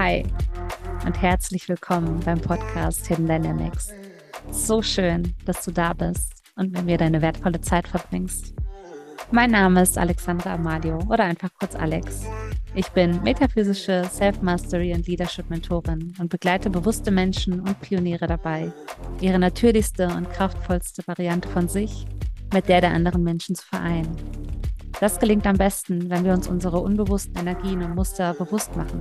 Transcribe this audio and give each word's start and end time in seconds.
Hi 0.00 0.24
und 1.04 1.20
herzlich 1.20 1.68
willkommen 1.68 2.20
beim 2.20 2.40
Podcast 2.40 3.06
Hidden 3.06 3.26
Dynamics. 3.26 3.92
So 4.50 4.80
schön, 4.80 5.34
dass 5.44 5.62
du 5.62 5.72
da 5.72 5.92
bist 5.92 6.42
und 6.56 6.72
mit 6.72 6.86
mir 6.86 6.96
deine 6.96 7.20
wertvolle 7.20 7.60
Zeit 7.60 7.86
verbringst. 7.86 8.54
Mein 9.30 9.50
Name 9.50 9.82
ist 9.82 9.98
Alexandra 9.98 10.54
Amalio 10.54 11.00
oder 11.10 11.24
einfach 11.24 11.50
kurz 11.52 11.74
Alex. 11.74 12.22
Ich 12.74 12.88
bin 12.92 13.22
metaphysische 13.22 14.08
Self-Mastery 14.10 14.94
und 14.94 15.06
Leadership-Mentorin 15.06 16.14
und 16.18 16.30
begleite 16.30 16.70
bewusste 16.70 17.10
Menschen 17.10 17.60
und 17.60 17.78
Pioniere 17.82 18.26
dabei, 18.26 18.72
ihre 19.20 19.38
natürlichste 19.38 20.08
und 20.08 20.30
kraftvollste 20.30 21.06
Variante 21.06 21.46
von 21.50 21.68
sich 21.68 22.06
mit 22.54 22.70
der 22.70 22.80
der 22.80 22.92
anderen 22.92 23.22
Menschen 23.22 23.54
zu 23.54 23.66
vereinen. 23.66 24.16
Das 24.98 25.18
gelingt 25.18 25.46
am 25.46 25.58
besten, 25.58 26.08
wenn 26.08 26.24
wir 26.24 26.32
uns 26.32 26.48
unsere 26.48 26.80
unbewussten 26.80 27.38
Energien 27.38 27.82
und 27.82 27.94
Muster 27.94 28.32
bewusst 28.32 28.74
machen, 28.76 29.00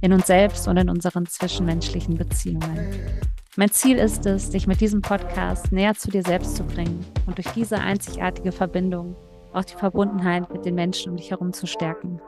in 0.00 0.12
uns 0.12 0.26
selbst 0.26 0.66
und 0.68 0.76
in 0.76 0.88
unseren 0.88 1.26
zwischenmenschlichen 1.26 2.16
Beziehungen. 2.16 3.20
Mein 3.56 3.70
Ziel 3.70 3.98
ist 3.98 4.26
es, 4.26 4.50
dich 4.50 4.66
mit 4.66 4.80
diesem 4.80 5.02
Podcast 5.02 5.72
näher 5.72 5.94
zu 5.94 6.10
dir 6.10 6.22
selbst 6.22 6.56
zu 6.56 6.64
bringen 6.64 7.04
und 7.26 7.36
durch 7.36 7.48
diese 7.48 7.78
einzigartige 7.78 8.52
Verbindung 8.52 9.16
auch 9.52 9.64
die 9.64 9.74
Verbundenheit 9.74 10.50
mit 10.52 10.64
den 10.64 10.74
Menschen 10.74 11.10
um 11.10 11.16
dich 11.16 11.30
herum 11.30 11.52
zu 11.52 11.66
stärken. 11.66 12.20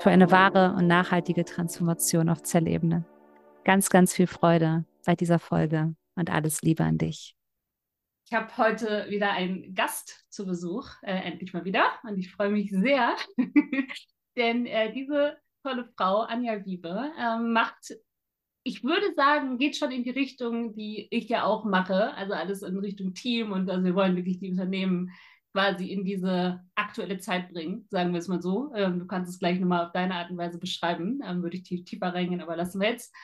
Für 0.00 0.10
eine 0.10 0.30
wahre 0.30 0.74
und 0.76 0.86
nachhaltige 0.86 1.44
Transformation 1.44 2.28
auf 2.28 2.42
Zellebene. 2.42 3.04
Ganz, 3.64 3.90
ganz 3.90 4.14
viel 4.14 4.26
Freude 4.26 4.84
bei 5.04 5.14
dieser 5.14 5.38
Folge 5.38 5.94
und 6.16 6.30
alles 6.30 6.62
Liebe 6.62 6.82
an 6.82 6.98
dich. 6.98 7.36
Ich 8.26 8.32
habe 8.32 8.56
heute 8.56 9.06
wieder 9.10 9.30
einen 9.32 9.74
Gast 9.74 10.24
zu 10.30 10.46
Besuch, 10.46 10.88
äh, 11.02 11.12
endlich 11.12 11.52
mal 11.52 11.64
wieder. 11.64 11.84
Und 12.02 12.18
ich 12.18 12.32
freue 12.32 12.50
mich 12.50 12.70
sehr, 12.70 13.14
denn 14.36 14.66
äh, 14.66 14.92
diese 14.92 15.36
tolle 15.62 15.88
Frau, 15.96 16.20
Anja 16.20 16.64
Wiebe, 16.64 17.10
äh, 17.18 17.38
macht, 17.38 17.94
ich 18.64 18.84
würde 18.84 19.14
sagen, 19.14 19.58
geht 19.58 19.76
schon 19.76 19.90
in 19.90 20.04
die 20.04 20.10
Richtung, 20.10 20.74
die 20.74 21.08
ich 21.10 21.28
ja 21.28 21.44
auch 21.44 21.64
mache. 21.64 22.14
Also 22.14 22.34
alles 22.34 22.62
in 22.62 22.78
Richtung 22.78 23.14
Team 23.14 23.52
und 23.52 23.68
also 23.70 23.84
wir 23.84 23.94
wollen 23.94 24.16
wirklich 24.16 24.38
die 24.38 24.50
Unternehmen 24.50 25.10
quasi 25.52 25.88
in 25.88 26.04
diese 26.04 26.60
aktuelle 26.74 27.18
Zeit 27.18 27.50
bringen, 27.52 27.86
sagen 27.90 28.12
wir 28.12 28.18
es 28.18 28.28
mal 28.28 28.40
so. 28.40 28.72
Ähm, 28.74 28.98
du 28.98 29.06
kannst 29.06 29.30
es 29.30 29.38
gleich 29.38 29.60
nochmal 29.60 29.86
auf 29.86 29.92
deine 29.92 30.14
Art 30.14 30.30
und 30.30 30.38
Weise 30.38 30.58
beschreiben, 30.58 31.20
ähm, 31.24 31.42
würde 31.42 31.56
ich 31.58 31.62
tief, 31.62 31.84
tiefer 31.84 32.14
reingehen, 32.14 32.40
aber 32.40 32.56
lassen 32.56 32.80
wir 32.80 32.90
jetzt. 32.90 33.14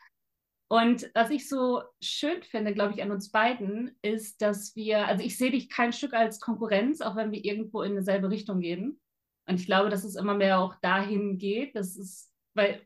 Und 0.71 1.11
was 1.15 1.31
ich 1.31 1.49
so 1.49 1.83
schön 2.03 2.43
finde, 2.43 2.75
glaube 2.75 2.93
ich, 2.93 3.03
an 3.03 3.11
uns 3.11 3.31
beiden, 3.31 3.97
ist, 4.03 4.43
dass 4.43 4.77
wir, 4.77 5.07
also 5.07 5.25
ich 5.25 5.39
sehe 5.39 5.51
dich 5.51 5.71
kein 5.71 5.95
Stück 5.95 6.13
als 6.13 6.41
Konkurrenz, 6.41 7.01
auch 7.01 7.17
wenn 7.17 7.33
wir 7.33 7.43
irgendwo 7.43 7.81
in 7.81 7.97
dieselbe 7.97 8.29
Richtung 8.29 8.61
gehen. 8.61 9.01
Und 9.49 9.59
ich 9.59 9.65
glaube, 9.65 9.89
dass 9.89 10.05
es 10.05 10.15
immer 10.15 10.35
mehr 10.35 10.61
auch 10.61 10.75
dahin 10.83 11.39
geht. 11.39 11.75
Das 11.75 11.97
ist, 11.97 12.28
weil, 12.59 12.83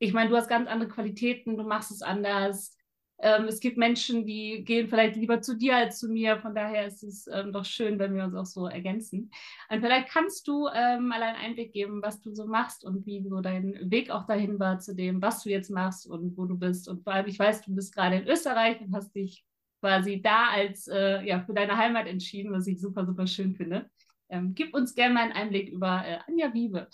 ich 0.00 0.12
meine, 0.12 0.30
du 0.30 0.36
hast 0.36 0.48
ganz 0.48 0.68
andere 0.68 0.90
Qualitäten, 0.90 1.56
du 1.56 1.62
machst 1.62 1.92
es 1.92 2.02
anders. 2.02 2.76
Ähm, 3.18 3.44
es 3.44 3.60
gibt 3.60 3.78
Menschen, 3.78 4.26
die 4.26 4.64
gehen 4.64 4.88
vielleicht 4.88 5.14
lieber 5.14 5.40
zu 5.40 5.56
dir 5.56 5.76
als 5.76 6.00
zu 6.00 6.08
mir. 6.08 6.38
Von 6.38 6.56
daher 6.56 6.86
ist 6.86 7.04
es 7.04 7.28
ähm, 7.28 7.52
doch 7.52 7.64
schön, 7.64 8.00
wenn 8.00 8.16
wir 8.16 8.24
uns 8.24 8.34
auch 8.34 8.46
so 8.46 8.66
ergänzen. 8.66 9.30
Und 9.70 9.80
vielleicht 9.80 10.08
kannst 10.08 10.48
du 10.48 10.66
ähm, 10.74 11.06
mal 11.06 11.22
einen 11.22 11.36
Einblick 11.36 11.72
geben, 11.72 12.02
was 12.02 12.20
du 12.20 12.34
so 12.34 12.46
machst 12.46 12.84
und 12.84 13.06
wie 13.06 13.22
so 13.22 13.40
dein 13.40 13.78
Weg 13.90 14.10
auch 14.10 14.26
dahin 14.26 14.58
war 14.58 14.80
zu 14.80 14.96
dem, 14.96 15.22
was 15.22 15.44
du 15.44 15.50
jetzt 15.50 15.70
machst 15.70 16.08
und 16.08 16.36
wo 16.36 16.46
du 16.46 16.58
bist. 16.58 16.88
Und 16.88 17.04
vor 17.04 17.12
allem, 17.12 17.28
ich 17.28 17.38
weiß, 17.38 17.62
du 17.62 17.72
bist 17.72 17.94
gerade 17.94 18.16
in 18.16 18.26
Österreich 18.26 18.80
und 18.80 18.92
hast 18.92 19.14
dich 19.14 19.44
quasi 19.80 20.20
da 20.20 20.48
als 20.48 20.88
äh, 20.88 21.22
ja 21.22 21.40
für 21.44 21.54
deine 21.54 21.76
Heimat 21.76 22.08
entschieden, 22.08 22.52
was 22.52 22.66
ich 22.66 22.80
super, 22.80 23.06
super 23.06 23.28
schön 23.28 23.54
finde. 23.54 23.88
Ähm, 24.30 24.54
gib 24.54 24.74
uns 24.74 24.94
gerne 24.94 25.14
mal 25.14 25.22
einen 25.24 25.32
Einblick 25.32 25.68
über 25.68 26.04
äh, 26.04 26.18
Anja 26.26 26.52
Wiebe. 26.54 26.88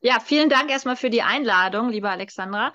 Ja, 0.00 0.18
vielen 0.20 0.48
Dank 0.48 0.70
erstmal 0.70 0.96
für 0.96 1.10
die 1.10 1.22
Einladung, 1.22 1.90
liebe 1.90 2.10
Alexandra. 2.10 2.74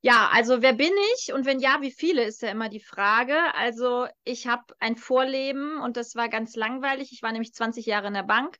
Ja, 0.00 0.28
also 0.32 0.60
wer 0.60 0.74
bin 0.74 0.92
ich 1.14 1.32
und 1.32 1.46
wenn 1.46 1.60
ja, 1.60 1.78
wie 1.80 1.90
viele 1.90 2.24
ist 2.24 2.42
ja 2.42 2.50
immer 2.50 2.68
die 2.68 2.80
Frage. 2.80 3.36
Also 3.54 4.06
ich 4.24 4.46
habe 4.46 4.62
ein 4.78 4.96
Vorleben 4.96 5.80
und 5.80 5.96
das 5.96 6.14
war 6.14 6.28
ganz 6.28 6.56
langweilig. 6.56 7.10
Ich 7.12 7.22
war 7.22 7.32
nämlich 7.32 7.54
20 7.54 7.86
Jahre 7.86 8.08
in 8.08 8.14
der 8.14 8.22
Bank. 8.22 8.58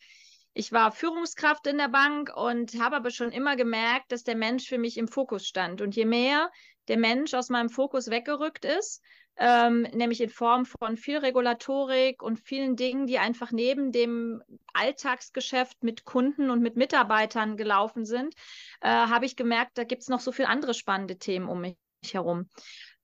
Ich 0.54 0.72
war 0.72 0.92
Führungskraft 0.92 1.66
in 1.66 1.78
der 1.78 1.88
Bank 1.88 2.34
und 2.34 2.80
habe 2.80 2.96
aber 2.96 3.10
schon 3.10 3.32
immer 3.32 3.56
gemerkt, 3.56 4.12
dass 4.12 4.22
der 4.22 4.36
Mensch 4.36 4.68
für 4.68 4.78
mich 4.78 4.96
im 4.96 5.08
Fokus 5.08 5.46
stand. 5.46 5.82
Und 5.82 5.96
je 5.96 6.06
mehr 6.06 6.50
der 6.88 6.96
Mensch 6.96 7.34
aus 7.34 7.48
meinem 7.50 7.68
Fokus 7.68 8.08
weggerückt 8.08 8.64
ist, 8.64 9.02
ähm, 9.36 9.82
nämlich 9.92 10.20
in 10.20 10.30
Form 10.30 10.64
von 10.64 10.96
viel 10.96 11.18
Regulatorik 11.18 12.22
und 12.22 12.38
vielen 12.38 12.76
Dingen, 12.76 13.06
die 13.06 13.18
einfach 13.18 13.50
neben 13.50 13.92
dem 13.92 14.42
Alltagsgeschäft 14.72 15.82
mit 15.82 16.04
Kunden 16.04 16.50
und 16.50 16.60
mit 16.60 16.76
Mitarbeitern 16.76 17.56
gelaufen 17.56 18.04
sind, 18.04 18.34
äh, 18.80 18.88
habe 18.88 19.26
ich 19.26 19.36
gemerkt, 19.36 19.78
da 19.78 19.84
gibt 19.84 20.02
es 20.02 20.08
noch 20.08 20.20
so 20.20 20.32
viele 20.32 20.48
andere 20.48 20.74
spannende 20.74 21.18
Themen 21.18 21.48
um 21.48 21.60
mich 21.60 21.76
herum. 22.12 22.48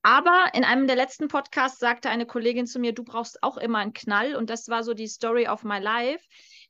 Aber 0.02 0.46
in 0.54 0.64
einem 0.64 0.86
der 0.86 0.96
letzten 0.96 1.28
Podcasts 1.28 1.78
sagte 1.78 2.08
eine 2.08 2.26
Kollegin 2.26 2.66
zu 2.66 2.78
mir, 2.78 2.94
du 2.94 3.04
brauchst 3.04 3.42
auch 3.42 3.58
immer 3.58 3.78
einen 3.78 3.92
Knall. 3.92 4.34
Und 4.34 4.48
das 4.48 4.68
war 4.68 4.82
so 4.82 4.94
die 4.94 5.08
Story 5.08 5.46
of 5.46 5.62
my 5.62 5.78
life. 5.78 6.24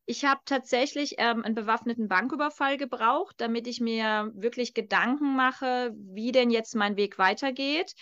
Ich 0.04 0.24
habe 0.24 0.40
tatsächlich 0.44 1.14
ähm, 1.18 1.44
einen 1.44 1.54
bewaffneten 1.54 2.08
Banküberfall 2.08 2.76
gebraucht, 2.76 3.36
damit 3.38 3.68
ich 3.68 3.80
mir 3.80 4.32
wirklich 4.34 4.74
Gedanken 4.74 5.36
mache, 5.36 5.92
wie 5.94 6.32
denn 6.32 6.50
jetzt 6.50 6.74
mein 6.74 6.96
Weg 6.96 7.18
weitergeht. 7.18 7.94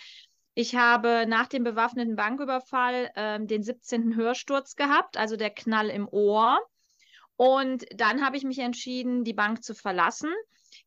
Ich 0.59 0.75
habe 0.75 1.23
nach 1.25 1.47
dem 1.47 1.63
bewaffneten 1.63 2.17
Banküberfall 2.17 3.11
äh, 3.15 3.39
den 3.39 3.63
17. 3.63 4.17
Hörsturz 4.17 4.75
gehabt, 4.75 5.15
also 5.15 5.37
der 5.37 5.51
Knall 5.51 5.89
im 5.89 6.05
Ohr. 6.09 6.59
Und 7.37 7.85
dann 7.95 8.25
habe 8.25 8.35
ich 8.35 8.43
mich 8.43 8.59
entschieden, 8.59 9.23
die 9.23 9.31
Bank 9.31 9.63
zu 9.63 9.73
verlassen. 9.73 10.29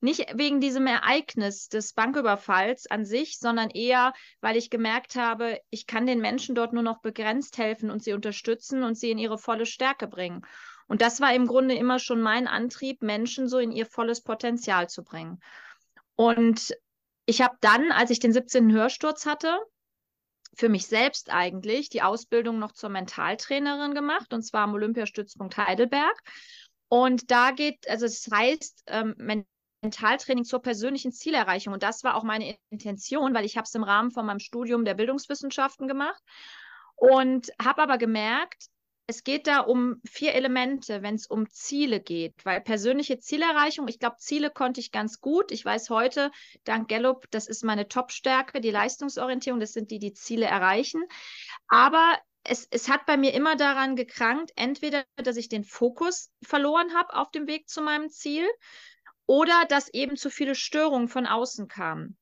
Nicht 0.02 0.26
wegen 0.36 0.60
diesem 0.60 0.86
Ereignis 0.86 1.70
des 1.70 1.94
Banküberfalls 1.94 2.90
an 2.90 3.06
sich, 3.06 3.38
sondern 3.38 3.70
eher, 3.70 4.12
weil 4.42 4.58
ich 4.58 4.68
gemerkt 4.68 5.16
habe, 5.16 5.58
ich 5.70 5.86
kann 5.86 6.06
den 6.06 6.20
Menschen 6.20 6.54
dort 6.54 6.74
nur 6.74 6.82
noch 6.82 7.00
begrenzt 7.00 7.56
helfen 7.56 7.90
und 7.90 8.04
sie 8.04 8.12
unterstützen 8.12 8.82
und 8.82 8.98
sie 8.98 9.10
in 9.10 9.16
ihre 9.16 9.38
volle 9.38 9.64
Stärke 9.64 10.06
bringen. 10.06 10.42
Und 10.86 11.00
das 11.00 11.22
war 11.22 11.32
im 11.32 11.46
Grunde 11.46 11.74
immer 11.76 11.98
schon 11.98 12.20
mein 12.20 12.46
Antrieb, 12.46 13.00
Menschen 13.00 13.48
so 13.48 13.56
in 13.56 13.72
ihr 13.72 13.86
volles 13.86 14.20
Potenzial 14.20 14.90
zu 14.90 15.02
bringen. 15.02 15.40
Und 16.14 16.74
ich 17.32 17.40
habe 17.40 17.56
dann, 17.62 17.92
als 17.92 18.10
ich 18.10 18.20
den 18.20 18.34
17. 18.34 18.70
Hörsturz 18.72 19.24
hatte, 19.24 19.58
für 20.54 20.68
mich 20.68 20.86
selbst 20.86 21.32
eigentlich 21.32 21.88
die 21.88 22.02
Ausbildung 22.02 22.58
noch 22.58 22.72
zur 22.72 22.90
Mentaltrainerin 22.90 23.94
gemacht, 23.94 24.34
und 24.34 24.42
zwar 24.42 24.64
am 24.64 24.74
Olympiastützpunkt 24.74 25.56
Heidelberg. 25.56 26.22
Und 26.88 27.30
da 27.30 27.52
geht, 27.52 27.88
also 27.88 28.04
es 28.04 28.20
das 28.24 28.38
heißt, 28.38 28.82
ähm, 28.88 29.14
Mentaltraining 29.80 30.44
zur 30.44 30.60
persönlichen 30.60 31.10
Zielerreichung. 31.10 31.72
Und 31.72 31.82
das 31.82 32.04
war 32.04 32.16
auch 32.16 32.22
meine 32.22 32.54
Intention, 32.68 33.32
weil 33.32 33.46
ich 33.46 33.56
habe 33.56 33.64
es 33.64 33.74
im 33.74 33.82
Rahmen 33.82 34.10
von 34.10 34.26
meinem 34.26 34.38
Studium 34.38 34.84
der 34.84 34.92
Bildungswissenschaften 34.92 35.88
gemacht 35.88 36.22
und 36.96 37.50
habe 37.58 37.80
aber 37.80 37.96
gemerkt, 37.96 38.66
es 39.06 39.24
geht 39.24 39.46
da 39.46 39.60
um 39.60 40.00
vier 40.04 40.34
Elemente, 40.34 41.02
wenn 41.02 41.16
es 41.16 41.26
um 41.26 41.48
Ziele 41.50 42.00
geht, 42.00 42.34
weil 42.44 42.60
persönliche 42.60 43.18
Zielerreichung, 43.18 43.88
ich 43.88 43.98
glaube, 43.98 44.16
Ziele 44.18 44.50
konnte 44.50 44.80
ich 44.80 44.92
ganz 44.92 45.20
gut. 45.20 45.50
Ich 45.50 45.64
weiß 45.64 45.90
heute, 45.90 46.30
dank 46.64 46.88
Gallup, 46.88 47.26
das 47.30 47.48
ist 47.48 47.64
meine 47.64 47.88
Top-Stärke, 47.88 48.60
die 48.60 48.70
Leistungsorientierung, 48.70 49.60
das 49.60 49.72
sind 49.72 49.90
die, 49.90 49.98
die 49.98 50.12
Ziele 50.12 50.46
erreichen. 50.46 51.02
Aber 51.68 52.16
es, 52.44 52.66
es 52.70 52.88
hat 52.88 53.06
bei 53.06 53.16
mir 53.16 53.34
immer 53.34 53.56
daran 53.56 53.96
gekrankt, 53.96 54.52
entweder, 54.56 55.04
dass 55.16 55.36
ich 55.36 55.48
den 55.48 55.64
Fokus 55.64 56.30
verloren 56.42 56.94
habe 56.94 57.14
auf 57.14 57.30
dem 57.30 57.46
Weg 57.46 57.68
zu 57.68 57.82
meinem 57.82 58.08
Ziel 58.08 58.46
oder 59.26 59.64
dass 59.68 59.92
eben 59.92 60.16
zu 60.16 60.30
viele 60.30 60.54
Störungen 60.54 61.08
von 61.08 61.26
außen 61.26 61.68
kamen. 61.68 62.16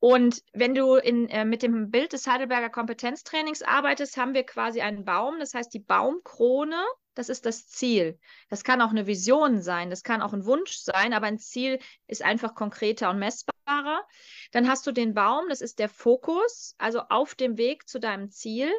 Und 0.00 0.42
wenn 0.52 0.74
du 0.74 0.94
in, 0.94 1.28
äh, 1.28 1.44
mit 1.44 1.62
dem 1.62 1.90
Bild 1.90 2.12
des 2.12 2.26
Heidelberger 2.26 2.70
Kompetenztrainings 2.70 3.62
arbeitest, 3.62 4.16
haben 4.16 4.34
wir 4.34 4.44
quasi 4.44 4.80
einen 4.80 5.04
Baum. 5.04 5.40
Das 5.40 5.54
heißt, 5.54 5.74
die 5.74 5.80
Baumkrone, 5.80 6.80
das 7.14 7.28
ist 7.28 7.46
das 7.46 7.66
Ziel. 7.66 8.18
Das 8.48 8.62
kann 8.62 8.80
auch 8.80 8.90
eine 8.90 9.08
Vision 9.08 9.60
sein, 9.60 9.90
das 9.90 10.04
kann 10.04 10.22
auch 10.22 10.32
ein 10.32 10.44
Wunsch 10.44 10.76
sein, 10.76 11.12
aber 11.12 11.26
ein 11.26 11.38
Ziel 11.38 11.80
ist 12.06 12.22
einfach 12.22 12.54
konkreter 12.54 13.10
und 13.10 13.18
messbarer. 13.18 14.06
Dann 14.52 14.68
hast 14.68 14.86
du 14.86 14.92
den 14.92 15.14
Baum, 15.14 15.48
das 15.48 15.60
ist 15.60 15.80
der 15.80 15.88
Fokus, 15.88 16.76
also 16.78 17.00
auf 17.08 17.34
dem 17.34 17.58
Weg 17.58 17.88
zu 17.88 17.98
deinem 17.98 18.30
Ziel. 18.30 18.70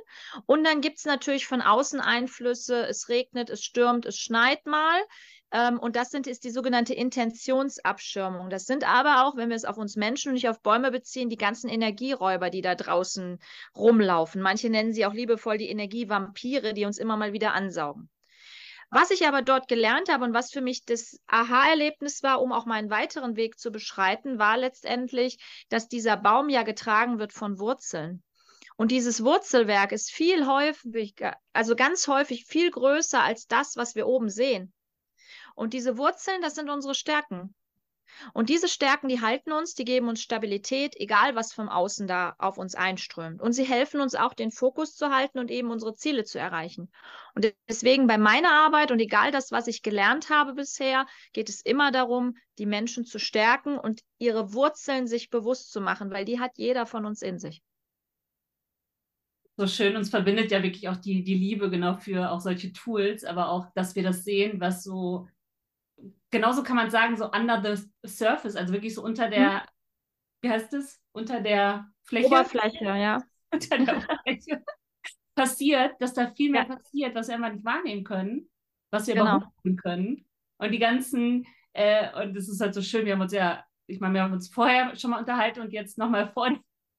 Und 0.46 0.64
dann 0.64 0.80
gibt 0.80 1.00
es 1.00 1.06
natürlich 1.06 1.48
von 1.48 1.62
außen 1.62 2.00
Einflüsse. 2.00 2.88
Es 2.88 3.10
regnet, 3.10 3.50
es 3.50 3.62
stürmt, 3.62 4.06
es 4.06 4.18
schneit 4.18 4.66
mal. 4.66 5.02
Ähm, 5.52 5.80
und 5.80 5.96
das 5.96 6.12
sind, 6.12 6.28
ist 6.28 6.44
die 6.44 6.52
sogenannte 6.52 6.94
Intentionsabschirmung. 6.94 8.50
Das 8.50 8.66
sind 8.66 8.88
aber 8.88 9.26
auch, 9.26 9.36
wenn 9.36 9.50
wir 9.50 9.56
es 9.56 9.66
auf 9.66 9.78
uns 9.78 9.96
Menschen 9.96 10.30
und 10.30 10.34
nicht 10.36 10.50
auf 10.50 10.62
Bäume 10.62 10.92
beziehen, 10.92 11.30
die 11.30 11.38
ganzen 11.38 11.70
Energieräuber, 11.70 12.50
die 12.50 12.62
da 12.62 12.76
draußen 12.76 13.40
rumlaufen. 13.76 14.42
Manche 14.42 14.70
nennen 14.70 14.94
sie 14.94 15.06
auch 15.06 15.14
liebevoll 15.14 15.58
die 15.58 15.70
Energievampire, 15.70 16.74
die 16.74 16.86
uns 16.86 16.98
immer 16.98 17.18
mal 17.18 17.34
wieder 17.34 17.54
ansaugen. 17.54 18.10
Was 18.92 19.12
ich 19.12 19.28
aber 19.28 19.44
dort 19.44 19.68
gelernt 19.68 20.12
habe 20.12 20.24
und 20.24 20.34
was 20.34 20.52
für 20.52 20.62
mich 20.62 20.84
das 20.84 21.20
Aha-Erlebnis 21.28 22.24
war, 22.24 22.42
um 22.42 22.52
auch 22.52 22.66
meinen 22.66 22.90
weiteren 22.90 23.36
Weg 23.36 23.60
zu 23.60 23.72
beschreiten, 23.72 24.40
war 24.40 24.58
letztendlich, 24.58 25.38
dass 25.70 25.88
dieser 25.88 26.18
Baum 26.18 26.50
ja 26.50 26.64
getragen 26.64 27.20
wird 27.20 27.32
von 27.32 27.60
Wurzeln. 27.60 28.24
Und 28.78 28.92
dieses 28.92 29.24
Wurzelwerk 29.24 29.92
ist 29.92 30.10
viel 30.10 30.48
häufiger, 30.48 31.36
also 31.54 31.76
ganz 31.76 32.08
häufig 32.08 32.46
viel 32.46 32.72
größer 32.72 33.22
als 33.22 33.46
das, 33.46 33.76
was 33.76 33.94
wir 33.94 34.08
oben 34.08 34.30
sehen. 34.30 34.74
Und 35.60 35.74
diese 35.74 35.98
Wurzeln, 35.98 36.42
das 36.42 36.56
sind 36.56 36.70
unsere 36.70 36.96
Stärken. 36.96 37.54
Und 38.34 38.48
diese 38.48 38.70
Stärken, 38.70 39.10
die 39.10 39.20
halten 39.20 39.52
uns, 39.52 39.76
die 39.76 39.84
geben 39.84 40.08
uns 40.08 40.22
Stabilität, 40.22 40.96
egal 40.96 41.36
was 41.36 41.52
vom 41.52 41.68
Außen 41.68 42.08
da 42.08 42.34
auf 42.38 42.58
uns 42.58 42.76
einströmt. 42.76 43.42
Und 43.42 43.52
sie 43.52 43.66
helfen 43.66 44.00
uns 44.00 44.16
auch, 44.16 44.34
den 44.34 44.52
Fokus 44.52 44.96
zu 44.96 45.10
halten 45.14 45.38
und 45.38 45.52
eben 45.52 45.70
unsere 45.70 45.96
Ziele 45.96 46.24
zu 46.24 46.40
erreichen. 46.40 46.90
Und 47.36 47.54
deswegen 47.68 48.08
bei 48.08 48.18
meiner 48.18 48.52
Arbeit 48.52 48.92
und 48.92 49.02
egal 49.02 49.32
das, 49.32 49.52
was 49.52 49.68
ich 49.68 49.84
gelernt 49.84 50.30
habe 50.30 50.54
bisher, 50.54 51.06
geht 51.34 51.50
es 51.50 51.60
immer 51.60 51.92
darum, 51.92 52.38
die 52.58 52.66
Menschen 52.66 53.04
zu 53.04 53.20
stärken 53.20 53.78
und 53.78 54.00
ihre 54.18 54.54
Wurzeln 54.54 55.08
sich 55.08 55.30
bewusst 55.30 55.74
zu 55.74 55.82
machen, 55.82 56.10
weil 56.10 56.24
die 56.24 56.40
hat 56.40 56.52
jeder 56.56 56.86
von 56.86 57.06
uns 57.06 57.22
in 57.22 57.38
sich. 57.38 57.62
So 59.58 59.68
schön, 59.68 59.98
uns 59.98 60.10
verbindet 60.10 60.52
ja 60.52 60.64
wirklich 60.64 60.88
auch 60.88 60.96
die, 60.96 61.22
die 61.22 61.36
Liebe 61.36 61.70
genau 61.70 61.96
für 61.96 62.32
auch 62.32 62.40
solche 62.40 62.72
Tools, 62.72 63.26
aber 63.26 63.50
auch, 63.50 63.68
dass 63.76 63.94
wir 63.94 64.04
das 64.04 64.24
sehen, 64.24 64.62
was 64.62 64.86
so 64.86 65.28
genauso 66.32 66.64
kann 66.64 66.76
man 66.76 66.90
sagen, 66.90 67.18
so 67.18 67.32
under 67.32 67.62
the 67.64 68.08
surface, 68.08 68.56
also 68.56 68.74
wirklich 68.74 68.96
so 68.96 69.04
unter 69.04 69.30
der, 69.30 69.62
hm. 69.62 69.68
wie 70.42 70.50
heißt 70.50 70.74
es? 70.74 71.02
Unter 71.12 71.42
der 71.42 71.90
Fläche. 72.04 72.28
Oberfläche, 72.28 72.86
ja. 72.86 73.24
unter 73.54 73.78
der 73.78 73.98
Oberfläche 73.98 74.64
passiert, 75.36 76.00
dass 76.00 76.14
da 76.14 76.32
viel 76.32 76.52
mehr 76.52 76.68
ja. 76.68 76.76
passiert, 76.76 77.16
was 77.16 77.28
wir 77.28 77.36
einfach 77.36 77.54
nicht 77.54 77.66
wahrnehmen 77.66 78.04
können, 78.04 78.50
was 78.92 79.08
wir 79.08 79.16
genau. 79.16 79.38
überhaupt 79.38 79.82
können. 79.84 80.26
Und 80.58 80.72
die 80.72 80.80
ganzen, 80.80 81.48
äh, 81.74 82.22
und 82.22 82.36
das 82.36 82.50
ist 82.50 82.62
halt 82.62 82.74
so 82.74 82.82
schön, 82.82 83.06
wir 83.06 83.14
haben 83.14 83.22
uns 83.22 83.34
ja, 83.34 83.64
ich 83.88 84.00
meine, 84.00 84.16
wir 84.16 84.24
haben 84.24 84.34
uns 84.34 84.50
vorher 84.50 84.96
schon 84.96 85.12
mal 85.12 85.20
unterhalten 85.20 85.62
und 85.62 85.72
jetzt 85.72 85.98
nochmal 85.98 86.32
vor, 86.34 86.50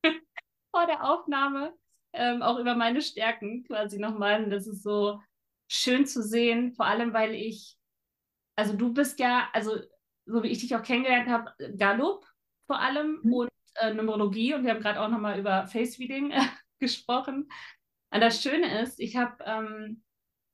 vor 0.74 0.86
der 0.86 1.04
Aufnahme 1.04 1.74
ähm, 2.12 2.42
auch 2.42 2.58
über 2.58 2.74
meine 2.74 3.02
Stärken 3.02 3.64
quasi 3.64 3.98
nochmal. 3.98 4.42
Und 4.44 4.50
das 4.50 4.66
ist 4.66 4.82
so 4.82 5.20
schön 5.68 6.06
zu 6.06 6.22
sehen, 6.22 6.72
vor 6.72 6.86
allem 6.86 7.12
weil 7.12 7.34
ich 7.34 7.76
also 8.60 8.76
du 8.76 8.92
bist 8.92 9.18
ja, 9.18 9.48
also 9.54 9.78
so 10.26 10.42
wie 10.42 10.48
ich 10.48 10.60
dich 10.60 10.76
auch 10.76 10.82
kennengelernt 10.82 11.28
habe, 11.28 11.52
Gallup 11.78 12.26
vor 12.66 12.78
allem 12.78 13.20
mhm. 13.22 13.32
und 13.32 13.50
äh, 13.76 13.94
Numerologie 13.94 14.52
und 14.54 14.64
wir 14.64 14.70
haben 14.72 14.82
gerade 14.82 15.00
auch 15.00 15.08
nochmal 15.08 15.38
über 15.38 15.66
Face 15.66 15.98
Reading 15.98 16.30
äh, 16.30 16.42
gesprochen. 16.78 17.48
Und 18.12 18.20
das 18.20 18.42
Schöne 18.42 18.82
ist, 18.82 19.00
ich 19.00 19.16
habe, 19.16 19.42
ähm, 19.46 20.02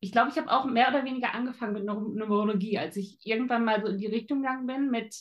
ich 0.01 0.13
glaube, 0.13 0.31
ich 0.31 0.39
habe 0.39 0.53
auch 0.53 0.67
mehr 0.67 0.89
oder 0.89 1.05
weniger 1.05 1.35
angefangen 1.35 1.73
mit 1.73 1.85
Numerologie, 1.85 2.79
als 2.79 2.97
ich 2.97 3.19
irgendwann 3.27 3.65
mal 3.65 3.81
so 3.81 3.89
in 3.89 3.99
die 3.99 4.07
Richtung 4.07 4.43
gegangen 4.43 4.67
bin 4.67 4.91
mit, 4.91 5.17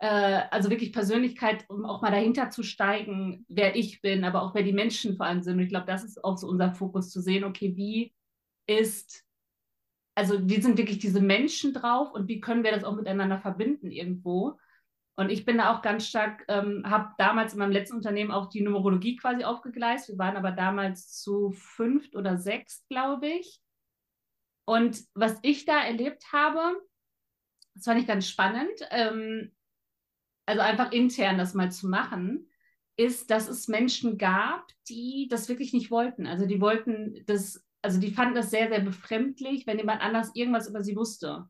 äh, 0.00 0.42
also 0.50 0.68
wirklich 0.68 0.92
Persönlichkeit, 0.92 1.64
um 1.68 1.84
auch 1.84 2.02
mal 2.02 2.10
dahinter 2.10 2.50
zu 2.50 2.64
steigen, 2.64 3.44
wer 3.48 3.76
ich 3.76 4.00
bin, 4.00 4.24
aber 4.24 4.42
auch 4.42 4.54
wer 4.54 4.64
die 4.64 4.72
Menschen 4.72 5.16
vor 5.16 5.26
allem 5.26 5.42
sind. 5.42 5.58
Und 5.58 5.62
ich 5.62 5.68
glaube, 5.68 5.86
das 5.86 6.02
ist 6.02 6.24
auch 6.24 6.38
so 6.38 6.48
unser 6.48 6.72
Fokus 6.72 7.10
zu 7.10 7.20
sehen, 7.20 7.44
okay, 7.44 7.76
wie 7.76 8.12
ist 8.66 9.24
also 10.20 10.46
wie 10.50 10.60
sind 10.60 10.76
wirklich 10.76 10.98
diese 10.98 11.22
Menschen 11.22 11.72
drauf 11.72 12.12
und 12.12 12.28
wie 12.28 12.42
können 12.42 12.62
wir 12.62 12.72
das 12.72 12.84
auch 12.84 12.94
miteinander 12.94 13.38
verbinden 13.38 13.90
irgendwo? 13.90 14.58
Und 15.16 15.30
ich 15.30 15.46
bin 15.46 15.56
da 15.56 15.74
auch 15.74 15.80
ganz 15.80 16.06
stark, 16.06 16.44
ähm, 16.48 16.82
habe 16.84 17.14
damals 17.16 17.54
in 17.54 17.58
meinem 17.58 17.72
letzten 17.72 17.96
Unternehmen 17.96 18.30
auch 18.30 18.50
die 18.50 18.60
Numerologie 18.60 19.16
quasi 19.16 19.44
aufgegleist. 19.44 20.10
Wir 20.10 20.18
waren 20.18 20.36
aber 20.36 20.50
damals 20.50 21.18
zu 21.22 21.52
fünft 21.52 22.16
oder 22.16 22.36
sechs, 22.36 22.84
glaube 22.90 23.28
ich. 23.28 23.62
Und 24.66 25.02
was 25.14 25.38
ich 25.40 25.64
da 25.64 25.82
erlebt 25.82 26.30
habe, 26.34 26.60
das 27.74 27.84
fand 27.84 28.00
ich 28.02 28.06
ganz 28.06 28.28
spannend, 28.28 28.78
ähm, 28.90 29.52
also 30.44 30.60
einfach 30.60 30.92
intern 30.92 31.38
das 31.38 31.54
mal 31.54 31.72
zu 31.72 31.88
machen, 31.88 32.46
ist, 32.96 33.30
dass 33.30 33.48
es 33.48 33.68
Menschen 33.68 34.18
gab, 34.18 34.68
die 34.86 35.28
das 35.30 35.48
wirklich 35.48 35.72
nicht 35.72 35.90
wollten. 35.90 36.26
Also 36.26 36.44
die 36.44 36.60
wollten 36.60 37.24
das 37.24 37.64
also 37.82 38.00
die 38.00 38.10
fanden 38.10 38.34
das 38.34 38.50
sehr, 38.50 38.68
sehr 38.68 38.80
befremdlich, 38.80 39.66
wenn 39.66 39.78
jemand 39.78 40.02
anders 40.02 40.34
irgendwas 40.34 40.68
über 40.68 40.82
sie 40.82 40.96
wusste. 40.96 41.46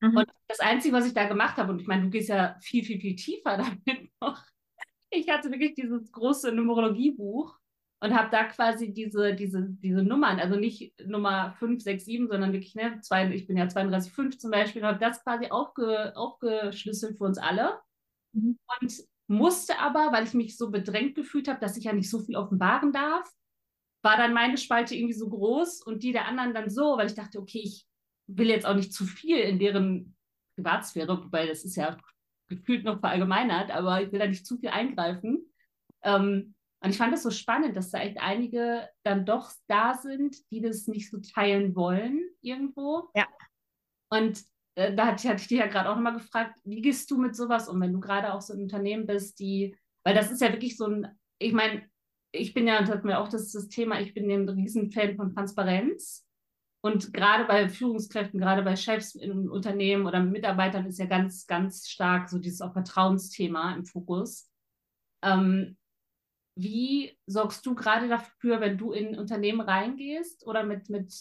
Mhm. 0.00 0.16
Und 0.16 0.26
das 0.48 0.60
Einzige, 0.60 0.94
was 0.94 1.06
ich 1.06 1.14
da 1.14 1.26
gemacht 1.26 1.56
habe, 1.56 1.72
und 1.72 1.80
ich 1.80 1.86
meine, 1.86 2.02
du 2.02 2.10
gehst 2.10 2.28
ja 2.28 2.56
viel, 2.60 2.84
viel, 2.84 3.00
viel 3.00 3.16
tiefer 3.16 3.56
damit 3.86 4.10
noch. 4.20 4.42
Ich 5.10 5.28
hatte 5.28 5.50
wirklich 5.50 5.74
dieses 5.74 6.10
große 6.10 6.52
Numerologiebuch 6.52 7.58
und 8.00 8.14
habe 8.14 8.30
da 8.30 8.44
quasi 8.44 8.92
diese, 8.92 9.34
diese, 9.34 9.68
diese 9.68 10.02
Nummern, 10.02 10.40
also 10.40 10.56
nicht 10.56 10.94
Nummer 11.06 11.52
5, 11.58 11.82
6, 11.82 12.04
7, 12.04 12.28
sondern 12.28 12.52
wirklich, 12.52 12.74
ne, 12.74 12.98
zwei, 13.00 13.30
ich 13.30 13.46
bin 13.46 13.56
ja 13.56 13.68
32, 13.68 14.12
5 14.12 14.38
zum 14.38 14.50
Beispiel, 14.50 14.82
habe 14.82 14.98
das 14.98 15.22
quasi 15.22 15.50
aufge, 15.50 16.16
aufgeschlüsselt 16.16 17.18
für 17.18 17.24
uns 17.24 17.38
alle. 17.38 17.78
Mhm. 18.32 18.58
Und 18.80 19.04
musste 19.28 19.78
aber, 19.78 20.12
weil 20.12 20.24
ich 20.24 20.34
mich 20.34 20.56
so 20.56 20.70
bedrängt 20.70 21.14
gefühlt 21.14 21.48
habe, 21.48 21.60
dass 21.60 21.76
ich 21.76 21.84
ja 21.84 21.92
nicht 21.92 22.10
so 22.10 22.18
viel 22.18 22.36
offenbaren 22.36 22.92
darf, 22.92 23.30
war 24.02 24.16
dann 24.16 24.34
meine 24.34 24.58
Spalte 24.58 24.94
irgendwie 24.94 25.14
so 25.14 25.28
groß 25.28 25.82
und 25.82 26.02
die 26.02 26.12
der 26.12 26.26
anderen 26.26 26.54
dann 26.54 26.70
so, 26.70 26.96
weil 26.96 27.06
ich 27.06 27.14
dachte, 27.14 27.38
okay, 27.38 27.60
ich 27.64 27.86
will 28.26 28.48
jetzt 28.48 28.66
auch 28.66 28.74
nicht 28.74 28.92
zu 28.92 29.04
viel 29.04 29.38
in 29.38 29.58
deren 29.58 30.16
Privatsphäre, 30.56 31.22
wobei 31.22 31.46
das 31.46 31.64
ist 31.64 31.76
ja 31.76 31.96
gefühlt 32.48 32.84
noch 32.84 33.00
verallgemeinert, 33.00 33.70
aber 33.70 34.02
ich 34.02 34.12
will 34.12 34.18
da 34.18 34.26
nicht 34.26 34.46
zu 34.46 34.58
viel 34.58 34.70
eingreifen. 34.70 35.46
Ähm, 36.02 36.54
und 36.82 36.90
ich 36.90 36.98
fand 36.98 37.12
das 37.12 37.22
so 37.22 37.30
spannend, 37.30 37.76
dass 37.76 37.90
da 37.90 37.98
echt 38.00 38.18
einige 38.20 38.88
dann 39.04 39.24
doch 39.24 39.52
da 39.68 39.94
sind, 39.94 40.36
die 40.50 40.60
das 40.60 40.88
nicht 40.88 41.10
so 41.10 41.18
teilen 41.18 41.76
wollen 41.76 42.20
irgendwo. 42.40 43.08
Ja. 43.14 43.28
Und 44.10 44.42
äh, 44.74 44.92
da 44.94 45.06
hatte, 45.06 45.28
hatte 45.28 45.42
ich 45.42 45.48
dich 45.48 45.58
ja 45.58 45.68
gerade 45.68 45.88
auch 45.88 45.94
nochmal 45.94 46.14
gefragt, 46.14 46.58
wie 46.64 46.82
gehst 46.82 47.10
du 47.10 47.18
mit 47.18 47.36
sowas 47.36 47.68
um, 47.68 47.80
wenn 47.80 47.92
du 47.92 48.00
gerade 48.00 48.34
auch 48.34 48.40
so 48.40 48.52
ein 48.52 48.62
Unternehmen 48.62 49.06
bist, 49.06 49.38
die, 49.38 49.76
weil 50.04 50.14
das 50.14 50.32
ist 50.32 50.40
ja 50.40 50.52
wirklich 50.52 50.76
so 50.76 50.86
ein, 50.86 51.18
ich 51.38 51.52
meine, 51.52 51.88
ich 52.32 52.54
bin 52.54 52.66
ja, 52.66 52.80
das 52.80 52.90
hat 52.90 53.04
mir 53.04 53.18
auch 53.18 53.28
das, 53.28 53.52
das 53.52 53.68
Thema, 53.68 54.00
ich 54.00 54.14
bin 54.14 54.30
ein 54.30 54.48
Riesenfan 54.48 55.16
von 55.16 55.34
Transparenz. 55.34 56.26
Und 56.84 57.12
gerade 57.12 57.44
bei 57.44 57.68
Führungskräften, 57.68 58.40
gerade 58.40 58.62
bei 58.62 58.74
Chefs 58.74 59.14
in 59.14 59.48
Unternehmen 59.48 60.06
oder 60.06 60.20
Mitarbeitern 60.20 60.86
ist 60.86 60.98
ja 60.98 61.06
ganz, 61.06 61.46
ganz 61.46 61.88
stark 61.88 62.28
so 62.28 62.38
dieses 62.38 62.60
auch 62.60 62.72
Vertrauensthema 62.72 63.76
im 63.76 63.84
Fokus. 63.84 64.50
Ähm, 65.22 65.76
wie 66.58 67.16
sorgst 67.26 67.64
du 67.64 67.76
gerade 67.76 68.08
dafür, 68.08 68.60
wenn 68.60 68.78
du 68.78 68.92
in 68.92 69.16
Unternehmen 69.16 69.60
reingehst 69.60 70.44
oder 70.46 70.64
mit, 70.64 70.90
mit 70.90 71.14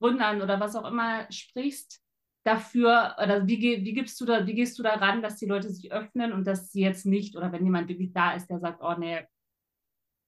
Gründern 0.00 0.42
oder 0.42 0.60
was 0.60 0.76
auch 0.76 0.84
immer 0.84 1.30
sprichst, 1.32 2.02
dafür, 2.44 3.16
oder 3.22 3.46
wie, 3.46 3.84
wie 3.84 3.94
gibst 3.94 4.20
du 4.20 4.24
da, 4.24 4.46
wie 4.46 4.54
gehst 4.54 4.78
du 4.78 4.82
daran, 4.82 5.22
dass 5.22 5.36
die 5.36 5.46
Leute 5.46 5.70
sich 5.70 5.92
öffnen 5.92 6.32
und 6.32 6.46
dass 6.46 6.72
sie 6.72 6.82
jetzt 6.82 7.06
nicht, 7.06 7.36
oder 7.36 7.52
wenn 7.52 7.64
jemand 7.64 7.88
wirklich 7.88 8.12
da 8.12 8.34
ist, 8.34 8.48
der 8.48 8.58
sagt, 8.58 8.82
oh 8.82 8.94
nee, 8.98 9.20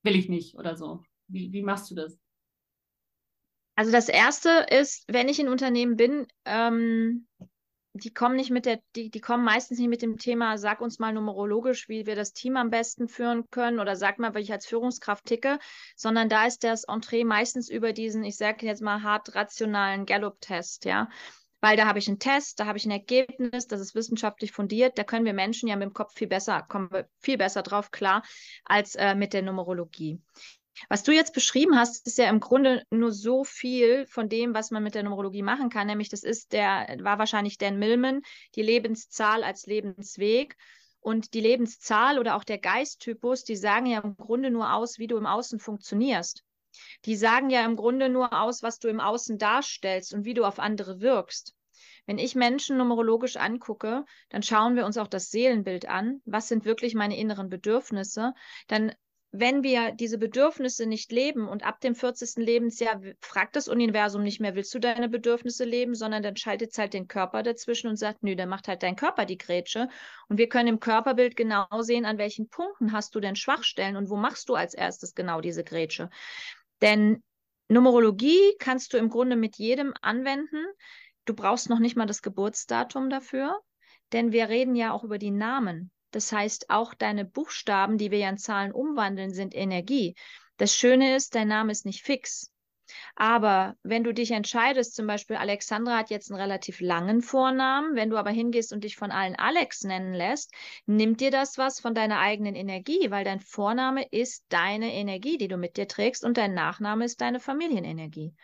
will 0.05 0.17
ich 0.17 0.29
nicht 0.29 0.57
oder 0.57 0.77
so. 0.77 1.03
Wie, 1.29 1.53
wie 1.53 1.63
machst 1.63 1.91
du 1.91 1.95
das? 1.95 2.19
Also 3.77 3.91
das 3.91 4.09
erste 4.09 4.67
ist, 4.71 5.05
wenn 5.09 5.29
ich 5.29 5.41
in 5.41 5.49
Unternehmen 5.49 5.97
bin, 5.97 6.27
ähm, 6.45 7.27
die 7.95 8.13
kommen 8.13 8.37
nicht 8.37 8.51
mit 8.51 8.67
der, 8.67 8.81
die, 8.97 9.11
die 9.11 9.21
kommen 9.21 9.45
meistens 9.45 9.79
nicht 9.79 9.89
mit 9.89 10.03
dem 10.03 10.19
Thema, 10.19 10.59
sag 10.59 10.81
uns 10.81 10.99
mal 10.99 11.13
numerologisch, 11.13 11.89
wie 11.89 12.07
wir 12.07 12.17
das 12.17 12.33
Team 12.33 12.57
am 12.57 12.71
besten 12.71 13.09
führen 13.09 13.49
können 13.51 13.79
oder 13.79 13.95
sag 13.95 14.19
mal, 14.19 14.35
wie 14.35 14.41
ich 14.41 14.53
als 14.53 14.67
Führungskraft 14.67 15.25
ticke, 15.27 15.59
sondern 15.97 16.29
da 16.29 16.47
ist 16.47 16.65
das 16.65 16.85
Entree 16.85 17.25
meistens 17.25 17.69
über 17.69 17.93
diesen, 17.93 18.25
ich 18.25 18.37
sage 18.37 18.67
jetzt 18.67 18.83
mal 18.83 19.03
hart 19.03 19.35
rationalen 19.37 20.07
Gallup-Test, 20.07 20.85
ja 20.85 21.09
weil 21.65 21.79
da 21.79 21.87
habe 21.87 21.99
ich 21.99 22.09
einen 22.09 22.19
Test, 22.19 22.61
da 22.61 22.67
habe 22.67 22.77
ich 22.77 22.85
ein 22.85 22.91
Ergebnis, 22.91 23.67
das 23.67 23.81
ist 23.81 23.95
wissenschaftlich 23.95 24.53
fundiert, 24.53 24.99
da 24.99 25.03
können 25.03 25.25
wir 25.25 25.33
Menschen 25.33 25.67
ja 25.67 25.77
mit 25.77 25.89
dem 25.89 25.95
Kopf 25.95 26.13
viel 26.13 26.27
besser, 26.27 26.61
kommen 26.61 26.91
wir 26.91 27.09
viel 27.21 27.39
besser 27.39 27.63
drauf 27.63 27.91
klar 27.91 28.23
als 28.67 28.97
äh, 28.97 29.15
mit 29.15 29.33
der 29.33 29.41
Numerologie. 29.41 30.21
Was 30.91 31.05
du 31.05 31.13
jetzt 31.13 31.33
beschrieben 31.33 31.79
hast, 31.79 32.07
ist 32.07 32.19
ja 32.19 32.29
im 32.29 32.41
Grunde 32.41 32.83
nur 32.91 33.13
so 33.13 33.45
viel 33.45 34.07
von 34.09 34.29
dem, 34.29 34.53
was 34.53 34.73
man 34.73 34.83
mit 34.83 34.95
der 34.95 35.05
Numerologie 35.05 35.41
machen 35.41 35.71
kann. 35.71 35.87
Nämlich, 35.87 36.11
das 36.11 36.23
ist 36.23 36.53
der, 36.53 36.99
war 37.01 37.19
wahrscheinlich 37.19 37.57
Dan 37.57 37.79
Millman, 37.79 38.21
die 38.57 38.63
Lebenszahl 38.63 39.43
als 39.43 39.65
Lebensweg. 39.65 40.57
Und 41.01 41.33
die 41.33 41.41
Lebenszahl 41.41 42.19
oder 42.19 42.37
auch 42.37 42.45
der 42.45 42.59
Geisttypus, 42.59 43.45
die 43.45 43.57
sagen 43.57 43.87
ja 43.87 44.01
im 44.01 44.17
Grunde 44.17 44.51
nur 44.51 44.75
aus, 44.75 44.99
wie 44.99 45.07
du 45.07 45.17
im 45.17 45.27
Außen 45.27 45.61
funktionierst. 45.61 46.44
Die 47.05 47.17
sagen 47.17 47.51
ja 47.51 47.65
im 47.65 47.77
Grunde 47.77 48.09
nur 48.09 48.33
aus, 48.33 48.63
was 48.63 48.79
du 48.79 48.89
im 48.89 49.01
Außen 49.01 49.39
darstellst 49.39 50.15
und 50.15 50.25
wie 50.25 50.35
du 50.35 50.45
auf 50.45 50.59
andere 50.59 51.01
wirkst. 51.01 51.55
Wenn 52.07 52.19
ich 52.19 52.35
Menschen 52.35 52.77
numerologisch 52.77 53.37
angucke, 53.37 54.05
dann 54.29 54.43
schauen 54.43 54.77
wir 54.77 54.85
uns 54.85 54.99
auch 54.99 55.09
das 55.09 55.31
Seelenbild 55.31 55.89
an. 55.89 56.21
Was 56.25 56.49
sind 56.49 56.65
wirklich 56.65 56.95
meine 56.95 57.17
inneren 57.17 57.49
Bedürfnisse? 57.49 58.35
Dann 58.69 58.93
wenn 59.37 59.65
wir 59.65 59.91
diese 59.91 60.17
Bedürfnisse 60.17 60.87
nicht 60.87 61.11
leben 61.11 61.49
und 61.49 61.67
ab 61.67 61.81
dem 61.81 61.97
40. 61.97 62.37
Lebensjahr 62.37 63.01
fragt 63.21 63.57
das 63.57 63.67
Universum 63.67 64.23
nicht 64.23 64.39
mehr, 64.39 64.55
willst 64.55 64.73
du 64.73 64.79
deine 64.79 65.09
Bedürfnisse 65.09 65.65
leben, 65.65 65.97
sondern 65.97 66.23
dann 66.23 66.37
schaltet 66.37 66.71
es 66.71 66.79
halt 66.79 66.95
den 66.95 67.09
Körper 67.09 67.43
dazwischen 67.43 67.89
und 67.89 67.97
sagt, 67.97 68.23
nö, 68.23 68.37
dann 68.37 68.49
macht 68.49 68.69
halt 68.69 68.85
dein 68.85 68.95
Körper 68.95 69.25
die 69.25 69.37
Grätsche. 69.37 69.89
Und 70.29 70.39
wir 70.39 70.49
können 70.49 70.69
im 70.69 70.79
Körperbild 70.79 71.35
genau 71.35 71.67
sehen, 71.81 72.05
an 72.05 72.17
welchen 72.17 72.49
Punkten 72.49 72.93
hast 72.93 73.17
du 73.17 73.19
denn 73.19 73.35
Schwachstellen 73.35 73.97
und 73.97 74.09
wo 74.09 74.15
machst 74.15 74.49
du 74.49 74.55
als 74.55 74.73
erstes 74.73 75.17
genau 75.17 75.41
diese 75.41 75.65
Grätsche. 75.65 76.11
Denn 76.81 77.23
Numerologie 77.69 78.55
kannst 78.59 78.93
du 78.93 78.99
im 78.99 79.09
Grunde 79.09 79.37
mit 79.37 79.57
jedem 79.57 79.95
anwenden. 80.03 80.65
Du 81.25 81.35
brauchst 81.35 81.71
noch 81.71 81.79
nicht 81.79 81.97
mal 81.97 82.07
das 82.07 82.23
Geburtsdatum 82.23 83.09
dafür, 83.09 83.59
denn 84.13 84.33
wir 84.33 84.49
reden 84.49 84.77
ja 84.77 84.93
auch 84.93 85.05
über 85.05 85.19
die 85.19 85.31
Namen. 85.31 85.91
Das 86.11 86.31
heißt, 86.31 86.71
auch 86.71 86.95
deine 86.95 87.25
Buchstaben, 87.25 87.99
die 87.99 88.11
wir 88.11 88.19
ja 88.19 88.29
in 88.29 88.39
Zahlen 88.39 88.73
umwandeln, 88.73 89.33
sind 89.33 89.55
Energie. 89.55 90.15
Das 90.59 90.75
Schöne 90.75 91.17
ist, 91.17 91.35
dein 91.35 91.49
Name 91.49 91.73
ist 91.73 91.87
nicht 91.87 92.03
fix. 92.03 92.53
Aber 93.17 93.77
wenn 93.83 94.05
du 94.05 94.13
dich 94.13 94.31
entscheidest, 94.31 94.95
zum 94.95 95.07
Beispiel 95.07 95.37
Alexandra 95.37 95.99
hat 95.99 96.11
jetzt 96.11 96.31
einen 96.31 96.41
relativ 96.41 96.81
langen 96.81 97.23
Vornamen, 97.23 97.95
wenn 97.97 98.11
du 98.11 98.17
aber 98.17 98.31
hingehst 98.31 98.73
und 98.73 98.85
dich 98.85 98.97
von 98.97 99.11
allen 99.11 99.37
Alex 99.37 99.85
nennen 99.85 100.15
lässt, 100.15 100.53
nimmt 100.87 101.21
dir 101.21 101.31
das 101.31 101.59
was 101.59 101.81
von 101.81 101.95
deiner 101.95 102.19
eigenen 102.21 102.55
Energie, 102.55 103.11
weil 103.11 103.25
dein 103.25 103.41
Vorname 103.41 104.07
ist 104.11 104.45
deine 104.49 104.93
Energie, 104.93 105.39
die 105.39 105.49
du 105.49 105.57
mit 105.57 105.77
dir 105.77 105.89
trägst 105.89 106.25
und 106.25 106.37
dein 106.37 106.55
Nachname 106.55 107.05
ist 107.05 107.21
deine 107.21 107.41
Familienenergie. 107.41 108.35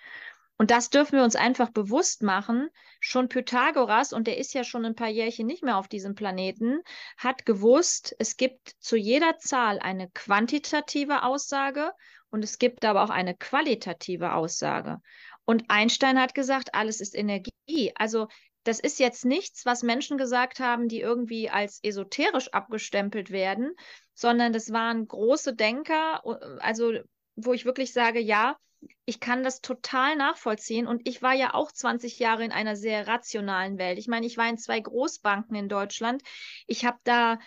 Und 0.61 0.71
das 0.71 0.91
dürfen 0.91 1.17
wir 1.17 1.25
uns 1.25 1.37
einfach 1.37 1.71
bewusst 1.71 2.23
machen. 2.23 2.69
Schon 3.01 3.31
Pythagoras, 3.31 4.13
und 4.13 4.27
der 4.27 4.37
ist 4.37 4.53
ja 4.53 4.63
schon 4.63 4.85
ein 4.85 4.95
paar 4.95 5.09
Jährchen 5.09 5.47
nicht 5.47 5.63
mehr 5.63 5.79
auf 5.79 5.89
diesem 5.89 6.15
Planeten, 6.15 6.83
hat 7.17 7.47
gewusst, 7.47 8.15
es 8.19 8.37
gibt 8.37 8.73
zu 8.79 8.99
jeder 8.99 9.39
Zahl 9.39 9.79
eine 9.79 10.11
quantitative 10.11 11.23
Aussage 11.23 11.93
und 12.31 12.45
es 12.45 12.59
gibt 12.59 12.85
aber 12.85 13.05
auch 13.05 13.11
eine 13.11 13.35
qualitative 13.35 14.35
Aussage. 14.35 15.01
Und 15.45 15.65
Einstein 15.69 16.21
hat 16.21 16.35
gesagt, 16.35 16.75
alles 16.75 17.01
ist 17.01 17.17
Energie. 17.17 17.93
Also 17.97 18.29
das 18.65 18.79
ist 18.79 18.99
jetzt 18.99 19.25
nichts, 19.25 19.65
was 19.65 19.83
Menschen 19.83 20.19
gesagt 20.19 20.61
haben, 20.61 20.89
die 20.89 21.01
irgendwie 21.01 21.49
als 21.49 21.81
esoterisch 21.83 22.53
abgestempelt 22.53 23.31
werden, 23.31 23.75
sondern 24.15 24.53
das 24.53 24.71
waren 24.71 25.09
große 25.09 25.55
Denker, 25.55 26.23
also 26.61 26.93
wo 27.37 27.53
ich 27.55 27.65
wirklich 27.65 27.93
sage, 27.93 28.21
ja, 28.21 28.57
ich 29.05 29.21
kann 29.21 29.43
das 29.43 29.61
total 29.61 30.17
nachvollziehen. 30.17 30.87
Und 30.87 31.07
ich 31.07 31.23
war 31.23 31.35
ja 31.35 31.55
auch 31.55 31.73
20 31.73 32.19
Jahre 32.19 32.45
in 32.45 32.53
einer 32.53 32.77
sehr 32.77 33.07
rationalen 33.07 33.79
Welt. 33.79 33.99
Ich 33.99 34.09
meine, 34.09 34.27
ich 34.27 34.37
war 34.37 34.49
in 34.49 34.59
zwei 34.59 34.81
Großbanken 34.81 35.57
in 35.57 35.69
Deutschland. 35.69 36.23
Ich 36.67 36.85
habe 36.85 36.99
da, 37.05 37.39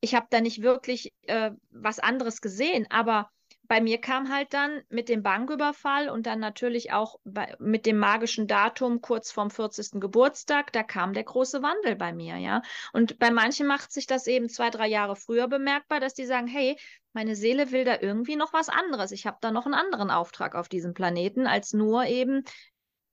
ich 0.00 0.14
habe 0.14 0.26
da 0.30 0.40
nicht 0.40 0.62
wirklich 0.62 1.12
äh, 1.26 1.52
was 1.70 1.98
anderes 1.98 2.40
gesehen, 2.40 2.86
aber 2.90 3.30
bei 3.72 3.80
mir 3.80 4.02
kam 4.02 4.30
halt 4.30 4.52
dann 4.52 4.82
mit 4.90 5.08
dem 5.08 5.22
Banküberfall 5.22 6.10
und 6.10 6.26
dann 6.26 6.40
natürlich 6.40 6.92
auch 6.92 7.18
bei, 7.24 7.56
mit 7.58 7.86
dem 7.86 7.96
magischen 7.96 8.46
Datum 8.46 9.00
kurz 9.00 9.32
vorm 9.32 9.50
40. 9.50 9.98
Geburtstag, 9.98 10.74
da 10.74 10.82
kam 10.82 11.14
der 11.14 11.24
große 11.24 11.62
Wandel 11.62 11.96
bei 11.96 12.12
mir, 12.12 12.36
ja. 12.36 12.60
Und 12.92 13.18
bei 13.18 13.30
manchen 13.30 13.66
macht 13.66 13.90
sich 13.90 14.06
das 14.06 14.26
eben 14.26 14.50
zwei, 14.50 14.68
drei 14.68 14.88
Jahre 14.88 15.16
früher 15.16 15.48
bemerkbar, 15.48 16.00
dass 16.00 16.12
die 16.12 16.26
sagen, 16.26 16.48
hey, 16.48 16.78
meine 17.14 17.34
Seele 17.34 17.72
will 17.72 17.86
da 17.86 17.96
irgendwie 17.98 18.36
noch 18.36 18.52
was 18.52 18.68
anderes. 18.68 19.10
Ich 19.10 19.26
habe 19.26 19.38
da 19.40 19.50
noch 19.50 19.64
einen 19.64 19.72
anderen 19.72 20.10
Auftrag 20.10 20.54
auf 20.54 20.68
diesem 20.68 20.92
Planeten, 20.92 21.46
als 21.46 21.72
nur 21.72 22.04
eben 22.04 22.44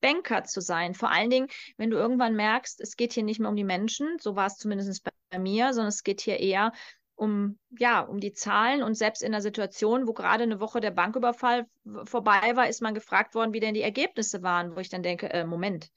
Banker 0.02 0.44
zu 0.44 0.60
sein. 0.60 0.94
Vor 0.94 1.10
allen 1.10 1.30
Dingen, 1.30 1.48
wenn 1.78 1.90
du 1.90 1.96
irgendwann 1.96 2.36
merkst, 2.36 2.82
es 2.82 2.98
geht 2.98 3.14
hier 3.14 3.24
nicht 3.24 3.40
mehr 3.40 3.50
um 3.50 3.56
die 3.56 3.64
Menschen, 3.64 4.18
so 4.20 4.36
war 4.36 4.48
es 4.48 4.58
zumindest 4.58 5.06
bei 5.30 5.40
mir, 5.40 5.74
sondern 5.74 5.88
es 5.88 6.04
geht 6.04 6.20
hier 6.20 6.38
eher 6.38 6.74
um, 7.20 7.60
ja, 7.78 8.00
um 8.00 8.20
die 8.20 8.32
Zahlen 8.32 8.82
und 8.82 8.96
selbst 8.96 9.22
in 9.22 9.34
einer 9.34 9.42
Situation, 9.42 10.08
wo 10.08 10.14
gerade 10.14 10.44
eine 10.44 10.62
Woche 10.62 10.80
der 10.80 10.92
Banküberfall 10.92 11.68
vorbei 12.06 12.56
war, 12.56 12.70
ist 12.70 12.82
man 12.82 12.94
gefragt 12.94 13.36
worden, 13.36 13.54
wie 13.54 13.60
denn 13.60 13.74
die 13.74 13.82
Ergebnisse 13.82 14.42
waren, 14.42 14.76
wo 14.76 14.80
ich 14.80 14.90
dann 14.90 15.04
denke, 15.04 15.30
äh, 15.30 15.46
Moment, 15.46 15.90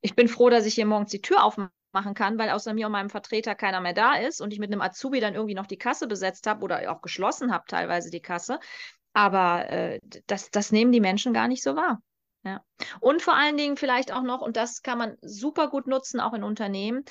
ich 0.00 0.14
bin 0.16 0.26
froh, 0.26 0.48
dass 0.48 0.64
ich 0.64 0.74
hier 0.74 0.86
morgens 0.86 1.10
die 1.10 1.20
Tür 1.20 1.44
aufmachen 1.44 2.14
kann, 2.14 2.38
weil 2.38 2.50
außer 2.50 2.72
mir 2.72 2.86
und 2.86 2.92
meinem 2.92 3.10
Vertreter 3.10 3.54
keiner 3.54 3.80
mehr 3.82 3.92
da 3.92 4.14
ist 4.14 4.40
und 4.40 4.52
ich 4.52 4.58
mit 4.58 4.72
einem 4.72 4.80
Azubi 4.80 5.20
dann 5.20 5.34
irgendwie 5.34 5.54
noch 5.54 5.66
die 5.66 5.78
Kasse 5.78 6.06
besetzt 6.06 6.46
habe 6.46 6.64
oder 6.64 6.90
auch 6.90 7.02
geschlossen 7.02 7.52
habe, 7.52 7.64
teilweise 7.68 8.10
die 8.10 8.22
Kasse. 8.22 8.58
Aber 9.12 9.68
äh, 9.70 10.00
das, 10.26 10.50
das 10.50 10.72
nehmen 10.72 10.92
die 10.92 11.00
Menschen 11.00 11.34
gar 11.34 11.48
nicht 11.48 11.62
so 11.62 11.76
wahr. 11.76 12.00
Ja. 12.44 12.64
Und 13.00 13.20
vor 13.20 13.34
allen 13.34 13.56
Dingen 13.56 13.76
vielleicht 13.76 14.12
auch 14.12 14.22
noch, 14.22 14.40
und 14.40 14.56
das 14.56 14.82
kann 14.82 14.98
man 14.98 15.16
super 15.22 15.68
gut 15.68 15.86
nutzen, 15.86 16.20
auch 16.20 16.32
in 16.34 16.44
Unternehmen, 16.44 17.04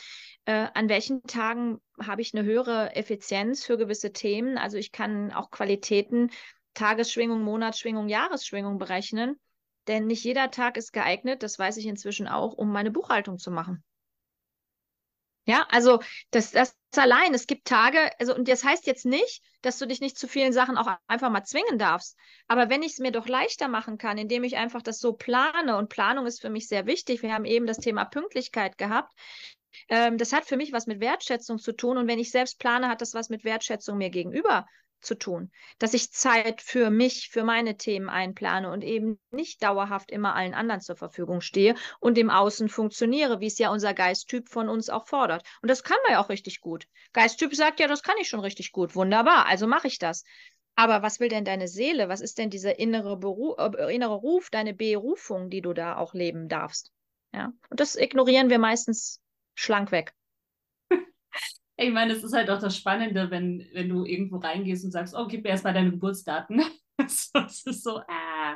äh, 0.45 0.67
an 0.73 0.89
welchen 0.89 1.21
Tagen 1.23 1.79
habe 2.01 2.21
ich 2.21 2.33
eine 2.33 2.45
höhere 2.45 2.95
Effizienz 2.95 3.65
für 3.65 3.77
gewisse 3.77 4.13
Themen. 4.13 4.57
Also 4.57 4.77
ich 4.77 4.91
kann 4.91 5.33
auch 5.33 5.51
Qualitäten, 5.51 6.31
Tagesschwingung, 6.73 7.41
Monatsschwingung, 7.41 8.07
Jahresschwingung 8.07 8.77
berechnen. 8.77 9.39
Denn 9.87 10.05
nicht 10.05 10.23
jeder 10.23 10.51
Tag 10.51 10.77
ist 10.77 10.91
geeignet, 10.91 11.43
das 11.43 11.57
weiß 11.57 11.77
ich 11.77 11.85
inzwischen 11.85 12.27
auch, 12.27 12.53
um 12.53 12.71
meine 12.71 12.91
Buchhaltung 12.91 13.37
zu 13.37 13.51
machen. 13.51 13.83
Ja, 15.47 15.65
also 15.69 16.01
das, 16.31 16.51
das 16.51 16.75
allein, 16.97 17.33
es 17.33 17.47
gibt 17.47 17.65
Tage, 17.65 18.11
also 18.19 18.35
und 18.35 18.49
das 18.49 18.65
heißt 18.65 18.85
jetzt 18.85 19.05
nicht, 19.05 19.41
dass 19.61 19.77
du 19.77 19.85
dich 19.85 20.01
nicht 20.01 20.17
zu 20.17 20.27
vielen 20.27 20.51
Sachen 20.51 20.77
auch 20.77 20.89
einfach 21.07 21.29
mal 21.29 21.45
zwingen 21.45 21.79
darfst. 21.79 22.17
Aber 22.47 22.69
wenn 22.69 22.83
ich 22.83 22.93
es 22.93 22.99
mir 22.99 23.11
doch 23.11 23.27
leichter 23.29 23.69
machen 23.69 23.97
kann, 23.97 24.17
indem 24.17 24.43
ich 24.43 24.57
einfach 24.57 24.81
das 24.81 24.99
so 24.99 25.13
plane, 25.13 25.77
und 25.77 25.87
Planung 25.87 26.25
ist 26.25 26.41
für 26.41 26.49
mich 26.49 26.67
sehr 26.67 26.85
wichtig, 26.85 27.21
wir 27.21 27.33
haben 27.33 27.45
eben 27.45 27.65
das 27.65 27.77
Thema 27.77 28.03
Pünktlichkeit 28.03 28.77
gehabt, 28.77 29.13
ähm, 29.87 30.17
das 30.17 30.33
hat 30.33 30.43
für 30.45 30.57
mich 30.57 30.73
was 30.73 30.85
mit 30.85 30.99
Wertschätzung 30.99 31.59
zu 31.59 31.71
tun. 31.71 31.97
Und 31.97 32.07
wenn 32.07 32.19
ich 32.19 32.29
selbst 32.31 32.59
plane, 32.59 32.89
hat 32.89 32.99
das 32.99 33.13
was 33.13 33.29
mit 33.29 33.45
Wertschätzung 33.45 33.97
mir 33.97 34.09
gegenüber 34.09 34.67
zu 35.01 35.15
tun, 35.15 35.51
dass 35.79 35.93
ich 35.93 36.11
Zeit 36.11 36.61
für 36.61 36.89
mich, 36.89 37.29
für 37.29 37.43
meine 37.43 37.77
Themen 37.77 38.09
einplane 38.09 38.71
und 38.71 38.83
eben 38.83 39.19
nicht 39.31 39.63
dauerhaft 39.63 40.11
immer 40.11 40.35
allen 40.35 40.53
anderen 40.53 40.81
zur 40.81 40.95
Verfügung 40.95 41.41
stehe 41.41 41.75
und 41.99 42.17
im 42.17 42.29
Außen 42.29 42.69
funktioniere, 42.69 43.39
wie 43.39 43.47
es 43.47 43.57
ja 43.57 43.71
unser 43.71 43.93
Geisttyp 43.93 44.49
von 44.49 44.69
uns 44.69 44.89
auch 44.89 45.07
fordert. 45.07 45.45
Und 45.61 45.69
das 45.69 45.83
kann 45.83 45.97
man 46.03 46.13
ja 46.13 46.23
auch 46.23 46.29
richtig 46.29 46.61
gut. 46.61 46.87
Geisttyp 47.13 47.55
sagt 47.55 47.79
ja, 47.79 47.87
das 47.87 48.03
kann 48.03 48.15
ich 48.19 48.27
schon 48.27 48.39
richtig 48.39 48.71
gut. 48.71 48.95
Wunderbar, 48.95 49.45
also 49.45 49.67
mache 49.67 49.87
ich 49.87 49.99
das. 49.99 50.23
Aber 50.75 51.01
was 51.01 51.19
will 51.19 51.29
denn 51.29 51.43
deine 51.43 51.67
Seele? 51.67 52.07
Was 52.07 52.21
ist 52.21 52.37
denn 52.37 52.51
dieser 52.51 52.77
innere, 52.77 53.17
Beruf, 53.17 53.55
äh, 53.57 53.93
innere 53.93 54.13
Ruf, 54.13 54.49
deine 54.51 54.75
Berufung, 54.75 55.49
die 55.49 55.61
du 55.61 55.73
da 55.73 55.97
auch 55.97 56.13
leben 56.13 56.49
darfst? 56.49 56.91
Ja, 57.33 57.51
und 57.69 57.79
das 57.79 57.95
ignorieren 57.95 58.49
wir 58.49 58.59
meistens 58.59 59.19
schlank 59.55 59.91
weg. 59.91 60.13
Ich 61.77 61.91
meine, 61.91 62.13
es 62.13 62.23
ist 62.23 62.33
halt 62.33 62.49
auch 62.49 62.59
das 62.59 62.75
Spannende, 62.75 63.29
wenn, 63.29 63.67
wenn 63.73 63.87
du 63.87 64.03
irgendwo 64.03 64.37
reingehst 64.37 64.83
und 64.83 64.91
sagst, 64.91 65.13
oh, 65.15 65.27
gib 65.27 65.43
mir 65.43 65.51
erstmal 65.51 65.73
deine 65.73 65.91
Geburtsdaten. 65.91 66.63
das 66.97 67.31
ist 67.65 67.83
so, 67.83 67.99
äh, 67.99 68.55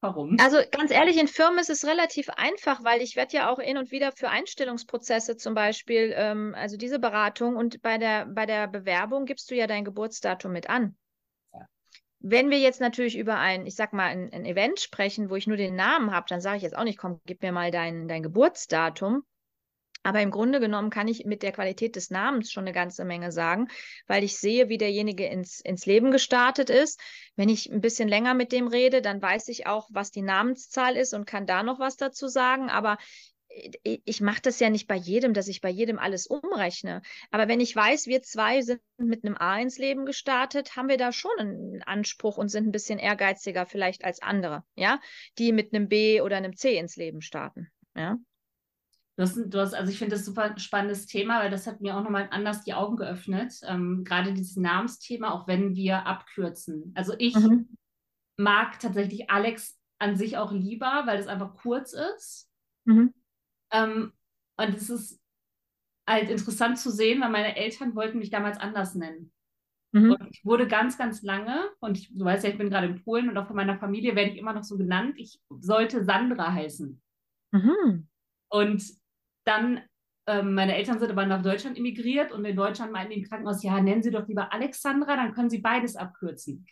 warum? 0.00 0.38
Also 0.40 0.56
ganz 0.70 0.90
ehrlich, 0.90 1.18
in 1.18 1.28
Firmen 1.28 1.58
ist 1.58 1.68
es 1.68 1.86
relativ 1.86 2.30
einfach, 2.30 2.82
weil 2.82 3.02
ich 3.02 3.16
werde 3.16 3.36
ja 3.36 3.50
auch 3.50 3.60
hin 3.60 3.76
und 3.76 3.90
wieder 3.90 4.12
für 4.12 4.30
Einstellungsprozesse 4.30 5.36
zum 5.36 5.54
Beispiel, 5.54 6.14
ähm, 6.16 6.54
also 6.56 6.78
diese 6.78 6.98
Beratung 6.98 7.56
und 7.56 7.82
bei 7.82 7.98
der, 7.98 8.24
bei 8.24 8.46
der 8.46 8.66
Bewerbung 8.66 9.26
gibst 9.26 9.50
du 9.50 9.54
ja 9.54 9.66
dein 9.66 9.84
Geburtsdatum 9.84 10.50
mit 10.50 10.70
an. 10.70 10.96
Wenn 12.26 12.48
wir 12.48 12.58
jetzt 12.58 12.80
natürlich 12.80 13.18
über 13.18 13.36
ein, 13.36 13.66
ich 13.66 13.74
sag 13.74 13.92
mal, 13.92 14.06
ein, 14.06 14.32
ein 14.32 14.46
Event 14.46 14.80
sprechen, 14.80 15.28
wo 15.28 15.36
ich 15.36 15.46
nur 15.46 15.58
den 15.58 15.76
Namen 15.76 16.12
habe, 16.12 16.24
dann 16.30 16.40
sage 16.40 16.56
ich 16.56 16.62
jetzt 16.62 16.78
auch 16.78 16.84
nicht, 16.84 16.98
komm, 16.98 17.20
gib 17.26 17.42
mir 17.42 17.52
mal 17.52 17.70
dein, 17.70 18.08
dein 18.08 18.22
Geburtsdatum. 18.22 19.24
Aber 20.04 20.20
im 20.20 20.30
Grunde 20.30 20.60
genommen 20.60 20.90
kann 20.90 21.08
ich 21.08 21.24
mit 21.24 21.42
der 21.42 21.52
Qualität 21.52 21.96
des 21.96 22.10
Namens 22.10 22.52
schon 22.52 22.64
eine 22.64 22.74
ganze 22.74 23.04
Menge 23.06 23.32
sagen, 23.32 23.68
weil 24.06 24.22
ich 24.22 24.36
sehe, 24.36 24.68
wie 24.68 24.78
derjenige 24.78 25.26
ins, 25.26 25.60
ins 25.60 25.86
Leben 25.86 26.10
gestartet 26.10 26.68
ist. 26.68 27.00
Wenn 27.36 27.48
ich 27.48 27.72
ein 27.72 27.80
bisschen 27.80 28.08
länger 28.08 28.34
mit 28.34 28.52
dem 28.52 28.68
rede, 28.68 29.00
dann 29.00 29.22
weiß 29.22 29.48
ich 29.48 29.66
auch, 29.66 29.88
was 29.90 30.10
die 30.10 30.22
Namenszahl 30.22 30.96
ist 30.96 31.14
und 31.14 31.24
kann 31.24 31.46
da 31.46 31.62
noch 31.62 31.78
was 31.80 31.96
dazu 31.96 32.28
sagen. 32.28 32.68
Aber 32.68 32.98
ich 33.82 34.20
mache 34.20 34.42
das 34.42 34.60
ja 34.60 34.68
nicht 34.68 34.88
bei 34.88 34.96
jedem, 34.96 35.32
dass 35.32 35.48
ich 35.48 35.60
bei 35.60 35.70
jedem 35.70 35.98
alles 35.98 36.26
umrechne. 36.26 37.00
Aber 37.30 37.48
wenn 37.48 37.60
ich 37.60 37.74
weiß, 37.74 38.06
wir 38.06 38.22
zwei 38.22 38.60
sind 38.60 38.82
mit 38.98 39.24
einem 39.24 39.36
A 39.36 39.58
ins 39.58 39.78
Leben 39.78 40.04
gestartet, 40.04 40.76
haben 40.76 40.88
wir 40.88 40.96
da 40.96 41.12
schon 41.12 41.38
einen 41.38 41.82
Anspruch 41.82 42.36
und 42.36 42.48
sind 42.48 42.66
ein 42.66 42.72
bisschen 42.72 42.98
ehrgeiziger 42.98 43.64
vielleicht 43.64 44.04
als 44.04 44.20
andere, 44.20 44.64
ja, 44.74 45.00
die 45.38 45.52
mit 45.52 45.72
einem 45.72 45.88
B 45.88 46.20
oder 46.20 46.36
einem 46.36 46.56
C 46.56 46.76
ins 46.76 46.96
Leben 46.96 47.22
starten. 47.22 47.70
Ja. 47.96 48.18
Du 49.16 49.22
hast, 49.22 49.36
du 49.36 49.60
hast, 49.60 49.74
also 49.74 49.92
ich 49.92 49.98
finde 49.98 50.16
das 50.16 50.24
super 50.24 50.58
spannendes 50.58 51.06
Thema, 51.06 51.40
weil 51.40 51.50
das 51.50 51.68
hat 51.68 51.80
mir 51.80 51.96
auch 51.96 52.02
nochmal 52.02 52.28
anders 52.32 52.64
die 52.64 52.74
Augen 52.74 52.96
geöffnet. 52.96 53.54
Ähm, 53.62 54.02
gerade 54.02 54.32
dieses 54.32 54.56
Namensthema, 54.56 55.32
auch 55.32 55.46
wenn 55.46 55.76
wir 55.76 56.06
abkürzen. 56.06 56.92
Also 56.96 57.14
ich 57.18 57.36
mhm. 57.36 57.68
mag 58.36 58.80
tatsächlich 58.80 59.30
Alex 59.30 59.78
an 60.00 60.16
sich 60.16 60.36
auch 60.36 60.50
lieber, 60.50 61.04
weil 61.06 61.20
es 61.20 61.28
einfach 61.28 61.54
kurz 61.54 61.92
ist. 61.92 62.50
Mhm. 62.86 63.14
Ähm, 63.70 64.12
und 64.56 64.74
es 64.74 64.90
ist 64.90 65.20
halt 66.08 66.28
interessant 66.28 66.78
zu 66.78 66.90
sehen, 66.90 67.20
weil 67.20 67.30
meine 67.30 67.56
Eltern 67.56 67.94
wollten 67.94 68.18
mich 68.18 68.30
damals 68.30 68.58
anders 68.58 68.96
nennen. 68.96 69.32
Mhm. 69.92 70.10
Und 70.10 70.28
ich 70.32 70.44
wurde 70.44 70.66
ganz, 70.66 70.98
ganz 70.98 71.22
lange, 71.22 71.70
und 71.78 71.98
ich, 71.98 72.12
du 72.12 72.24
weißt 72.24 72.42
ja, 72.42 72.50
ich 72.50 72.58
bin 72.58 72.68
gerade 72.68 72.88
in 72.88 73.02
Polen 73.04 73.28
und 73.28 73.38
auch 73.38 73.46
von 73.46 73.54
meiner 73.54 73.78
Familie 73.78 74.16
werde 74.16 74.32
ich 74.32 74.38
immer 74.38 74.52
noch 74.52 74.64
so 74.64 74.76
genannt, 74.76 75.14
ich 75.18 75.40
sollte 75.60 76.04
Sandra 76.04 76.52
heißen. 76.52 77.00
Mhm. 77.52 78.08
Und 78.48 79.03
dann, 79.44 79.82
ähm, 80.26 80.54
meine 80.54 80.74
Eltern 80.76 80.98
sind 80.98 81.10
aber 81.10 81.26
nach 81.26 81.42
Deutschland 81.42 81.76
emigriert 81.76 82.32
und 82.32 82.44
in 82.44 82.56
Deutschland 82.56 82.92
meinten 82.92 83.12
die 83.12 83.20
im 83.20 83.28
Krankenhaus, 83.28 83.62
ja, 83.62 83.80
nennen 83.80 84.02
Sie 84.02 84.10
doch 84.10 84.26
lieber 84.26 84.52
Alexandra, 84.52 85.16
dann 85.16 85.34
können 85.34 85.50
Sie 85.50 85.58
beides 85.58 85.96
abkürzen. 85.96 86.66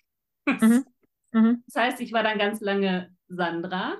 Mhm. 0.47 0.85
Mhm. 1.33 1.65
Das 1.67 1.83
heißt, 1.83 2.01
ich 2.01 2.13
war 2.13 2.23
dann 2.23 2.39
ganz 2.39 2.61
lange 2.61 3.15
Sandra. 3.29 3.97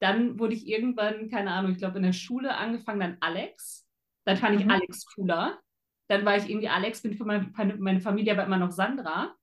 Dann 0.00 0.38
wurde 0.38 0.54
ich 0.54 0.66
irgendwann, 0.66 1.30
keine 1.30 1.50
Ahnung, 1.52 1.72
ich 1.72 1.78
glaube 1.78 1.98
in 1.98 2.04
der 2.04 2.12
Schule 2.12 2.56
angefangen, 2.56 3.00
dann 3.00 3.16
Alex. 3.20 3.86
Dann 4.24 4.36
fand 4.36 4.58
ich 4.58 4.64
mhm. 4.64 4.70
Alex 4.70 5.06
cooler. 5.14 5.60
Dann 6.08 6.24
war 6.24 6.36
ich 6.36 6.48
irgendwie 6.48 6.68
Alex, 6.68 7.02
bin 7.02 7.14
für 7.14 7.24
meine, 7.24 7.50
meine 7.78 8.00
Familie 8.00 8.32
aber 8.32 8.44
immer 8.44 8.58
noch 8.58 8.70
Sandra. 8.70 9.34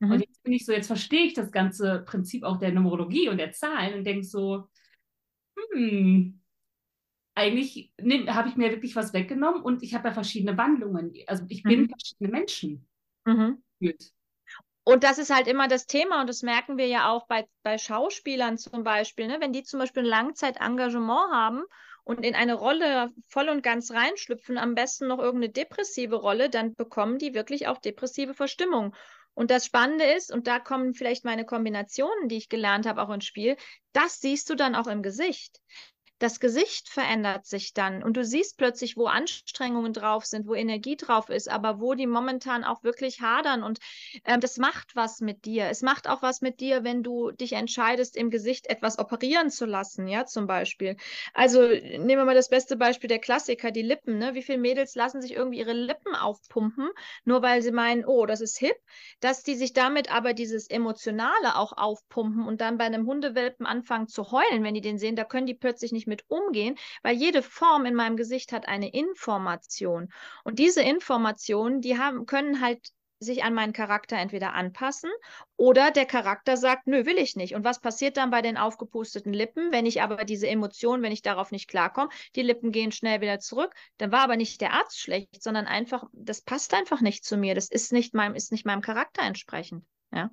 Mhm. 0.00 0.10
Und 0.10 0.20
jetzt 0.20 0.42
bin 0.42 0.52
ich 0.52 0.64
so, 0.64 0.72
jetzt 0.72 0.86
verstehe 0.86 1.26
ich 1.26 1.34
das 1.34 1.52
ganze 1.52 2.00
Prinzip 2.00 2.42
auch 2.44 2.58
der 2.58 2.72
Numerologie 2.72 3.28
und 3.28 3.38
der 3.38 3.52
Zahlen 3.52 3.94
und 3.94 4.04
denke 4.04 4.24
so, 4.24 4.68
hm, 5.72 6.40
eigentlich 7.34 7.92
habe 8.28 8.48
ich 8.48 8.56
mir 8.56 8.70
wirklich 8.70 8.96
was 8.96 9.12
weggenommen 9.12 9.62
und 9.62 9.82
ich 9.82 9.94
habe 9.94 10.08
ja 10.08 10.14
verschiedene 10.14 10.56
Wandlungen. 10.56 11.12
Also 11.26 11.44
ich 11.48 11.62
bin 11.62 11.82
mhm. 11.82 11.88
verschiedene 11.88 12.30
Menschen. 12.30 12.88
Mhm. 13.24 13.62
Und 14.84 15.02
das 15.02 15.18
ist 15.18 15.34
halt 15.34 15.48
immer 15.48 15.66
das 15.66 15.86
Thema 15.86 16.20
und 16.20 16.28
das 16.28 16.42
merken 16.42 16.76
wir 16.76 16.86
ja 16.86 17.10
auch 17.10 17.26
bei, 17.26 17.46
bei 17.62 17.78
Schauspielern 17.78 18.58
zum 18.58 18.84
Beispiel. 18.84 19.26
Ne? 19.26 19.38
Wenn 19.40 19.52
die 19.52 19.62
zum 19.62 19.80
Beispiel 19.80 20.02
ein 20.02 20.08
Langzeitengagement 20.08 21.32
haben 21.32 21.62
und 22.04 22.24
in 22.24 22.34
eine 22.34 22.54
Rolle 22.54 23.10
voll 23.28 23.48
und 23.48 23.62
ganz 23.62 23.90
reinschlüpfen, 23.90 24.58
am 24.58 24.74
besten 24.74 25.08
noch 25.08 25.18
irgendeine 25.18 25.52
depressive 25.52 26.16
Rolle, 26.16 26.50
dann 26.50 26.74
bekommen 26.74 27.18
die 27.18 27.34
wirklich 27.34 27.66
auch 27.66 27.78
depressive 27.78 28.34
Verstimmung. 28.34 28.94
Und 29.32 29.50
das 29.50 29.66
Spannende 29.66 30.04
ist, 30.04 30.32
und 30.32 30.46
da 30.46 30.60
kommen 30.60 30.94
vielleicht 30.94 31.24
meine 31.24 31.44
Kombinationen, 31.44 32.28
die 32.28 32.36
ich 32.36 32.48
gelernt 32.48 32.86
habe, 32.86 33.02
auch 33.02 33.10
ins 33.10 33.24
Spiel, 33.24 33.56
das 33.92 34.20
siehst 34.20 34.48
du 34.50 34.54
dann 34.54 34.76
auch 34.76 34.86
im 34.86 35.02
Gesicht 35.02 35.60
das 36.24 36.40
Gesicht 36.40 36.88
verändert 36.88 37.44
sich 37.44 37.74
dann 37.74 38.02
und 38.02 38.16
du 38.16 38.24
siehst 38.24 38.56
plötzlich, 38.56 38.96
wo 38.96 39.04
Anstrengungen 39.04 39.92
drauf 39.92 40.24
sind, 40.24 40.46
wo 40.46 40.54
Energie 40.54 40.96
drauf 40.96 41.28
ist, 41.28 41.50
aber 41.50 41.80
wo 41.80 41.92
die 41.92 42.06
momentan 42.06 42.64
auch 42.64 42.82
wirklich 42.82 43.20
hadern 43.20 43.62
und 43.62 43.78
äh, 44.24 44.38
das 44.38 44.56
macht 44.56 44.96
was 44.96 45.20
mit 45.20 45.44
dir. 45.44 45.66
Es 45.66 45.82
macht 45.82 46.08
auch 46.08 46.22
was 46.22 46.40
mit 46.40 46.60
dir, 46.60 46.82
wenn 46.82 47.02
du 47.02 47.30
dich 47.30 47.52
entscheidest, 47.52 48.16
im 48.16 48.30
Gesicht 48.30 48.68
etwas 48.68 48.98
operieren 48.98 49.50
zu 49.50 49.66
lassen, 49.66 50.08
ja, 50.08 50.24
zum 50.24 50.46
Beispiel. 50.46 50.96
Also 51.34 51.60
nehmen 51.60 52.08
wir 52.08 52.24
mal 52.24 52.34
das 52.34 52.48
beste 52.48 52.78
Beispiel 52.78 53.08
der 53.08 53.18
Klassiker, 53.18 53.70
die 53.70 53.82
Lippen, 53.82 54.16
ne? 54.16 54.32
Wie 54.32 54.42
viele 54.42 54.56
Mädels 54.56 54.94
lassen 54.94 55.20
sich 55.20 55.34
irgendwie 55.34 55.58
ihre 55.58 55.74
Lippen 55.74 56.14
aufpumpen, 56.14 56.88
nur 57.26 57.42
weil 57.42 57.60
sie 57.60 57.72
meinen, 57.72 58.06
oh, 58.06 58.24
das 58.24 58.40
ist 58.40 58.56
hip, 58.56 58.76
dass 59.20 59.42
die 59.42 59.56
sich 59.56 59.74
damit 59.74 60.10
aber 60.10 60.32
dieses 60.32 60.70
Emotionale 60.70 61.56
auch 61.56 61.76
aufpumpen 61.76 62.46
und 62.46 62.62
dann 62.62 62.78
bei 62.78 62.84
einem 62.84 63.06
Hundewelpen 63.06 63.66
anfangen 63.66 64.08
zu 64.08 64.30
heulen, 64.30 64.64
wenn 64.64 64.72
die 64.72 64.80
den 64.80 64.96
sehen, 64.96 65.16
da 65.16 65.24
können 65.24 65.46
die 65.46 65.52
plötzlich 65.52 65.92
nicht 65.92 66.06
mehr 66.06 66.13
mit 66.14 66.24
umgehen, 66.28 66.76
weil 67.02 67.16
jede 67.16 67.42
Form 67.42 67.86
in 67.86 67.94
meinem 67.94 68.16
Gesicht 68.16 68.52
hat 68.52 68.68
eine 68.68 68.90
Information. 68.90 70.12
Und 70.44 70.58
diese 70.60 70.82
Informationen, 70.82 71.80
die 71.80 71.98
haben, 71.98 72.26
können 72.26 72.60
halt 72.60 72.92
sich 73.18 73.42
an 73.42 73.54
meinen 73.54 73.72
Charakter 73.72 74.16
entweder 74.16 74.54
anpassen 74.54 75.10
oder 75.56 75.90
der 75.90 76.04
Charakter 76.04 76.56
sagt, 76.56 76.86
nö, 76.86 77.06
will 77.06 77.16
ich 77.18 77.36
nicht. 77.36 77.54
Und 77.54 77.64
was 77.64 77.80
passiert 77.80 78.16
dann 78.16 78.30
bei 78.30 78.42
den 78.42 78.56
aufgepusteten 78.56 79.32
Lippen, 79.32 79.72
wenn 79.72 79.86
ich 79.86 80.02
aber 80.02 80.24
diese 80.24 80.46
Emotionen, 80.46 81.02
wenn 81.02 81.12
ich 81.12 81.22
darauf 81.22 81.50
nicht 81.50 81.68
klarkomme, 81.68 82.10
die 82.36 82.42
Lippen 82.42 82.70
gehen 82.70 82.92
schnell 82.92 83.20
wieder 83.20 83.38
zurück, 83.40 83.74
dann 83.98 84.12
war 84.12 84.20
aber 84.20 84.36
nicht 84.36 84.60
der 84.60 84.74
Arzt 84.74 85.00
schlecht, 85.00 85.42
sondern 85.42 85.66
einfach, 85.66 86.04
das 86.12 86.42
passt 86.42 86.74
einfach 86.74 87.00
nicht 87.00 87.24
zu 87.24 87.36
mir, 87.36 87.54
das 87.54 87.70
ist 87.70 87.92
nicht 87.92 88.14
meinem, 88.14 88.34
ist 88.34 88.52
nicht 88.52 88.66
meinem 88.66 88.82
Charakter 88.82 89.22
entsprechend. 89.22 89.84
Ja. 90.12 90.30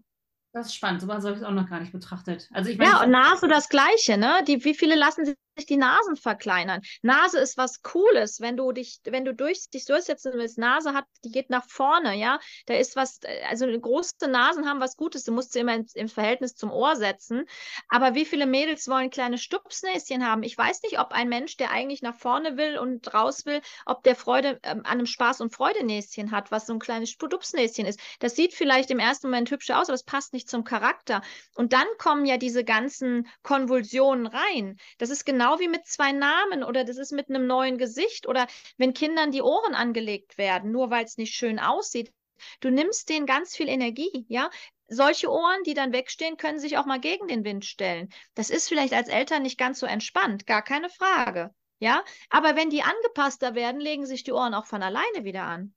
Das 0.53 0.67
ist 0.67 0.75
spannend, 0.75 1.01
so 1.01 1.07
habe 1.07 1.31
ich 1.31 1.38
es 1.38 1.43
auch 1.43 1.51
noch 1.51 1.69
gar 1.69 1.79
nicht 1.79 1.93
betrachtet. 1.93 2.50
Also 2.51 2.71
ich 2.71 2.77
ja, 2.77 3.01
und 3.01 3.11
Nase 3.11 3.47
das 3.47 3.69
Gleiche, 3.69 4.17
ne? 4.17 4.43
Die, 4.45 4.65
wie 4.65 4.73
viele 4.73 4.95
lassen 4.95 5.33
sich 5.58 5.65
die 5.65 5.77
Nasen 5.77 6.15
verkleinern? 6.15 6.81
Nase 7.01 7.39
ist 7.39 7.58
was 7.58 7.81
Cooles, 7.81 8.39
wenn 8.39 8.58
du 8.58 8.72
dich, 8.72 9.00
wenn 9.05 9.25
du 9.25 9.34
durch, 9.34 9.70
dich 9.70 9.86
durchsetzen 9.86 10.34
willst. 10.36 10.58
Nase 10.58 10.93
hat, 10.93 11.05
die 11.24 11.31
geht 11.31 11.50
nach 11.50 11.65
vorne, 11.67 12.15
ja. 12.15 12.39
Da 12.65 12.75
ist 12.75 12.96
was, 12.96 13.20
also 13.50 13.67
große 13.67 14.27
Nasen 14.27 14.67
haben 14.67 14.79
was 14.79 14.98
Gutes, 14.98 15.24
du 15.24 15.31
musst 15.31 15.53
sie 15.53 15.60
immer 15.60 15.77
im 15.93 16.10
Verhältnis 16.10 16.55
zum 16.55 16.72
Ohr 16.72 16.96
setzen. 16.96 17.46
Aber 17.89 18.15
wie 18.15 18.25
viele 18.25 18.46
Mädels 18.46 18.88
wollen 18.88 19.10
kleine 19.10 19.38
Stupsnäschen 19.38 20.25
haben? 20.25 20.43
Ich 20.43 20.58
weiß 20.58 20.81
nicht, 20.84 21.00
ob 21.00 21.12
ein 21.12 21.29
Mensch, 21.29 21.58
der 21.58 21.72
eigentlich 21.72 22.01
nach 22.01 22.15
vorne 22.15 22.58
will 22.58 22.77
und 22.77 23.13
raus 23.13 23.46
will, 23.46 23.62
ob 23.86 24.03
der 24.03 24.15
Freude 24.15 24.60
ähm, 24.63 24.79
an 24.79 24.86
einem 24.86 25.05
Spaß- 25.05 25.41
und 25.41 25.53
Freudenäschen 25.53 26.31
hat, 26.31 26.51
was 26.51 26.65
so 26.65 26.74
ein 26.74 26.79
kleines 26.79 27.10
Stupsnäschen 27.10 27.86
ist. 27.86 28.00
Das 28.20 28.36
sieht 28.36 28.53
vielleicht 28.53 28.91
im 28.91 29.00
ersten 29.00 29.27
Moment 29.27 29.51
hübscher 29.51 29.79
aus, 29.79 29.88
aber 29.88 29.96
es 29.96 30.03
passt 30.03 30.34
nicht 30.34 30.50
zum 30.50 30.63
Charakter. 30.63 31.22
Und 31.55 31.74
dann 31.74 31.88
kommen 31.98 32.25
ja 32.25 32.38
diese 32.38 32.63
ganzen 32.63 33.27
Konvulsionen 33.43 34.27
rein. 34.27 34.77
Das 34.98 35.10
ist 35.10 35.25
genau 35.25 35.40
wie 35.60 35.67
mit 35.67 35.86
zwei 35.86 36.12
Namen 36.12 36.63
oder 36.63 36.83
das 36.83 36.98
ist 36.98 37.12
mit 37.12 37.29
einem 37.29 37.48
neuen 37.48 37.77
Gesicht 37.77 38.27
oder 38.27 38.48
wenn 38.77 38.93
Kindern 38.93 39.31
die 39.31 39.41
Ohren 39.41 39.75
angelegt 39.75 40.38
werden, 40.38 40.71
nur 40.71 40.89
weil 40.89 41.05
es 41.05 41.17
nicht 41.17 41.33
schön 41.33 41.60
aussieht. 41.60 42.13
Du 42.60 42.69
nimmst 42.69 43.10
denen 43.10 43.25
ganz 43.25 43.55
viel 43.55 43.69
Energie, 43.69 44.25
ja. 44.27 44.50
Solche 44.88 45.31
Ohren, 45.31 45.63
die 45.63 45.74
dann 45.74 45.93
wegstehen, 45.93 46.38
können 46.38 46.60
sich 46.60 46.77
auch 46.77 46.86
mal 46.86 47.00
gegen 47.00 47.27
den 47.27 47.45
Wind 47.45 47.65
stellen. 47.65 48.10
Das 48.33 48.50
ist 48.50 48.67
vielleicht 48.67 48.93
als 48.93 49.07
Eltern 49.07 49.43
nicht 49.43 49.57
ganz 49.57 49.79
so 49.79 49.86
entspannt, 49.86 50.45
gar 50.48 50.63
keine 50.63 50.89
Frage. 50.89 51.53
Ja, 51.79 52.03
aber 52.29 52.55
wenn 52.55 52.70
die 52.70 52.83
angepasster 52.83 53.55
werden, 53.55 53.81
legen 53.81 54.05
sich 54.05 54.24
die 54.24 54.33
Ohren 54.33 54.53
auch 54.53 54.65
von 54.65 54.83
alleine 54.83 55.24
wieder 55.24 55.44
an. 55.44 55.74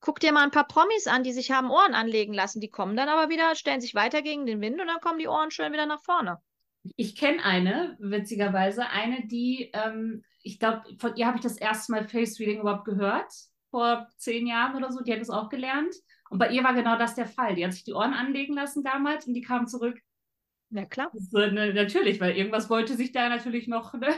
Guck 0.00 0.18
dir 0.18 0.32
mal 0.32 0.42
ein 0.42 0.50
paar 0.50 0.66
Promis 0.66 1.06
an, 1.06 1.22
die 1.22 1.32
sich 1.32 1.50
haben 1.50 1.70
Ohren 1.70 1.94
anlegen 1.94 2.32
lassen. 2.34 2.60
Die 2.60 2.70
kommen 2.70 2.96
dann 2.96 3.08
aber 3.08 3.28
wieder, 3.30 3.54
stellen 3.54 3.80
sich 3.80 3.94
weiter 3.94 4.22
gegen 4.22 4.46
den 4.46 4.60
Wind 4.60 4.80
und 4.80 4.86
dann 4.86 5.00
kommen 5.00 5.18
die 5.18 5.28
Ohren 5.28 5.50
schön 5.50 5.72
wieder 5.72 5.86
nach 5.86 6.02
vorne. 6.02 6.42
Ich 6.96 7.16
kenne 7.16 7.44
eine, 7.44 7.96
witzigerweise, 8.00 8.88
eine, 8.88 9.26
die, 9.26 9.70
ähm, 9.72 10.24
ich 10.42 10.58
glaube, 10.58 10.82
von 10.98 11.14
ihr 11.16 11.26
habe 11.26 11.36
ich 11.36 11.42
das 11.42 11.56
erste 11.56 11.92
Mal 11.92 12.08
Face 12.08 12.38
Reading 12.40 12.60
überhaupt 12.60 12.84
gehört, 12.84 13.32
vor 13.70 14.08
zehn 14.16 14.46
Jahren 14.46 14.76
oder 14.76 14.92
so. 14.92 15.02
Die 15.02 15.12
hat 15.12 15.20
es 15.20 15.30
auch 15.30 15.48
gelernt. 15.48 15.94
Und 16.30 16.38
bei 16.38 16.50
ihr 16.50 16.64
war 16.64 16.74
genau 16.74 16.96
das 16.98 17.14
der 17.14 17.26
Fall. 17.26 17.54
Die 17.54 17.64
hat 17.64 17.72
sich 17.72 17.84
die 17.84 17.92
Ohren 17.92 18.14
anlegen 18.14 18.54
lassen 18.54 18.82
damals 18.82 19.26
und 19.26 19.34
die 19.34 19.42
kam 19.42 19.66
zurück. 19.66 19.98
Ja, 20.70 20.86
klar. 20.86 21.10
So, 21.12 21.38
ne, 21.38 21.74
natürlich, 21.74 22.20
weil 22.20 22.36
irgendwas 22.36 22.70
wollte 22.70 22.96
sich 22.96 23.12
da 23.12 23.28
natürlich 23.28 23.68
noch 23.68 23.92
ne, 23.94 24.08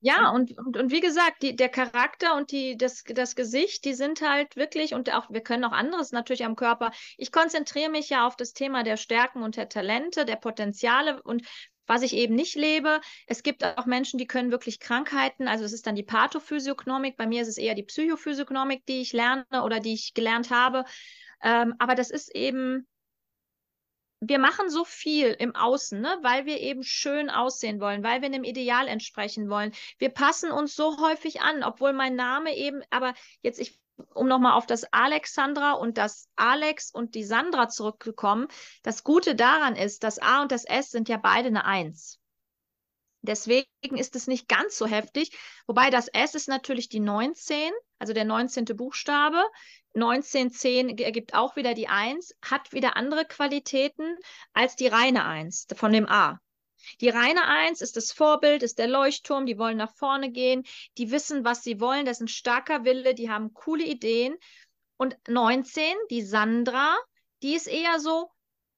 Ja, 0.00 0.30
und, 0.30 0.56
und, 0.56 0.76
und 0.76 0.90
wie 0.90 1.00
gesagt, 1.00 1.42
die, 1.42 1.56
der 1.56 1.68
Charakter 1.68 2.36
und 2.36 2.52
die, 2.52 2.76
das, 2.76 3.04
das 3.04 3.34
Gesicht, 3.34 3.84
die 3.84 3.94
sind 3.94 4.22
halt 4.22 4.56
wirklich, 4.56 4.94
und 4.94 5.12
auch, 5.12 5.30
wir 5.30 5.40
können 5.42 5.64
auch 5.64 5.72
anderes 5.72 6.12
natürlich 6.12 6.44
am 6.44 6.56
Körper. 6.56 6.92
Ich 7.16 7.32
konzentriere 7.32 7.90
mich 7.90 8.08
ja 8.08 8.26
auf 8.26 8.36
das 8.36 8.52
Thema 8.52 8.82
der 8.82 8.96
Stärken 8.96 9.42
und 9.42 9.56
der 9.56 9.68
Talente, 9.68 10.24
der 10.24 10.36
Potenziale 10.36 11.22
und 11.22 11.46
was 11.86 12.02
ich 12.02 12.14
eben 12.14 12.34
nicht 12.34 12.54
lebe. 12.54 13.00
Es 13.26 13.42
gibt 13.42 13.64
auch 13.64 13.86
Menschen, 13.86 14.18
die 14.18 14.26
können 14.26 14.50
wirklich 14.50 14.78
Krankheiten, 14.78 15.48
also 15.48 15.64
es 15.64 15.72
ist 15.72 15.86
dann 15.86 15.96
die 15.96 16.02
Pathophysiognomik, 16.02 17.16
bei 17.16 17.26
mir 17.26 17.42
ist 17.42 17.48
es 17.48 17.56
eher 17.58 17.74
die 17.74 17.82
Psychophysiognomik, 17.82 18.84
die 18.86 19.00
ich 19.00 19.12
lerne 19.12 19.46
oder 19.64 19.80
die 19.80 19.94
ich 19.94 20.12
gelernt 20.14 20.50
habe. 20.50 20.84
Ähm, 21.42 21.74
aber 21.78 21.94
das 21.94 22.10
ist 22.10 22.34
eben 22.34 22.86
wir 24.20 24.38
machen 24.38 24.68
so 24.68 24.84
viel 24.84 25.28
im 25.38 25.54
Außen, 25.54 26.00
ne, 26.00 26.18
weil 26.22 26.44
wir 26.44 26.60
eben 26.60 26.82
schön 26.82 27.30
aussehen 27.30 27.80
wollen, 27.80 28.02
weil 28.02 28.20
wir 28.20 28.26
einem 28.26 28.44
Ideal 28.44 28.88
entsprechen 28.88 29.48
wollen. 29.48 29.72
Wir 29.98 30.08
passen 30.10 30.50
uns 30.50 30.74
so 30.74 30.98
häufig 31.00 31.40
an, 31.40 31.62
obwohl 31.62 31.92
mein 31.92 32.16
Name 32.16 32.56
eben, 32.56 32.82
aber 32.90 33.14
jetzt 33.42 33.60
ich 33.60 33.78
um 34.14 34.28
nochmal 34.28 34.52
auf 34.52 34.66
das 34.66 34.84
Alexandra 34.92 35.72
und 35.72 35.98
das 35.98 36.28
Alex 36.36 36.90
und 36.90 37.14
die 37.14 37.24
Sandra 37.24 37.68
zurückzukommen. 37.68 38.46
Das 38.82 39.02
Gute 39.02 39.34
daran 39.34 39.76
ist, 39.76 40.04
das 40.04 40.18
A 40.20 40.42
und 40.42 40.52
das 40.52 40.64
S 40.64 40.90
sind 40.90 41.08
ja 41.08 41.16
beide 41.16 41.48
eine 41.48 41.64
Eins. 41.64 42.20
Deswegen 43.22 43.66
ist 43.96 44.14
es 44.14 44.28
nicht 44.28 44.48
ganz 44.48 44.78
so 44.78 44.86
heftig. 44.86 45.36
Wobei 45.66 45.90
das 45.90 46.08
S 46.08 46.34
ist 46.34 46.48
natürlich 46.48 46.88
die 46.88 47.00
19, 47.00 47.72
also 47.98 48.12
der 48.12 48.24
19. 48.24 48.64
Buchstabe. 48.76 49.42
1910 50.02 50.98
ergibt 50.98 51.34
auch 51.34 51.56
wieder 51.56 51.74
die 51.74 51.88
1, 51.88 52.34
hat 52.42 52.72
wieder 52.72 52.96
andere 52.96 53.24
Qualitäten 53.24 54.16
als 54.52 54.76
die 54.76 54.86
reine 54.86 55.24
1 55.24 55.66
von 55.74 55.92
dem 55.92 56.08
A. 56.08 56.40
Die 57.00 57.08
reine 57.08 57.44
1 57.44 57.80
ist 57.80 57.96
das 57.96 58.12
Vorbild, 58.12 58.62
ist 58.62 58.78
der 58.78 58.88
Leuchtturm, 58.88 59.46
die 59.46 59.58
wollen 59.58 59.76
nach 59.76 59.94
vorne 59.94 60.30
gehen, 60.30 60.64
die 60.96 61.10
wissen, 61.10 61.44
was 61.44 61.62
sie 61.62 61.80
wollen, 61.80 62.06
das 62.06 62.18
ist 62.18 62.22
ein 62.22 62.28
starker 62.28 62.84
Wille, 62.84 63.14
die 63.14 63.30
haben 63.30 63.52
coole 63.52 63.84
Ideen. 63.84 64.36
Und 64.96 65.16
19, 65.28 65.84
die 66.10 66.22
Sandra, 66.22 66.96
die 67.42 67.54
ist 67.54 67.66
eher 67.66 68.00
so, 68.00 68.30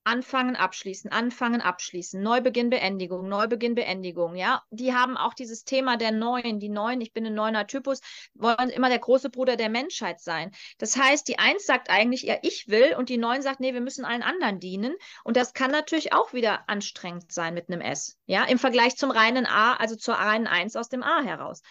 Anfangen, 0.04 0.56
abschließen, 0.56 1.12
anfangen, 1.12 1.60
abschließen, 1.60 2.22
Neubeginn, 2.22 2.70
Beendigung, 2.70 3.28
Neubeginn, 3.28 3.74
Beendigung, 3.74 4.34
ja. 4.34 4.62
Die 4.70 4.94
haben 4.94 5.16
auch 5.16 5.34
dieses 5.34 5.64
Thema 5.64 5.96
der 5.96 6.10
Neuen, 6.10 6.58
die 6.58 6.70
Neuen, 6.70 7.00
ich 7.00 7.12
bin 7.12 7.26
ein 7.26 7.34
neuner 7.34 7.66
Typus, 7.66 8.00
wollen 8.34 8.70
immer 8.70 8.88
der 8.88 8.98
große 8.98 9.28
Bruder 9.28 9.56
der 9.56 9.68
Menschheit 9.68 10.20
sein. 10.20 10.52
Das 10.78 10.96
heißt, 10.96 11.28
die 11.28 11.38
Eins 11.38 11.66
sagt 11.66 11.90
eigentlich, 11.90 12.22
ja, 12.22 12.36
ich 12.42 12.68
will 12.68 12.94
und 12.96 13.10
die 13.10 13.18
Neun 13.18 13.42
sagt, 13.42 13.60
nee, 13.60 13.74
wir 13.74 13.82
müssen 13.82 14.04
allen 14.04 14.22
anderen 14.22 14.58
dienen. 14.58 14.94
Und 15.22 15.36
das 15.36 15.52
kann 15.52 15.70
natürlich 15.70 16.12
auch 16.12 16.32
wieder 16.32 16.68
anstrengend 16.68 17.30
sein 17.30 17.52
mit 17.52 17.68
einem 17.68 17.82
S, 17.82 18.18
ja, 18.26 18.44
im 18.44 18.58
Vergleich 18.58 18.96
zum 18.96 19.10
reinen 19.10 19.46
A, 19.46 19.74
also 19.74 19.96
zur 19.96 20.14
reinen 20.14 20.46
Eins 20.46 20.76
aus 20.76 20.88
dem 20.88 21.02
A 21.02 21.22
heraus 21.22 21.62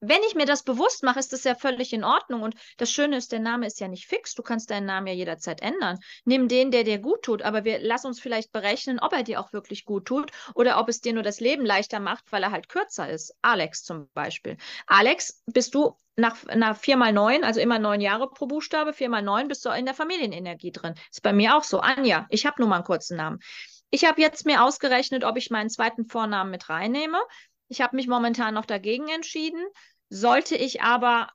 wenn 0.00 0.22
ich 0.28 0.34
mir 0.34 0.46
das 0.46 0.62
bewusst 0.62 1.02
mache, 1.02 1.18
ist 1.18 1.32
das 1.32 1.44
ja 1.44 1.54
völlig 1.54 1.92
in 1.92 2.04
Ordnung. 2.04 2.42
Und 2.42 2.54
das 2.76 2.90
Schöne 2.90 3.16
ist, 3.16 3.32
der 3.32 3.40
Name 3.40 3.66
ist 3.66 3.80
ja 3.80 3.88
nicht 3.88 4.06
fix. 4.06 4.34
Du 4.34 4.42
kannst 4.42 4.70
deinen 4.70 4.86
Namen 4.86 5.06
ja 5.06 5.14
jederzeit 5.14 5.62
ändern. 5.62 5.98
Nimm 6.24 6.48
den, 6.48 6.70
der 6.70 6.84
dir 6.84 6.98
gut 6.98 7.22
tut. 7.22 7.42
Aber 7.42 7.64
wir 7.64 7.78
lass 7.80 8.04
uns 8.04 8.20
vielleicht 8.20 8.52
berechnen, 8.52 8.98
ob 9.00 9.12
er 9.12 9.22
dir 9.22 9.40
auch 9.40 9.52
wirklich 9.52 9.84
gut 9.84 10.06
tut 10.06 10.30
oder 10.54 10.78
ob 10.78 10.88
es 10.88 11.00
dir 11.00 11.12
nur 11.12 11.22
das 11.22 11.40
Leben 11.40 11.64
leichter 11.64 12.00
macht, 12.00 12.30
weil 12.30 12.42
er 12.42 12.52
halt 12.52 12.68
kürzer 12.68 13.08
ist. 13.08 13.34
Alex 13.42 13.84
zum 13.84 14.08
Beispiel. 14.12 14.56
Alex, 14.86 15.42
bist 15.46 15.74
du 15.74 15.96
nach, 16.16 16.36
nach 16.54 16.76
4 16.76 16.96
mal 16.96 17.12
9, 17.12 17.44
also 17.44 17.60
immer 17.60 17.78
neun 17.78 18.00
Jahre 18.00 18.28
pro 18.28 18.46
Buchstabe, 18.46 18.92
4 18.92 19.08
mal 19.08 19.22
9 19.22 19.48
bist 19.48 19.64
du 19.64 19.70
in 19.70 19.84
der 19.84 19.94
Familienenergie 19.94 20.72
drin. 20.72 20.94
Ist 21.10 21.22
bei 21.22 21.32
mir 21.32 21.56
auch 21.56 21.64
so. 21.64 21.80
Anja, 21.80 22.26
ich 22.30 22.46
habe 22.46 22.60
nur 22.60 22.68
mal 22.68 22.76
einen 22.76 22.84
kurzen 22.84 23.16
Namen. 23.16 23.40
Ich 23.90 24.04
habe 24.04 24.20
jetzt 24.20 24.46
mir 24.46 24.64
ausgerechnet, 24.64 25.24
ob 25.24 25.36
ich 25.36 25.50
meinen 25.50 25.70
zweiten 25.70 26.04
Vornamen 26.06 26.50
mit 26.50 26.68
reinnehme. 26.68 27.18
Ich 27.68 27.80
habe 27.80 27.96
mich 27.96 28.06
momentan 28.06 28.54
noch 28.54 28.66
dagegen 28.66 29.08
entschieden. 29.08 29.64
Sollte 30.08 30.56
ich 30.56 30.82
aber 30.82 31.28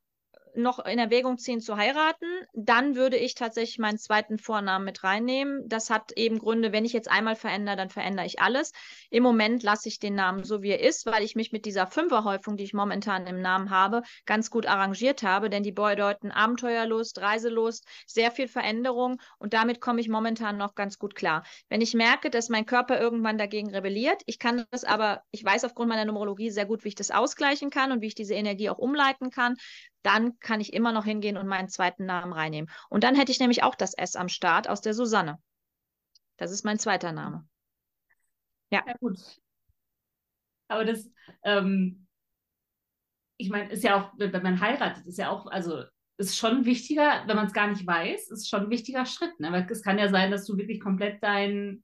noch 0.56 0.84
in 0.86 1.00
Erwägung 1.00 1.38
ziehen 1.38 1.60
zu 1.62 1.78
heiraten, 1.78 2.26
dann 2.54 2.96
würde 2.96 3.18
ich 3.18 3.36
tatsächlich 3.36 3.80
meinen 3.80 3.98
zweiten 3.98 4.38
Vornamen 4.38 4.86
mit 4.86 5.04
reinnehmen. 5.04 5.68
Das 5.68 5.90
hat 5.90 6.12
eben 6.16 6.40
Gründe, 6.40 6.72
wenn 6.72 6.86
ich 6.86 6.94
jetzt 6.94 7.10
einmal 7.10 7.36
verändere, 7.36 7.76
dann 7.76 7.90
verändere 7.90 8.26
ich 8.26 8.40
alles. 8.40 8.72
Im 9.10 9.24
Moment 9.24 9.64
lasse 9.64 9.88
ich 9.88 10.00
den 10.00 10.16
Namen 10.16 10.44
so, 10.44 10.62
wie 10.62 10.70
er 10.70 10.80
ist, 10.80 11.06
weil 11.06 11.24
ich 11.24 11.36
mich 11.36 11.52
mit 11.52 11.66
dieser 11.66 11.88
Fünferhäufung, 11.88 12.58
die 12.58 12.64
ich 12.64 12.74
momentan 12.74 13.28
im 13.28 13.42
Namen 13.42 13.70
habe, 13.70 14.02
ganz 14.26 14.50
gut 14.50 14.66
arrangiert 14.66 15.24
habe, 15.24 15.50
denn 15.50 15.64
die 15.64 15.72
bedeuten 15.72 16.32
Abenteuerlust, 16.32 17.20
Reiselust, 17.20 17.86
sehr 18.06 18.32
viel 18.32 18.48
Veränderung 18.48 19.22
und 19.38 19.54
damit 19.54 19.82
komme 19.82 20.02
ich 20.02 20.10
momentan 20.10 20.58
noch 20.58 20.76
ganz 20.76 20.98
gut 20.98 21.16
klar. 21.16 21.44
Wenn 21.70 21.82
ich 21.82 21.94
merke, 21.94 22.30
dass 22.30 22.50
mein 22.50 22.66
Körper 22.66 23.00
irgendwann 23.00 23.38
dagegen 23.38 23.74
rebelliert, 23.74 24.22
ich 24.26 24.40
kann 24.40 24.66
das 24.72 24.84
aber, 24.84 25.24
ich 25.32 25.44
weiß 25.44 25.66
aufgrund 25.66 25.90
meiner 25.90 26.06
Numerologie 26.06 26.52
sehr 26.52 26.66
gut, 26.66 26.84
wie 26.84 26.90
ich 26.90 26.96
das 26.96 27.12
ausgleichen 27.12 27.70
kann 27.70 27.92
und 27.92 28.02
wie 28.02 28.08
ich 28.08 28.16
diese 28.16 28.34
Energie 28.34 28.70
auch 28.70 28.78
umleiten 28.78 29.30
kann, 29.30 29.56
dann 30.04 30.40
kann 30.40 30.62
ich 30.62 30.74
immer 30.74 30.92
noch 30.92 31.06
hingehen 31.06 31.38
und 31.38 31.48
meinen 31.48 31.70
zweiten 31.70 32.06
Namen 32.06 32.34
reinnehmen. 32.34 32.70
Und 32.90 33.04
dann 33.04 33.16
hätte 33.16 33.32
ich 33.32 33.40
nämlich 33.40 33.64
auch 33.64 33.76
das 33.76 33.94
S 33.94 34.16
am 34.16 34.30
Start 34.30 34.68
aus 34.68 34.82
der 34.82 34.94
Susanne. 34.94 35.40
Das 36.38 36.52
ist 36.52 36.66
mein 36.66 36.80
zweiter 36.80 37.12
Name. 37.12 37.48
Ja, 38.72 38.84
ja 38.88 38.96
gut. 39.00 39.20
Aber 40.68 40.86
das, 40.86 41.12
ähm, 41.44 42.08
ich 43.38 43.50
meine, 43.50 43.70
ist 43.72 43.84
ja 43.84 44.02
auch, 44.02 44.14
wenn 44.18 44.44
man 44.44 44.62
heiratet, 44.62 45.06
ist 45.06 45.18
ja 45.18 45.30
auch, 45.30 45.48
also 45.48 45.84
ist 46.18 46.38
schon 46.38 46.66
wichtiger, 46.66 47.24
wenn 47.28 47.36
man 47.36 47.48
es 47.48 47.54
gar 47.54 47.68
nicht 47.68 47.86
weiß, 47.86 48.30
ist 48.30 48.48
schon 48.48 48.66
ein 48.66 48.70
wichtiger 48.70 49.06
Schritt. 49.06 49.40
Ne? 49.40 49.52
Weil 49.52 49.68
es 49.70 49.84
kann 49.84 49.98
ja 50.00 50.10
sein, 50.10 50.32
dass 50.32 50.46
du 50.46 50.58
wirklich 50.58 50.80
komplett 50.80 51.22
dein, 51.22 51.84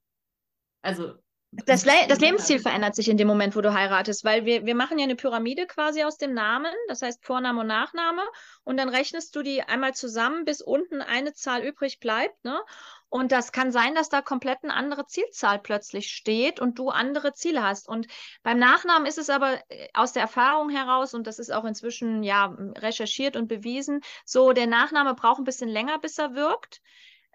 also 0.80 1.14
das, 1.50 1.86
Le 1.86 1.92
das, 2.08 2.20
Lebensziel 2.20 2.58
verändert 2.58 2.94
sich 2.94 3.08
in 3.08 3.16
dem 3.16 3.26
Moment, 3.26 3.56
wo 3.56 3.62
du 3.62 3.72
heiratest, 3.72 4.22
weil 4.22 4.44
wir, 4.44 4.66
wir 4.66 4.74
machen 4.74 4.98
ja 4.98 5.04
eine 5.04 5.16
Pyramide 5.16 5.66
quasi 5.66 6.02
aus 6.04 6.18
dem 6.18 6.34
Namen, 6.34 6.72
das 6.88 7.00
heißt 7.00 7.24
Vorname 7.24 7.60
und 7.60 7.66
Nachname, 7.66 8.22
und 8.64 8.76
dann 8.76 8.90
rechnest 8.90 9.34
du 9.34 9.42
die 9.42 9.62
einmal 9.62 9.94
zusammen, 9.94 10.44
bis 10.44 10.60
unten 10.60 11.00
eine 11.00 11.32
Zahl 11.32 11.62
übrig 11.64 12.00
bleibt. 12.00 12.44
Ne? 12.44 12.60
Und 13.08 13.32
das 13.32 13.52
kann 13.52 13.72
sein, 13.72 13.94
dass 13.94 14.10
da 14.10 14.20
komplett 14.20 14.58
eine 14.62 14.74
andere 14.74 15.06
Zielzahl 15.06 15.58
plötzlich 15.58 16.10
steht 16.10 16.60
und 16.60 16.78
du 16.78 16.90
andere 16.90 17.32
Ziele 17.32 17.62
hast. 17.62 17.88
Und 17.88 18.06
beim 18.42 18.58
Nachnamen 18.58 19.06
ist 19.06 19.16
es 19.16 19.30
aber 19.30 19.58
äh, 19.70 19.88
aus 19.94 20.12
der 20.12 20.22
Erfahrung 20.22 20.68
heraus, 20.68 21.14
und 21.14 21.26
das 21.26 21.38
ist 21.38 21.50
auch 21.50 21.64
inzwischen 21.64 22.22
ja 22.22 22.54
recherchiert 22.76 23.36
und 23.36 23.48
bewiesen, 23.48 24.02
so 24.26 24.52
der 24.52 24.66
Nachname 24.66 25.14
braucht 25.14 25.38
ein 25.38 25.44
bisschen 25.44 25.70
länger, 25.70 25.98
bis 25.98 26.18
er 26.18 26.34
wirkt. 26.34 26.82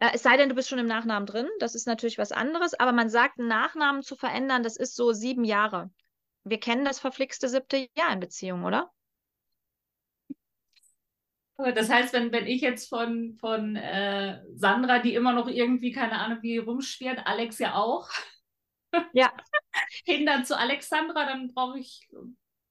Äh, 0.04 0.12
es 0.14 0.24
sei 0.24 0.36
denn, 0.36 0.50
du 0.50 0.56
bist 0.56 0.68
schon 0.68 0.80
im 0.80 0.86
Nachnamen 0.86 1.26
drin, 1.26 1.48
das 1.60 1.76
ist 1.76 1.88
natürlich 1.88 2.18
was 2.18 2.34
anderes, 2.34 2.74
aber 2.74 2.92
man 2.92 3.10
sagt, 3.10 3.40
einen 3.40 3.48
Nachnamen 3.48 4.02
zu 4.02 4.18
verändern, 4.18 4.62
das 4.62 4.76
ist 4.76 4.96
so 4.96 5.14
sieben 5.14 5.46
Jahre. 5.46 5.92
Wir 6.44 6.60
kennen 6.60 6.84
das 6.84 7.00
verflixte 7.00 7.48
siebte 7.48 7.88
Jahr 7.96 8.12
in 8.12 8.20
Beziehung, 8.20 8.66
oder? 8.66 8.92
Das 11.58 11.90
heißt, 11.90 12.12
wenn, 12.12 12.34
wenn 12.34 12.48
ich 12.48 12.62
jetzt 12.62 12.90
von, 12.90 13.38
von 13.40 13.78
äh, 13.78 14.42
Sandra, 14.56 15.00
die 15.00 15.14
immer 15.14 15.32
noch 15.32 15.48
irgendwie, 15.48 15.94
keine 15.94 16.20
Ahnung, 16.20 16.40
wie 16.42 16.58
rumschwirrt, 16.58 17.26
Alex 17.26 17.60
ja 17.60 17.76
auch, 17.76 18.10
ja. 19.14 19.32
hindern 20.04 20.44
zu 20.44 20.58
Alexandra, 20.58 21.26
dann 21.26 21.54
brauche 21.54 21.80
ich, 21.80 22.10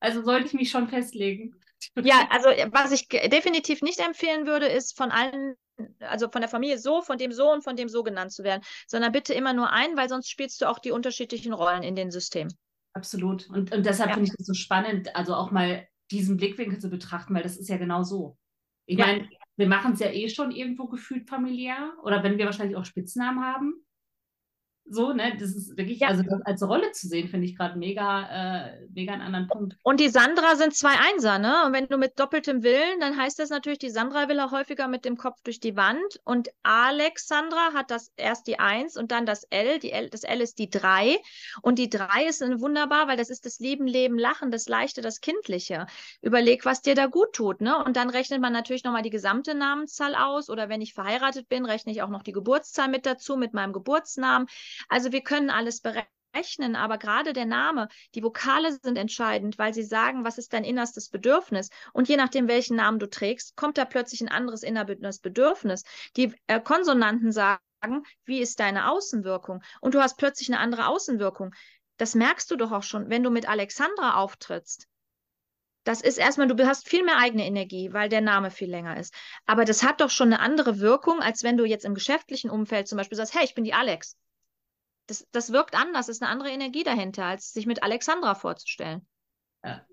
also 0.00 0.22
sollte 0.22 0.48
ich 0.48 0.52
mich 0.52 0.70
schon 0.70 0.88
festlegen. 0.88 1.54
Ja, 1.96 2.28
also 2.30 2.48
was 2.72 2.92
ich 2.92 3.08
definitiv 3.08 3.80
nicht 3.80 4.00
empfehlen 4.00 4.46
würde, 4.46 4.66
ist 4.66 4.96
von 4.96 5.10
allen 5.10 5.56
also 6.00 6.28
von 6.28 6.40
der 6.40 6.48
Familie 6.48 6.78
so, 6.78 7.02
von 7.02 7.18
dem 7.18 7.32
so 7.32 7.50
und 7.52 7.62
von 7.62 7.76
dem 7.76 7.88
so 7.88 8.02
genannt 8.02 8.32
zu 8.32 8.44
werden, 8.44 8.62
sondern 8.86 9.12
bitte 9.12 9.34
immer 9.34 9.52
nur 9.52 9.70
ein, 9.70 9.96
weil 9.96 10.08
sonst 10.08 10.30
spielst 10.30 10.60
du 10.60 10.68
auch 10.68 10.78
die 10.78 10.90
unterschiedlichen 10.90 11.52
Rollen 11.52 11.82
in 11.82 11.96
den 11.96 12.10
Systemen. 12.10 12.52
Absolut. 12.94 13.48
Und, 13.48 13.72
und 13.72 13.86
deshalb 13.86 14.10
ja. 14.10 14.14
finde 14.14 14.28
ich 14.28 14.36
das 14.36 14.46
so 14.46 14.54
spannend, 14.54 15.14
also 15.16 15.34
auch 15.34 15.50
mal 15.50 15.86
diesen 16.10 16.36
Blickwinkel 16.36 16.78
zu 16.78 16.90
betrachten, 16.90 17.34
weil 17.34 17.42
das 17.42 17.56
ist 17.56 17.68
ja 17.68 17.78
genau 17.78 18.02
so. 18.02 18.36
Ich 18.86 18.98
ja. 18.98 19.06
meine, 19.06 19.28
wir 19.56 19.66
machen 19.66 19.94
es 19.94 20.00
ja 20.00 20.10
eh 20.10 20.28
schon 20.28 20.50
irgendwo 20.50 20.88
gefühlt 20.88 21.28
familiär 21.28 21.94
oder 22.02 22.22
wenn 22.22 22.38
wir 22.38 22.44
wahrscheinlich 22.44 22.76
auch 22.76 22.84
Spitznamen 22.84 23.42
haben. 23.42 23.84
So, 24.92 25.14
ne, 25.14 25.34
das 25.38 25.54
ist 25.54 25.76
wirklich, 25.76 26.00
ja. 26.00 26.08
also 26.08 26.22
das 26.22 26.42
als 26.42 26.62
Rolle 26.62 26.92
zu 26.92 27.08
sehen, 27.08 27.28
finde 27.28 27.46
ich 27.46 27.56
gerade 27.56 27.78
mega, 27.78 28.66
äh, 28.66 28.86
mega 28.92 29.14
einen 29.14 29.22
anderen 29.22 29.46
Punkt. 29.48 29.76
Und 29.82 30.00
die 30.00 30.10
Sandra 30.10 30.54
sind 30.56 30.74
zwei 30.74 30.92
Einser, 31.10 31.38
ne? 31.38 31.64
Und 31.64 31.72
wenn 31.72 31.86
du 31.86 31.96
mit 31.96 32.20
doppeltem 32.20 32.62
Willen, 32.62 33.00
dann 33.00 33.16
heißt 33.16 33.38
das 33.38 33.48
natürlich, 33.48 33.78
die 33.78 33.88
Sandra 33.88 34.28
will 34.28 34.38
auch 34.40 34.52
häufiger 34.52 34.88
mit 34.88 35.06
dem 35.06 35.16
Kopf 35.16 35.40
durch 35.44 35.60
die 35.60 35.76
Wand. 35.76 36.20
Und 36.24 36.50
Alexandra 36.62 37.72
hat 37.72 37.90
das 37.90 38.12
erst 38.16 38.46
die 38.46 38.58
Eins 38.58 38.98
und 38.98 39.12
dann 39.12 39.24
das 39.24 39.44
L. 39.44 39.78
Die 39.78 39.92
L 39.92 40.10
das 40.10 40.24
L 40.24 40.42
ist 40.42 40.58
die 40.58 40.68
Drei. 40.68 41.16
Und 41.62 41.78
die 41.78 41.88
Drei 41.88 42.26
ist 42.28 42.42
wunderbar, 42.42 43.08
weil 43.08 43.16
das 43.16 43.30
ist 43.30 43.46
das 43.46 43.60
Leben, 43.60 43.86
Leben, 43.86 44.18
Lachen, 44.18 44.50
das 44.50 44.68
Leichte, 44.68 45.00
das 45.00 45.20
Kindliche. 45.22 45.86
Überleg, 46.20 46.66
was 46.66 46.82
dir 46.82 46.94
da 46.94 47.06
gut 47.06 47.32
tut, 47.32 47.62
ne? 47.62 47.82
Und 47.82 47.96
dann 47.96 48.10
rechnet 48.10 48.42
man 48.42 48.52
natürlich 48.52 48.84
nochmal 48.84 49.02
die 49.02 49.10
gesamte 49.10 49.54
Namenszahl 49.54 50.14
aus. 50.14 50.50
Oder 50.50 50.68
wenn 50.68 50.82
ich 50.82 50.92
verheiratet 50.92 51.48
bin, 51.48 51.64
rechne 51.64 51.92
ich 51.92 52.02
auch 52.02 52.10
noch 52.10 52.22
die 52.22 52.32
Geburtszahl 52.32 52.88
mit 52.88 53.06
dazu, 53.06 53.38
mit 53.38 53.54
meinem 53.54 53.72
Geburtsnamen. 53.72 54.48
Also 54.88 55.12
wir 55.12 55.22
können 55.22 55.50
alles 55.50 55.80
berechnen, 55.80 56.76
aber 56.76 56.98
gerade 56.98 57.32
der 57.32 57.46
Name, 57.46 57.88
die 58.14 58.22
Vokale 58.22 58.72
sind 58.82 58.96
entscheidend, 58.96 59.58
weil 59.58 59.74
sie 59.74 59.82
sagen, 59.82 60.24
was 60.24 60.38
ist 60.38 60.52
dein 60.52 60.64
innerstes 60.64 61.08
Bedürfnis. 61.08 61.68
Und 61.92 62.08
je 62.08 62.16
nachdem, 62.16 62.48
welchen 62.48 62.76
Namen 62.76 62.98
du 62.98 63.08
trägst, 63.08 63.56
kommt 63.56 63.78
da 63.78 63.84
plötzlich 63.84 64.20
ein 64.20 64.28
anderes 64.28 64.62
inneres 64.62 65.18
Bedürfnis. 65.18 65.84
Die 66.16 66.34
äh, 66.46 66.60
Konsonanten 66.60 67.32
sagen, 67.32 67.60
wie 68.24 68.40
ist 68.40 68.60
deine 68.60 68.90
Außenwirkung? 68.90 69.62
Und 69.80 69.94
du 69.94 70.00
hast 70.00 70.16
plötzlich 70.16 70.48
eine 70.48 70.60
andere 70.60 70.86
Außenwirkung. 70.86 71.54
Das 71.98 72.14
merkst 72.14 72.50
du 72.50 72.56
doch 72.56 72.72
auch 72.72 72.82
schon, 72.82 73.10
wenn 73.10 73.22
du 73.22 73.30
mit 73.30 73.48
Alexandra 73.48 74.16
auftrittst. 74.16 74.86
Das 75.84 76.00
ist 76.00 76.16
erstmal, 76.16 76.46
du 76.46 76.66
hast 76.66 76.88
viel 76.88 77.04
mehr 77.04 77.18
eigene 77.18 77.44
Energie, 77.44 77.92
weil 77.92 78.08
der 78.08 78.20
Name 78.20 78.50
viel 78.52 78.70
länger 78.70 78.98
ist. 78.98 79.12
Aber 79.46 79.64
das 79.64 79.82
hat 79.82 80.00
doch 80.00 80.10
schon 80.10 80.32
eine 80.32 80.40
andere 80.40 80.78
Wirkung, 80.78 81.20
als 81.20 81.42
wenn 81.42 81.56
du 81.56 81.64
jetzt 81.64 81.84
im 81.84 81.94
geschäftlichen 81.94 82.50
Umfeld 82.50 82.86
zum 82.86 82.98
Beispiel 82.98 83.16
sagst, 83.16 83.34
hey, 83.34 83.44
ich 83.44 83.54
bin 83.54 83.64
die 83.64 83.74
Alex. 83.74 84.16
Das, 85.06 85.26
das 85.32 85.52
wirkt 85.52 85.74
anders, 85.74 86.08
ist 86.08 86.22
eine 86.22 86.30
andere 86.30 86.50
Energie 86.50 86.84
dahinter, 86.84 87.24
als 87.24 87.52
sich 87.52 87.66
mit 87.66 87.82
Alexandra 87.82 88.34
vorzustellen. 88.34 89.06
Ja. 89.64 89.84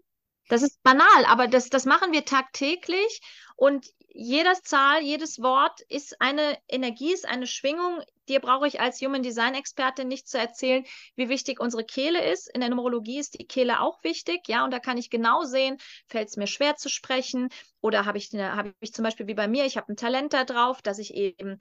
Das 0.50 0.64
ist 0.64 0.82
banal, 0.82 1.26
aber 1.28 1.48
das, 1.48 1.70
das 1.70 1.86
machen 1.86 2.12
wir 2.12 2.26
tagtäglich 2.26 3.22
und 3.56 3.86
jede 4.12 4.52
Zahl, 4.64 5.02
jedes 5.04 5.42
Wort 5.42 5.82
ist 5.82 6.20
eine 6.20 6.58
Energie, 6.68 7.14
ist 7.14 7.28
eine 7.28 7.46
Schwingung. 7.46 8.02
Dir 8.28 8.40
brauche 8.40 8.68
ich 8.68 8.82
als 8.82 9.00
Human 9.02 9.22
Design 9.22 9.54
Expertin 9.54 10.08
nicht 10.08 10.28
zu 10.28 10.40
erzählen, 10.40 10.84
wie 11.16 11.30
wichtig 11.30 11.60
unsere 11.60 11.84
Kehle 11.86 12.32
ist. 12.32 12.50
In 12.54 12.62
der 12.62 12.70
Numerologie 12.70 13.20
ist 13.20 13.38
die 13.40 13.46
Kehle 13.46 13.80
auch 13.82 14.04
wichtig, 14.04 14.48
ja, 14.48 14.66
und 14.66 14.72
da 14.72 14.80
kann 14.80 14.98
ich 14.98 15.12
genau 15.12 15.44
sehen, 15.44 15.78
fällt 16.08 16.30
es 16.30 16.38
mir 16.38 16.48
schwer 16.48 16.76
zu 16.76 16.90
sprechen 16.90 17.50
oder 17.82 18.06
habe 18.06 18.18
ich, 18.18 18.32
habe 18.34 18.74
ich 18.80 18.94
zum 18.94 19.04
Beispiel 19.04 19.28
wie 19.28 19.36
bei 19.36 19.48
mir, 19.48 19.66
ich 19.66 19.78
habe 19.78 19.92
ein 19.94 19.98
Talent 19.98 20.34
da 20.34 20.44
drauf, 20.44 20.82
dass 20.82 20.98
ich 20.98 21.14
eben 21.14 21.60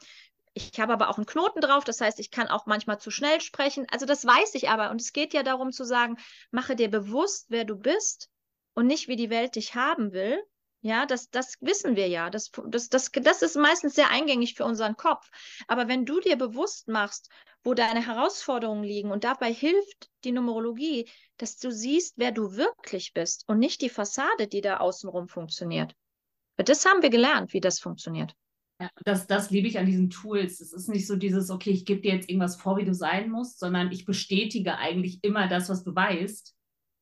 ich 0.54 0.78
habe 0.80 0.92
aber 0.92 1.08
auch 1.08 1.16
einen 1.16 1.26
Knoten 1.26 1.60
drauf, 1.60 1.84
das 1.84 2.00
heißt, 2.00 2.18
ich 2.20 2.30
kann 2.30 2.48
auch 2.48 2.66
manchmal 2.66 2.98
zu 3.00 3.10
schnell 3.10 3.40
sprechen. 3.40 3.86
Also 3.90 4.06
das 4.06 4.24
weiß 4.24 4.54
ich 4.54 4.68
aber. 4.68 4.90
Und 4.90 5.00
es 5.00 5.12
geht 5.12 5.34
ja 5.34 5.42
darum 5.42 5.72
zu 5.72 5.84
sagen, 5.84 6.16
mache 6.50 6.76
dir 6.76 6.90
bewusst, 6.90 7.46
wer 7.48 7.64
du 7.64 7.76
bist 7.76 8.30
und 8.74 8.86
nicht, 8.86 9.08
wie 9.08 9.16
die 9.16 9.30
Welt 9.30 9.56
dich 9.56 9.74
haben 9.74 10.12
will. 10.12 10.42
Ja, 10.80 11.06
das, 11.06 11.30
das 11.30 11.56
wissen 11.60 11.96
wir 11.96 12.08
ja. 12.08 12.30
Das, 12.30 12.50
das, 12.68 12.88
das, 12.88 13.10
das 13.10 13.42
ist 13.42 13.56
meistens 13.56 13.94
sehr 13.94 14.10
eingängig 14.10 14.54
für 14.54 14.64
unseren 14.64 14.96
Kopf. 14.96 15.28
Aber 15.66 15.88
wenn 15.88 16.06
du 16.06 16.20
dir 16.20 16.36
bewusst 16.36 16.88
machst, 16.88 17.30
wo 17.64 17.74
deine 17.74 18.06
Herausforderungen 18.06 18.84
liegen 18.84 19.10
und 19.10 19.24
dabei 19.24 19.52
hilft 19.52 20.08
die 20.24 20.32
Numerologie, 20.32 21.10
dass 21.36 21.58
du 21.58 21.72
siehst, 21.72 22.14
wer 22.16 22.32
du 22.32 22.56
wirklich 22.56 23.12
bist 23.12 23.44
und 23.48 23.58
nicht 23.58 23.80
die 23.82 23.88
Fassade, 23.88 24.46
die 24.46 24.60
da 24.60 24.78
außenrum 24.78 25.28
funktioniert. 25.28 25.94
Das 26.56 26.86
haben 26.86 27.02
wir 27.02 27.10
gelernt, 27.10 27.52
wie 27.52 27.60
das 27.60 27.78
funktioniert. 27.78 28.34
Ja, 28.80 28.90
das, 29.04 29.26
das 29.26 29.50
liebe 29.50 29.66
ich 29.66 29.78
an 29.78 29.86
diesen 29.86 30.08
Tools. 30.08 30.60
Es 30.60 30.72
ist 30.72 30.88
nicht 30.88 31.06
so 31.06 31.16
dieses, 31.16 31.50
okay, 31.50 31.70
ich 31.70 31.84
gebe 31.84 32.00
dir 32.00 32.14
jetzt 32.14 32.28
irgendwas 32.28 32.60
vor, 32.60 32.76
wie 32.76 32.84
du 32.84 32.94
sein 32.94 33.28
musst, 33.28 33.58
sondern 33.58 33.90
ich 33.90 34.04
bestätige 34.04 34.78
eigentlich 34.78 35.18
immer 35.22 35.48
das, 35.48 35.68
was 35.68 35.82
du 35.82 35.94
weißt. 35.94 36.54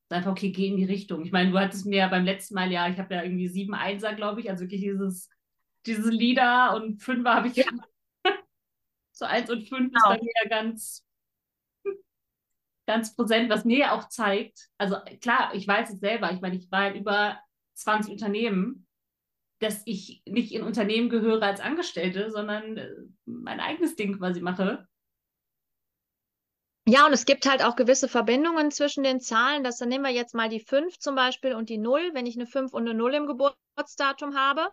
Einfach, 0.08 0.30
okay, 0.30 0.52
geh 0.52 0.68
in 0.68 0.76
die 0.76 0.84
Richtung. 0.84 1.24
Ich 1.24 1.32
meine, 1.32 1.50
du 1.50 1.58
hattest 1.58 1.84
mir 1.84 2.08
beim 2.08 2.24
letzten 2.24 2.54
Mal 2.54 2.72
ja, 2.72 2.88
ich 2.88 2.98
habe 2.98 3.14
ja 3.14 3.22
irgendwie 3.22 3.48
sieben 3.48 3.74
Einser, 3.74 4.14
glaube 4.14 4.40
ich, 4.40 4.48
also 4.48 4.62
wirklich 4.62 4.80
dieses, 4.80 5.28
diese 5.84 6.10
Lieder 6.10 6.74
und 6.76 7.02
Fünfer 7.02 7.34
habe 7.34 7.48
ich 7.48 7.56
ja. 7.56 7.66
so 9.12 9.24
eins 9.24 9.50
und 9.50 9.68
fünf 9.68 9.92
genau. 9.92 10.12
ist 10.12 10.18
bei 10.18 10.24
mir 10.24 10.32
ja 10.42 10.48
ganz, 10.48 11.04
ganz 12.86 13.14
präsent, 13.14 13.50
was 13.50 13.64
mir 13.64 13.78
ja 13.78 13.92
auch 13.92 14.08
zeigt, 14.08 14.68
also 14.78 14.96
klar, 15.20 15.54
ich 15.54 15.66
weiß 15.66 15.90
es 15.90 16.00
selber, 16.00 16.32
ich 16.32 16.40
meine, 16.40 16.56
ich 16.56 16.70
war 16.70 16.88
in 16.88 17.00
über 17.00 17.38
20 17.74 18.12
Unternehmen 18.12 18.86
dass 19.59 19.83
ich 19.87 20.23
nicht 20.27 20.53
in 20.53 20.62
Unternehmen 20.62 21.09
gehöre 21.09 21.42
als 21.42 21.61
Angestellte, 21.61 22.31
sondern 22.31 22.77
äh, 22.77 22.90
mein 23.25 23.61
eigenes 23.61 23.97
Ding 23.97 24.19
quasi 24.19 24.40
mache. 24.40 24.87
Ja, 26.88 27.05
und 27.05 27.12
es 27.12 27.25
gibt 27.25 27.49
halt 27.49 27.64
auch 27.64 27.75
gewisse 27.75 28.07
Verbindungen 28.07 28.71
zwischen 28.71 29.03
den 29.03 29.21
Zahlen. 29.21 29.64
Das 29.64 29.79
dann 29.79 29.88
nehmen 29.88 30.05
wir 30.05 30.12
jetzt 30.12 30.35
mal 30.35 30.49
die 30.49 30.61
5 30.61 30.99
zum 30.99 31.16
Beispiel 31.16 31.55
und 31.55 31.69
die 31.69 31.79
0. 31.79 32.11
Wenn 32.12 32.27
ich 32.27 32.37
eine 32.37 32.47
5 32.47 32.73
und 32.73 32.88
eine 32.88 32.97
0 32.97 33.14
im 33.14 33.27
Geburtsdatum 33.27 34.37
habe 34.37 34.69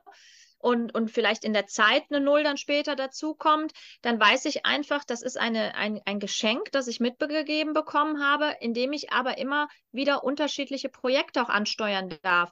und, 0.60 0.94
und 0.94 1.10
vielleicht 1.10 1.44
in 1.44 1.54
der 1.54 1.66
Zeit 1.66 2.04
eine 2.12 2.20
0 2.20 2.44
dann 2.44 2.58
später 2.58 2.96
dazukommt, 2.96 3.74
dann 4.04 4.20
weiß 4.20 4.46
ich 4.46 4.64
einfach, 4.64 5.04
das 5.04 5.24
ist 5.24 5.40
eine, 5.40 5.74
ein, 5.74 6.02
ein 6.06 6.20
Geschenk, 6.20 6.72
das 6.72 6.88
ich 6.88 7.00
mitgegeben 7.00 7.74
bekommen 7.74 8.24
habe, 8.24 8.58
indem 8.60 8.94
ich 8.94 9.12
aber 9.12 9.40
immer 9.40 9.68
wieder 9.92 10.24
unterschiedliche 10.24 10.90
Projekte 10.90 11.42
auch 11.42 11.50
ansteuern 11.50 12.16
darf 12.22 12.52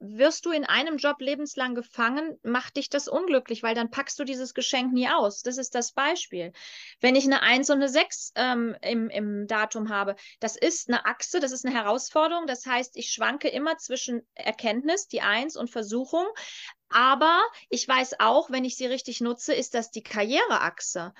wirst 0.00 0.46
du 0.46 0.50
in 0.50 0.64
einem 0.64 0.96
Job 0.96 1.20
lebenslang 1.20 1.74
gefangen, 1.74 2.38
macht 2.42 2.76
dich 2.76 2.88
das 2.88 3.08
unglücklich, 3.08 3.62
weil 3.62 3.74
dann 3.74 3.90
packst 3.90 4.18
du 4.18 4.24
dieses 4.24 4.54
Geschenk 4.54 4.92
nie 4.92 5.08
aus. 5.08 5.42
Das 5.42 5.58
ist 5.58 5.74
das 5.74 5.92
Beispiel. 5.92 6.52
Wenn 7.00 7.16
ich 7.16 7.24
eine 7.24 7.42
1 7.42 7.70
und 7.70 7.76
eine 7.76 7.88
6 7.88 8.32
ähm, 8.36 8.76
im, 8.82 9.10
im 9.10 9.46
Datum 9.46 9.88
habe, 9.88 10.14
das 10.40 10.56
ist 10.56 10.88
eine 10.88 11.04
Achse, 11.04 11.40
das 11.40 11.52
ist 11.52 11.66
eine 11.66 11.74
Herausforderung. 11.74 12.46
Das 12.46 12.64
heißt, 12.64 12.96
ich 12.96 13.10
schwanke 13.10 13.48
immer 13.48 13.76
zwischen 13.78 14.26
Erkenntnis, 14.34 15.08
die 15.08 15.20
1 15.20 15.56
und 15.56 15.70
Versuchung. 15.70 16.26
Aber 16.90 17.42
ich 17.68 17.86
weiß 17.86 18.20
auch, 18.20 18.50
wenn 18.50 18.64
ich 18.64 18.76
sie 18.76 18.86
richtig 18.86 19.20
nutze, 19.20 19.52
ist 19.52 19.74
das 19.74 19.90
die 19.90 20.02
Karriereachse. 20.02 21.12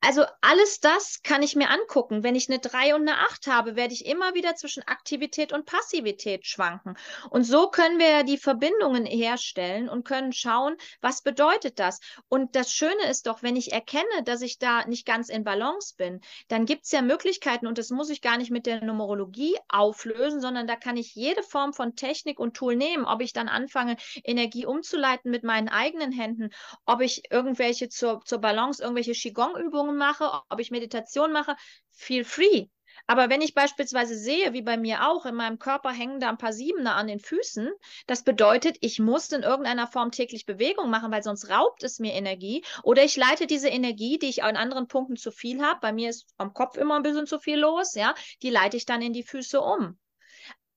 Also 0.00 0.24
alles 0.40 0.80
das 0.80 1.22
kann 1.22 1.42
ich 1.42 1.54
mir 1.54 1.70
angucken. 1.70 2.24
Wenn 2.24 2.34
ich 2.34 2.48
eine 2.48 2.58
3 2.58 2.96
und 2.96 3.02
eine 3.02 3.18
8 3.18 3.46
habe, 3.46 3.76
werde 3.76 3.94
ich 3.94 4.06
immer 4.06 4.34
wieder 4.34 4.56
zwischen 4.56 4.82
Aktivität 4.82 5.52
und 5.52 5.64
Passivität 5.64 6.44
schwanken. 6.46 6.96
Und 7.30 7.44
so 7.44 7.68
können 7.68 8.00
wir 8.00 8.24
die 8.24 8.36
Verbindungen 8.36 9.06
herstellen 9.06 9.88
und 9.88 10.04
können 10.04 10.32
schauen, 10.32 10.76
was 11.00 11.22
bedeutet 11.22 11.78
das. 11.78 12.00
Und 12.28 12.56
das 12.56 12.72
Schöne 12.72 13.08
ist 13.08 13.28
doch, 13.28 13.44
wenn 13.44 13.54
ich 13.54 13.72
erkenne, 13.72 14.24
dass 14.24 14.42
ich 14.42 14.58
da 14.58 14.84
nicht 14.86 15.06
ganz 15.06 15.28
in 15.28 15.44
Balance 15.44 15.94
bin, 15.96 16.20
dann 16.48 16.66
gibt 16.66 16.84
es 16.84 16.90
ja 16.90 17.00
Möglichkeiten 17.00 17.68
und 17.68 17.78
das 17.78 17.90
muss 17.90 18.10
ich 18.10 18.22
gar 18.22 18.38
nicht 18.38 18.50
mit 18.50 18.66
der 18.66 18.82
Numerologie 18.82 19.56
auflösen, 19.68 20.40
sondern 20.40 20.66
da 20.66 20.74
kann 20.74 20.96
ich 20.96 21.14
jede 21.14 21.44
Form 21.44 21.72
von 21.72 21.94
Technik 21.94 22.40
und 22.40 22.56
Tool 22.56 22.74
nehmen, 22.74 23.04
ob 23.04 23.20
ich 23.20 23.32
dann 23.32 23.48
anfange, 23.48 23.96
Energie 24.24 24.66
umzuleiten 24.66 25.11
arbeiten 25.12 25.30
mit 25.30 25.44
meinen 25.44 25.68
eigenen 25.68 26.12
Händen, 26.12 26.50
ob 26.86 27.00
ich 27.00 27.22
irgendwelche 27.30 27.88
zur, 27.88 28.22
zur 28.24 28.38
Balance, 28.38 28.82
irgendwelche 28.82 29.12
Qigong-Übungen 29.12 29.96
mache, 29.96 30.30
ob 30.48 30.58
ich 30.58 30.70
Meditation 30.70 31.32
mache, 31.32 31.54
feel 31.90 32.24
free. 32.24 32.66
Aber 33.06 33.30
wenn 33.30 33.40
ich 33.40 33.54
beispielsweise 33.54 34.16
sehe, 34.16 34.52
wie 34.52 34.62
bei 34.62 34.76
mir 34.76 35.08
auch, 35.08 35.26
in 35.26 35.34
meinem 35.34 35.58
Körper 35.58 35.90
hängen 35.90 36.20
da 36.20 36.28
ein 36.28 36.38
paar 36.38 36.52
Siebener 36.52 36.94
an 36.94 37.06
den 37.06 37.20
Füßen, 37.20 37.70
das 38.06 38.22
bedeutet, 38.22 38.76
ich 38.80 38.98
muss 38.98 39.32
in 39.32 39.42
irgendeiner 39.42 39.86
Form 39.86 40.10
täglich 40.10 40.46
Bewegung 40.46 40.90
machen, 40.90 41.10
weil 41.10 41.22
sonst 41.22 41.48
raubt 41.50 41.82
es 41.82 41.98
mir 41.98 42.12
Energie. 42.12 42.64
Oder 42.82 43.02
ich 43.02 43.16
leite 43.16 43.46
diese 43.46 43.68
Energie, 43.68 44.18
die 44.18 44.28
ich 44.28 44.44
an 44.44 44.56
anderen 44.56 44.88
Punkten 44.88 45.16
zu 45.16 45.30
viel 45.30 45.62
habe, 45.62 45.80
bei 45.80 45.92
mir 45.92 46.10
ist 46.10 46.26
am 46.36 46.52
Kopf 46.52 46.76
immer 46.76 46.96
ein 46.96 47.02
bisschen 47.02 47.26
zu 47.26 47.38
viel 47.38 47.58
los, 47.58 47.94
ja, 47.94 48.14
die 48.42 48.50
leite 48.50 48.76
ich 48.76 48.84
dann 48.84 49.02
in 49.02 49.12
die 49.12 49.24
Füße 49.24 49.60
um. 49.60 49.98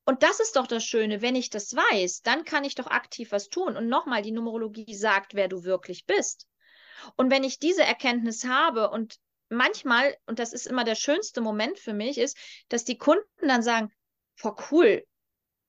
Und 0.06 0.22
das 0.22 0.40
ist 0.40 0.56
doch 0.56 0.68
das 0.68 0.84
Schöne, 0.84 1.22
wenn 1.22 1.36
ich 1.36 1.50
das 1.50 1.76
weiß, 1.76 2.22
dann 2.22 2.46
kann 2.46 2.64
ich 2.64 2.76
doch 2.76 2.88
aktiv 2.88 3.32
was 3.32 3.50
tun. 3.50 3.76
Und 3.76 3.88
nochmal, 3.88 4.22
die 4.22 4.32
Numerologie 4.32 4.94
sagt, 4.94 5.34
wer 5.34 5.48
du 5.48 5.64
wirklich 5.64 6.06
bist. 6.06 6.48
Und 7.16 7.32
wenn 7.32 7.44
ich 7.44 7.60
diese 7.60 7.84
Erkenntnis 7.84 8.46
habe 8.46 8.92
und 8.92 9.18
manchmal, 9.50 10.16
und 10.28 10.40
das 10.40 10.54
ist 10.54 10.68
immer 10.68 10.84
der 10.84 10.96
schönste 10.96 11.42
Moment 11.42 11.80
für 11.80 11.94
mich, 11.94 12.18
ist, 12.18 12.38
dass 12.70 12.86
die 12.86 12.98
Kunden 12.98 13.48
dann 13.48 13.64
sagen, 13.64 13.92
boah, 14.42 14.56
cool, 14.72 15.04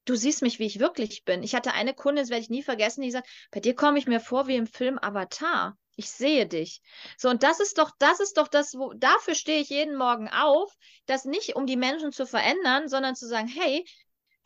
du 0.05 0.15
siehst 0.15 0.43
mich, 0.43 0.59
wie 0.59 0.67
ich 0.67 0.79
wirklich 0.79 1.25
bin. 1.25 1.43
Ich 1.43 1.55
hatte 1.55 1.73
eine 1.73 1.95
Kundin, 1.95 2.23
das 2.23 2.31
werde 2.31 2.43
ich 2.43 2.51
nie 2.51 2.63
vergessen, 2.63 3.03
die 3.03 3.11
sagt, 3.11 3.29
bei 3.51 3.61
dir 3.61 3.75
komme 3.75 3.99
ich 3.99 4.07
mir 4.07 4.21
vor 4.21 4.47
wie 4.47 4.57
im 4.57 4.67
Film 4.67 4.99
Avatar. 5.01 5.77
Ich 5.99 6.11
sehe 6.11 6.47
dich. 6.47 6.83
So, 7.17 7.31
und 7.31 7.43
das 7.43 7.59
ist 7.59 7.79
doch, 7.79 7.91
das 7.99 8.21
ist 8.21 8.37
doch 8.37 8.49
das, 8.49 8.75
wo, 8.75 8.93
dafür 8.93 9.35
stehe 9.35 9.61
ich 9.61 9.71
jeden 9.71 9.97
Morgen 9.97 10.29
auf, 10.29 10.75
das 11.07 11.25
nicht 11.25 11.57
um 11.57 11.67
die 11.67 11.77
Menschen 11.77 12.13
zu 12.13 12.27
verändern, 12.27 12.89
sondern 12.89 13.17
zu 13.17 13.27
sagen, 13.27 13.49
hey, 13.49 13.83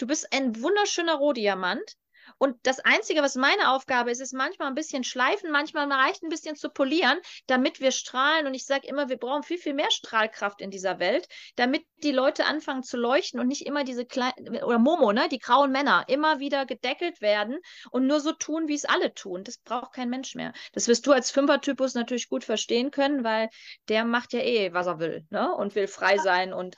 Du 0.00 0.06
bist 0.06 0.32
ein 0.32 0.62
wunderschöner 0.62 1.16
Rohdiamant. 1.16 1.96
Und 2.38 2.56
das 2.62 2.80
Einzige, 2.80 3.20
was 3.20 3.34
meine 3.34 3.70
Aufgabe 3.70 4.10
ist, 4.10 4.20
ist 4.20 4.32
manchmal 4.32 4.68
ein 4.68 4.74
bisschen 4.74 5.04
schleifen, 5.04 5.50
manchmal 5.50 5.92
reicht 5.92 6.22
ein 6.22 6.30
bisschen 6.30 6.56
zu 6.56 6.70
polieren, 6.70 7.18
damit 7.48 7.80
wir 7.80 7.90
strahlen. 7.90 8.46
Und 8.46 8.54
ich 8.54 8.64
sage 8.64 8.86
immer, 8.86 9.10
wir 9.10 9.18
brauchen 9.18 9.42
viel, 9.42 9.58
viel 9.58 9.74
mehr 9.74 9.90
Strahlkraft 9.90 10.62
in 10.62 10.70
dieser 10.70 11.00
Welt, 11.00 11.28
damit 11.56 11.84
die 12.02 12.12
Leute 12.12 12.46
anfangen 12.46 12.82
zu 12.82 12.96
leuchten 12.96 13.40
und 13.40 13.48
nicht 13.48 13.66
immer 13.66 13.84
diese 13.84 14.06
kleinen, 14.06 14.62
oder 14.62 14.78
Momo, 14.78 15.12
ne, 15.12 15.28
die 15.28 15.38
grauen 15.38 15.70
Männer, 15.70 16.04
immer 16.08 16.38
wieder 16.38 16.64
gedeckelt 16.64 17.20
werden 17.20 17.58
und 17.90 18.06
nur 18.06 18.20
so 18.20 18.32
tun, 18.32 18.68
wie 18.68 18.74
es 18.74 18.86
alle 18.86 19.12
tun. 19.12 19.44
Das 19.44 19.58
braucht 19.58 19.92
kein 19.92 20.08
Mensch 20.08 20.34
mehr. 20.34 20.54
Das 20.72 20.88
wirst 20.88 21.06
du 21.06 21.12
als 21.12 21.30
Fünfer-Typus 21.30 21.92
natürlich 21.92 22.30
gut 22.30 22.44
verstehen 22.44 22.90
können, 22.90 23.22
weil 23.22 23.50
der 23.88 24.06
macht 24.06 24.32
ja 24.32 24.40
eh, 24.40 24.72
was 24.72 24.86
er 24.86 24.98
will, 24.98 25.26
ne, 25.28 25.54
und 25.54 25.74
will 25.74 25.88
frei 25.88 26.16
sein 26.16 26.54
und 26.54 26.76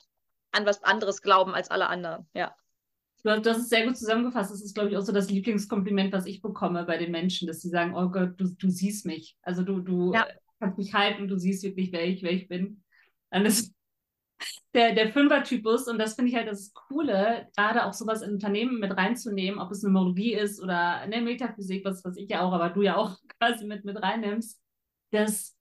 an 0.50 0.66
was 0.66 0.82
anderes 0.82 1.22
glauben 1.22 1.54
als 1.54 1.70
alle 1.70 1.86
anderen, 1.86 2.28
ja. 2.32 2.56
Du 3.24 3.30
hast 3.30 3.58
es 3.58 3.68
sehr 3.68 3.86
gut 3.86 3.96
zusammengefasst. 3.96 4.50
Das 4.50 4.62
ist, 4.62 4.74
glaube 4.74 4.90
ich, 4.90 4.96
auch 4.96 5.02
so 5.02 5.12
das 5.12 5.30
Lieblingskompliment, 5.30 6.12
was 6.12 6.26
ich 6.26 6.42
bekomme 6.42 6.84
bei 6.84 6.98
den 6.98 7.12
Menschen, 7.12 7.46
dass 7.46 7.60
sie 7.60 7.68
sagen, 7.68 7.94
oh 7.94 8.08
Gott, 8.08 8.32
du, 8.36 8.48
du 8.48 8.68
siehst 8.68 9.06
mich. 9.06 9.36
Also 9.42 9.62
du, 9.62 9.80
du 9.80 10.12
ja. 10.12 10.26
kannst 10.58 10.78
mich 10.78 10.92
halten, 10.92 11.28
du 11.28 11.38
siehst 11.38 11.62
wirklich, 11.62 11.92
wer 11.92 12.06
ich, 12.06 12.22
wer 12.22 12.32
ich 12.32 12.48
bin. 12.48 12.82
Und 13.30 13.44
das 13.44 13.60
ist 13.60 13.74
der, 14.74 14.94
der 14.94 15.12
Fünfer-Typus, 15.12 15.86
und 15.86 15.98
das 15.98 16.14
finde 16.14 16.30
ich 16.30 16.36
halt 16.36 16.48
das 16.48 16.72
Coole, 16.74 17.48
gerade 17.56 17.86
auch 17.86 17.92
sowas 17.92 18.22
in 18.22 18.32
Unternehmen 18.32 18.80
mit 18.80 18.96
reinzunehmen, 18.96 19.60
ob 19.60 19.70
es 19.70 19.84
Numerologie 19.84 20.34
ist 20.34 20.60
oder 20.60 20.96
eine 20.96 21.20
Metaphysik, 21.22 21.84
was, 21.84 22.04
was 22.04 22.16
ich 22.16 22.28
ja 22.28 22.42
auch, 22.42 22.52
aber 22.52 22.70
du 22.70 22.82
ja 22.82 22.96
auch 22.96 23.16
quasi 23.38 23.66
mit, 23.66 23.84
mit 23.84 24.02
reinnimmst, 24.02 24.60
dass 25.12 25.56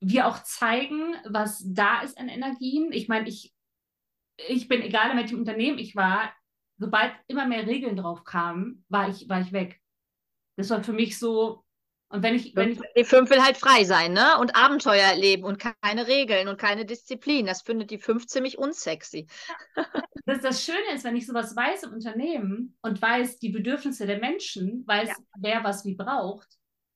wir 0.00 0.26
auch 0.26 0.42
zeigen, 0.42 1.14
was 1.28 1.62
da 1.66 2.00
ist 2.00 2.16
an 2.18 2.28
Energien. 2.28 2.92
Ich 2.92 3.08
meine, 3.08 3.28
ich, 3.28 3.52
ich 4.48 4.68
bin, 4.68 4.80
egal 4.80 5.10
in 5.10 5.18
welchem 5.18 5.38
Unternehmen 5.38 5.78
ich 5.78 5.96
war, 5.96 6.32
sobald 6.78 7.12
immer 7.26 7.46
mehr 7.46 7.66
Regeln 7.66 7.96
drauf 7.96 8.24
kamen, 8.24 8.84
war 8.88 9.08
ich, 9.08 9.28
war 9.28 9.40
ich 9.40 9.52
weg. 9.52 9.80
Das 10.56 10.70
war 10.70 10.82
für 10.82 10.92
mich 10.92 11.18
so, 11.18 11.64
und 12.10 12.22
wenn 12.22 12.34
ich, 12.34 12.56
wenn 12.56 12.72
ich. 12.72 12.80
Die 12.96 13.04
fünf 13.04 13.28
will 13.30 13.42
halt 13.42 13.58
frei 13.58 13.84
sein, 13.84 14.14
ne? 14.14 14.38
Und 14.40 14.56
Abenteuer 14.56 15.02
erleben 15.02 15.44
und 15.44 15.58
keine 15.58 16.06
Regeln 16.06 16.48
und 16.48 16.58
keine 16.58 16.86
Disziplin. 16.86 17.44
Das 17.44 17.60
findet 17.62 17.90
die 17.90 17.98
fünf 17.98 18.26
ziemlich 18.26 18.58
unsexy. 18.58 19.26
Das, 20.24 20.42
das 20.42 20.62
Schöne 20.62 20.92
ist, 20.94 21.04
wenn 21.04 21.16
ich 21.16 21.26
sowas 21.26 21.56
weiß 21.56 21.84
im 21.84 21.94
Unternehmen 21.94 22.76
und 22.82 23.00
weiß 23.00 23.38
die 23.38 23.48
Bedürfnisse 23.48 24.06
der 24.06 24.18
Menschen, 24.18 24.86
weiß, 24.86 25.08
ja. 25.08 25.14
wer 25.38 25.64
was 25.64 25.86
wie 25.86 25.94
braucht, 25.94 26.46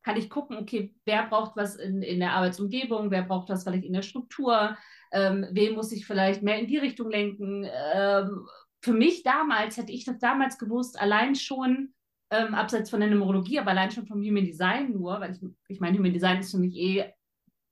kann 0.03 0.19
ich 0.19 0.29
gucken, 0.29 0.59
okay, 0.59 0.95
wer 1.07 1.29
braucht 1.29 1.57
was 1.57 1.77
in, 1.77 2.03
in 2.03 2.21
der 2.21 2.33
Arbeitsumgebung, 2.33 3.11
wer 3.11 3.23
braucht 3.23 3.49
was 3.49 3.65
vielleicht 3.65 3.87
in 3.87 3.95
der 3.95 4.03
Struktur, 4.03 4.77
ähm, 5.13 5.47
wen 5.51 5.75
muss 5.75 5.93
ich 5.93 6.05
vielleicht 6.05 6.43
mehr 6.43 6.59
in 6.59 6.67
die 6.67 6.77
Richtung 6.77 7.11
lenken, 7.11 7.67
ähm, 7.95 8.47
für 8.83 8.93
mich 8.93 9.23
damals, 9.23 9.77
hätte 9.77 9.93
ich 9.93 10.05
das 10.05 10.19
damals 10.19 10.59
gewusst, 10.59 11.01
allein 11.01 11.35
schon, 11.35 11.95
ähm, 12.31 12.55
abseits 12.55 12.91
von 12.91 13.01
der 13.01 13.11
Numerologie, 13.11 13.59
aber 13.59 13.71
allein 13.71 13.91
schon 13.91 14.07
vom 14.07 14.23
Human 14.23 14.45
Design 14.45 14.93
nur, 14.93 15.21
weil 15.21 15.33
ich, 15.33 15.41
ich 15.69 15.81
meine, 15.81 15.99
Human 15.99 16.13
Design 16.13 16.41
ist 16.41 16.51
für 16.51 16.59
mich 16.59 16.75
eh 16.77 17.13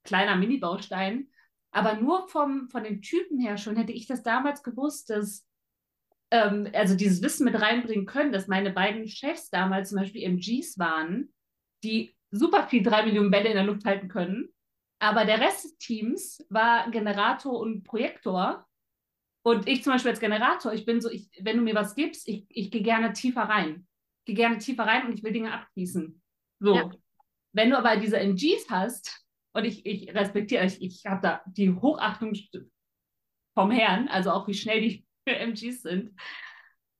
kleiner 0.03 0.35
Mini-Baustein, 0.35 1.27
aber 1.71 1.95
nur 1.95 2.27
vom, 2.29 2.69
von 2.69 2.83
den 2.83 3.01
Typen 3.01 3.39
her 3.39 3.57
schon 3.57 3.75
hätte 3.75 3.91
ich 3.91 4.07
das 4.07 4.23
damals 4.23 4.63
gewusst, 4.63 5.09
dass, 5.09 5.45
ähm, 6.31 6.69
also 6.73 6.95
dieses 6.95 7.21
Wissen 7.21 7.45
mit 7.45 7.59
reinbringen 7.59 8.05
können, 8.05 8.31
dass 8.31 8.47
meine 8.47 8.71
beiden 8.71 9.07
Chefs 9.07 9.49
damals 9.49 9.89
zum 9.89 9.99
Beispiel 9.99 10.23
MGs 10.23 10.79
waren, 10.79 11.33
die 11.83 12.15
super 12.29 12.67
viel 12.67 12.83
drei 12.83 13.03
Millionen 13.03 13.31
Bälle 13.31 13.49
in 13.49 13.55
der 13.55 13.65
Luft 13.65 13.83
halten 13.83 14.07
können, 14.07 14.49
aber 14.99 15.25
der 15.25 15.41
Rest 15.41 15.65
des 15.65 15.77
Teams 15.77 16.45
war 16.49 16.89
Generator 16.91 17.59
und 17.59 17.83
Projektor 17.83 18.67
und 19.43 19.67
ich 19.67 19.83
zum 19.83 19.93
Beispiel 19.93 20.11
als 20.11 20.19
Generator, 20.19 20.73
ich 20.73 20.85
bin 20.85 21.01
so, 21.01 21.09
ich, 21.09 21.29
wenn 21.39 21.57
du 21.57 21.63
mir 21.63 21.75
was 21.75 21.95
gibst, 21.95 22.27
ich, 22.27 22.45
ich 22.49 22.71
gehe 22.71 22.83
gerne 22.83 23.13
tiefer 23.13 23.41
rein. 23.41 23.87
Ich 24.19 24.25
gehe 24.25 24.35
gerne 24.35 24.59
tiefer 24.59 24.83
rein 24.83 25.07
und 25.07 25.13
ich 25.13 25.23
will 25.23 25.33
Dinge 25.33 25.51
abschließen. 25.51 26.21
So. 26.59 26.75
Ja. 26.75 26.89
Wenn 27.53 27.71
du 27.71 27.77
aber 27.77 27.97
diese 27.97 28.19
MGs 28.19 28.69
hast, 28.69 29.25
und 29.53 29.65
ich, 29.65 29.85
ich 29.85 30.13
respektiere, 30.13 30.65
ich, 30.65 30.81
ich 30.81 31.05
habe 31.05 31.21
da 31.21 31.41
die 31.45 31.71
Hochachtung 31.71 32.33
vom 33.53 33.71
Herrn, 33.71 34.07
also 34.07 34.31
auch 34.31 34.47
wie 34.47 34.53
schnell 34.53 34.81
die 34.81 35.05
MGs 35.25 35.81
sind. 35.81 36.19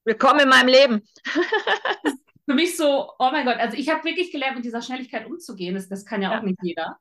Willkommen 0.04 0.41
in 0.41 0.49
meinem 0.49 0.67
Leben. 0.67 1.01
für 2.45 2.56
mich 2.56 2.75
so, 2.75 3.12
oh 3.19 3.30
mein 3.32 3.45
Gott, 3.45 3.58
also 3.58 3.77
ich 3.77 3.89
habe 3.89 4.04
wirklich 4.04 4.32
gelernt, 4.32 4.56
mit 4.56 4.65
dieser 4.65 4.82
Schnelligkeit 4.82 5.27
umzugehen. 5.27 5.75
Das, 5.75 5.88
das 5.88 6.06
kann 6.06 6.21
ja, 6.21 6.32
ja 6.32 6.39
auch 6.39 6.43
nicht 6.43 6.60
jeder. 6.62 6.97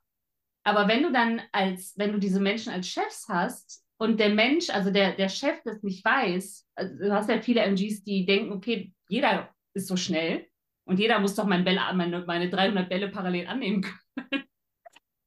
Aber 0.63 0.87
wenn 0.87 1.03
du 1.03 1.11
dann 1.11 1.41
als, 1.51 1.97
wenn 1.97 2.13
du 2.13 2.19
diese 2.19 2.39
Menschen 2.39 2.71
als 2.71 2.87
Chefs 2.87 3.27
hast, 3.27 3.83
und 4.01 4.19
der 4.19 4.29
Mensch, 4.29 4.71
also 4.71 4.89
der, 4.89 5.11
der 5.11 5.29
Chef, 5.29 5.61
das 5.63 5.83
nicht 5.83 6.03
weiß, 6.03 6.67
also 6.73 6.97
du 6.97 7.13
hast 7.13 7.29
ja 7.29 7.39
viele 7.39 7.61
MGs, 7.61 8.03
die 8.03 8.25
denken, 8.25 8.51
okay, 8.51 8.91
jeder 9.09 9.53
ist 9.75 9.87
so 9.87 9.95
schnell 9.95 10.47
und 10.85 10.97
jeder 10.97 11.19
muss 11.19 11.35
doch 11.35 11.45
meine, 11.45 11.63
Bälle, 11.63 11.81
meine, 11.93 12.25
meine 12.25 12.49
300 12.49 12.89
Bälle 12.89 13.09
parallel 13.09 13.45
annehmen 13.45 13.83
können. 13.83 14.43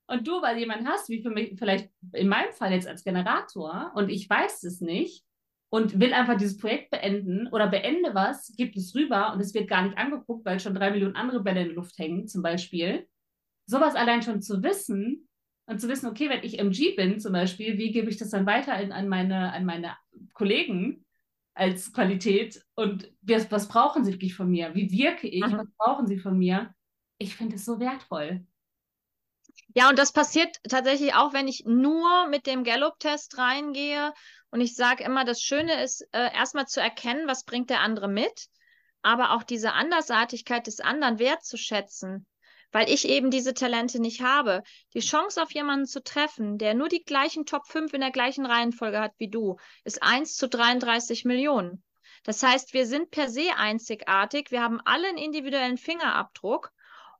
Und 0.06 0.26
du, 0.26 0.42
weil 0.42 0.58
jemand 0.58 0.86
hast, 0.86 1.08
wie 1.08 1.22
für 1.22 1.30
mich, 1.30 1.54
vielleicht 1.56 1.88
in 2.12 2.28
meinem 2.28 2.52
Fall 2.52 2.72
jetzt 2.72 2.86
als 2.86 3.04
Generator, 3.04 3.92
und 3.94 4.10
ich 4.10 4.28
weiß 4.28 4.62
es 4.64 4.82
nicht 4.82 5.24
und 5.70 5.98
will 5.98 6.12
einfach 6.12 6.36
dieses 6.36 6.58
Projekt 6.58 6.90
beenden 6.90 7.48
oder 7.48 7.68
beende 7.68 8.14
was, 8.14 8.52
gibt 8.54 8.76
es 8.76 8.94
rüber 8.94 9.32
und 9.32 9.40
es 9.40 9.54
wird 9.54 9.66
gar 9.66 9.82
nicht 9.82 9.96
angeguckt, 9.96 10.44
weil 10.44 10.60
schon 10.60 10.74
drei 10.74 10.90
Millionen 10.90 11.16
andere 11.16 11.42
Bälle 11.42 11.62
in 11.62 11.68
der 11.68 11.76
Luft 11.76 11.96
hängen, 11.98 12.28
zum 12.28 12.42
Beispiel. 12.42 13.08
Sowas 13.66 13.94
allein 13.94 14.20
schon 14.20 14.42
zu 14.42 14.62
wissen, 14.62 15.26
und 15.66 15.80
zu 15.80 15.88
wissen, 15.88 16.08
okay, 16.08 16.28
wenn 16.28 16.42
ich 16.42 16.58
MG 16.58 16.94
bin 16.94 17.20
zum 17.20 17.32
Beispiel, 17.32 17.78
wie 17.78 17.90
gebe 17.90 18.10
ich 18.10 18.16
das 18.16 18.30
dann 18.30 18.46
weiter 18.46 18.78
in, 18.80 18.92
an, 18.92 19.08
meine, 19.08 19.52
an 19.52 19.64
meine 19.64 19.96
Kollegen 20.32 21.04
als 21.54 21.92
Qualität 21.92 22.64
und 22.74 23.12
was, 23.22 23.50
was 23.50 23.68
brauchen 23.68 24.04
sie 24.04 24.12
wirklich 24.12 24.34
von 24.34 24.50
mir? 24.50 24.74
Wie 24.74 24.90
wirke 24.90 25.28
ich? 25.28 25.46
Mhm. 25.46 25.58
Was 25.58 25.68
brauchen 25.78 26.06
sie 26.06 26.18
von 26.18 26.36
mir? 26.38 26.74
Ich 27.18 27.36
finde 27.36 27.56
es 27.56 27.64
so 27.64 27.78
wertvoll. 27.78 28.44
Ja, 29.74 29.88
und 29.88 29.98
das 29.98 30.12
passiert 30.12 30.56
tatsächlich 30.68 31.14
auch, 31.14 31.32
wenn 31.32 31.48
ich 31.48 31.64
nur 31.64 32.28
mit 32.28 32.46
dem 32.46 32.64
Gallup-Test 32.64 33.38
reingehe. 33.38 34.12
Und 34.50 34.60
ich 34.60 34.74
sage 34.74 35.04
immer, 35.04 35.24
das 35.24 35.40
Schöne 35.40 35.82
ist, 35.82 36.02
äh, 36.12 36.32
erstmal 36.34 36.66
zu 36.66 36.80
erkennen, 36.80 37.26
was 37.26 37.44
bringt 37.44 37.70
der 37.70 37.80
andere 37.80 38.08
mit 38.08 38.48
aber 39.04 39.32
auch 39.32 39.42
diese 39.42 39.74
Andersartigkeit 39.74 40.66
des 40.66 40.80
anderen 40.80 41.18
wertzuschätzen, 41.18 42.26
weil 42.74 42.90
ich 42.90 43.08
eben 43.08 43.30
diese 43.30 43.54
Talente 43.54 44.00
nicht 44.00 44.20
habe. 44.20 44.64
Die 44.94 45.00
Chance 45.00 45.40
auf 45.40 45.54
jemanden 45.54 45.86
zu 45.86 46.02
treffen, 46.02 46.58
der 46.58 46.74
nur 46.74 46.88
die 46.88 47.04
gleichen 47.04 47.46
Top 47.46 47.68
5 47.68 47.94
in 47.94 48.00
der 48.00 48.10
gleichen 48.10 48.44
Reihenfolge 48.44 48.98
hat 48.98 49.12
wie 49.18 49.30
du, 49.30 49.58
ist 49.84 50.02
1 50.02 50.34
zu 50.34 50.48
33 50.48 51.24
Millionen. 51.24 51.84
Das 52.24 52.42
heißt, 52.42 52.74
wir 52.74 52.86
sind 52.86 53.12
per 53.12 53.30
se 53.30 53.54
einzigartig, 53.56 54.50
wir 54.50 54.60
haben 54.60 54.80
alle 54.84 55.06
einen 55.06 55.18
individuellen 55.18 55.78
Fingerabdruck 55.78 56.72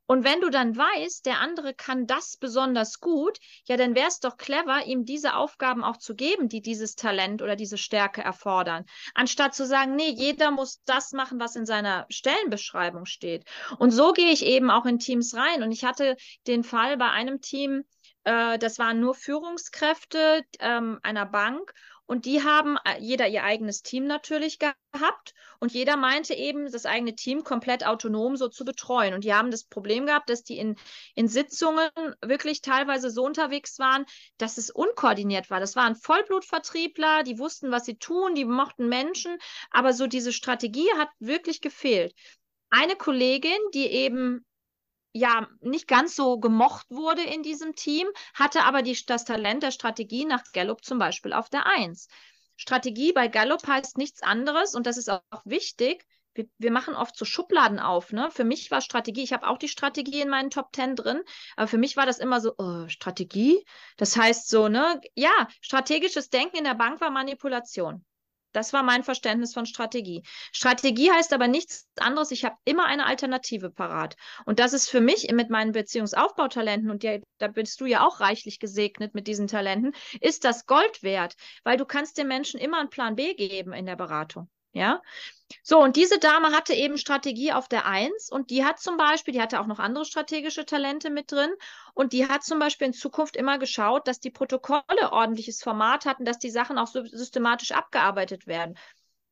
und 0.07 0.23
wenn 0.23 0.41
du 0.41 0.49
dann 0.49 0.77
weißt, 0.77 1.25
der 1.25 1.39
andere 1.39 1.73
kann 1.73 2.05
das 2.05 2.37
besonders 2.37 2.99
gut, 2.99 3.39
ja, 3.65 3.75
dann 3.77 3.95
wäre 3.95 4.07
es 4.07 4.19
doch 4.19 4.37
clever, 4.37 4.85
ihm 4.85 5.05
diese 5.05 5.35
Aufgaben 5.35 5.83
auch 5.83 5.97
zu 5.97 6.15
geben, 6.15 6.47
die 6.47 6.61
dieses 6.61 6.95
Talent 6.95 7.41
oder 7.41 7.55
diese 7.55 7.77
Stärke 7.77 8.21
erfordern. 8.21 8.85
Anstatt 9.15 9.55
zu 9.55 9.65
sagen, 9.65 9.95
nee, 9.95 10.09
jeder 10.09 10.51
muss 10.51 10.81
das 10.85 11.11
machen, 11.11 11.39
was 11.39 11.55
in 11.55 11.65
seiner 11.65 12.05
Stellenbeschreibung 12.09 13.05
steht. 13.05 13.45
Und 13.79 13.91
so 13.91 14.13
gehe 14.13 14.31
ich 14.31 14.45
eben 14.45 14.69
auch 14.69 14.85
in 14.85 14.99
Teams 14.99 15.35
rein. 15.35 15.63
Und 15.63 15.71
ich 15.71 15.83
hatte 15.83 16.17
den 16.45 16.63
Fall 16.63 16.97
bei 16.97 17.09
einem 17.09 17.41
Team, 17.41 17.83
äh, 18.25 18.59
das 18.59 18.77
waren 18.77 18.99
nur 18.99 19.15
Führungskräfte 19.15 20.43
ähm, 20.59 20.99
einer 21.01 21.25
Bank. 21.25 21.73
Und 22.07 22.25
die 22.25 22.43
haben 22.43 22.77
äh, 22.85 22.99
jeder 22.99 23.27
ihr 23.27 23.43
eigenes 23.43 23.81
Team 23.81 24.05
natürlich 24.05 24.59
gehabt 24.59 25.33
und 25.59 25.71
jeder 25.71 25.97
meinte 25.97 26.33
eben, 26.33 26.71
das 26.71 26.85
eigene 26.85 27.15
Team 27.15 27.43
komplett 27.43 27.85
autonom 27.85 28.35
so 28.35 28.47
zu 28.47 28.63
betreuen. 28.63 29.13
Und 29.13 29.23
die 29.23 29.33
haben 29.33 29.51
das 29.51 29.63
Problem 29.63 30.05
gehabt, 30.05 30.29
dass 30.29 30.43
die 30.43 30.57
in, 30.57 30.75
in 31.15 31.27
Sitzungen 31.27 31.89
wirklich 32.21 32.61
teilweise 32.61 33.09
so 33.09 33.23
unterwegs 33.23 33.79
waren, 33.79 34.05
dass 34.37 34.57
es 34.57 34.69
unkoordiniert 34.69 35.49
war. 35.49 35.59
Das 35.59 35.75
waren 35.75 35.95
Vollblutvertriebler, 35.95 37.23
die 37.23 37.39
wussten, 37.39 37.71
was 37.71 37.85
sie 37.85 37.97
tun, 37.97 38.35
die 38.35 38.45
mochten 38.45 38.87
Menschen, 38.87 39.37
aber 39.71 39.93
so 39.93 40.07
diese 40.07 40.31
Strategie 40.31 40.89
hat 40.97 41.09
wirklich 41.19 41.61
gefehlt. 41.61 42.13
Eine 42.69 42.95
Kollegin, 42.95 43.57
die 43.73 43.87
eben 43.87 44.45
ja 45.15 45.47
nicht 45.61 45.87
ganz 45.87 46.15
so 46.15 46.39
gemocht 46.39 46.87
wurde 46.89 47.23
in 47.23 47.41
diesem 47.41 47.73
Team, 47.73 48.05
hatte 48.33 48.63
aber 48.63 48.81
die, 48.81 48.97
das 49.07 49.23
Talent 49.23 49.63
der 49.63 49.71
Strategie 49.71 50.25
nach 50.25 50.43
Gallup 50.51 50.83
zum 50.83 50.99
Beispiel 50.99 51.31
auf 51.31 51.49
der 51.49 51.65
Eins. 51.65 52.09
Strategie 52.57 53.13
bei 53.13 53.29
Gallup 53.29 53.65
heißt 53.65 53.97
nichts 53.97 54.21
anderes 54.21 54.75
und 54.75 54.85
das 54.85 54.97
ist 54.97 55.09
auch 55.09 55.21
wichtig. 55.45 56.05
Wir, 56.33 56.49
wir 56.57 56.71
machen 56.71 56.95
oft 56.95 57.17
so 57.17 57.23
Schubladen 57.23 57.79
auf. 57.79 58.11
Ne? 58.11 58.29
Für 58.29 58.43
mich 58.43 58.69
war 58.71 58.81
Strategie, 58.81 59.23
ich 59.23 59.31
habe 59.31 59.47
auch 59.47 59.57
die 59.57 59.69
Strategie 59.69 60.19
in 60.19 60.29
meinen 60.29 60.49
Top 60.49 60.73
Ten 60.73 60.97
drin, 60.97 61.21
aber 61.55 61.69
für 61.69 61.77
mich 61.77 61.95
war 61.95 62.05
das 62.05 62.19
immer 62.19 62.41
so, 62.41 62.53
oh, 62.57 62.89
Strategie? 62.89 63.65
Das 63.95 64.17
heißt 64.17 64.49
so, 64.49 64.67
ne, 64.67 64.99
ja, 65.15 65.47
strategisches 65.61 66.29
Denken 66.29 66.57
in 66.57 66.65
der 66.65 66.75
Bank 66.75 66.99
war 66.99 67.09
Manipulation. 67.09 68.05
Das 68.55 68.71
war 68.71 68.83
mein 68.83 69.03
Verständnis 69.03 69.53
von 69.53 69.65
Strategie. 69.65 70.23
Strategie 70.53 71.11
heißt 71.11 71.33
aber 71.33 71.49
nichts 71.49 71.89
anderes, 71.97 72.31
ich 72.31 72.45
habe 72.45 72.55
immer 72.63 72.85
eine 72.85 73.05
Alternative 73.05 73.69
parat. 73.69 74.15
Und 74.45 74.59
das 74.59 74.71
ist 74.71 74.89
für 74.89 75.01
mich 75.01 75.29
mit 75.33 75.49
meinen 75.49 75.73
Beziehungsaufbautalenten, 75.73 76.89
und 76.89 77.03
ja, 77.03 77.17
da 77.37 77.49
bist 77.49 77.81
du 77.81 77.85
ja 77.85 78.07
auch 78.07 78.21
reichlich 78.21 78.59
gesegnet 78.59 79.13
mit 79.13 79.27
diesen 79.27 79.47
Talenten, 79.47 79.91
ist 80.21 80.45
das 80.45 80.67
Gold 80.67 81.03
wert, 81.03 81.35
weil 81.65 81.75
du 81.75 81.83
kannst 81.83 82.17
den 82.17 82.29
Menschen 82.29 82.57
immer 82.57 82.79
einen 82.79 82.89
Plan 82.89 83.17
B 83.17 83.33
geben 83.33 83.73
in 83.73 83.85
der 83.85 83.97
Beratung. 83.97 84.49
Ja, 84.75 85.01
so, 85.63 85.79
und 85.81 85.95
diese 85.95 86.19
Dame 86.19 86.51
hatte 86.51 86.73
eben 86.73 86.97
Strategie 86.97 87.53
auf 87.53 87.67
der 87.69 87.85
Eins 87.85 88.29
und 88.31 88.49
die 88.51 88.65
hat 88.65 88.79
zum 88.79 88.97
Beispiel, 88.97 89.33
die 89.33 89.41
hatte 89.41 89.59
auch 89.61 89.67
noch 89.67 89.79
andere 89.79 90.05
strategische 90.05 90.65
Talente 90.65 91.09
mit 91.11 91.31
drin 91.31 91.51
und 91.95 92.13
die 92.13 92.27
hat 92.27 92.43
zum 92.43 92.59
Beispiel 92.59 92.87
in 92.87 92.93
Zukunft 92.93 93.37
immer 93.37 93.59
geschaut, 93.59 94.07
dass 94.07 94.19
die 94.19 94.31
Protokolle 94.31 95.11
ordentliches 95.13 95.63
Format 95.63 96.05
hatten, 96.05 96.25
dass 96.25 96.39
die 96.39 96.51
Sachen 96.51 96.77
auch 96.79 96.87
so 96.87 97.05
systematisch 97.05 97.71
abgearbeitet 97.71 98.47
werden. 98.47 98.77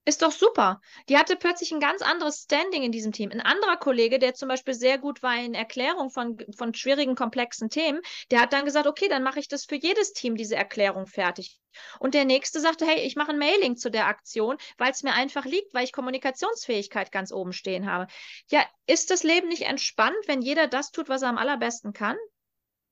Ist 0.05 0.21
doch 0.21 0.33
super. 0.33 0.81
Die 1.07 1.17
hatte 1.17 1.37
plötzlich 1.37 1.71
ein 1.71 1.79
ganz 1.79 2.01
anderes 2.01 2.41
Standing 2.41 2.83
in 2.83 2.91
diesem 2.91 3.13
Team. 3.13 3.31
Ein 3.31 3.39
anderer 3.39 3.77
Kollege, 3.77 4.19
der 4.19 4.33
zum 4.33 4.49
Beispiel 4.49 4.73
sehr 4.73 4.97
gut 4.97 5.23
war 5.23 5.37
in 5.37 5.53
Erklärung 5.53 6.09
von, 6.09 6.37
von 6.57 6.73
schwierigen, 6.73 7.15
komplexen 7.15 7.69
Themen, 7.69 8.01
der 8.29 8.41
hat 8.41 8.51
dann 8.51 8.65
gesagt, 8.65 8.85
okay, 8.85 9.07
dann 9.07 9.23
mache 9.23 9.39
ich 9.39 9.47
das 9.47 9.63
für 9.63 9.75
jedes 9.75 10.11
Team, 10.11 10.35
diese 10.35 10.57
Erklärung 10.57 11.07
fertig. 11.07 11.57
Und 11.99 12.15
der 12.15 12.25
nächste 12.25 12.59
sagte, 12.59 12.85
hey, 12.85 12.99
ich 12.99 13.15
mache 13.15 13.31
ein 13.31 13.37
Mailing 13.37 13.77
zu 13.77 13.89
der 13.89 14.07
Aktion, 14.07 14.57
weil 14.77 14.91
es 14.91 15.03
mir 15.03 15.13
einfach 15.13 15.45
liegt, 15.45 15.73
weil 15.73 15.85
ich 15.85 15.93
Kommunikationsfähigkeit 15.93 17.11
ganz 17.13 17.31
oben 17.31 17.53
stehen 17.53 17.89
habe. 17.89 18.07
Ja, 18.51 18.65
ist 18.85 19.09
das 19.09 19.23
Leben 19.23 19.47
nicht 19.47 19.63
entspannt, 19.63 20.17
wenn 20.27 20.41
jeder 20.41 20.67
das 20.67 20.91
tut, 20.91 21.07
was 21.07 21.21
er 21.21 21.29
am 21.29 21.37
allerbesten 21.37 21.93
kann? 21.93 22.17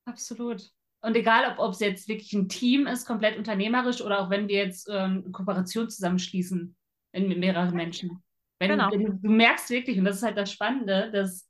Absolut. 0.06 0.64
Und 1.02 1.18
egal, 1.18 1.56
ob 1.58 1.74
es 1.74 1.80
jetzt 1.80 2.08
wirklich 2.08 2.32
ein 2.34 2.48
Team 2.48 2.88
ist, 2.88 3.06
komplett 3.06 3.38
unternehmerisch 3.38 4.02
oder 4.02 4.22
auch 4.22 4.30
wenn 4.30 4.48
wir 4.48 4.58
jetzt 4.58 4.88
ähm, 4.90 5.32
Kooperation 5.34 5.90
zusammenschließen 5.90 6.76
in 7.12 7.40
mehreren 7.40 7.76
Menschen. 7.76 8.24
Wenn, 8.60 8.72
genau. 8.72 8.92
wenn 8.92 9.22
du 9.22 9.30
merkst 9.30 9.70
wirklich, 9.70 9.98
und 9.98 10.06
das 10.06 10.18
ist 10.18 10.24
halt 10.24 10.38
das 10.38 10.52
Spannende, 10.52 11.10
dass 11.12 11.50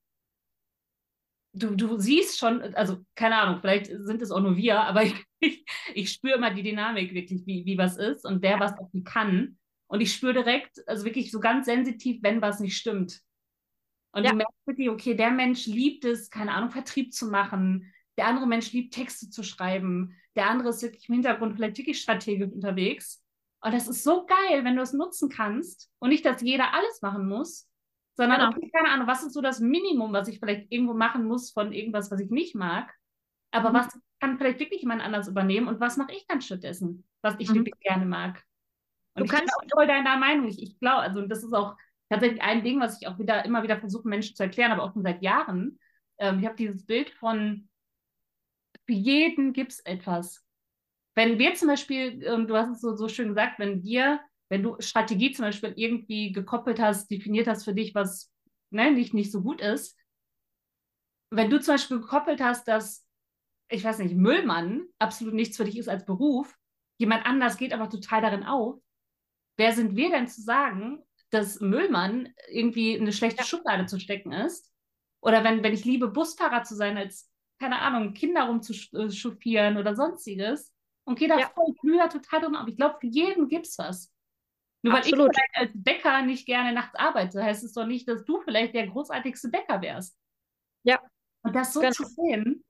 du, 1.53 1.75
du 1.75 1.99
siehst 1.99 2.39
schon, 2.39 2.61
also 2.75 2.99
keine 3.15 3.37
Ahnung, 3.37 3.59
vielleicht 3.59 3.87
sind 3.87 4.21
es 4.21 4.31
auch 4.31 4.39
nur 4.39 4.55
wir, 4.55 4.79
aber 4.87 5.03
ich, 5.03 5.15
ich, 5.39 5.65
ich 5.93 6.11
spüre 6.11 6.35
immer 6.35 6.53
die 6.53 6.63
Dynamik 6.63 7.13
wirklich, 7.13 7.45
wie, 7.45 7.65
wie 7.65 7.77
was 7.77 7.97
ist 7.97 8.25
und 8.25 8.43
der 8.43 8.59
was 8.59 8.77
auch 8.77 8.89
kann. 9.03 9.57
Und 9.87 9.99
ich 9.99 10.13
spüre 10.13 10.33
direkt, 10.33 10.77
also 10.87 11.03
wirklich 11.03 11.31
so 11.31 11.39
ganz 11.39 11.65
sensitiv, 11.65 12.23
wenn 12.23 12.41
was 12.41 12.61
nicht 12.61 12.77
stimmt. 12.77 13.19
Und 14.13 14.23
ja. 14.23 14.31
du 14.31 14.37
merkst 14.37 14.67
wirklich, 14.67 14.89
okay, 14.89 15.15
der 15.15 15.31
Mensch 15.31 15.65
liebt 15.65 16.05
es, 16.05 16.29
keine 16.29 16.53
Ahnung, 16.53 16.69
Vertrieb 16.69 17.13
zu 17.13 17.27
machen. 17.27 17.93
Der 18.17 18.27
andere 18.27 18.47
Mensch 18.47 18.71
liebt 18.71 18.93
Texte 18.93 19.29
zu 19.29 19.43
schreiben. 19.43 20.15
Der 20.35 20.49
andere 20.49 20.69
ist 20.69 20.81
wirklich 20.81 21.07
im 21.09 21.15
Hintergrund 21.15 21.55
vielleicht 21.55 21.77
wirklich 21.77 22.01
strategisch 22.01 22.51
unterwegs. 22.51 23.21
Und 23.63 23.73
das 23.73 23.87
ist 23.87 24.03
so 24.03 24.25
geil, 24.25 24.63
wenn 24.63 24.75
du 24.75 24.81
es 24.81 24.93
nutzen 24.93 25.29
kannst 25.29 25.91
und 25.99 26.09
nicht, 26.09 26.25
dass 26.25 26.41
jeder 26.41 26.73
alles 26.73 27.01
machen 27.01 27.27
muss, 27.27 27.69
sondern 28.15 28.39
genau. 28.39 28.51
okay, 28.51 28.71
keine 28.73 28.89
Ahnung, 28.89 29.07
was 29.07 29.23
ist 29.23 29.33
so 29.33 29.41
das 29.41 29.59
Minimum, 29.59 30.13
was 30.13 30.27
ich 30.27 30.39
vielleicht 30.39 30.71
irgendwo 30.71 30.93
machen 30.93 31.25
muss 31.25 31.51
von 31.51 31.71
irgendwas, 31.71 32.11
was 32.11 32.19
ich 32.19 32.29
nicht 32.29 32.55
mag, 32.55 32.93
aber 33.51 33.69
mhm. 33.69 33.73
was 33.75 33.99
kann 34.19 34.37
vielleicht 34.37 34.59
wirklich 34.59 34.81
jemand 34.81 35.01
anders 35.01 35.27
übernehmen 35.27 35.67
und 35.67 35.79
was 35.79 35.97
mache 35.97 36.11
ich 36.13 36.25
dann 36.27 36.41
stattdessen, 36.41 37.07
was 37.21 37.35
ich 37.39 37.49
mhm. 37.49 37.55
wirklich 37.55 37.79
gerne 37.79 38.05
mag. 38.05 38.43
Und 39.13 39.21
du 39.21 39.25
ich 39.25 39.31
kannst 39.31 39.53
bin 39.59 39.71
auch 39.71 39.75
voll 39.75 39.87
deiner 39.87 40.17
Meinung. 40.17 40.47
Ich, 40.47 40.61
ich 40.61 40.79
glaube, 40.79 41.01
also 41.01 41.25
das 41.25 41.43
ist 41.43 41.53
auch 41.53 41.75
tatsächlich 42.09 42.41
ein 42.41 42.63
Ding, 42.63 42.79
was 42.79 43.01
ich 43.01 43.07
auch 43.07 43.19
wieder 43.19 43.45
immer 43.45 43.63
wieder 43.63 43.79
versuche, 43.79 44.07
Menschen 44.07 44.35
zu 44.35 44.43
erklären, 44.43 44.71
aber 44.71 44.83
auch 44.83 44.93
schon 44.93 45.03
seit 45.03 45.21
Jahren. 45.21 45.79
Ähm, 46.17 46.39
ich 46.39 46.45
habe 46.45 46.55
dieses 46.55 46.85
Bild 46.85 47.09
von 47.11 47.67
für 48.85 48.93
jeden 48.93 49.53
gibt 49.53 49.71
es 49.71 49.79
etwas. 49.79 50.43
Wenn 51.15 51.39
wir 51.39 51.53
zum 51.55 51.67
Beispiel, 51.67 52.23
ähm, 52.23 52.47
du 52.47 52.55
hast 52.55 52.69
es 52.69 52.81
so, 52.81 52.95
so 52.95 53.07
schön 53.07 53.29
gesagt, 53.29 53.59
wenn 53.59 53.83
wir, 53.83 54.21
wenn 54.49 54.63
du 54.63 54.75
Strategie 54.79 55.31
zum 55.31 55.45
Beispiel 55.45 55.73
irgendwie 55.75 56.31
gekoppelt 56.31 56.79
hast, 56.79 57.09
definiert 57.11 57.47
hast 57.47 57.65
für 57.65 57.73
dich, 57.73 57.93
was 57.95 58.31
ne, 58.69 58.91
nicht, 58.91 59.13
nicht 59.13 59.31
so 59.31 59.41
gut 59.41 59.61
ist, 59.61 59.97
wenn 61.31 61.49
du 61.49 61.59
zum 61.59 61.75
Beispiel 61.75 61.99
gekoppelt 61.99 62.41
hast, 62.41 62.67
dass, 62.67 63.05
ich 63.69 63.83
weiß 63.83 63.99
nicht, 63.99 64.15
Müllmann 64.15 64.85
absolut 64.99 65.33
nichts 65.33 65.57
für 65.57 65.65
dich 65.65 65.77
ist 65.77 65.87
als 65.87 66.05
Beruf, 66.05 66.57
jemand 66.97 67.25
anders 67.25 67.57
geht 67.57 67.73
aber 67.73 67.89
total 67.89 68.21
darin 68.21 68.43
auf, 68.43 68.81
wer 69.57 69.73
sind 69.73 69.95
wir 69.95 70.11
denn 70.11 70.27
zu 70.27 70.41
sagen, 70.41 71.03
dass 71.29 71.61
Müllmann 71.61 72.33
irgendwie 72.49 72.99
eine 72.99 73.13
schlechte. 73.13 73.43
Schublade 73.45 73.85
zu 73.85 73.99
stecken 73.99 74.33
ist? 74.33 74.69
Oder 75.21 75.43
wenn, 75.43 75.63
wenn 75.63 75.73
ich 75.73 75.85
liebe, 75.85 76.09
Busfahrer 76.09 76.63
zu 76.63 76.75
sein, 76.75 76.97
als, 76.97 77.31
keine 77.59 77.79
Ahnung, 77.79 78.13
Kinder 78.13 78.43
rumzuchauffieren 78.43 79.77
oder 79.77 79.95
sonstiges, 79.95 80.73
und 81.05 81.19
gehe 81.19 81.27
da 81.27 81.39
ja. 81.39 81.49
voll 81.49 81.73
früher 81.79 82.09
total 82.09 82.41
drin 82.41 82.55
auf. 82.55 82.67
Ich 82.67 82.77
glaube, 82.77 82.97
für 82.99 83.07
jeden 83.07 83.47
gibt 83.47 83.67
es 83.67 83.77
was. 83.77 84.11
Nur 84.83 84.95
Absolut. 84.95 85.27
weil 85.35 85.43
ich 85.51 85.57
als 85.57 85.71
Bäcker 85.73 86.21
nicht 86.23 86.45
gerne 86.45 86.73
nachts 86.73 86.95
arbeite, 86.95 87.43
heißt 87.43 87.63
es 87.63 87.73
doch 87.73 87.85
nicht, 87.85 88.07
dass 88.07 88.25
du 88.25 88.41
vielleicht 88.41 88.73
der 88.73 88.87
großartigste 88.87 89.49
Bäcker 89.49 89.81
wärst. 89.81 90.17
Ja. 90.83 90.99
Und 91.43 91.55
das 91.55 91.73
so 91.73 91.81
genau. 91.81 91.93
zu 91.93 92.05
sehen 92.05 92.63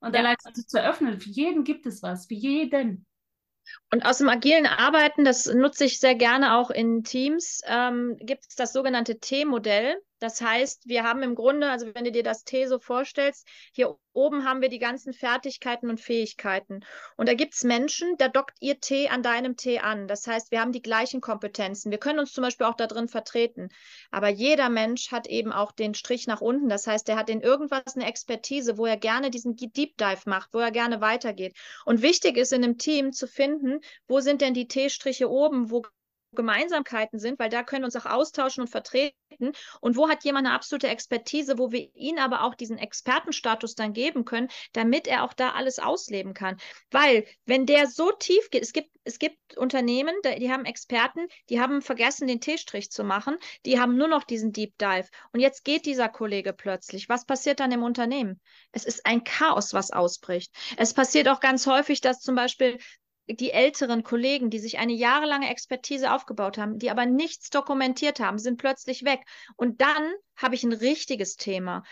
und 0.00 0.14
ja. 0.14 0.20
allein 0.20 0.36
zu 0.54 0.78
eröffnen, 0.78 1.20
für 1.20 1.28
jeden 1.28 1.64
gibt 1.64 1.86
es 1.86 2.02
was, 2.02 2.26
für 2.26 2.34
jeden. 2.34 3.06
Und 3.92 4.04
aus 4.04 4.18
dem 4.18 4.28
agilen 4.28 4.66
Arbeiten, 4.66 5.24
das 5.24 5.46
nutze 5.46 5.84
ich 5.84 6.00
sehr 6.00 6.14
gerne 6.14 6.56
auch 6.56 6.70
in 6.70 7.04
Teams, 7.04 7.60
ähm, 7.66 8.16
gibt 8.20 8.46
es 8.48 8.56
das 8.56 8.72
sogenannte 8.72 9.18
T-Modell. 9.18 10.02
Das 10.20 10.40
heißt, 10.40 10.86
wir 10.86 11.02
haben 11.02 11.22
im 11.22 11.34
Grunde, 11.34 11.70
also 11.70 11.94
wenn 11.94 12.04
du 12.04 12.12
dir 12.12 12.22
das 12.22 12.44
T 12.44 12.66
so 12.66 12.78
vorstellst, 12.78 13.48
hier 13.72 13.96
oben 14.12 14.44
haben 14.44 14.60
wir 14.60 14.68
die 14.68 14.78
ganzen 14.78 15.12
Fertigkeiten 15.12 15.88
und 15.88 16.00
Fähigkeiten. 16.00 16.80
Und 17.16 17.28
da 17.28 17.34
gibt 17.34 17.54
es 17.54 17.64
Menschen, 17.64 18.16
da 18.18 18.28
dockt 18.28 18.56
ihr 18.60 18.80
T 18.80 19.08
an 19.08 19.22
deinem 19.22 19.56
T 19.56 19.78
an. 19.78 20.08
Das 20.08 20.26
heißt, 20.26 20.50
wir 20.50 20.60
haben 20.60 20.72
die 20.72 20.82
gleichen 20.82 21.20
Kompetenzen. 21.20 21.90
Wir 21.90 21.98
können 21.98 22.18
uns 22.18 22.32
zum 22.32 22.42
Beispiel 22.42 22.66
auch 22.66 22.74
da 22.74 22.86
drin 22.86 23.08
vertreten. 23.08 23.70
Aber 24.10 24.28
jeder 24.28 24.68
Mensch 24.68 25.10
hat 25.10 25.26
eben 25.26 25.52
auch 25.52 25.72
den 25.72 25.94
Strich 25.94 26.26
nach 26.26 26.40
unten. 26.40 26.68
Das 26.68 26.86
heißt, 26.86 27.08
er 27.08 27.16
hat 27.16 27.30
in 27.30 27.40
irgendwas 27.40 27.96
eine 27.96 28.06
Expertise, 28.06 28.76
wo 28.76 28.84
er 28.84 28.98
gerne 28.98 29.30
diesen 29.30 29.56
Deep 29.56 29.96
Dive 29.96 30.22
macht, 30.26 30.52
wo 30.52 30.58
er 30.58 30.70
gerne 30.70 31.00
weitergeht. 31.00 31.56
Und 31.86 32.02
wichtig 32.02 32.36
ist 32.36 32.52
in 32.52 32.62
einem 32.62 32.76
Team 32.78 33.12
zu 33.12 33.26
finden, 33.26 33.80
wo 34.06 34.20
sind 34.20 34.42
denn 34.42 34.54
die 34.54 34.68
T-Striche 34.68 35.30
oben, 35.30 35.70
wo 35.70 35.82
Gemeinsamkeiten 36.32 37.18
sind, 37.18 37.38
weil 37.38 37.50
da 37.50 37.62
können 37.62 37.82
wir 37.82 37.86
uns 37.86 37.96
auch 37.96 38.06
austauschen 38.06 38.62
und 38.62 38.68
vertreten. 38.68 39.52
Und 39.80 39.96
wo 39.96 40.08
hat 40.08 40.24
jemand 40.24 40.46
eine 40.46 40.54
absolute 40.54 40.88
Expertise, 40.88 41.58
wo 41.58 41.72
wir 41.72 41.88
ihn 41.94 42.18
aber 42.18 42.44
auch 42.44 42.54
diesen 42.54 42.78
Expertenstatus 42.78 43.74
dann 43.74 43.92
geben 43.92 44.24
können, 44.24 44.48
damit 44.72 45.06
er 45.06 45.24
auch 45.24 45.32
da 45.32 45.52
alles 45.52 45.78
ausleben 45.78 46.34
kann. 46.34 46.56
Weil, 46.90 47.26
wenn 47.46 47.66
der 47.66 47.86
so 47.86 48.12
tief 48.12 48.50
geht, 48.50 48.62
es 48.62 48.72
gibt, 48.72 48.90
es 49.04 49.18
gibt 49.18 49.56
Unternehmen, 49.56 50.14
die 50.38 50.52
haben 50.52 50.64
Experten, 50.64 51.26
die 51.48 51.60
haben 51.60 51.80
vergessen, 51.82 52.28
den 52.28 52.40
T-Strich 52.40 52.90
zu 52.90 53.02
machen, 53.02 53.36
die 53.64 53.80
haben 53.80 53.96
nur 53.96 54.08
noch 54.08 54.24
diesen 54.24 54.52
Deep 54.52 54.76
Dive. 54.78 55.08
Und 55.32 55.40
jetzt 55.40 55.64
geht 55.64 55.86
dieser 55.86 56.08
Kollege 56.08 56.52
plötzlich. 56.52 57.08
Was 57.08 57.24
passiert 57.24 57.60
dann 57.60 57.72
im 57.72 57.82
Unternehmen? 57.82 58.40
Es 58.72 58.84
ist 58.84 59.06
ein 59.06 59.24
Chaos, 59.24 59.72
was 59.72 59.90
ausbricht. 59.90 60.52
Es 60.76 60.94
passiert 60.94 61.28
auch 61.28 61.40
ganz 61.40 61.66
häufig, 61.66 62.00
dass 62.00 62.20
zum 62.20 62.34
Beispiel 62.34 62.78
die 63.34 63.50
älteren 63.52 64.02
Kollegen, 64.02 64.50
die 64.50 64.58
sich 64.58 64.78
eine 64.78 64.92
jahrelange 64.92 65.50
Expertise 65.50 66.12
aufgebaut 66.12 66.58
haben, 66.58 66.78
die 66.78 66.90
aber 66.90 67.06
nichts 67.06 67.50
dokumentiert 67.50 68.20
haben, 68.20 68.38
sind 68.38 68.58
plötzlich 68.58 69.04
weg. 69.04 69.20
Und 69.56 69.80
dann 69.80 70.12
habe 70.36 70.54
ich 70.54 70.64
ein 70.64 70.72
richtiges 70.72 71.36
Thema. 71.36 71.82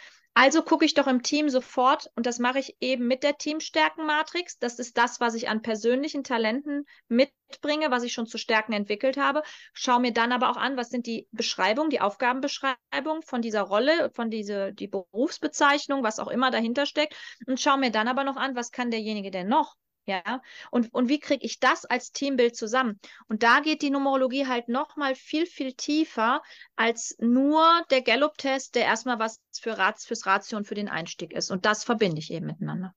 Also 0.40 0.62
gucke 0.62 0.84
ich 0.84 0.94
doch 0.94 1.08
im 1.08 1.24
Team 1.24 1.48
sofort, 1.48 2.12
und 2.14 2.24
das 2.24 2.38
mache 2.38 2.60
ich 2.60 2.76
eben 2.78 3.08
mit 3.08 3.24
der 3.24 3.38
Teamstärkenmatrix. 3.38 4.60
Das 4.60 4.78
ist 4.78 4.96
das, 4.96 5.18
was 5.18 5.34
ich 5.34 5.48
an 5.48 5.62
persönlichen 5.62 6.22
Talenten 6.22 6.86
mitbringe, 7.08 7.90
was 7.90 8.04
ich 8.04 8.12
schon 8.12 8.28
zu 8.28 8.38
Stärken 8.38 8.72
entwickelt 8.72 9.16
habe. 9.16 9.42
Schaue 9.72 9.98
mir 9.98 10.12
dann 10.12 10.30
aber 10.30 10.48
auch 10.48 10.56
an, 10.56 10.76
was 10.76 10.90
sind 10.90 11.06
die 11.06 11.26
Beschreibungen, 11.32 11.90
die 11.90 12.00
Aufgabenbeschreibungen 12.00 13.22
von 13.22 13.42
dieser 13.42 13.62
Rolle, 13.62 14.12
von 14.14 14.30
dieser 14.30 14.70
die 14.70 14.86
Berufsbezeichnung, 14.86 16.04
was 16.04 16.20
auch 16.20 16.28
immer 16.28 16.52
dahinter 16.52 16.86
steckt. 16.86 17.16
Und 17.48 17.60
schaue 17.60 17.78
mir 17.78 17.90
dann 17.90 18.06
aber 18.06 18.22
noch 18.22 18.36
an, 18.36 18.54
was 18.54 18.70
kann 18.70 18.92
derjenige 18.92 19.32
denn 19.32 19.48
noch? 19.48 19.74
Ja, 20.08 20.40
und, 20.70 20.94
und 20.94 21.10
wie 21.10 21.20
kriege 21.20 21.44
ich 21.44 21.60
das 21.60 21.84
als 21.84 22.12
Teambild 22.12 22.56
zusammen? 22.56 22.98
Und 23.28 23.42
da 23.42 23.60
geht 23.60 23.82
die 23.82 23.90
Numerologie 23.90 24.46
halt 24.46 24.70
nochmal 24.70 25.14
viel, 25.14 25.44
viel 25.44 25.74
tiefer 25.74 26.40
als 26.76 27.14
nur 27.20 27.62
der 27.90 28.00
Gallup-Test, 28.00 28.74
der 28.74 28.84
erstmal 28.84 29.18
was 29.18 29.42
für 29.60 29.76
Rats, 29.76 30.06
fürs 30.06 30.24
Ratio 30.24 30.56
und 30.56 30.66
für 30.66 30.74
den 30.74 30.88
Einstieg 30.88 31.34
ist. 31.34 31.50
Und 31.50 31.66
das 31.66 31.84
verbinde 31.84 32.20
ich 32.20 32.32
eben 32.32 32.46
miteinander. 32.46 32.94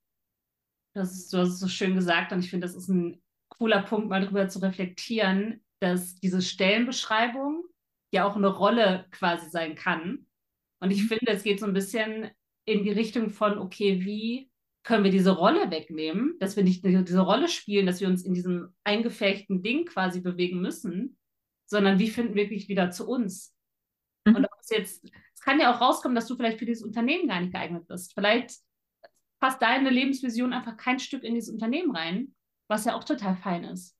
Das 0.93 1.11
ist, 1.11 1.33
du 1.33 1.39
hast 1.39 1.49
es 1.49 1.59
so 1.59 1.67
schön 1.67 1.95
gesagt 1.95 2.31
und 2.31 2.39
ich 2.39 2.49
finde, 2.49 2.65
das 2.65 2.77
ist 2.77 2.87
ein 2.87 3.21
cooler 3.49 3.81
Punkt, 3.81 4.07
mal 4.07 4.21
darüber 4.21 4.47
zu 4.47 4.59
reflektieren, 4.59 5.61
dass 5.81 6.15
diese 6.15 6.41
Stellenbeschreibung 6.41 7.65
ja 8.13 8.25
auch 8.25 8.37
eine 8.37 8.47
Rolle 8.47 9.05
quasi 9.11 9.49
sein 9.49 9.75
kann. 9.75 10.27
Und 10.79 10.91
ich 10.91 11.03
mhm. 11.03 11.07
finde, 11.07 11.31
es 11.31 11.43
geht 11.43 11.59
so 11.59 11.65
ein 11.65 11.73
bisschen 11.73 12.31
in 12.63 12.83
die 12.83 12.91
Richtung 12.91 13.31
von, 13.31 13.57
okay, 13.57 14.05
wie 14.05 14.50
können 14.83 15.03
wir 15.03 15.11
diese 15.11 15.31
Rolle 15.31 15.69
wegnehmen, 15.69 16.35
dass 16.39 16.55
wir 16.55 16.63
nicht 16.63 16.83
diese 16.83 17.21
Rolle 17.21 17.47
spielen, 17.47 17.85
dass 17.85 18.01
wir 18.01 18.07
uns 18.07 18.23
in 18.23 18.33
diesem 18.33 18.73
eingefechten 18.83 19.61
Ding 19.61 19.85
quasi 19.85 20.21
bewegen 20.21 20.59
müssen, 20.59 21.17
sondern 21.65 21.99
wie 21.99 22.09
finden 22.09 22.35
wir 22.35 22.43
wirklich 22.43 22.67
wieder 22.67 22.91
zu 22.91 23.07
uns? 23.07 23.55
Mhm. 24.25 24.35
Und 24.35 24.47
es 24.59 24.69
jetzt, 24.69 25.05
es 25.33 25.41
kann 25.41 25.59
ja 25.59 25.73
auch 25.73 25.81
rauskommen, 25.81 26.15
dass 26.15 26.27
du 26.27 26.35
vielleicht 26.35 26.59
für 26.59 26.65
dieses 26.65 26.83
Unternehmen 26.83 27.27
gar 27.27 27.39
nicht 27.39 27.53
geeignet 27.53 27.87
bist. 27.87 28.13
Vielleicht 28.13 28.55
passt 29.39 29.61
deine 29.61 29.89
Lebensvision 29.89 30.53
einfach 30.53 30.77
kein 30.77 30.99
Stück 30.99 31.23
in 31.23 31.33
dieses 31.33 31.49
Unternehmen 31.53 31.95
rein, 31.95 32.35
was 32.67 32.85
ja 32.85 32.95
auch 32.95 33.03
total 33.03 33.35
fein 33.35 33.63
ist. 33.63 33.97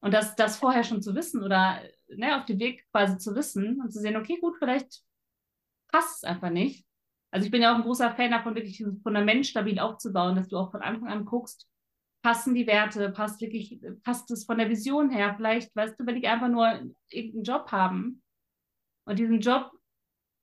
Und 0.00 0.12
das, 0.12 0.36
das 0.36 0.58
vorher 0.58 0.84
schon 0.84 1.02
zu 1.02 1.14
wissen 1.14 1.42
oder 1.42 1.82
ne, 2.08 2.38
auf 2.38 2.44
dem 2.44 2.58
Weg 2.58 2.86
quasi 2.90 3.18
zu 3.18 3.34
wissen 3.34 3.80
und 3.80 3.92
zu 3.92 4.00
sehen, 4.00 4.16
okay, 4.16 4.38
gut, 4.40 4.56
vielleicht 4.58 5.02
passt 5.88 6.18
es 6.18 6.24
einfach 6.24 6.50
nicht. 6.50 6.86
Also 7.30 7.46
ich 7.46 7.50
bin 7.50 7.62
ja 7.62 7.72
auch 7.72 7.76
ein 7.76 7.82
großer 7.82 8.12
Fan 8.12 8.30
davon, 8.30 8.54
wirklich 8.54 8.76
dieses 8.76 9.00
Fundament 9.02 9.46
stabil 9.46 9.78
aufzubauen, 9.78 10.36
dass 10.36 10.48
du 10.48 10.56
auch 10.56 10.70
von 10.70 10.82
Anfang 10.82 11.08
an 11.08 11.24
guckst, 11.24 11.68
passen 12.22 12.54
die 12.54 12.66
Werte, 12.66 13.10
passt 13.10 13.40
wirklich, 13.40 13.78
passt 14.02 14.30
es 14.30 14.44
von 14.44 14.58
der 14.58 14.68
Vision 14.68 15.10
her, 15.10 15.34
vielleicht, 15.36 15.74
weißt 15.76 15.98
du, 15.98 16.06
wenn 16.06 16.16
ich 16.16 16.26
einfach 16.26 16.48
nur 16.48 16.66
irgendeinen 17.08 17.44
Job 17.44 17.70
haben 17.70 18.22
und 19.04 19.18
diesen 19.18 19.40
Job, 19.40 19.70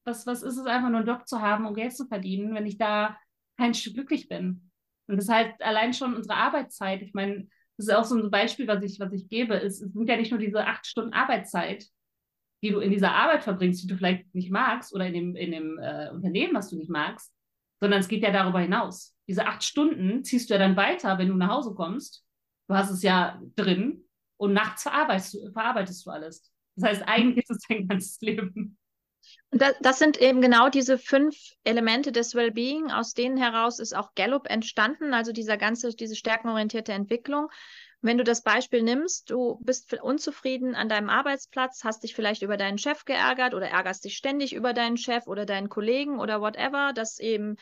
was, 0.06 0.26
was 0.28 0.44
ist 0.44 0.58
es 0.58 0.66
einfach 0.66 0.90
nur 0.90 1.00
einen 1.00 1.08
Job 1.08 1.28
zu 1.28 1.42
haben, 1.42 1.66
um 1.66 1.74
Geld 1.74 1.96
zu 1.96 2.06
verdienen, 2.08 2.54
wenn 2.54 2.66
ich 2.66 2.78
da 2.78 3.18
kein 3.58 3.74
Stück 3.74 3.96
glücklich 3.96 4.28
bin. 4.28 4.72
Und 5.08 5.18
das 5.18 5.30
halt 5.30 5.62
allein 5.62 5.94
schon 5.94 6.16
unsere 6.16 6.36
Arbeitszeit. 6.36 7.02
Ich 7.02 7.14
meine, 7.14 7.48
das 7.78 7.88
ist 7.88 7.94
auch 7.94 8.04
so 8.04 8.16
ein 8.16 8.32
Beispiel, 8.32 8.68
was 8.68 8.84
ich, 8.84 9.00
was 9.00 9.12
ich 9.14 9.28
gebe, 9.28 9.56
es 9.56 9.80
sind 9.80 10.10
ja 10.10 10.18
nicht 10.18 10.32
nur 10.32 10.40
diese 10.40 10.66
acht 10.66 10.86
Stunden 10.86 11.14
Arbeitszeit, 11.14 11.86
die 12.64 12.72
du 12.72 12.80
in 12.80 12.92
dieser 12.92 13.14
Arbeit 13.14 13.44
verbringst, 13.44 13.84
die 13.84 13.88
du 13.88 13.98
vielleicht 13.98 14.34
nicht 14.34 14.50
magst 14.50 14.96
oder 14.96 15.06
in 15.06 15.14
dem, 15.14 15.36
in 15.36 15.52
dem 15.52 15.78
äh, 15.80 16.10
Unternehmen, 16.12 16.56
was 16.56 16.70
du 16.70 16.78
nicht 16.78 16.90
magst, 16.90 17.34
sondern 17.82 18.00
es 18.00 18.08
geht 18.08 18.24
ja 18.24 18.32
darüber 18.32 18.62
hinaus. 18.62 19.16
Diese 19.28 19.46
acht 19.46 19.64
Stunden 19.64 20.24
ziehst 20.24 20.50
du 20.50 20.54
ja 20.54 20.60
dann 20.60 20.78
weiter, 20.78 21.18
wenn 21.18 21.28
du 21.28 21.36
nach 21.36 21.50
Hause 21.50 21.74
kommst. 21.76 22.26
Du 22.70 22.76
hast 22.76 22.90
es 22.90 23.04
ja 23.04 23.42
drin 23.58 24.06
und 24.38 24.54
nachts 24.54 24.84
verarbeitest 24.84 25.34
du, 25.34 25.52
verarbeitest 25.52 26.06
du 26.06 26.10
alles. 26.10 26.50
Das 26.76 26.90
heißt, 26.90 27.04
eigentlich 27.06 27.44
ist 27.44 27.52
es 27.52 27.68
dein 27.68 27.88
ganzes 27.88 28.20
Leben. 28.22 28.78
Und 29.52 29.62
das, 29.62 29.76
das, 29.82 30.00
sind 30.00 30.20
eben 30.20 30.42
genau 30.42 30.70
diese 30.70 30.98
fünf 30.98 31.36
Elemente 31.64 32.12
des 32.12 32.34
Wellbeing, 32.34 32.92
aus 32.92 33.14
denen 33.14 33.38
heraus 33.38 33.80
ist 33.80 33.96
auch 33.96 34.16
Gallup 34.16 34.50
entstanden, 34.50 35.14
also 35.14 35.32
dieser 35.32 35.58
ganze, 35.58 35.96
diese 35.96 36.16
stärkenorientierte 36.16 36.94
Entwicklung. 36.94 37.50
Wenn 38.04 38.18
du 38.18 38.26
das 38.26 38.42
Beispiel 38.42 38.84
nimmst, 38.84 39.30
du 39.30 39.60
bist 39.62 39.94
unzufrieden 40.02 40.76
an 40.76 40.90
deinem 40.90 41.10
Arbeitsplatz, 41.10 41.86
hast 41.86 42.04
dich 42.04 42.14
vielleicht 42.14 42.42
über 42.42 42.58
deinen 42.58 42.78
Chef 42.78 43.06
geärgert 43.06 43.54
oder 43.54 43.70
ärgerst 43.70 44.04
dich 44.04 44.18
ständig 44.18 44.54
über 44.54 44.74
deinen 44.74 44.98
Chef 44.98 45.26
oder 45.26 45.46
deinen 45.46 45.70
Kollegen 45.70 46.20
oder 46.20 46.42
whatever, 46.42 46.92
dass 46.94 47.20
eben 47.20 47.56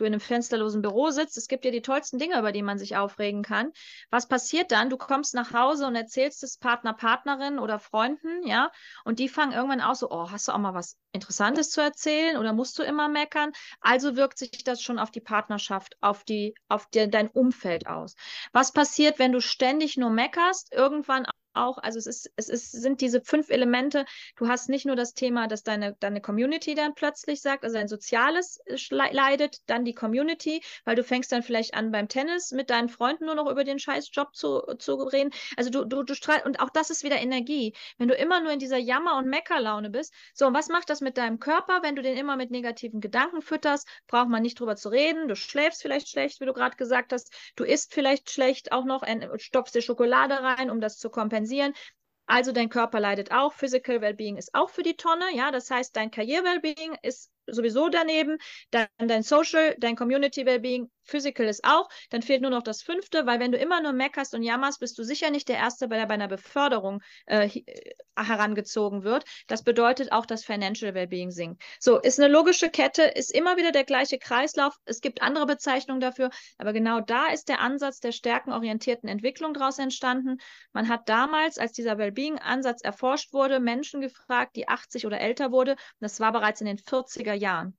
du 0.00 0.04
in 0.04 0.12
einem 0.12 0.20
fensterlosen 0.20 0.82
Büro 0.82 1.10
sitzt. 1.10 1.36
Es 1.36 1.48
gibt 1.48 1.64
ja 1.64 1.70
die 1.70 1.82
tollsten 1.82 2.18
Dinge, 2.18 2.38
über 2.38 2.52
die 2.52 2.62
man 2.62 2.78
sich 2.78 2.96
aufregen 2.96 3.42
kann. 3.42 3.72
Was 4.10 4.28
passiert 4.28 4.72
dann? 4.72 4.90
Du 4.90 4.96
kommst 4.96 5.34
nach 5.34 5.52
Hause 5.52 5.86
und 5.86 5.94
erzählst 5.94 6.42
es 6.42 6.56
Partner, 6.58 6.94
Partnerin 6.94 7.58
oder 7.58 7.78
Freunden, 7.78 8.46
ja, 8.46 8.70
und 9.04 9.18
die 9.18 9.28
fangen 9.28 9.52
irgendwann 9.52 9.80
aus 9.80 9.98
so, 10.00 10.10
oh, 10.10 10.30
hast 10.30 10.48
du 10.48 10.52
auch 10.52 10.58
mal 10.58 10.74
was 10.74 10.96
Interessantes 11.12 11.70
zu 11.70 11.80
erzählen 11.80 12.36
oder 12.36 12.52
musst 12.52 12.78
du 12.78 12.82
immer 12.82 13.08
meckern? 13.08 13.52
Also 13.80 14.16
wirkt 14.16 14.38
sich 14.38 14.64
das 14.64 14.82
schon 14.82 14.98
auf 14.98 15.10
die 15.10 15.20
Partnerschaft, 15.20 15.96
auf 16.00 16.24
die, 16.24 16.54
auf 16.68 16.86
die, 16.90 17.10
dein 17.10 17.28
Umfeld 17.28 17.86
aus. 17.86 18.14
Was 18.52 18.72
passiert, 18.72 19.18
wenn 19.18 19.32
du 19.32 19.40
ständig 19.40 19.96
nur 19.96 20.10
meckerst? 20.10 20.72
Irgendwann 20.72 21.26
auch, 21.58 21.78
also 21.78 21.98
es 21.98 22.06
ist, 22.06 22.30
es 22.36 22.48
ist, 22.48 22.72
sind 22.72 23.00
diese 23.00 23.20
fünf 23.20 23.50
Elemente. 23.50 24.04
Du 24.36 24.48
hast 24.48 24.68
nicht 24.68 24.86
nur 24.86 24.96
das 24.96 25.14
Thema, 25.14 25.48
dass 25.48 25.62
deine, 25.62 25.94
deine 26.00 26.20
Community 26.20 26.74
dann 26.74 26.94
plötzlich 26.94 27.42
sagt, 27.42 27.64
also 27.64 27.76
ein 27.76 27.88
soziales 27.88 28.60
äh, 28.66 28.76
leidet, 28.90 29.58
dann 29.66 29.84
die 29.84 29.94
Community, 29.94 30.62
weil 30.84 30.96
du 30.96 31.04
fängst 31.04 31.32
dann 31.32 31.42
vielleicht 31.42 31.74
an 31.74 31.90
beim 31.90 32.08
Tennis 32.08 32.52
mit 32.52 32.70
deinen 32.70 32.88
Freunden 32.88 33.26
nur 33.26 33.34
noch 33.34 33.50
über 33.50 33.64
den 33.64 33.78
Scheißjob 33.78 34.34
zu, 34.34 34.62
zu 34.78 34.94
reden. 34.94 35.30
Also 35.56 35.70
du, 35.70 35.84
du, 35.84 36.02
du 36.02 36.14
strahlst, 36.14 36.46
und 36.46 36.60
auch 36.60 36.70
das 36.70 36.90
ist 36.90 37.02
wieder 37.02 37.16
Energie. 37.16 37.74
Wenn 37.98 38.08
du 38.08 38.14
immer 38.14 38.40
nur 38.40 38.52
in 38.52 38.58
dieser 38.58 38.78
Jammer- 38.78 39.16
und 39.16 39.26
Meckerlaune 39.26 39.90
bist, 39.90 40.14
so, 40.34 40.46
und 40.46 40.54
was 40.54 40.68
macht 40.68 40.90
das 40.90 41.00
mit 41.00 41.18
deinem 41.18 41.40
Körper, 41.40 41.80
wenn 41.82 41.96
du 41.96 42.02
den 42.02 42.16
immer 42.16 42.36
mit 42.36 42.50
negativen 42.50 43.00
Gedanken 43.00 43.42
fütterst? 43.42 43.88
Braucht 44.06 44.28
man 44.28 44.42
nicht 44.42 44.60
drüber 44.60 44.76
zu 44.76 44.88
reden. 44.88 45.28
Du 45.28 45.36
schläfst 45.36 45.82
vielleicht 45.82 46.08
schlecht, 46.08 46.40
wie 46.40 46.46
du 46.46 46.52
gerade 46.52 46.76
gesagt 46.76 47.12
hast. 47.12 47.32
Du 47.56 47.64
isst 47.64 47.92
vielleicht 47.92 48.30
schlecht 48.30 48.72
auch 48.72 48.84
noch, 48.84 49.02
stopfst 49.38 49.74
dir 49.74 49.82
Schokolade 49.82 50.42
rein, 50.42 50.70
um 50.70 50.80
das 50.80 50.98
zu 50.98 51.10
kompensieren 51.10 51.47
kompensieren. 51.48 51.74
Also 52.26 52.52
dein 52.52 52.68
Körper 52.68 53.00
leidet 53.00 53.32
auch. 53.32 53.54
Physical 53.54 54.00
Wellbeing 54.02 54.36
ist 54.36 54.54
auch 54.54 54.68
für 54.68 54.82
die 54.82 54.96
Tonne. 54.96 55.24
Ja, 55.34 55.50
das 55.50 55.70
heißt, 55.70 55.96
dein 55.96 56.10
Karriere-Wellbeing 56.10 56.96
ist 57.02 57.30
sowieso 57.50 57.88
daneben, 57.88 58.38
dann 58.70 58.88
dein 58.98 59.22
Social, 59.22 59.74
dein 59.78 59.96
Community 59.96 60.46
Wellbeing, 60.46 60.90
Physical 61.08 61.46
ist 61.46 61.64
auch, 61.64 61.88
dann 62.10 62.22
fehlt 62.22 62.42
nur 62.42 62.50
noch 62.50 62.62
das 62.62 62.82
fünfte, 62.82 63.26
weil 63.26 63.40
wenn 63.40 63.50
du 63.50 63.58
immer 63.58 63.80
nur 63.80 63.92
meckerst 63.92 64.34
und 64.34 64.42
jammerst, 64.42 64.80
bist 64.80 64.98
du 64.98 65.02
sicher 65.02 65.30
nicht 65.30 65.48
der 65.48 65.56
Erste, 65.56 65.88
der 65.88 66.06
bei 66.06 66.14
einer 66.14 66.28
Beförderung 66.28 67.02
äh, 67.26 67.46
äh, 67.46 67.94
herangezogen 68.16 69.04
wird. 69.04 69.24
Das 69.46 69.62
bedeutet 69.62 70.12
auch, 70.12 70.26
dass 70.26 70.44
Financial 70.44 70.94
Wellbeing 70.94 71.30
sinkt. 71.30 71.62
So, 71.80 71.98
ist 71.98 72.20
eine 72.20 72.30
logische 72.30 72.68
Kette, 72.68 73.02
ist 73.02 73.32
immer 73.34 73.56
wieder 73.56 73.72
der 73.72 73.84
gleiche 73.84 74.18
Kreislauf. 74.18 74.74
Es 74.84 75.00
gibt 75.00 75.22
andere 75.22 75.46
Bezeichnungen 75.46 76.00
dafür, 76.00 76.30
aber 76.58 76.72
genau 76.72 77.00
da 77.00 77.28
ist 77.28 77.48
der 77.48 77.60
Ansatz 77.60 78.00
der 78.00 78.12
stärkenorientierten 78.12 79.08
Entwicklung 79.08 79.54
daraus 79.54 79.78
entstanden. 79.78 80.38
Man 80.72 80.88
hat 80.88 81.08
damals, 81.08 81.58
als 81.58 81.72
dieser 81.72 81.96
Wellbeing-Ansatz 81.96 82.82
erforscht 82.82 83.32
wurde, 83.32 83.60
Menschen 83.60 84.00
gefragt, 84.00 84.56
die 84.56 84.68
80 84.68 85.06
oder 85.06 85.20
älter 85.20 85.52
wurde. 85.52 85.76
Das 86.00 86.20
war 86.20 86.32
bereits 86.32 86.60
in 86.60 86.66
den 86.66 86.78
40er 86.78 87.34
Jahren. 87.38 87.76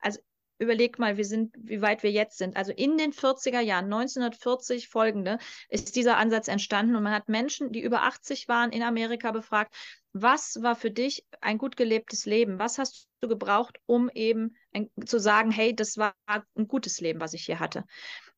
Also 0.00 0.20
überleg 0.58 0.98
mal, 0.98 1.16
wir 1.16 1.24
sind, 1.24 1.54
wie 1.58 1.82
weit 1.82 2.02
wir 2.02 2.10
jetzt 2.10 2.38
sind. 2.38 2.56
Also 2.56 2.72
in 2.72 2.96
den 2.96 3.12
40er 3.12 3.60
Jahren, 3.60 3.86
1940 3.86 4.88
folgende, 4.88 5.38
ist 5.68 5.96
dieser 5.96 6.16
Ansatz 6.16 6.48
entstanden 6.48 6.96
und 6.96 7.02
man 7.02 7.14
hat 7.14 7.28
Menschen, 7.28 7.72
die 7.72 7.82
über 7.82 8.02
80 8.02 8.48
waren, 8.48 8.70
in 8.72 8.82
Amerika 8.82 9.32
befragt, 9.32 9.74
was 10.12 10.62
war 10.62 10.76
für 10.76 10.90
dich 10.90 11.26
ein 11.40 11.58
gut 11.58 11.76
gelebtes 11.76 12.24
Leben? 12.24 12.58
Was 12.58 12.78
hast 12.78 13.08
du 13.20 13.28
gebraucht, 13.28 13.78
um 13.86 14.08
eben 14.10 14.56
ein, 14.72 14.88
zu 15.04 15.18
sagen, 15.18 15.50
hey, 15.50 15.74
das 15.74 15.98
war 15.98 16.14
ein 16.26 16.68
gutes 16.68 17.00
Leben, 17.00 17.20
was 17.20 17.34
ich 17.34 17.44
hier 17.44 17.58
hatte? 17.58 17.84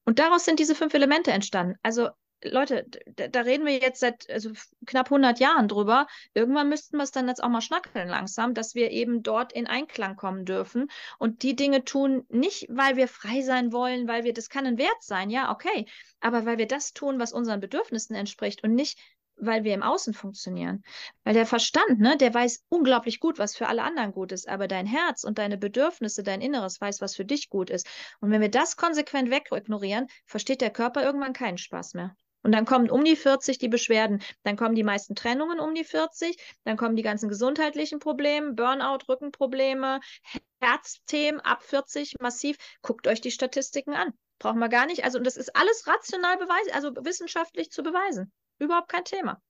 Und 0.05 0.19
daraus 0.19 0.45
sind 0.45 0.59
diese 0.59 0.75
fünf 0.75 0.95
Elemente 0.95 1.33
entstanden. 1.33 1.77
Also 1.83 2.09
Leute, 2.45 2.87
da, 3.15 3.41
reden 3.41 3.65
wir 3.67 3.79
jetzt 3.79 4.01
seit 4.01 4.29
also 4.31 4.51
knapp 4.87 5.07
100 5.07 5.41
Jahren 5.41 5.69
drüber. 5.69 6.07
Irgendwann 6.35 6.69
müssten 6.69 6.99
wir 6.99 7.05
es 7.05 7.11
dann 7.11 7.29
jetzt 7.29 7.43
auch 7.43 7.49
mal 7.49 7.63
schnackeln 7.63 8.09
langsam, 8.09 8.53
dass 8.53 8.75
wir 8.75 8.91
eben 8.91 9.23
dort 9.23 9.53
in 9.53 9.67
Einklang 9.67 10.17
kommen 10.17 10.45
dürfen 10.45 10.89
und 11.19 11.43
die 11.43 11.57
Dinge 11.57 11.85
tun, 11.85 12.27
nicht 12.29 12.67
weil 12.69 12.97
wir 12.97 13.09
frei 13.09 13.41
sein 13.41 13.73
wollen, 13.73 14.07
weil 14.07 14.25
wir, 14.25 14.35
das 14.35 14.51
kann 14.51 14.67
ein 14.67 14.79
Wert 14.79 15.03
sein, 15.03 15.31
ja, 15.31 15.51
okay, 15.51 15.87
aber 16.21 16.45
weil 16.45 16.59
wir 16.59 16.69
das 16.69 16.93
tun, 16.93 17.19
was 17.19 17.33
unseren 17.33 17.61
Bedürfnissen 17.61 18.15
entspricht 18.15 18.63
und 18.63 18.75
nicht 18.75 18.99
weil 19.39 19.65
wir 19.65 19.75
im 19.75 19.83
Außen 19.83 20.15
funktionieren. 20.15 20.83
Weil 21.25 21.35
der 21.35 21.47
Verstand, 21.47 22.01
ne, 22.01 22.17
der 22.17 22.33
weiß 22.33 22.65
unglaublich 22.69 23.21
gut, 23.21 23.39
was 23.39 23.55
für 23.55 23.69
alle 23.69 23.83
anderen 23.83 24.13
gut 24.13 24.33
ist, 24.33 24.49
aber 24.49 24.67
dein 24.67 24.87
Herz 24.87 25.25
und 25.25 25.39
deine 25.39 25.59
Bedürfnisse, 25.59 26.23
dein 26.23 26.41
Inneres 26.41 26.81
weiß, 26.81 27.01
was 27.01 27.17
für 27.17 27.25
dich 27.25 27.51
gut 27.51 27.71
ist. 27.71 27.87
Und 28.21 28.31
wenn 28.31 28.41
wir 28.41 28.51
das 28.51 28.77
konsequent 28.77 29.31
wegignorieren, 29.31 30.07
versteht 30.25 30.61
der 30.61 30.71
Körper 30.71 31.03
irgendwann 31.03 31.35
keinen 31.35 31.59
Spaß 31.59 31.95
mehr. 31.95 32.17
Und 32.47 32.53
dann 32.53 32.65
kommen 32.65 32.91
um 32.91 33.05
die 33.05 33.17
40 33.17 33.59
die 33.59 33.67
Beschwerden, 33.67 34.23
dann 34.45 34.57
kommen 34.57 34.77
die 34.77 34.85
meisten 34.85 35.17
Trennungen 35.17 35.59
um 35.59 35.75
die 35.75 35.83
40, 35.83 36.37
dann 36.63 36.77
kommen 36.77 36.95
die 36.95 37.03
ganzen 37.03 37.29
gesundheitlichen 37.29 37.99
Probleme, 37.99 38.53
Burnout, 38.53 39.01
Rückenprobleme, 39.09 39.99
Herzthemen 40.61 41.41
ab 41.41 41.65
40 41.65 42.15
massiv. 42.21 42.57
Guckt 42.83 43.09
euch 43.09 43.21
die 43.21 43.33
Statistiken 43.33 43.95
an. 43.95 44.13
Brauchen 44.39 44.61
wir 44.61 44.69
gar 44.69 44.87
nicht. 44.87 45.03
Also, 45.03 45.19
und 45.19 45.27
das 45.27 45.37
ist 45.37 45.57
alles 45.57 45.89
rational 45.89 46.37
beweisen, 46.37 46.73
also 46.73 46.93
wissenschaftlich 47.05 47.73
zu 47.73 47.83
beweisen. 47.83 48.31
Überhaupt 48.61 48.91
kein 48.91 49.05
Thema. 49.05 49.43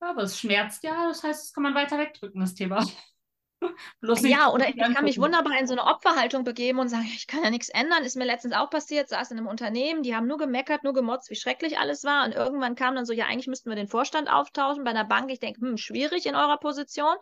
Ja, 0.00 0.10
aber 0.10 0.24
es 0.24 0.36
schmerzt 0.36 0.82
ja, 0.82 1.06
das 1.06 1.22
heißt, 1.22 1.44
das 1.44 1.52
kann 1.52 1.62
man 1.62 1.76
weiter 1.76 1.96
wegdrücken, 1.96 2.40
das 2.40 2.54
Thema. 2.54 2.84
Ja, 4.20 4.50
oder 4.50 4.68
ich 4.68 4.76
kann 4.76 5.04
mich 5.04 5.18
wunderbar 5.18 5.58
in 5.58 5.66
so 5.66 5.74
eine 5.74 5.84
Opferhaltung 5.84 6.44
begeben 6.44 6.78
und 6.78 6.88
sagen, 6.88 7.06
ich 7.06 7.26
kann 7.26 7.42
ja 7.42 7.50
nichts 7.50 7.68
ändern. 7.68 8.04
Ist 8.04 8.16
mir 8.16 8.24
letztens 8.24 8.54
auch 8.54 8.70
passiert, 8.70 9.08
saß 9.08 9.30
in 9.30 9.38
einem 9.38 9.46
Unternehmen, 9.46 10.02
die 10.02 10.14
haben 10.14 10.26
nur 10.26 10.38
gemeckert, 10.38 10.84
nur 10.84 10.92
gemotzt, 10.92 11.30
wie 11.30 11.36
schrecklich 11.36 11.78
alles 11.78 12.04
war. 12.04 12.24
Und 12.24 12.34
irgendwann 12.34 12.74
kam 12.74 12.94
dann 12.94 13.06
so, 13.06 13.12
ja, 13.12 13.26
eigentlich 13.26 13.46
müssten 13.46 13.70
wir 13.70 13.76
den 13.76 13.88
Vorstand 13.88 14.30
auftauschen 14.30 14.84
bei 14.84 14.90
einer 14.90 15.04
Bank. 15.04 15.30
Ich 15.30 15.40
denke, 15.40 15.60
hm, 15.60 15.76
schwierig 15.76 16.26
in 16.26 16.36
eurer 16.36 16.58
Position. 16.58 17.16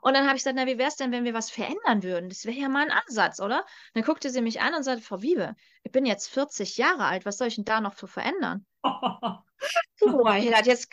Und 0.00 0.14
dann 0.14 0.26
habe 0.26 0.36
ich 0.36 0.42
gesagt, 0.42 0.56
na, 0.56 0.66
wie 0.66 0.78
wäre 0.78 0.88
es 0.88 0.96
denn, 0.96 1.12
wenn 1.12 1.24
wir 1.24 1.34
was 1.34 1.50
verändern 1.50 2.02
würden? 2.02 2.28
Das 2.28 2.44
wäre 2.44 2.56
ja 2.56 2.68
mal 2.68 2.84
ein 2.84 2.90
Ansatz, 2.90 3.40
oder? 3.40 3.60
Und 3.60 3.66
dann 3.94 4.04
guckte 4.04 4.30
sie 4.30 4.40
mich 4.40 4.60
an 4.60 4.74
und 4.74 4.82
sagte, 4.82 5.02
Frau 5.02 5.22
Wiebe, 5.22 5.54
ich 5.82 5.92
bin 5.92 6.06
jetzt 6.06 6.28
40 6.28 6.76
Jahre 6.76 7.04
alt, 7.04 7.24
was 7.24 7.38
soll 7.38 7.48
ich 7.48 7.56
denn 7.56 7.64
da 7.64 7.80
noch 7.80 7.94
für 7.94 8.08
verändern? 8.08 8.66
Boah, 10.00 10.34
jetzt 10.34 10.90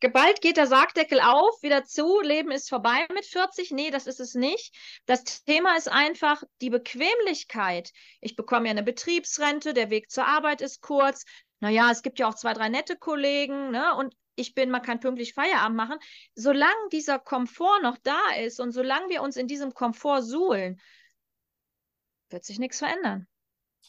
geballt 0.00 0.40
geht 0.42 0.58
der 0.58 0.66
Sargdeckel 0.66 1.20
auf, 1.20 1.62
wieder 1.62 1.84
zu, 1.84 2.20
Leben 2.20 2.50
ist 2.50 2.68
vorbei 2.68 3.06
mit 3.14 3.24
40. 3.24 3.70
Nee, 3.70 3.90
das 3.90 4.06
ist 4.06 4.20
es 4.20 4.34
nicht. 4.34 4.74
Das 5.06 5.24
Thema 5.44 5.76
ist 5.76 5.90
einfach 5.90 6.42
die 6.60 6.68
Bequemlichkeit. 6.68 7.92
Ich 8.20 8.36
bekomme 8.36 8.66
ja 8.66 8.72
eine 8.72 8.82
Betriebsrente, 8.82 9.72
der 9.72 9.88
Weg 9.88 10.10
zur 10.10 10.26
Arbeit 10.26 10.60
ist 10.60 10.82
kurz. 10.82 11.24
Naja, 11.60 11.90
es 11.90 12.02
gibt 12.02 12.18
ja 12.18 12.28
auch 12.28 12.34
zwei, 12.34 12.52
drei 12.52 12.68
nette 12.68 12.96
Kollegen, 12.96 13.70
ne? 13.70 13.94
Und 13.96 14.14
ich 14.36 14.54
bin, 14.54 14.70
man 14.70 14.82
kann 14.82 15.00
pünktlich 15.00 15.34
Feierabend 15.34 15.76
machen. 15.76 15.98
Solange 16.34 16.88
dieser 16.92 17.18
Komfort 17.18 17.82
noch 17.82 17.98
da 17.98 18.20
ist 18.38 18.60
und 18.60 18.72
solange 18.72 19.08
wir 19.08 19.22
uns 19.22 19.36
in 19.36 19.48
diesem 19.48 19.74
Komfort 19.74 20.22
suhlen, 20.22 20.80
wird 22.30 22.44
sich 22.44 22.58
nichts 22.58 22.78
verändern. 22.78 23.26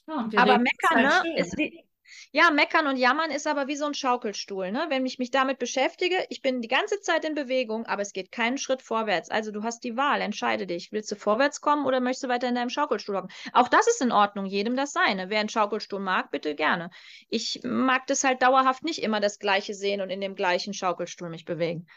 Ja, 0.08 0.30
aber 0.38 0.58
meckern, 0.58 1.04
ne, 1.04 1.38
ist 1.38 1.58
wie, 1.58 1.86
ja, 2.32 2.52
meckern 2.52 2.88
und 2.88 2.98
jammern 2.98 3.32
ist 3.32 3.48
aber 3.48 3.68
wie 3.68 3.76
so 3.76 3.86
ein 3.86 3.94
Schaukelstuhl. 3.94 4.72
Ne? 4.72 4.86
Wenn 4.90 5.06
ich 5.06 5.20
mich 5.20 5.32
damit 5.32 5.60
beschäftige, 5.60 6.16
ich 6.30 6.42
bin 6.42 6.62
die 6.62 6.68
ganze 6.68 7.00
Zeit 7.02 7.26
in 7.26 7.36
Bewegung, 7.36 7.86
aber 7.86 8.02
es 8.02 8.14
geht 8.14 8.32
keinen 8.32 8.58
Schritt 8.58 8.82
vorwärts. 8.82 9.30
Also 9.30 9.52
du 9.52 9.64
hast 9.64 9.84
die 9.84 9.98
Wahl, 9.98 10.22
entscheide 10.22 10.68
dich. 10.68 10.92
Willst 10.92 11.12
du 11.12 11.16
vorwärts 11.16 11.62
kommen 11.62 11.86
oder 11.86 12.00
möchtest 12.00 12.24
du 12.24 12.28
weiter 12.28 12.48
in 12.48 12.56
deinem 12.56 12.70
Schaukelstuhl 12.70 13.18
hocken? 13.18 13.32
Auch 13.54 13.68
das 13.68 13.88
ist 13.88 14.02
in 14.02 14.12
Ordnung, 14.12 14.46
jedem 14.46 14.76
das 14.76 14.94
seine. 14.94 15.30
Wer 15.30 15.40
einen 15.40 15.50
Schaukelstuhl 15.50 16.00
mag, 16.00 16.32
bitte 16.32 16.56
gerne. 16.56 16.90
Ich 17.30 17.62
mag 17.64 18.08
das 18.08 18.24
halt 18.24 18.42
dauerhaft 18.42 18.84
nicht 18.84 19.02
immer 19.02 19.20
das 19.20 19.40
Gleiche 19.40 19.74
sehen 19.74 20.02
und 20.02 20.10
in 20.10 20.22
dem 20.22 20.36
gleichen 20.36 20.74
Schaukelstuhl 20.74 21.30
mich 21.30 21.46
bewegen. 21.46 21.88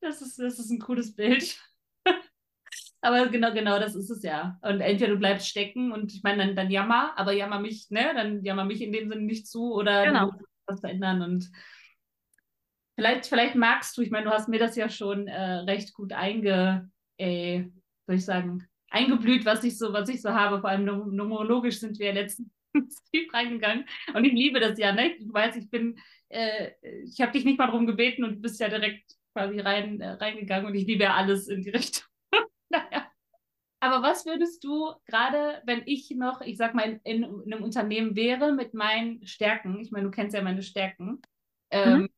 Das 0.00 0.22
ist, 0.22 0.38
das 0.38 0.58
ist 0.58 0.70
ein 0.70 0.78
cooles 0.78 1.14
Bild. 1.14 1.58
Aber 3.02 3.28
genau, 3.28 3.52
genau, 3.52 3.78
das 3.78 3.94
ist 3.94 4.10
es 4.10 4.22
ja. 4.22 4.58
Und 4.60 4.80
entweder 4.80 5.12
du 5.12 5.18
bleibst 5.18 5.48
stecken 5.48 5.90
und 5.92 6.12
ich 6.12 6.22
meine, 6.22 6.44
dann, 6.44 6.56
dann 6.56 6.70
jammer, 6.70 7.12
aber 7.16 7.32
jammer 7.32 7.58
mich, 7.58 7.88
ne? 7.90 8.12
Dann 8.14 8.44
jammer 8.44 8.64
mich 8.64 8.82
in 8.82 8.92
dem 8.92 9.08
Sinne 9.08 9.22
nicht 9.22 9.46
zu 9.46 9.72
oder 9.72 10.04
genau. 10.04 10.32
was 10.66 10.80
verändern 10.80 11.22
und 11.22 11.50
vielleicht, 13.00 13.26
vielleicht 13.26 13.54
magst 13.54 13.96
du, 13.96 14.02
ich 14.02 14.10
meine, 14.10 14.26
du 14.26 14.30
hast 14.30 14.48
mir 14.48 14.58
das 14.58 14.76
ja 14.76 14.90
schon 14.90 15.26
äh, 15.26 15.60
recht 15.60 15.94
gut 15.94 16.12
einge, 16.12 16.90
äh, 17.16 17.64
soll 18.06 18.16
ich 18.16 18.24
sagen, 18.24 18.68
eingeblüht, 18.90 19.46
was 19.46 19.64
ich 19.64 19.78
so, 19.78 19.92
was 19.92 20.08
ich 20.10 20.20
so 20.20 20.30
habe. 20.30 20.60
Vor 20.60 20.68
allem 20.68 20.84
numerologisch 20.84 21.80
sind 21.80 21.98
wir 21.98 22.08
ja 22.08 22.12
letztens 22.12 22.50
tief 23.12 23.32
reingegangen. 23.32 23.86
Und 24.14 24.24
ich 24.24 24.32
liebe 24.32 24.60
das 24.60 24.78
ja, 24.78 24.92
ne? 24.92 25.16
Du 25.18 25.32
weißt, 25.32 25.56
ich 25.56 25.70
bin, 25.70 25.98
äh, 26.28 26.72
ich 27.04 27.20
habe 27.20 27.32
dich 27.32 27.44
nicht 27.44 27.58
mal 27.58 27.66
darum 27.66 27.86
gebeten 27.86 28.24
und 28.24 28.36
du 28.36 28.40
bist 28.40 28.60
ja 28.60 28.68
direkt 28.68 29.14
quasi 29.32 29.60
rein, 29.60 30.00
äh, 30.00 30.10
reingegangen 30.10 30.66
und 30.66 30.74
ich 30.74 30.86
liebe 30.86 31.04
ja 31.04 31.14
alles 31.14 31.48
in 31.48 31.62
die 31.62 31.70
Richtung. 31.70 32.09
naja. 32.92 33.06
Aber 33.82 34.02
was 34.02 34.26
würdest 34.26 34.62
du 34.62 34.92
gerade, 35.06 35.62
wenn 35.64 35.82
ich 35.86 36.10
noch, 36.10 36.42
ich 36.42 36.58
sag 36.58 36.74
mal, 36.74 37.00
in, 37.04 37.22
in, 37.22 37.52
einem 37.52 37.64
Unternehmen 37.64 38.14
wäre 38.14 38.52
mit 38.52 38.74
meinen 38.74 39.24
Stärken, 39.26 39.80
ich 39.80 39.90
meine, 39.90 40.04
du 40.04 40.10
kennst 40.10 40.34
ja 40.34 40.42
meine 40.42 40.62
Stärken, 40.62 41.22
ähm, 41.70 42.00
mhm. 42.00 42.08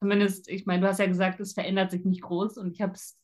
zumindest, 0.00 0.48
ich 0.48 0.64
meine, 0.64 0.80
du 0.80 0.88
hast 0.88 0.98
ja 0.98 1.06
gesagt, 1.06 1.38
es 1.40 1.52
verändert 1.52 1.90
sich 1.90 2.04
nicht 2.06 2.22
groß 2.22 2.56
und 2.56 2.72
ich 2.72 2.80
habe 2.80 2.94
es 2.94 3.18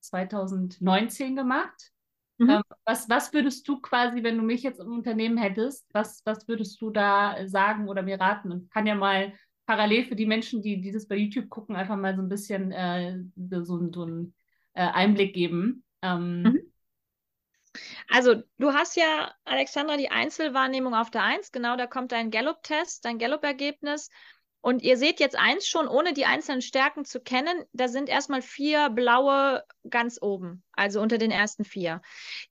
2019 0.00 1.36
gemacht. 1.36 1.92
Mhm. 2.38 2.48
Ähm, 2.48 2.62
was, 2.86 3.06
was 3.10 3.34
würdest 3.34 3.68
du 3.68 3.80
quasi, 3.82 4.22
wenn 4.22 4.38
du 4.38 4.42
mich 4.42 4.62
jetzt 4.62 4.80
im 4.80 4.92
Unternehmen 4.92 5.36
hättest, 5.36 5.86
was, 5.92 6.22
was 6.24 6.48
würdest 6.48 6.80
du 6.80 6.88
da 6.88 7.36
sagen 7.46 7.86
oder 7.86 8.02
mir 8.02 8.18
raten? 8.18 8.50
Und 8.50 8.70
kann 8.70 8.86
ja 8.86 8.94
mal 8.94 9.34
parallel 9.66 10.06
für 10.06 10.16
die 10.16 10.26
Menschen, 10.26 10.62
die, 10.62 10.80
die 10.80 10.90
das 10.90 11.06
bei 11.06 11.16
YouTube 11.16 11.50
gucken, 11.50 11.76
einfach 11.76 11.96
mal 11.96 12.16
so 12.16 12.22
ein 12.22 12.30
bisschen 12.30 12.72
äh, 12.72 13.20
so, 13.36 13.92
so 13.92 14.02
einen 14.02 14.34
äh, 14.72 14.86
Einblick 14.86 15.34
geben. 15.34 15.84
Ähm, 16.02 16.42
mhm. 16.42 16.72
Also, 18.08 18.42
du 18.58 18.72
hast 18.72 18.96
ja, 18.96 19.32
Alexandra, 19.44 19.96
die 19.96 20.10
Einzelwahrnehmung 20.10 20.94
auf 20.94 21.10
der 21.10 21.22
Eins. 21.22 21.52
Genau, 21.52 21.76
da 21.76 21.86
kommt 21.86 22.12
dein 22.12 22.30
Gallup-Test, 22.30 23.04
dein 23.04 23.18
Gallup-Ergebnis. 23.18 24.10
Und 24.62 24.82
ihr 24.82 24.98
seht 24.98 25.20
jetzt 25.20 25.38
eins 25.38 25.66
schon, 25.66 25.88
ohne 25.88 26.12
die 26.12 26.26
einzelnen 26.26 26.60
Stärken 26.60 27.04
zu 27.06 27.20
kennen, 27.20 27.64
da 27.72 27.88
sind 27.88 28.10
erstmal 28.10 28.42
vier 28.42 28.90
blaue 28.90 29.64
ganz 29.88 30.18
oben, 30.20 30.62
also 30.72 31.00
unter 31.00 31.16
den 31.16 31.30
ersten 31.30 31.64
vier. 31.64 32.02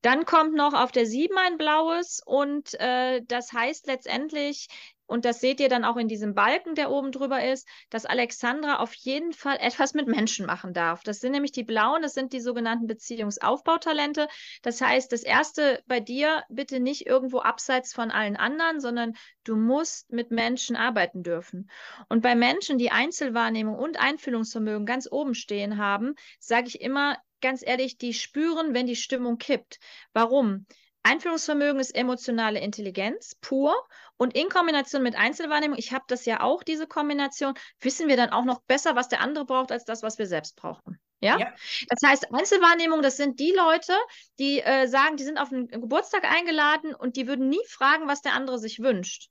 Dann 0.02 0.26
kommt 0.26 0.56
noch 0.56 0.74
auf 0.74 0.91
der 0.91 1.06
sieben 1.06 1.38
ein 1.38 1.58
blaues 1.58 2.20
und 2.26 2.74
äh, 2.80 3.22
das 3.28 3.54
heißt 3.54 3.86
letztendlich, 3.86 4.70
und 5.10 5.26
das 5.26 5.41
seht 5.41 5.60
ihr 5.60 5.70
dann 5.70 5.84
auch 5.84 5.97
in 5.97 6.07
diesem 6.07 6.36
Balken, 6.36 6.76
der 6.76 6.91
oben 6.91 7.12
drüber 7.12 7.43
ist, 7.43 7.68
dass 7.89 8.05
Alexandra 8.05 8.78
auf 8.78 8.93
jeden 8.93 9.34
Fall 9.34 9.57
etwas 9.60 9.95
mit 9.95 10.07
Menschen 10.07 10.45
machen 10.45 10.72
darf. 10.72 11.01
Das 11.01 11.20
sind 11.20 11.32
nämlich 11.32 11.51
die 11.51 11.64
blauen, 11.64 12.03
das 12.03 12.14
sind 12.14 12.32
die 12.32 12.39
sogenannten 12.39 12.86
Beziehungsaufbautalente. 12.86 14.28
Das 14.62 14.80
heißt, 14.82 15.12
das 15.12 15.24
erste 15.24 15.82
bei 15.88 15.99
dir 15.99 16.43
bitte 16.49 16.80
nicht 16.80 17.07
irgendwo 17.07 17.39
abseits 17.39 17.91
von 17.91 18.12
allen 18.12 18.36
anderen, 18.36 18.80
sondern 18.80 19.14
du 19.43 19.55
musst 19.55 20.12
mit 20.12 20.30
Menschen 20.30 20.76
arbeiten 20.76 21.24
dürfen. 21.24 21.72
Und 22.07 22.22
bei 22.22 22.36
Menschen, 22.36 22.78
die 22.78 22.91
Einzelwahrnehmung 22.91 23.80
und 23.80 23.99
Einfühlungsvermögen 23.99 24.86
ganz 24.86 25.07
oben 25.12 25.34
stehen 25.34 25.78
haben, 25.78 26.14
sage 26.39 26.68
ich 26.68 26.82
immer, 26.82 27.18
ganz 27.41 27.66
ehrlich, 27.66 27.97
die 27.97 28.14
spüren, 28.14 28.76
wenn 28.76 28.86
die 28.86 28.95
Stimmung 28.95 29.38
kippt. 29.39 29.80
Warum? 30.14 30.68
Einfühlungsvermögen 31.04 31.80
ist 31.80 31.95
emotionale 31.95 32.60
Intelligenz 32.60 33.36
pur 33.41 33.76
und 34.18 34.36
in 34.36 34.50
Kombination 34.50 35.02
mit 35.02 35.16
Einzelwahrnehmung, 35.16 35.78
ich 35.78 35.93
habe 35.93 36.06
das 36.08 36.26
ja 36.26 36.41
auch, 36.41 36.64
diese 36.64 36.88
Kombination, 36.88 37.54
wissen 37.80 38.08
wir 38.08 38.18
dann 38.18 38.32
auch 38.32 38.43
noch 38.43 38.62
besser, 38.64 38.95
was 38.95 39.08
der 39.08 39.22
andere 39.22 39.45
braucht, 39.45 39.72
als 39.72 39.86
das, 39.86 40.04
was 40.04 40.18
wir 40.18 40.28
selbst 40.28 40.56
brauchen. 40.56 41.00
Ja? 41.22 41.38
ja. 41.38 41.54
Das 41.89 42.00
heißt, 42.06 42.34
Einzelwahrnehmung, 42.34 43.02
das 43.02 43.18
sind 43.18 43.39
die 43.39 43.52
Leute, 43.52 43.93
die 44.39 44.62
äh, 44.62 44.88
sagen, 44.88 45.18
die 45.18 45.24
sind 45.24 45.38
auf 45.38 45.52
einen 45.52 45.68
Geburtstag 45.68 46.24
eingeladen 46.24 46.93
und 46.93 47.16
die 47.16 47.28
würden 47.28 47.50
nie 47.50 47.66
fragen, 47.68 48.08
was 48.08 48.22
der 48.22 48.34
andere 48.34 48.60
sich 48.60 48.80
wünscht. 48.80 49.30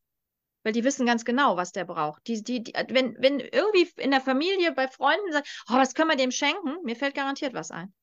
Weil 0.64 0.72
die 0.72 0.84
wissen 0.84 1.06
ganz 1.06 1.24
genau, 1.24 1.56
was 1.56 1.72
der 1.72 1.84
braucht. 1.84 2.26
Die, 2.26 2.42
die, 2.42 2.62
die, 2.62 2.72
wenn, 2.88 3.16
wenn 3.20 3.40
irgendwie 3.40 3.90
in 3.96 4.10
der 4.10 4.20
Familie, 4.20 4.72
bei 4.72 4.88
Freunden 4.88 5.32
sagt, 5.32 5.64
oh, 5.70 5.74
was 5.74 5.94
können 5.94 6.10
wir 6.10 6.16
dem 6.16 6.30
schenken, 6.30 6.76
mir 6.82 6.96
fällt 6.96 7.14
garantiert 7.14 7.54
was 7.54 7.70
ein. 7.70 7.94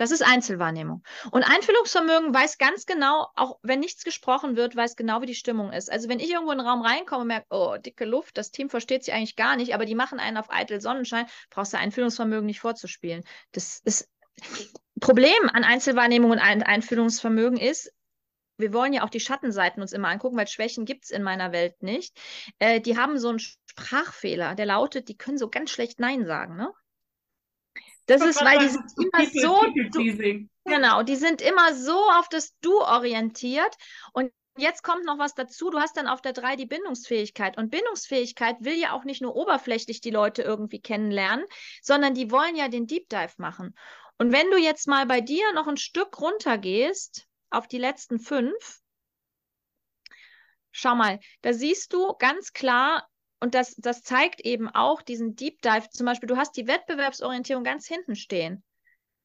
Das 0.00 0.12
ist 0.12 0.22
Einzelwahrnehmung. 0.22 1.02
Und 1.30 1.42
Einfühlungsvermögen 1.42 2.32
weiß 2.32 2.56
ganz 2.56 2.86
genau, 2.86 3.26
auch 3.36 3.58
wenn 3.62 3.80
nichts 3.80 4.02
gesprochen 4.02 4.56
wird, 4.56 4.74
weiß 4.74 4.96
genau, 4.96 5.20
wie 5.20 5.26
die 5.26 5.34
Stimmung 5.34 5.74
ist. 5.74 5.92
Also 5.92 6.08
wenn 6.08 6.20
ich 6.20 6.30
irgendwo 6.30 6.52
in 6.52 6.58
den 6.58 6.66
Raum 6.66 6.80
reinkomme 6.80 7.20
und 7.20 7.26
merke, 7.26 7.46
oh, 7.50 7.76
dicke 7.76 8.06
Luft, 8.06 8.38
das 8.38 8.50
Team 8.50 8.70
versteht 8.70 9.04
sich 9.04 9.12
eigentlich 9.12 9.36
gar 9.36 9.56
nicht, 9.56 9.74
aber 9.74 9.84
die 9.84 9.94
machen 9.94 10.18
einen 10.18 10.38
auf 10.38 10.50
eitel 10.50 10.80
Sonnenschein, 10.80 11.26
brauchst 11.50 11.74
du 11.74 11.76
Einfühlungsvermögen 11.76 12.46
nicht 12.46 12.60
vorzuspielen. 12.60 13.24
Das 13.52 13.82
ist 13.84 14.08
Problem 15.00 15.50
an 15.52 15.64
Einzelwahrnehmung 15.64 16.30
und 16.30 16.38
Einfühlungsvermögen 16.38 17.58
ist, 17.58 17.92
wir 18.56 18.72
wollen 18.72 18.94
ja 18.94 19.04
auch 19.04 19.10
die 19.10 19.20
Schattenseiten 19.20 19.82
uns 19.82 19.92
immer 19.92 20.08
angucken, 20.08 20.38
weil 20.38 20.48
Schwächen 20.48 20.86
gibt 20.86 21.04
es 21.04 21.10
in 21.10 21.22
meiner 21.22 21.52
Welt 21.52 21.82
nicht. 21.82 22.18
Äh, 22.58 22.80
die 22.80 22.96
haben 22.96 23.18
so 23.18 23.28
einen 23.28 23.38
Sprachfehler, 23.38 24.54
der 24.54 24.64
lautet, 24.64 25.08
die 25.08 25.18
können 25.18 25.36
so 25.36 25.50
ganz 25.50 25.70
schlecht 25.70 26.00
Nein 26.00 26.24
sagen. 26.24 26.56
Ne? 26.56 26.72
Das 28.10 28.22
ist, 28.22 28.44
weil 28.44 28.58
die 28.58 28.68
sind 28.68 28.92
immer 28.96 29.24
so. 29.24 29.60
Du, 29.92 30.48
genau, 30.64 31.04
die 31.04 31.14
sind 31.14 31.40
immer 31.40 31.74
so 31.74 31.96
auf 32.10 32.28
das 32.28 32.58
Du 32.60 32.80
orientiert. 32.80 33.76
Und 34.12 34.32
jetzt 34.58 34.82
kommt 34.82 35.04
noch 35.04 35.18
was 35.18 35.36
dazu. 35.36 35.70
Du 35.70 35.78
hast 35.78 35.96
dann 35.96 36.08
auf 36.08 36.20
der 36.20 36.32
3 36.32 36.56
die 36.56 36.66
Bindungsfähigkeit. 36.66 37.56
Und 37.56 37.70
Bindungsfähigkeit 37.70 38.56
will 38.62 38.74
ja 38.74 38.94
auch 38.94 39.04
nicht 39.04 39.22
nur 39.22 39.36
oberflächlich 39.36 40.00
die 40.00 40.10
Leute 40.10 40.42
irgendwie 40.42 40.80
kennenlernen, 40.80 41.46
sondern 41.82 42.14
die 42.14 42.32
wollen 42.32 42.56
ja 42.56 42.66
den 42.66 42.88
Deep 42.88 43.08
Dive 43.08 43.34
machen. 43.36 43.76
Und 44.18 44.32
wenn 44.32 44.50
du 44.50 44.58
jetzt 44.58 44.88
mal 44.88 45.06
bei 45.06 45.20
dir 45.20 45.52
noch 45.52 45.68
ein 45.68 45.76
Stück 45.76 46.20
runter 46.20 46.58
gehst, 46.58 47.28
auf 47.48 47.68
die 47.68 47.78
letzten 47.78 48.18
fünf, 48.18 48.80
schau 50.72 50.96
mal, 50.96 51.20
da 51.42 51.52
siehst 51.52 51.92
du 51.92 52.14
ganz 52.18 52.52
klar, 52.52 53.08
und 53.40 53.54
das, 53.54 53.74
das 53.76 54.02
zeigt 54.02 54.40
eben 54.42 54.68
auch 54.68 55.02
diesen 55.02 55.34
Deep 55.34 55.62
Dive. 55.62 55.88
Zum 55.90 56.06
Beispiel, 56.06 56.28
du 56.28 56.36
hast 56.36 56.56
die 56.56 56.66
Wettbewerbsorientierung 56.66 57.64
ganz 57.64 57.86
hinten 57.86 58.14
stehen. 58.14 58.62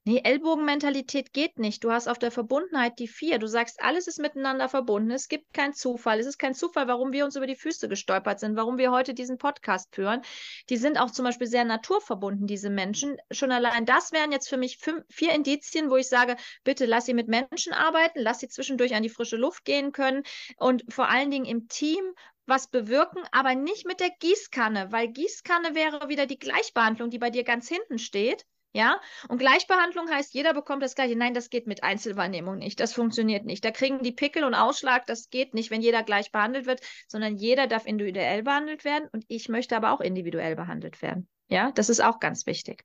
Nee, 0.08 0.22
Ellbogenmentalität 0.24 1.34
geht 1.34 1.58
nicht. 1.58 1.84
Du 1.84 1.92
hast 1.92 2.08
auf 2.08 2.20
der 2.20 2.30
Verbundenheit 2.30 3.00
die 3.00 3.08
vier. 3.08 3.40
Du 3.40 3.48
sagst, 3.48 3.82
alles 3.82 4.06
ist 4.06 4.20
miteinander 4.20 4.70
verbunden. 4.70 5.10
Es 5.10 5.28
gibt 5.28 5.52
keinen 5.52 5.74
Zufall. 5.74 6.20
Es 6.20 6.28
ist 6.28 6.38
kein 6.38 6.54
Zufall, 6.54 6.88
warum 6.88 7.12
wir 7.12 7.26
uns 7.26 7.36
über 7.36 7.48
die 7.48 7.56
Füße 7.56 7.90
gestolpert 7.90 8.40
sind, 8.40 8.56
warum 8.56 8.78
wir 8.78 8.92
heute 8.92 9.16
diesen 9.16 9.40
Podcast 9.40 9.96
führen. 9.96 10.22
Die 10.70 10.78
sind 10.78 11.00
auch 11.00 11.10
zum 11.10 11.26
Beispiel 11.26 11.48
sehr 11.48 11.66
naturverbunden, 11.66 12.46
diese 12.46 12.70
Menschen. 12.70 13.18
Schon 13.32 13.52
allein 13.52 13.88
das 13.88 14.12
wären 14.12 14.32
jetzt 14.32 14.48
für 14.48 14.58
mich 14.58 14.78
fünf, 14.78 15.04
vier 15.10 15.34
Indizien, 15.34 15.90
wo 15.90 15.96
ich 15.96 16.08
sage, 16.08 16.36
bitte 16.64 16.86
lass 16.86 17.08
sie 17.08 17.16
mit 17.16 17.28
Menschen 17.28 17.74
arbeiten, 17.74 18.20
lass 18.20 18.42
sie 18.42 18.48
zwischendurch 18.48 18.94
an 18.94 19.02
die 19.02 19.10
frische 19.10 19.38
Luft 19.38 19.66
gehen 19.66 19.92
können 19.92 20.22
und 20.58 20.84
vor 20.88 21.10
allen 21.10 21.32
Dingen 21.32 21.46
im 21.46 21.68
Team 21.68 22.04
was 22.46 22.68
bewirken, 22.68 23.24
aber 23.32 23.56
nicht 23.56 23.86
mit 23.86 24.00
der 24.00 24.12
Gießkanne, 24.20 24.92
weil 24.92 25.08
Gießkanne 25.10 25.76
wäre 25.76 26.10
wieder 26.10 26.26
die 26.26 26.40
Gleichbehandlung, 26.40 27.10
die 27.10 27.20
bei 27.20 27.30
dir 27.30 27.44
ganz 27.44 27.68
hinten 27.68 28.00
steht. 28.00 28.46
Ja, 28.74 29.00
und 29.30 29.38
Gleichbehandlung 29.38 30.10
heißt, 30.10 30.34
jeder 30.34 30.54
bekommt 30.54 30.84
das 30.84 30.96
Gleiche. 30.96 31.16
Nein, 31.16 31.34
das 31.34 31.50
geht 31.50 31.66
mit 31.66 31.82
Einzelwahrnehmung 31.82 32.58
nicht. 32.58 32.82
Das 32.82 32.92
funktioniert 32.92 33.46
nicht. 33.46 33.64
Da 33.64 33.72
kriegen 33.72 34.04
die 34.04 34.12
Pickel 34.12 34.44
und 34.44 34.54
Ausschlag. 34.54 35.06
Das 35.06 35.30
geht 35.30 35.54
nicht, 35.54 35.72
wenn 35.72 35.82
jeder 35.82 36.04
gleich 36.04 36.30
behandelt 36.34 36.66
wird, 36.66 36.82
sondern 37.08 37.38
jeder 37.38 37.68
darf 37.68 37.86
individuell 37.86 38.44
behandelt 38.44 38.84
werden. 38.84 39.08
Und 39.14 39.24
ich 39.30 39.48
möchte 39.48 39.78
aber 39.78 39.94
auch 39.94 40.02
individuell 40.02 40.58
behandelt 40.58 41.02
werden. 41.02 41.30
Ja, 41.48 41.72
das 41.72 41.88
ist 41.88 42.02
auch 42.02 42.20
ganz 42.20 42.48
wichtig. 42.48 42.84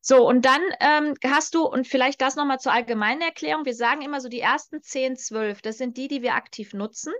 So, 0.00 0.26
und 0.26 0.44
dann 0.44 0.60
ähm, 0.80 1.14
hast 1.24 1.54
du, 1.54 1.64
und 1.64 1.86
vielleicht 1.86 2.20
das 2.20 2.34
nochmal 2.34 2.58
zur 2.58 2.72
allgemeinen 2.72 3.20
Erklärung, 3.20 3.64
wir 3.64 3.74
sagen 3.74 4.02
immer 4.02 4.20
so 4.20 4.28
die 4.28 4.40
ersten 4.40 4.82
10, 4.82 5.16
12, 5.16 5.62
das 5.62 5.78
sind 5.78 5.96
die, 5.96 6.08
die 6.08 6.22
wir 6.22 6.34
aktiv 6.34 6.74
nutzen. 6.74 7.14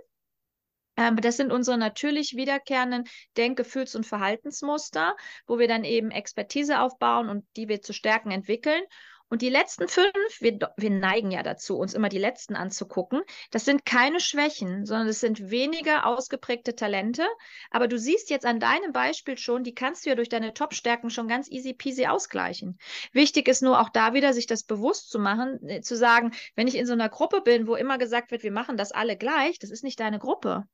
Ähm, 0.97 1.17
das 1.17 1.37
sind 1.37 1.51
unsere 1.51 1.77
natürlich 1.77 2.35
wiederkehrenden 2.35 3.05
Denk-, 3.37 3.57
Gefühls- 3.57 3.95
und 3.95 4.05
Verhaltensmuster, 4.05 5.15
wo 5.47 5.59
wir 5.59 5.67
dann 5.67 5.83
eben 5.83 6.11
Expertise 6.11 6.79
aufbauen 6.79 7.29
und 7.29 7.45
die 7.55 7.67
wir 7.67 7.81
zu 7.81 7.93
stärken 7.93 8.31
entwickeln. 8.31 8.81
Und 9.27 9.41
die 9.41 9.49
letzten 9.49 9.87
fünf, 9.87 10.13
wir, 10.39 10.59
wir 10.77 10.89
neigen 10.91 11.31
ja 11.31 11.41
dazu, 11.41 11.77
uns 11.77 11.95
immer 11.95 12.09
die 12.09 12.19
letzten 12.19 12.55
anzugucken. 12.55 13.23
Das 13.49 13.65
sind 13.65 13.83
keine 13.83 14.19
Schwächen, 14.19 14.85
sondern 14.85 15.07
es 15.07 15.19
sind 15.19 15.49
weniger 15.49 16.05
ausgeprägte 16.05 16.75
Talente. 16.75 17.25
Aber 17.71 17.87
du 17.87 17.97
siehst 17.97 18.29
jetzt 18.29 18.45
an 18.45 18.59
deinem 18.59 18.91
Beispiel 18.91 19.37
schon, 19.37 19.63
die 19.63 19.73
kannst 19.73 20.05
du 20.05 20.11
ja 20.11 20.15
durch 20.15 20.29
deine 20.29 20.53
Top-Stärken 20.53 21.09
schon 21.09 21.27
ganz 21.27 21.49
easy 21.49 21.73
peasy 21.73 22.05
ausgleichen. 22.05 22.77
Wichtig 23.13 23.47
ist 23.47 23.63
nur 23.63 23.79
auch 23.81 23.89
da 23.89 24.13
wieder, 24.13 24.31
sich 24.31 24.45
das 24.45 24.63
bewusst 24.63 25.09
zu 25.09 25.17
machen, 25.17 25.59
äh, 25.67 25.81
zu 25.81 25.97
sagen, 25.97 26.31
wenn 26.55 26.67
ich 26.67 26.75
in 26.75 26.85
so 26.85 26.93
einer 26.93 27.09
Gruppe 27.09 27.41
bin, 27.41 27.65
wo 27.67 27.75
immer 27.75 27.97
gesagt 27.97 28.29
wird, 28.29 28.43
wir 28.43 28.51
machen 28.51 28.77
das 28.77 28.91
alle 28.91 29.17
gleich, 29.17 29.57
das 29.57 29.71
ist 29.71 29.83
nicht 29.83 29.99
deine 29.99 30.19
Gruppe 30.19 30.67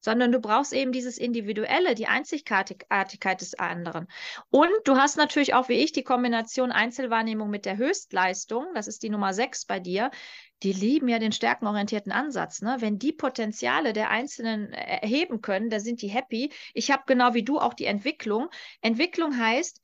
sondern 0.00 0.32
du 0.32 0.40
brauchst 0.40 0.72
eben 0.72 0.92
dieses 0.92 1.18
Individuelle, 1.18 1.94
die 1.94 2.06
Einzigartigkeit 2.06 3.40
des 3.40 3.54
anderen. 3.54 4.08
Und 4.50 4.70
du 4.84 4.96
hast 4.96 5.16
natürlich 5.16 5.54
auch 5.54 5.68
wie 5.68 5.74
ich 5.74 5.92
die 5.92 6.02
Kombination 6.02 6.72
Einzelwahrnehmung 6.72 7.50
mit 7.50 7.66
der 7.66 7.76
Höchstleistung, 7.76 8.66
das 8.74 8.88
ist 8.88 9.02
die 9.02 9.10
Nummer 9.10 9.34
sechs 9.34 9.66
bei 9.66 9.80
dir. 9.80 10.10
Die 10.62 10.72
lieben 10.72 11.08
ja 11.08 11.18
den 11.18 11.32
stärkenorientierten 11.32 12.12
Ansatz. 12.12 12.60
Ne? 12.60 12.76
Wenn 12.80 12.98
die 12.98 13.12
Potenziale 13.12 13.92
der 13.92 14.10
Einzelnen 14.10 14.72
erheben 14.72 15.40
können, 15.40 15.70
dann 15.70 15.80
sind 15.80 16.02
die 16.02 16.08
happy. 16.08 16.52
Ich 16.74 16.90
habe 16.90 17.04
genau 17.06 17.32
wie 17.32 17.44
du 17.44 17.58
auch 17.58 17.72
die 17.72 17.86
Entwicklung. 17.86 18.50
Entwicklung 18.82 19.38
heißt 19.38 19.80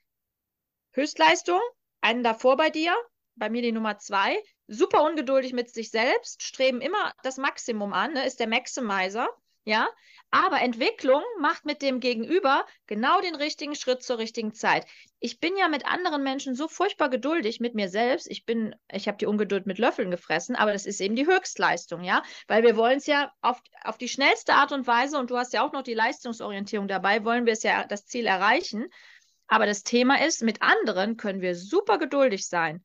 Höchstleistung, 0.93 1.61
einen 2.01 2.23
davor 2.23 2.57
bei 2.57 2.71
dir, 2.71 2.95
bei 3.37 3.51
mir 3.51 3.62
die 3.62 3.73
Nummer 3.73 3.99
zwei, 3.99 4.37
super 4.67 5.05
ungeduldig 5.05 5.53
mit 5.53 5.71
sich 5.71 5.91
selbst, 5.91 6.43
streben 6.43 6.81
immer 6.81 7.12
das 7.23 7.37
Maximum 7.37 7.93
an, 7.93 8.14
ne? 8.14 8.27
ist 8.27 8.41
der 8.41 8.49
Maximizer. 8.49 9.29
Ja, 9.69 9.89
aber 10.31 10.61
Entwicklung 10.61 11.25
macht 11.41 11.64
mit 11.64 11.83
dem 11.83 11.99
Gegenüber 11.99 12.64
genau 12.87 13.21
den 13.21 13.35
richtigen 13.35 13.75
Schritt 13.75 14.01
zur 14.01 14.19
richtigen 14.19 14.55
Zeit. 14.55 14.87
Ich 15.19 15.41
bin 15.41 15.57
ja 15.57 15.67
mit 15.67 15.85
anderen 15.85 16.23
Menschen 16.23 16.55
so 16.55 16.69
furchtbar 16.69 17.11
geduldig 17.11 17.59
mit 17.59 17.75
mir 17.75 17.89
selbst. 17.89 18.31
Ich 18.31 18.45
bin, 18.45 18.77
ich 18.93 19.09
habe 19.09 19.19
die 19.19 19.27
Ungeduld 19.27 19.67
mit 19.67 19.79
Löffeln 19.79 20.12
gefressen, 20.12 20.55
aber 20.55 20.73
das 20.73 20.87
ist 20.87 21.01
eben 21.01 21.17
die 21.17 21.27
Höchstleistung, 21.27 22.05
ja, 22.05 22.23
weil 22.47 22.62
wir 22.62 22.77
wollen 22.77 22.99
es 22.99 23.07
ja 23.07 23.33
auf, 23.41 23.61
auf 23.83 23.99
die 23.99 24.09
schnellste 24.09 24.55
Art 24.55 24.71
und 24.71 24.87
Weise 24.87 25.19
und 25.19 25.31
du 25.31 25.37
hast 25.37 25.53
ja 25.53 25.67
auch 25.67 25.73
noch 25.73 25.83
die 25.83 25.95
Leistungsorientierung 25.95 26.87
dabei, 26.87 27.25
wollen 27.25 27.45
wir 27.45 27.55
es 27.55 27.64
ja 27.64 27.85
das 27.89 28.07
Ziel 28.07 28.27
erreichen. 28.27 28.87
Aber 29.49 29.67
das 29.67 29.83
Thema 29.83 30.25
ist, 30.25 30.45
mit 30.45 30.62
anderen 30.62 31.17
können 31.17 31.41
wir 31.41 31.57
super 31.57 31.99
geduldig 31.99 32.47
sein. 32.47 32.85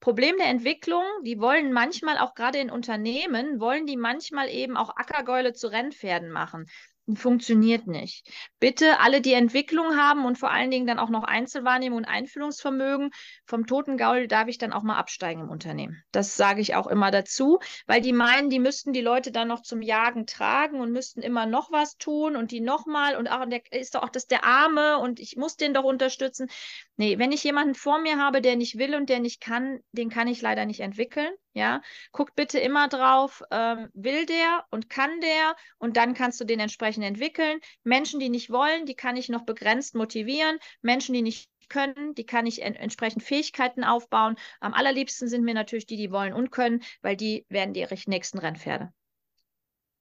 Problem 0.00 0.36
der 0.36 0.48
Entwicklung, 0.48 1.04
die 1.24 1.40
wollen 1.40 1.72
manchmal 1.72 2.18
auch 2.18 2.34
gerade 2.34 2.58
in 2.58 2.70
Unternehmen, 2.70 3.60
wollen 3.60 3.86
die 3.86 3.96
manchmal 3.96 4.48
eben 4.48 4.76
auch 4.76 4.96
Ackergäule 4.96 5.52
zu 5.52 5.68
Rennpferden 5.68 6.30
machen 6.30 6.66
funktioniert 7.14 7.86
nicht. 7.86 8.28
Bitte 8.58 8.98
alle, 9.00 9.20
die 9.20 9.34
Entwicklung 9.34 9.96
haben 9.96 10.24
und 10.24 10.38
vor 10.38 10.50
allen 10.50 10.70
Dingen 10.70 10.86
dann 10.86 10.98
auch 10.98 11.08
noch 11.08 11.22
Einzelwahrnehmung 11.22 11.98
und 11.98 12.04
Einfühlungsvermögen, 12.04 13.10
vom 13.44 13.66
toten 13.66 13.96
Gaul 13.96 14.26
darf 14.26 14.48
ich 14.48 14.58
dann 14.58 14.72
auch 14.72 14.82
mal 14.82 14.96
absteigen 14.96 15.42
im 15.42 15.50
Unternehmen. 15.50 16.02
Das 16.10 16.36
sage 16.36 16.60
ich 16.60 16.74
auch 16.74 16.88
immer 16.88 17.12
dazu, 17.12 17.60
weil 17.86 18.00
die 18.00 18.12
meinen, 18.12 18.50
die 18.50 18.58
müssten 18.58 18.92
die 18.92 19.00
Leute 19.00 19.30
dann 19.30 19.46
noch 19.46 19.62
zum 19.62 19.82
Jagen 19.82 20.26
tragen 20.26 20.80
und 20.80 20.90
müssten 20.90 21.22
immer 21.22 21.46
noch 21.46 21.70
was 21.70 21.96
tun 21.96 22.34
und 22.34 22.50
die 22.50 22.60
nochmal 22.60 23.16
und 23.16 23.28
auch 23.28 23.46
der 23.46 23.60
ist 23.70 23.94
doch 23.94 24.02
auch 24.02 24.10
das 24.10 24.26
der 24.26 24.44
Arme 24.44 24.98
und 24.98 25.20
ich 25.20 25.36
muss 25.36 25.56
den 25.56 25.74
doch 25.74 25.84
unterstützen. 25.84 26.48
Nee, 26.96 27.18
wenn 27.18 27.30
ich 27.30 27.44
jemanden 27.44 27.74
vor 27.74 28.00
mir 28.00 28.18
habe, 28.18 28.40
der 28.40 28.56
nicht 28.56 28.78
will 28.78 28.94
und 28.96 29.08
der 29.08 29.20
nicht 29.20 29.40
kann, 29.40 29.78
den 29.92 30.10
kann 30.10 30.26
ich 30.26 30.42
leider 30.42 30.66
nicht 30.66 30.80
entwickeln. 30.80 31.30
Ja, 31.56 31.80
guck 32.12 32.34
bitte 32.34 32.58
immer 32.58 32.86
drauf, 32.86 33.42
ähm, 33.50 33.88
will 33.94 34.26
der 34.26 34.66
und 34.70 34.90
kann 34.90 35.20
der 35.22 35.56
und 35.78 35.96
dann 35.96 36.12
kannst 36.12 36.38
du 36.38 36.44
den 36.44 36.60
entsprechend 36.60 37.02
entwickeln. 37.02 37.60
Menschen, 37.82 38.20
die 38.20 38.28
nicht 38.28 38.50
wollen, 38.50 38.84
die 38.84 38.94
kann 38.94 39.16
ich 39.16 39.30
noch 39.30 39.46
begrenzt 39.46 39.94
motivieren. 39.94 40.58
Menschen, 40.82 41.14
die 41.14 41.22
nicht 41.22 41.50
können, 41.70 42.14
die 42.14 42.26
kann 42.26 42.44
ich 42.44 42.60
en 42.60 42.74
entsprechend 42.74 43.22
Fähigkeiten 43.22 43.84
aufbauen. 43.84 44.36
Am 44.60 44.74
allerliebsten 44.74 45.28
sind 45.28 45.44
mir 45.44 45.54
natürlich 45.54 45.86
die, 45.86 45.96
die 45.96 46.12
wollen 46.12 46.34
und 46.34 46.50
können, 46.50 46.82
weil 47.00 47.16
die 47.16 47.46
werden 47.48 47.72
die 47.72 47.86
nächsten 48.06 48.38
Rennpferde. 48.38 48.92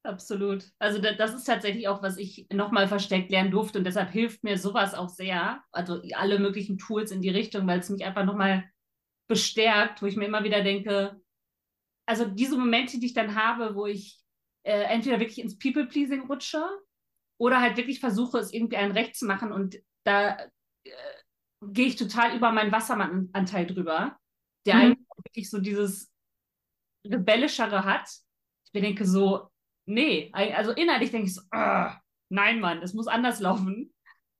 Absolut. 0.03 0.65
Also 0.77 1.01
das 1.01 1.33
ist 1.33 1.45
tatsächlich 1.45 1.87
auch, 1.87 2.03
was 2.03 2.17
ich 2.17 2.47
nochmal 2.51 2.89
versteckt 2.89 3.31
lernen 3.31 3.49
durfte 3.49 3.79
und 3.79 3.85
deshalb 3.85 4.11
hilft 4.11 4.43
mir 4.43 4.57
sowas 4.57 4.93
auch 4.93 5.09
sehr. 5.09 5.63
Also 5.71 6.01
alle 6.15 6.37
möglichen 6.37 6.77
Tools 6.77 7.11
in 7.11 7.21
die 7.21 7.29
Richtung, 7.29 7.65
weil 7.65 7.79
es 7.79 7.89
mich 7.89 8.03
einfach 8.03 8.25
nochmal 8.25 8.65
bestärkt, 9.27 10.01
wo 10.01 10.05
ich 10.05 10.15
mir 10.15 10.25
immer 10.25 10.43
wieder 10.43 10.61
denke, 10.63 11.19
also 12.05 12.25
diese 12.25 12.57
Momente, 12.57 12.99
die 12.99 13.07
ich 13.07 13.13
dann 13.13 13.35
habe, 13.35 13.75
wo 13.75 13.85
ich 13.85 14.19
äh, 14.63 14.83
entweder 14.83 15.19
wirklich 15.19 15.39
ins 15.39 15.57
People-Pleasing 15.57 16.27
rutsche 16.27 16.63
oder 17.37 17.61
halt 17.61 17.77
wirklich 17.77 17.99
versuche, 17.99 18.39
es 18.39 18.53
irgendwie 18.53 18.77
ein 18.77 18.91
Recht 18.91 19.15
zu 19.15 19.25
machen 19.25 19.51
und 19.51 19.77
da 20.05 20.37
äh, 20.83 20.91
gehe 21.61 21.87
ich 21.87 21.95
total 21.95 22.35
über 22.35 22.51
meinen 22.51 22.71
Wassermann-Anteil 22.71 23.65
drüber, 23.65 24.17
der 24.65 24.75
mhm. 24.75 24.81
eigentlich 24.81 25.07
wirklich 25.23 25.49
so 25.49 25.59
dieses 25.59 26.11
Rebellischere 27.05 27.85
hat. 27.85 28.09
Ich 28.65 28.73
mir 28.73 28.81
denke 28.81 29.05
so, 29.05 29.49
nee, 29.85 30.31
also 30.33 30.71
innerlich 30.71 31.11
denke 31.11 31.27
ich 31.27 31.35
so, 31.35 31.41
nein, 32.29 32.59
Mann, 32.59 32.81
das 32.81 32.93
muss 32.93 33.07
anders 33.07 33.39
laufen. 33.39 33.93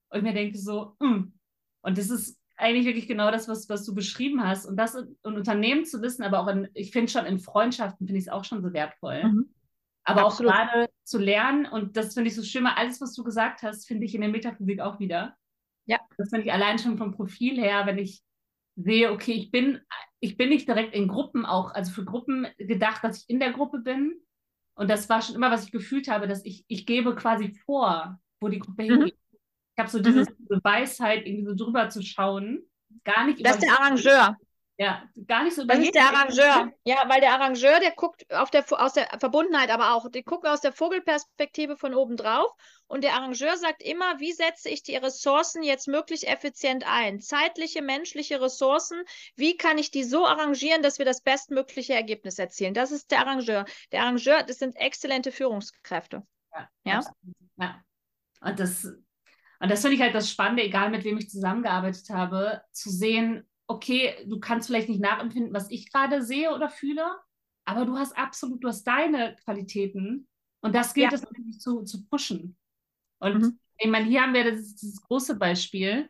Und 0.09 0.24
mir 0.24 0.34
denke 0.34 0.57
so, 0.57 0.95
mm. 0.99 1.34
und 1.82 1.97
das 1.97 2.09
ist 2.09 2.39
eigentlich 2.58 2.86
wirklich 2.86 3.08
genau 3.08 3.32
das, 3.32 3.47
was, 3.47 3.70
was 3.70 3.86
du 3.86 3.93
beschrieben 3.93 4.45
hast. 4.45 4.66
Und 4.66 4.78
das 4.78 4.95
in, 4.95 5.18
in 5.24 5.36
Unternehmen 5.36 5.86
zu 5.86 6.01
wissen, 6.01 6.24
aber 6.24 6.39
auch 6.39 6.47
in, 6.47 6.70
ich 6.74 6.91
finde 6.91 7.12
schon 7.12 7.26
in 7.26 7.39
Freundschaften 7.39 8.08
finde 8.08 8.20
ich 8.20 8.26
es 8.26 8.32
auch 8.32 8.45
schon 8.45 8.62
so 8.62 8.74
wertvoll. 8.74 9.24
Mhm. 9.24 9.49
Aber 10.03 10.26
Absolut. 10.26 10.51
auch 10.51 10.56
gerade 10.56 10.89
zu 11.03 11.18
lernen, 11.18 11.66
und 11.66 11.97
das 11.97 12.14
finde 12.14 12.30
ich 12.30 12.36
so 12.36 12.43
schön, 12.43 12.68
alles, 12.68 13.01
was 13.01 13.14
du 13.14 13.24
gesagt 13.24 13.64
hast, 13.64 13.88
finde 13.88 14.06
ich 14.06 14.14
in 14.14 14.22
der 14.22 14.30
Metaphysik 14.30 14.80
auch 14.80 14.99
wieder. 14.99 15.36
Ja. 15.86 15.99
Das 16.18 16.30
finde 16.30 16.45
ich 16.45 16.53
allein 16.53 16.78
schon 16.78 16.97
vom 16.97 17.12
Profil 17.12 17.60
her, 17.60 17.86
wenn 17.86 17.97
ich 17.97 18.22
sehe, 18.76 19.12
okay, 19.12 19.34
ich 19.34 19.51
bin, 19.51 19.82
ich 20.20 20.38
bin 20.38 20.49
nicht 20.49 20.68
direkt 20.68 20.93
in 20.93 21.08
Gruppen 21.08 21.45
auch, 21.45 21.74
also 21.74 21.91
für 21.91 22.06
Gruppen 22.06 22.47
gedacht, 22.58 23.03
dass 23.03 23.22
ich 23.22 23.30
in 23.30 23.39
der 23.39 23.51
Gruppe 23.51 23.80
bin. 23.80 24.20
Und 24.76 24.89
das 24.89 25.10
war 25.10 25.22
schon 25.22 25.36
immer, 25.36 25.51
was 25.51 25.66
ich 25.66 25.72
gefühlt 25.72 26.08
habe, 26.08 26.28
dass 26.28 26.43
ich, 26.45 26.66
ich 26.68 26.86
gebe 26.86 27.16
quasi 27.16 27.53
vor, 27.66 28.20
wo 28.39 28.47
die 28.47 28.60
Gruppe 28.60 28.84
mhm. 28.84 28.88
hingeht. 28.88 29.18
Ich 29.76 29.80
habe 29.80 29.90
so 29.90 30.00
dieses, 30.00 30.30
mhm. 30.30 30.36
diese 30.40 30.64
Weisheit, 30.64 31.26
irgendwie 31.26 31.46
so 31.46 31.66
drüber 31.66 31.90
zu 31.90 32.02
schauen. 32.02 32.64
Gar 33.04 33.26
nicht 33.26 33.46
das 33.46 33.56
ist 33.56 33.64
der 33.64 33.74
Arrangeur. 33.74 34.38
Ja, 34.78 35.04
gar 35.28 35.44
nicht 35.44 35.56
so. 35.56 35.64
Das 35.64 35.80
ist 35.80 35.96
der 35.96 36.04
Arrangeur. 36.04 36.72
Ja, 36.84 37.04
weil 37.08 37.22
der 37.22 37.34
Arrangeur, 37.34 37.80
der 37.80 37.92
guckt 37.92 38.26
auf 38.34 38.52
der, 38.52 38.66
aus 38.70 38.94
der 38.94 39.08
Verbundenheit, 39.20 39.70
aber 39.70 39.94
auch, 39.94 40.10
die 40.10 40.24
gucken 40.24 40.50
aus 40.50 40.60
der 40.60 40.74
Vogelperspektive 40.74 41.78
von 41.78 41.94
oben 41.94 42.18
drauf. 42.18 42.52
Und 42.88 43.04
der 43.04 43.14
Arrangeur 43.14 43.56
sagt 43.56 43.82
immer, 43.82 44.20
wie 44.20 44.34
setze 44.34 44.70
ich 44.70 44.84
die 44.84 44.98
Ressourcen 44.98 45.64
jetzt 45.64 45.88
möglichst 45.88 46.28
effizient 46.28 46.86
ein? 46.86 47.22
Zeitliche, 47.22 47.82
menschliche 47.82 48.42
Ressourcen, 48.42 49.02
wie 49.36 49.56
kann 49.56 49.78
ich 49.78 49.92
die 49.92 50.04
so 50.04 50.26
arrangieren, 50.26 50.84
dass 50.84 51.00
wir 51.00 51.06
das 51.06 51.22
bestmögliche 51.22 51.94
Ergebnis 51.94 52.38
erzielen? 52.38 52.74
Das 52.74 52.92
ist 52.92 53.12
der 53.12 53.20
Arrangeur. 53.20 53.66
Der 53.94 54.02
Arrangeur, 54.02 54.44
das 54.44 54.60
sind 54.60 54.76
exzellente 54.76 55.32
Führungskräfte. 55.32 56.24
Ja. 56.54 56.70
ja? 56.84 57.02
ja. 57.58 57.82
Und 58.42 58.60
das 58.60 58.88
und 59.60 59.72
das 59.72 59.82
finde 59.82 59.95
ich 59.95 60.01
halt 60.01 60.16
das 60.16 60.30
Spannende, 60.30 60.64
egal 60.64 60.89
mit 60.89 61.03
wem 61.03 61.18
ich 61.18 61.30
zusammengearbeitet 61.30 62.10
habe, 62.10 62.62
zu 62.72 62.89
sehen, 62.89 63.47
okay, 63.68 64.16
du 64.28 64.39
kannst 64.39 64.68
vielleicht 64.68 64.89
nicht 64.89 65.01
nachempfinden, 65.01 65.53
was 65.53 65.72
ich 65.72 65.91
gerade 65.91 66.22
sehe 66.22 66.53
oder 66.53 66.70
fühle, 66.70 67.06
aber 67.66 67.86
du 67.86 67.97
hast 67.97 68.18
absolut, 68.18 68.64
du 68.64 68.68
hast 68.68 68.84
deine 68.84 69.36
Qualitäten 69.43 70.28
und 70.62 70.76
das 70.76 70.93
gilt 70.93 71.12
ja. 71.12 71.16
es 71.16 71.24
natürlich 71.24 71.60
zu, 71.60 71.84
zu 71.84 72.06
pushen. 72.08 72.58
Und 73.20 73.41
mhm. 73.41 73.60
ich 73.78 73.89
meine, 73.89 74.06
hier 74.06 74.22
haben 74.22 74.34
wir 74.34 74.51
das, 74.51 74.76
das 74.76 75.01
große 75.08 75.38
Beispiel. 75.38 76.10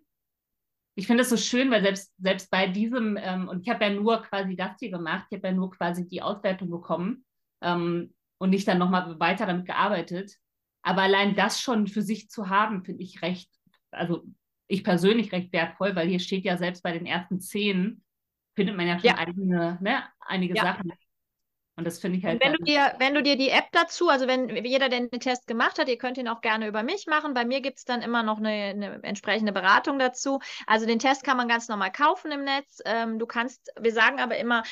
Ich 0.98 1.08
finde 1.08 1.24
es 1.24 1.30
so 1.30 1.38
schön, 1.38 1.72
weil 1.72 1.82
selbst, 1.82 2.14
selbst 2.18 2.50
bei 2.50 2.68
diesem, 2.68 3.18
ähm, 3.18 3.48
und 3.48 3.62
ich 3.62 3.70
habe 3.70 3.86
ja 3.86 3.92
nur 3.92 4.22
quasi 4.24 4.56
das 4.56 4.78
hier 4.80 4.92
gemacht, 4.92 5.28
ich 5.30 5.38
habe 5.38 5.50
ja 5.50 5.54
nur 5.54 5.72
quasi 5.72 6.08
die 6.08 6.22
Auswertung 6.22 6.70
bekommen 6.70 7.26
ähm, 7.62 8.14
und 8.38 8.50
nicht 8.50 8.68
dann 8.68 8.78
nochmal 8.78 9.20
weiter 9.20 9.46
damit 9.46 9.66
gearbeitet. 9.66 10.38
Aber 10.86 11.02
allein 11.02 11.36
das 11.36 11.60
schon 11.60 11.88
für 11.88 12.04
sich 12.04 12.30
zu 12.30 12.48
haben, 12.48 12.84
finde 12.84 13.02
ich 13.02 13.24
recht, 13.24 13.50
also 13.90 14.24
ich 14.68 14.84
persönlich 14.84 15.32
recht 15.32 15.52
wertvoll, 15.52 15.96
weil 15.96 16.08
hier 16.08 16.20
steht 16.20 16.46
ja 16.46 16.58
selbst 16.58 16.84
bei 16.84 16.92
den 16.92 17.08
ersten 17.08 17.40
zehn, 17.40 18.04
findet 18.54 18.78
man 18.78 18.88
ja 18.88 19.00
schon 19.00 19.08
ja. 19.08 19.16
Einige, 19.16 19.78
ne, 19.82 20.04
einige 20.20 20.56
ja. 20.56 20.62
Sachen. 20.62 20.94
Und 21.76 21.86
das 21.86 22.00
finde 22.00 22.20
ich 22.20 22.24
halt. 22.24 22.40
wenn 22.40 22.54
du, 22.54 22.64
dir, 22.64 22.94
wenn 23.00 23.16
du 23.16 23.24
dir 23.24 23.36
die 23.36 23.50
App 23.50 23.66
dazu, 23.72 24.10
also 24.10 24.28
wenn 24.28 24.48
jeder, 24.64 24.88
der 24.88 25.08
den 25.08 25.20
Test 25.20 25.48
gemacht 25.48 25.80
hat, 25.80 25.90
ihr 25.90 25.98
könnt 25.98 26.20
ihn 26.20 26.28
auch 26.28 26.42
gerne 26.42 26.68
über 26.68 26.84
mich 26.84 27.08
machen. 27.08 27.34
Bei 27.34 27.46
mir 27.46 27.62
gibt 27.62 27.80
es 27.80 27.84
dann 27.84 28.04
immer 28.04 28.22
noch 28.22 28.38
eine, 28.38 28.50
eine, 28.50 29.04
entsprechende 29.04 29.52
Beratung 29.52 29.98
dazu. 29.98 30.40
Also 30.68 30.86
den 30.86 31.00
Test 31.00 31.24
kann 31.24 31.36
man 31.36 31.48
ganz 31.48 31.68
normal 31.68 31.92
kaufen 31.92 32.32
im 32.32 32.44
Netz. 32.44 32.80
Ähm, 32.86 33.18
du 33.18 33.26
kannst, 33.26 33.72
wir 33.78 33.92
sagen 33.92 34.20
aber 34.20 34.38
immer, 34.38 34.64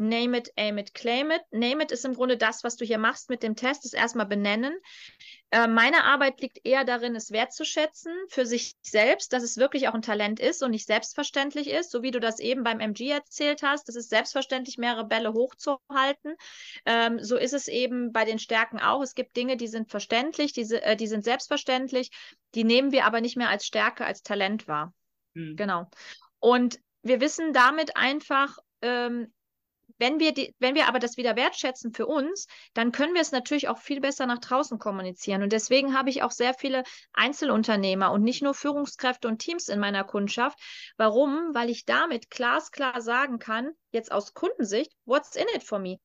Name 0.00 0.38
it, 0.38 0.50
aim 0.56 0.78
it, 0.78 0.94
claim 0.94 1.30
it. 1.30 1.42
Name 1.50 1.82
it 1.82 1.92
ist 1.92 2.06
im 2.06 2.14
Grunde 2.14 2.38
das, 2.38 2.64
was 2.64 2.76
du 2.76 2.86
hier 2.86 2.96
machst 2.96 3.28
mit 3.28 3.42
dem 3.42 3.54
Test, 3.54 3.84
ist 3.84 3.94
erstmal 3.94 4.24
benennen. 4.24 4.74
Äh, 5.50 5.66
meine 5.66 6.04
Arbeit 6.04 6.40
liegt 6.40 6.64
eher 6.64 6.84
darin, 6.84 7.14
es 7.14 7.32
wertzuschätzen 7.32 8.12
für 8.28 8.46
sich 8.46 8.76
selbst, 8.80 9.32
dass 9.32 9.42
es 9.42 9.58
wirklich 9.58 9.88
auch 9.88 9.94
ein 9.94 10.00
Talent 10.00 10.40
ist 10.40 10.62
und 10.62 10.70
nicht 10.70 10.86
selbstverständlich 10.86 11.68
ist, 11.68 11.90
so 11.90 12.02
wie 12.02 12.12
du 12.12 12.18
das 12.18 12.38
eben 12.38 12.62
beim 12.62 12.80
MG 12.80 13.10
erzählt 13.10 13.62
hast. 13.62 13.90
Es 13.90 13.96
ist 13.96 14.08
selbstverständlich, 14.08 14.78
mehrere 14.78 15.04
Bälle 15.04 15.34
hochzuhalten. 15.34 16.34
Ähm, 16.86 17.22
so 17.22 17.36
ist 17.36 17.52
es 17.52 17.68
eben 17.68 18.10
bei 18.12 18.24
den 18.24 18.38
Stärken 18.38 18.80
auch. 18.80 19.02
Es 19.02 19.14
gibt 19.14 19.36
Dinge, 19.36 19.58
die 19.58 19.68
sind 19.68 19.90
verständlich, 19.90 20.54
die, 20.54 20.62
äh, 20.72 20.96
die 20.96 21.08
sind 21.08 21.24
selbstverständlich, 21.24 22.10
die 22.54 22.64
nehmen 22.64 22.90
wir 22.90 23.04
aber 23.04 23.20
nicht 23.20 23.36
mehr 23.36 23.50
als 23.50 23.66
Stärke, 23.66 24.06
als 24.06 24.22
Talent 24.22 24.66
wahr. 24.66 24.94
Mhm. 25.34 25.56
Genau. 25.56 25.90
Und 26.38 26.78
wir 27.02 27.20
wissen 27.20 27.52
damit 27.52 27.96
einfach, 27.96 28.58
ähm, 28.82 29.32
wenn 30.00 30.18
wir, 30.18 30.32
die, 30.32 30.54
wenn 30.58 30.74
wir 30.74 30.88
aber 30.88 30.98
das 30.98 31.16
wieder 31.16 31.36
wertschätzen 31.36 31.92
für 31.92 32.06
uns, 32.06 32.46
dann 32.74 32.90
können 32.90 33.14
wir 33.14 33.20
es 33.20 33.32
natürlich 33.32 33.68
auch 33.68 33.78
viel 33.78 34.00
besser 34.00 34.26
nach 34.26 34.38
draußen 34.38 34.78
kommunizieren. 34.78 35.42
Und 35.42 35.52
deswegen 35.52 35.96
habe 35.96 36.10
ich 36.10 36.22
auch 36.22 36.30
sehr 36.32 36.54
viele 36.54 36.82
Einzelunternehmer 37.12 38.10
und 38.10 38.22
nicht 38.22 38.42
nur 38.42 38.54
Führungskräfte 38.54 39.28
und 39.28 39.38
Teams 39.38 39.68
in 39.68 39.78
meiner 39.78 40.04
Kundschaft. 40.04 40.58
Warum? 40.96 41.50
Weil 41.52 41.70
ich 41.70 41.84
damit 41.84 42.30
glasklar 42.30 43.00
sagen 43.02 43.38
kann, 43.38 43.70
jetzt 43.92 44.10
aus 44.10 44.34
Kundensicht, 44.34 44.92
what's 45.04 45.36
in 45.36 45.46
it 45.54 45.62
for 45.62 45.78
me? 45.78 45.98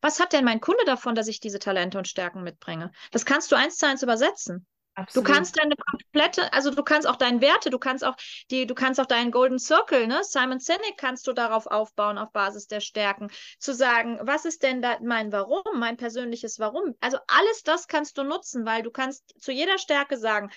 Was 0.00 0.20
hat 0.20 0.32
denn 0.32 0.44
mein 0.44 0.60
Kunde 0.60 0.84
davon, 0.84 1.14
dass 1.14 1.28
ich 1.28 1.38
diese 1.38 1.58
Talente 1.58 1.98
und 1.98 2.08
Stärken 2.08 2.42
mitbringe? 2.42 2.90
Das 3.12 3.24
kannst 3.24 3.52
du 3.52 3.56
eins 3.56 3.76
zu 3.76 3.86
eins 3.86 4.02
übersetzen. 4.02 4.66
Absolut. 4.96 5.28
Du 5.28 5.32
kannst 5.32 5.58
deine 5.58 5.76
komplette, 5.76 6.50
also 6.54 6.70
du 6.70 6.82
kannst 6.82 7.06
auch 7.06 7.16
deine 7.16 7.42
Werte, 7.42 7.68
du 7.68 7.78
kannst 7.78 8.02
auch 8.02 8.16
die, 8.50 8.66
du 8.66 8.74
kannst 8.74 8.98
auch 8.98 9.06
deinen 9.06 9.30
Golden 9.30 9.58
Circle, 9.58 10.06
ne? 10.06 10.24
Simon 10.24 10.58
Sinek 10.58 10.96
kannst 10.96 11.26
du 11.26 11.34
darauf 11.34 11.66
aufbauen, 11.66 12.16
auf 12.16 12.32
Basis 12.32 12.66
der 12.66 12.80
Stärken, 12.80 13.28
zu 13.58 13.74
sagen, 13.74 14.18
was 14.22 14.46
ist 14.46 14.62
denn 14.62 14.80
da 14.80 14.96
mein 15.02 15.32
Warum, 15.32 15.62
mein 15.74 15.98
persönliches 15.98 16.58
Warum? 16.58 16.94
Also 17.00 17.18
alles 17.26 17.62
das 17.62 17.88
kannst 17.88 18.16
du 18.16 18.24
nutzen, 18.24 18.64
weil 18.64 18.82
du 18.82 18.90
kannst 18.90 19.34
zu 19.38 19.52
jeder 19.52 19.76
Stärke 19.76 20.16
sagen, 20.16 20.50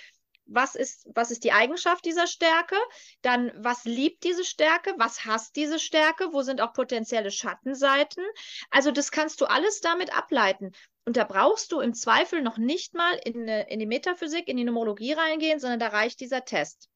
was 0.52 0.76
ist, 0.76 1.08
was 1.14 1.32
ist 1.32 1.44
die 1.44 1.52
Eigenschaft 1.52 2.06
dieser 2.06 2.26
Stärke? 2.26 2.76
Dann, 3.22 3.52
was 3.56 3.86
liebt 3.86 4.24
diese 4.24 4.44
Stärke? 4.44 4.96
Was 4.98 5.26
hasst 5.26 5.56
diese 5.56 5.80
Stärke? 5.80 6.30
Wo 6.32 6.42
sind 6.42 6.62
auch 6.62 6.74
potenzielle 6.74 7.30
Schattenseiten? 7.30 8.24
Also, 8.72 8.92
das 8.92 9.12
kannst 9.12 9.42
du 9.42 9.46
alles 9.46 9.82
damit 9.82 10.16
ableiten. 10.16 10.72
Und 11.10 11.18
da 11.18 11.24
brauchst 11.24 11.72
du 11.72 11.80
im 11.80 11.96
Zweifel 11.96 12.44
noch 12.44 12.60
nicht 12.60 12.94
mal 12.94 13.16
in, 13.26 13.48
in 13.48 13.80
die 13.80 13.88
Metaphysik, 13.88 14.48
in 14.48 14.58
die 14.58 14.64
Numerologie 14.64 15.14
reingehen, 15.14 15.60
sondern 15.60 15.80
da 15.80 15.88
reicht 15.88 16.20
dieser 16.20 16.46
Test. 16.46 16.88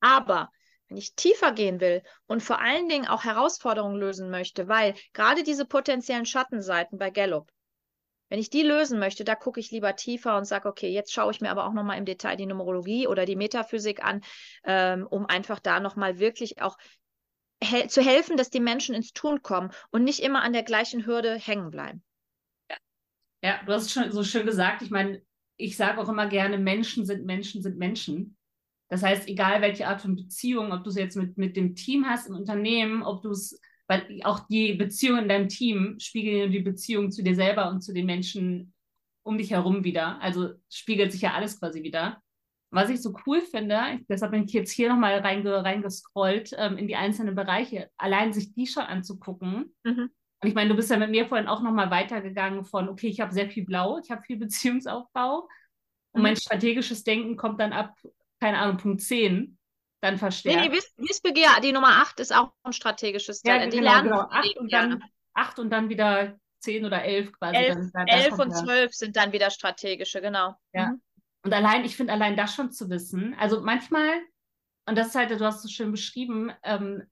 Aber 0.00 0.50
wenn 0.88 0.96
ich 0.96 1.14
tiefer 1.14 1.52
gehen 1.52 1.78
will 1.78 2.02
und 2.26 2.42
vor 2.42 2.60
allen 2.60 2.88
Dingen 2.88 3.06
auch 3.06 3.22
Herausforderungen 3.22 4.00
lösen 4.00 4.30
möchte, 4.30 4.66
weil 4.66 4.94
gerade 5.12 5.44
diese 5.44 5.64
potenziellen 5.64 6.26
Schattenseiten 6.26 6.98
bei 6.98 7.10
Gallup, 7.10 7.52
wenn 8.30 8.40
ich 8.40 8.50
die 8.50 8.64
lösen 8.64 8.98
möchte, 8.98 9.22
da 9.22 9.36
gucke 9.36 9.60
ich 9.60 9.70
lieber 9.70 9.94
tiefer 9.94 10.36
und 10.36 10.44
sage, 10.44 10.68
okay, 10.68 10.88
jetzt 10.88 11.12
schaue 11.12 11.30
ich 11.30 11.40
mir 11.40 11.52
aber 11.52 11.66
auch 11.66 11.72
nochmal 11.72 11.98
im 11.98 12.06
Detail 12.06 12.34
die 12.34 12.46
Numerologie 12.46 13.06
oder 13.06 13.26
die 13.26 13.36
Metaphysik 13.36 14.02
an, 14.02 14.22
ähm, 14.64 15.06
um 15.08 15.26
einfach 15.26 15.60
da 15.60 15.78
nochmal 15.78 16.18
wirklich 16.18 16.62
auch 16.62 16.76
he 17.62 17.86
zu 17.86 18.02
helfen, 18.02 18.36
dass 18.36 18.50
die 18.50 18.58
Menschen 18.58 18.92
ins 18.92 19.12
Tun 19.12 19.40
kommen 19.40 19.70
und 19.92 20.02
nicht 20.02 20.18
immer 20.18 20.42
an 20.42 20.52
der 20.52 20.64
gleichen 20.64 21.06
Hürde 21.06 21.36
hängen 21.36 21.70
bleiben. 21.70 22.02
Ja, 23.44 23.60
du 23.66 23.72
hast 23.72 23.86
es 23.86 23.92
schon 23.92 24.10
so 24.10 24.24
schön 24.24 24.46
gesagt. 24.46 24.80
Ich 24.80 24.90
meine, 24.90 25.20
ich 25.58 25.76
sage 25.76 26.00
auch 26.00 26.08
immer 26.08 26.26
gerne, 26.26 26.56
Menschen 26.56 27.04
sind 27.04 27.26
Menschen 27.26 27.62
sind 27.62 27.76
Menschen. 27.76 28.38
Das 28.88 29.02
heißt, 29.02 29.28
egal 29.28 29.60
welche 29.60 29.86
Art 29.86 30.00
von 30.00 30.16
Beziehung, 30.16 30.72
ob 30.72 30.82
du 30.82 30.88
es 30.88 30.96
jetzt 30.96 31.14
mit, 31.16 31.36
mit 31.36 31.54
dem 31.54 31.74
Team 31.74 32.06
hast 32.06 32.28
im 32.28 32.36
Unternehmen, 32.36 33.02
ob 33.02 33.22
du 33.22 33.30
es 33.30 33.60
weil 33.86 34.20
auch 34.24 34.48
die 34.48 34.72
Beziehung 34.72 35.18
in 35.18 35.28
deinem 35.28 35.48
Team 35.50 35.98
spiegeln 36.00 36.50
die 36.50 36.60
Beziehung 36.60 37.10
zu 37.10 37.22
dir 37.22 37.34
selber 37.34 37.68
und 37.68 37.82
zu 37.82 37.92
den 37.92 38.06
Menschen 38.06 38.72
um 39.22 39.36
dich 39.36 39.50
herum 39.50 39.84
wieder. 39.84 40.20
Also 40.22 40.54
spiegelt 40.70 41.12
sich 41.12 41.20
ja 41.20 41.34
alles 41.34 41.58
quasi 41.58 41.82
wieder. 41.82 42.22
Was 42.70 42.88
ich 42.88 43.02
so 43.02 43.14
cool 43.26 43.42
finde, 43.42 44.00
deshalb 44.08 44.32
bin 44.32 44.44
ich 44.44 44.54
jetzt 44.54 44.72
hier 44.72 44.88
nochmal 44.88 45.18
reinge, 45.18 45.62
reingescrollt 45.62 46.52
ähm, 46.56 46.78
in 46.78 46.88
die 46.88 46.96
einzelnen 46.96 47.34
Bereiche, 47.34 47.90
allein 47.98 48.32
sich 48.32 48.54
die 48.54 48.66
schon 48.66 48.84
anzugucken. 48.84 49.74
Mhm. 49.84 50.10
Und 50.44 50.48
ich 50.48 50.54
meine, 50.54 50.68
du 50.68 50.76
bist 50.76 50.90
ja 50.90 50.98
mit 50.98 51.08
mir 51.08 51.26
vorhin 51.26 51.48
auch 51.48 51.62
nochmal 51.62 51.90
weitergegangen 51.90 52.64
von, 52.64 52.90
okay, 52.90 53.06
ich 53.06 53.18
habe 53.20 53.32
sehr 53.32 53.48
viel 53.48 53.64
Blau, 53.64 53.98
ich 54.04 54.10
habe 54.10 54.20
viel 54.20 54.36
Beziehungsaufbau. 54.36 55.48
Und 56.12 56.20
mein 56.20 56.34
mhm. 56.34 56.38
strategisches 56.38 57.02
Denken 57.02 57.38
kommt 57.38 57.60
dann 57.60 57.72
ab, 57.72 57.96
keine 58.40 58.58
Ahnung, 58.58 58.76
Punkt 58.76 59.00
10 59.00 59.56
dann 60.02 60.18
verstärkt. 60.18 60.60
Nee, 60.60 60.68
nee 60.68 61.08
Wissbegehr, 61.08 61.48
die 61.62 61.72
Nummer 61.72 62.02
8 62.02 62.20
ist 62.20 62.36
auch 62.36 62.52
ein 62.62 62.74
strategisches 62.74 63.40
Talent. 63.40 63.64
Ja, 63.64 63.70
die 63.70 63.76
genau, 63.78 63.90
lernen 63.90 64.10
genau. 64.10 64.28
8 64.30 64.58
und, 64.58 64.72
dann, 64.74 65.04
8 65.32 65.58
und 65.60 65.70
dann 65.70 65.88
wieder 65.88 66.38
10 66.58 66.84
oder 66.84 67.02
11 67.02 67.32
quasi. 67.32 67.56
11, 67.56 67.76
dann, 67.94 68.06
11 68.06 68.38
und 68.38 68.50
12 68.50 68.94
sind 68.94 69.16
dann 69.16 69.32
wieder 69.32 69.48
strategische, 69.48 70.20
genau. 70.20 70.56
Ja. 70.74 70.88
Mhm. 70.88 71.02
Und 71.42 71.54
allein, 71.54 71.86
ich 71.86 71.96
finde 71.96 72.12
allein 72.12 72.36
das 72.36 72.54
schon 72.54 72.70
zu 72.70 72.90
wissen, 72.90 73.34
also 73.38 73.62
manchmal, 73.62 74.10
und 74.84 74.98
das 74.98 75.06
ist 75.06 75.14
halt, 75.14 75.30
du 75.30 75.40
hast 75.40 75.56
es 75.56 75.62
so 75.62 75.68
schön 75.68 75.90
beschrieben, 75.90 76.52
ähm, 76.62 77.02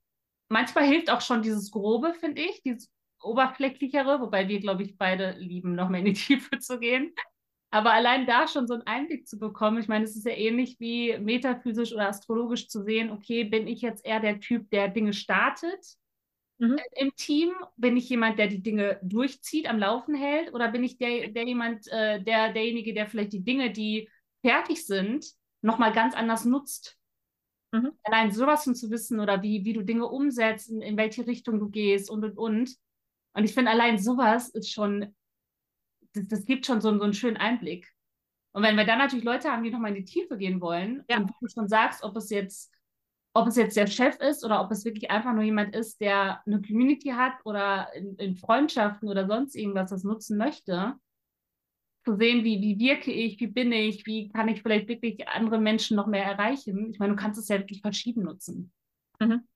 manchmal 0.49 0.85
hilft 0.85 1.09
auch 1.09 1.21
schon 1.21 1.41
dieses 1.41 1.71
Grobe, 1.71 2.13
finde 2.13 2.43
ich, 2.43 2.61
dieses 2.61 2.91
Oberflächlichere, 3.23 4.21
wobei 4.21 4.47
wir, 4.47 4.59
glaube 4.59 4.83
ich, 4.83 4.97
beide 4.97 5.31
lieben, 5.39 5.75
noch 5.75 5.89
mehr 5.89 5.99
in 5.99 6.05
die 6.05 6.13
Tiefe 6.13 6.59
zu 6.59 6.79
gehen. 6.79 7.13
Aber 7.71 7.91
allein 7.91 8.27
da 8.27 8.47
schon 8.47 8.67
so 8.67 8.75
einen 8.75 8.83
Einblick 8.83 9.27
zu 9.27 9.39
bekommen, 9.39 9.79
ich 9.79 9.87
meine, 9.87 10.05
es 10.05 10.15
ist 10.15 10.27
ja 10.27 10.33
ähnlich 10.33 10.79
wie 10.79 11.17
metaphysisch 11.17 11.91
oder 11.91 12.07
astrologisch 12.07 12.67
zu 12.67 12.83
sehen, 12.83 13.09
okay, 13.09 13.45
bin 13.45 13.67
ich 13.67 13.81
jetzt 13.81 14.05
eher 14.05 14.19
der 14.19 14.39
Typ, 14.39 14.69
der 14.69 14.89
Dinge 14.89 15.11
startet 15.11 15.83
mhm. 16.59 16.77
im 16.95 17.15
Team? 17.15 17.51
Bin 17.75 17.97
ich 17.97 18.07
jemand, 18.09 18.37
der 18.37 18.47
die 18.47 18.61
Dinge 18.61 18.99
durchzieht, 19.01 19.67
am 19.67 19.79
Laufen 19.79 20.13
hält? 20.13 20.53
Oder 20.53 20.69
bin 20.69 20.83
ich 20.83 20.97
der, 20.97 21.29
der 21.29 21.47
jemand, 21.47 21.87
äh, 21.87 22.21
der, 22.21 22.53
derjenige, 22.53 22.93
der 22.93 23.07
vielleicht 23.07 23.33
die 23.33 23.43
Dinge, 23.43 23.71
die 23.71 24.07
fertig 24.45 24.85
sind, 24.85 25.25
nochmal 25.63 25.93
ganz 25.93 26.13
anders 26.15 26.45
nutzt? 26.45 26.99
Mhm. 27.71 27.93
Allein 28.03 28.31
sowas 28.31 28.65
schon 28.65 28.75
zu 28.75 28.91
wissen 28.91 29.19
oder 29.19 29.41
wie, 29.41 29.65
wie 29.65 29.73
du 29.73 29.81
Dinge 29.81 30.07
umsetzt, 30.07 30.69
in, 30.69 30.81
in 30.81 30.95
welche 30.95 31.25
Richtung 31.25 31.59
du 31.59 31.69
gehst 31.69 32.09
und 32.09 32.23
und 32.23 32.37
und. 32.37 32.75
Und 33.33 33.43
ich 33.43 33.53
finde, 33.53 33.71
allein 33.71 33.97
sowas 33.97 34.49
ist 34.49 34.71
schon 34.71 35.13
das, 36.13 36.27
das 36.27 36.45
gibt 36.45 36.65
schon 36.65 36.81
so, 36.81 36.95
so 36.97 37.03
einen 37.03 37.13
schönen 37.13 37.37
Einblick. 37.37 37.91
Und 38.53 38.63
wenn 38.63 38.77
wir 38.77 38.85
dann 38.85 38.99
natürlich 38.99 39.25
Leute 39.25 39.51
haben, 39.51 39.63
die 39.63 39.71
nochmal 39.71 39.95
in 39.95 40.03
die 40.03 40.11
Tiefe 40.11 40.37
gehen 40.37 40.61
wollen, 40.61 41.03
ja. 41.09 41.17
und 41.17 41.31
du 41.41 41.47
schon 41.47 41.67
sagst, 41.67 42.03
ob 42.03 42.15
es 42.15 42.29
jetzt, 42.29 42.71
ob 43.33 43.47
es 43.47 43.55
jetzt 43.55 43.75
der 43.75 43.87
Chef 43.87 44.15
ist 44.19 44.45
oder 44.45 44.61
ob 44.61 44.71
es 44.71 44.85
wirklich 44.85 45.09
einfach 45.09 45.33
nur 45.33 45.43
jemand 45.43 45.75
ist, 45.75 45.99
der 45.99 46.45
eine 46.45 46.61
Community 46.61 47.09
hat 47.09 47.33
oder 47.45 47.91
in, 47.95 48.15
in 48.17 48.35
Freundschaften 48.35 49.09
oder 49.09 49.25
sonst 49.25 49.55
irgendwas 49.55 49.89
das 49.89 50.03
nutzen 50.03 50.37
möchte, 50.37 50.93
zu 52.05 52.15
sehen, 52.15 52.43
wie, 52.43 52.61
wie 52.61 52.77
wirke 52.77 53.11
ich, 53.11 53.39
wie 53.39 53.47
bin 53.47 53.71
ich, 53.71 54.05
wie 54.05 54.29
kann 54.29 54.49
ich 54.49 54.61
vielleicht 54.61 54.87
wirklich 54.87 55.27
andere 55.27 55.57
Menschen 55.57 55.95
noch 55.95 56.05
mehr 56.05 56.25
erreichen. 56.25 56.91
Ich 56.91 56.99
meine, 56.99 57.13
du 57.13 57.19
kannst 57.19 57.39
es 57.39 57.47
ja 57.47 57.57
wirklich 57.57 57.81
verschieden 57.81 58.23
nutzen. 58.23 58.71
Mhm. 59.19 59.47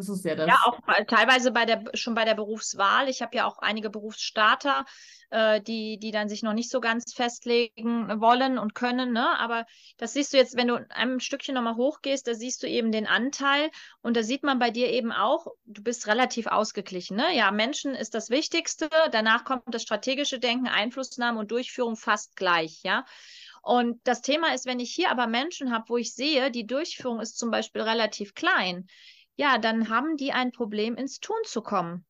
Das 0.00 0.08
ist 0.08 0.24
ja 0.24 0.34
das. 0.34 0.48
Ja, 0.48 0.56
auch 0.64 0.78
teilweise 1.06 1.50
bei 1.50 1.66
der, 1.66 1.84
schon 1.92 2.14
bei 2.14 2.24
der 2.24 2.34
Berufswahl. 2.34 3.10
Ich 3.10 3.20
habe 3.20 3.36
ja 3.36 3.46
auch 3.46 3.58
einige 3.58 3.90
Berufsstarter, 3.90 4.86
äh, 5.28 5.60
die, 5.60 5.98
die 5.98 6.10
dann 6.10 6.30
sich 6.30 6.42
noch 6.42 6.54
nicht 6.54 6.70
so 6.70 6.80
ganz 6.80 7.12
festlegen 7.12 8.08
wollen 8.18 8.58
und 8.58 8.74
können. 8.74 9.12
Ne? 9.12 9.38
Aber 9.38 9.66
das 9.98 10.14
siehst 10.14 10.32
du 10.32 10.38
jetzt, 10.38 10.56
wenn 10.56 10.68
du 10.68 10.86
ein 10.88 11.20
Stückchen 11.20 11.54
nochmal 11.54 11.76
hochgehst, 11.76 12.26
da 12.26 12.32
siehst 12.32 12.62
du 12.62 12.66
eben 12.66 12.92
den 12.92 13.06
Anteil 13.06 13.70
und 14.00 14.16
da 14.16 14.22
sieht 14.22 14.42
man 14.42 14.58
bei 14.58 14.70
dir 14.70 14.88
eben 14.88 15.12
auch, 15.12 15.48
du 15.66 15.82
bist 15.82 16.06
relativ 16.06 16.46
ausgeglichen. 16.46 17.18
Ne? 17.18 17.36
Ja, 17.36 17.50
Menschen 17.50 17.94
ist 17.94 18.14
das 18.14 18.30
Wichtigste. 18.30 18.88
Danach 19.12 19.44
kommt 19.44 19.64
das 19.66 19.82
strategische 19.82 20.38
Denken, 20.38 20.66
Einflussnahme 20.66 21.38
und 21.38 21.50
Durchführung 21.50 21.96
fast 21.96 22.36
gleich. 22.36 22.80
Ja. 22.84 23.04
Und 23.62 24.00
das 24.04 24.22
Thema 24.22 24.54
ist, 24.54 24.64
wenn 24.64 24.80
ich 24.80 24.92
hier 24.92 25.10
aber 25.10 25.26
Menschen 25.26 25.72
habe, 25.72 25.84
wo 25.88 25.96
ich 25.98 26.14
sehe, 26.14 26.50
die 26.50 26.66
Durchführung 26.66 27.20
ist 27.20 27.38
zum 27.38 27.50
Beispiel 27.50 27.82
relativ 27.82 28.34
klein, 28.34 28.86
ja, 29.40 29.56
dann 29.56 29.88
haben 29.88 30.18
die 30.18 30.32
ein 30.32 30.52
Problem, 30.52 30.96
ins 30.96 31.18
Tun 31.18 31.38
zu 31.44 31.62
kommen. 31.62 32.04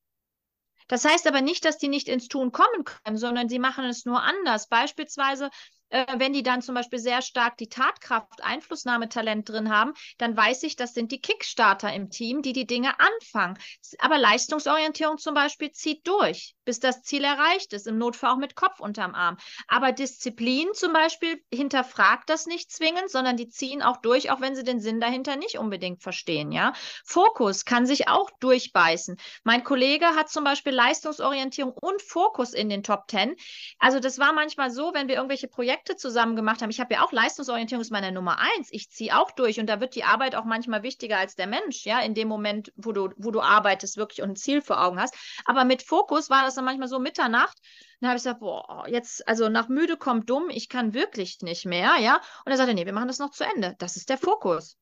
Das 0.88 1.04
heißt 1.04 1.28
aber 1.28 1.42
nicht, 1.42 1.64
dass 1.64 1.78
die 1.78 1.86
nicht 1.86 2.08
ins 2.08 2.26
Tun 2.26 2.50
kommen 2.50 2.82
können, 2.82 3.16
sondern 3.16 3.48
sie 3.48 3.60
machen 3.60 3.84
es 3.84 4.04
nur 4.04 4.20
anders. 4.20 4.66
Beispielsweise, 4.66 5.48
äh, 5.90 6.06
wenn 6.18 6.32
die 6.32 6.42
dann 6.42 6.60
zum 6.60 6.74
Beispiel 6.74 6.98
sehr 6.98 7.22
stark 7.22 7.56
die 7.58 7.68
Tatkraft, 7.68 8.42
Einflussnahmetalent 8.42 9.48
drin 9.48 9.70
haben, 9.70 9.92
dann 10.18 10.36
weiß 10.36 10.64
ich, 10.64 10.74
das 10.74 10.92
sind 10.92 11.12
die 11.12 11.20
Kickstarter 11.20 11.92
im 11.94 12.10
Team, 12.10 12.42
die 12.42 12.52
die 12.52 12.66
Dinge 12.66 12.98
anfangen. 12.98 13.56
Aber 14.00 14.18
Leistungsorientierung 14.18 15.18
zum 15.18 15.34
Beispiel 15.34 15.70
zieht 15.70 16.04
durch, 16.08 16.56
bis 16.70 16.78
das 16.78 17.02
Ziel 17.02 17.24
erreicht 17.24 17.72
ist, 17.72 17.88
im 17.88 17.98
Notfall 17.98 18.30
auch 18.30 18.36
mit 18.36 18.54
Kopf 18.54 18.78
unterm 18.78 19.12
Arm. 19.12 19.38
Aber 19.66 19.90
Disziplin 19.90 20.68
zum 20.72 20.92
Beispiel 20.92 21.42
hinterfragt 21.52 22.30
das 22.30 22.46
nicht 22.46 22.70
zwingend, 22.70 23.10
sondern 23.10 23.36
die 23.36 23.48
ziehen 23.48 23.82
auch 23.82 23.96
durch, 23.96 24.30
auch 24.30 24.40
wenn 24.40 24.54
sie 24.54 24.62
den 24.62 24.78
Sinn 24.78 25.00
dahinter 25.00 25.34
nicht 25.34 25.58
unbedingt 25.58 26.00
verstehen. 26.00 26.52
Ja? 26.52 26.72
Fokus 27.04 27.64
kann 27.64 27.86
sich 27.86 28.06
auch 28.06 28.30
durchbeißen. 28.38 29.16
Mein 29.42 29.64
Kollege 29.64 30.06
hat 30.14 30.28
zum 30.28 30.44
Beispiel 30.44 30.72
Leistungsorientierung 30.72 31.72
und 31.72 32.00
Fokus 32.02 32.54
in 32.54 32.68
den 32.68 32.84
Top 32.84 33.08
Ten. 33.08 33.34
Also 33.80 33.98
das 33.98 34.20
war 34.20 34.32
manchmal 34.32 34.70
so, 34.70 34.94
wenn 34.94 35.08
wir 35.08 35.16
irgendwelche 35.16 35.48
Projekte 35.48 35.96
zusammen 35.96 36.36
gemacht 36.36 36.62
haben. 36.62 36.70
Ich 36.70 36.78
habe 36.78 36.94
ja 36.94 37.04
auch 37.04 37.10
Leistungsorientierung 37.10 37.82
ist 37.82 37.90
meine 37.90 38.12
Nummer 38.12 38.38
eins. 38.38 38.68
Ich 38.70 38.90
ziehe 38.90 39.18
auch 39.18 39.32
durch 39.32 39.58
und 39.58 39.66
da 39.66 39.80
wird 39.80 39.96
die 39.96 40.04
Arbeit 40.04 40.36
auch 40.36 40.44
manchmal 40.44 40.84
wichtiger 40.84 41.18
als 41.18 41.34
der 41.34 41.48
Mensch. 41.48 41.84
Ja, 41.84 41.98
in 41.98 42.14
dem 42.14 42.28
Moment, 42.28 42.72
wo 42.76 42.92
du, 42.92 43.08
wo 43.16 43.32
du 43.32 43.40
arbeitest, 43.40 43.96
wirklich 43.96 44.22
und 44.22 44.30
ein 44.30 44.36
Ziel 44.36 44.62
vor 44.62 44.80
Augen 44.80 45.00
hast. 45.00 45.16
Aber 45.46 45.64
mit 45.64 45.82
Fokus 45.82 46.30
war 46.30 46.44
das 46.44 46.59
dann 46.60 46.64
manchmal 46.66 46.88
so 46.88 46.98
Mitternacht. 46.98 47.58
Dann 48.00 48.08
habe 48.10 48.16
ich 48.18 48.22
gesagt, 48.24 48.40
boah, 48.40 48.86
jetzt, 48.88 49.26
also 49.28 49.48
nach 49.48 49.68
müde 49.68 49.96
kommt 49.96 50.30
dumm, 50.30 50.50
ich 50.50 50.68
kann 50.68 50.94
wirklich 50.94 51.40
nicht 51.42 51.66
mehr, 51.66 51.96
ja. 51.98 52.20
Und 52.44 52.52
er 52.52 52.56
sagte, 52.56 52.74
nee, 52.74 52.86
wir 52.86 52.92
machen 52.92 53.08
das 53.08 53.18
noch 53.18 53.30
zu 53.30 53.44
Ende. 53.44 53.74
Das 53.78 53.96
ist 53.96 54.08
der 54.08 54.18
Fokus. 54.18 54.76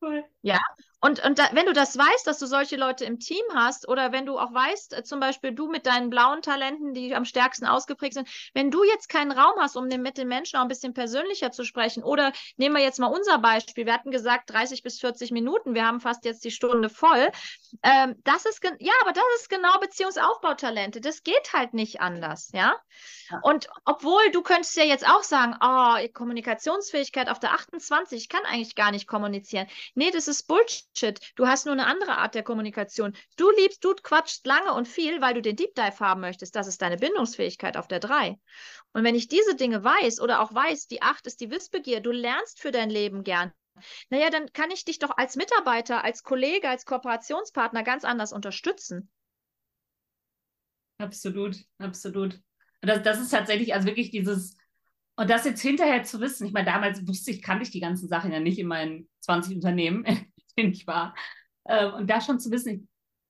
Cool. 0.00 0.24
Ja, 0.42 0.58
und, 1.02 1.24
und 1.24 1.38
da, 1.38 1.48
wenn 1.52 1.64
du 1.64 1.72
das 1.72 1.96
weißt, 1.96 2.26
dass 2.26 2.38
du 2.38 2.46
solche 2.46 2.76
Leute 2.76 3.06
im 3.06 3.18
Team 3.18 3.42
hast, 3.54 3.88
oder 3.88 4.12
wenn 4.12 4.26
du 4.26 4.38
auch 4.38 4.52
weißt, 4.52 4.98
äh, 4.98 5.02
zum 5.02 5.18
Beispiel 5.18 5.52
du 5.52 5.68
mit 5.68 5.86
deinen 5.86 6.10
blauen 6.10 6.42
Talenten, 6.42 6.92
die 6.92 7.14
am 7.14 7.24
stärksten 7.24 7.66
ausgeprägt 7.66 8.14
sind, 8.14 8.28
wenn 8.52 8.70
du 8.70 8.84
jetzt 8.84 9.08
keinen 9.08 9.32
Raum 9.32 9.54
hast, 9.58 9.76
um 9.76 9.88
mit 9.88 10.18
den 10.18 10.28
Menschen 10.28 10.58
auch 10.58 10.62
ein 10.62 10.68
bisschen 10.68 10.92
persönlicher 10.92 11.52
zu 11.52 11.64
sprechen, 11.64 12.02
oder 12.02 12.32
nehmen 12.58 12.76
wir 12.76 12.82
jetzt 12.82 12.98
mal 12.98 13.06
unser 13.06 13.38
Beispiel, 13.38 13.86
wir 13.86 13.94
hatten 13.94 14.10
gesagt 14.10 14.50
30 14.50 14.82
bis 14.82 15.00
40 15.00 15.30
Minuten, 15.30 15.74
wir 15.74 15.86
haben 15.86 16.00
fast 16.00 16.26
jetzt 16.26 16.44
die 16.44 16.50
Stunde 16.50 16.90
voll. 16.90 17.30
Ähm, 17.82 18.16
das 18.24 18.44
ist, 18.44 18.62
ja, 18.78 18.92
aber 19.00 19.12
das 19.12 19.24
ist 19.36 19.48
genau 19.48 19.78
Beziehungsaufbautalente. 19.78 21.00
Das 21.00 21.22
geht 21.22 21.54
halt 21.54 21.72
nicht 21.72 22.02
anders, 22.02 22.50
ja? 22.52 22.76
ja. 23.30 23.40
Und 23.42 23.68
obwohl 23.86 24.30
du 24.32 24.42
könntest 24.42 24.76
ja 24.76 24.84
jetzt 24.84 25.08
auch 25.08 25.22
sagen, 25.22 25.56
oh, 25.62 25.96
Kommunikationsfähigkeit 26.12 27.30
auf 27.30 27.40
der 27.40 27.54
28, 27.54 28.18
ich 28.18 28.28
kann 28.28 28.44
eigentlich 28.44 28.74
gar 28.74 28.90
nicht 28.90 29.06
kommunizieren. 29.06 29.66
Nee, 29.94 30.10
das 30.10 30.28
ist 30.28 30.46
Bullshit. 30.46 30.89
Bullshit. 30.90 31.20
Du 31.36 31.46
hast 31.46 31.66
nur 31.66 31.72
eine 31.72 31.86
andere 31.86 32.18
Art 32.18 32.34
der 32.34 32.42
Kommunikation. 32.42 33.16
Du 33.36 33.50
liebst, 33.50 33.84
du 33.84 33.94
quatschst 33.94 34.46
lange 34.46 34.74
und 34.74 34.88
viel, 34.88 35.20
weil 35.20 35.34
du 35.34 35.42
den 35.42 35.56
Deep 35.56 35.74
Dive 35.74 36.00
haben 36.00 36.20
möchtest. 36.20 36.54
Das 36.56 36.66
ist 36.66 36.82
deine 36.82 36.96
Bindungsfähigkeit 36.96 37.76
auf 37.76 37.88
der 37.88 38.00
3. 38.00 38.38
Und 38.92 39.04
wenn 39.04 39.14
ich 39.14 39.28
diese 39.28 39.54
Dinge 39.54 39.84
weiß 39.84 40.20
oder 40.20 40.40
auch 40.40 40.54
weiß, 40.54 40.86
die 40.86 41.02
8 41.02 41.26
ist 41.26 41.40
die 41.40 41.50
Wissbegier, 41.50 42.00
du 42.00 42.10
lernst 42.10 42.60
für 42.60 42.70
dein 42.70 42.90
Leben 42.90 43.24
gern. 43.24 43.52
Naja, 44.10 44.30
dann 44.30 44.52
kann 44.52 44.70
ich 44.70 44.84
dich 44.84 44.98
doch 44.98 45.16
als 45.16 45.36
Mitarbeiter, 45.36 46.04
als 46.04 46.22
Kollege, 46.22 46.68
als 46.68 46.84
Kooperationspartner 46.84 47.82
ganz 47.82 48.04
anders 48.04 48.32
unterstützen. 48.32 49.10
Absolut, 50.98 51.56
absolut. 51.78 52.40
Das, 52.82 53.02
das 53.02 53.20
ist 53.20 53.30
tatsächlich 53.30 53.72
also 53.72 53.86
wirklich 53.86 54.10
dieses, 54.10 54.56
und 55.16 55.30
das 55.30 55.44
jetzt 55.44 55.62
hinterher 55.62 56.02
zu 56.02 56.20
wissen, 56.20 56.46
ich 56.46 56.52
meine, 56.52 56.66
damals 56.66 57.06
wusste 57.06 57.30
ich, 57.30 57.42
kannte 57.42 57.62
ich 57.62 57.70
die 57.70 57.80
ganzen 57.80 58.08
Sachen 58.08 58.32
ja 58.32 58.40
nicht 58.40 58.58
in 58.58 58.66
meinen 58.66 59.08
20 59.20 59.54
Unternehmen. 59.54 60.04
den 60.58 60.72
ich 60.72 60.86
war. 60.86 61.14
Ähm, 61.68 61.94
und 61.94 62.10
da 62.10 62.20
schon 62.20 62.40
zu 62.40 62.50
wissen, 62.50 62.88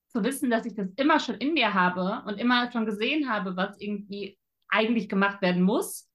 zu 0.08 0.24
wissen, 0.24 0.50
dass 0.50 0.66
ich 0.66 0.74
das 0.74 0.88
immer 0.96 1.20
schon 1.20 1.36
in 1.36 1.52
mir 1.54 1.74
habe 1.74 2.22
und 2.26 2.38
immer 2.38 2.70
schon 2.72 2.86
gesehen 2.86 3.30
habe, 3.30 3.56
was 3.56 3.80
irgendwie 3.80 4.38
eigentlich 4.68 5.08
gemacht 5.08 5.40
werden 5.42 5.62
muss. 5.62 6.08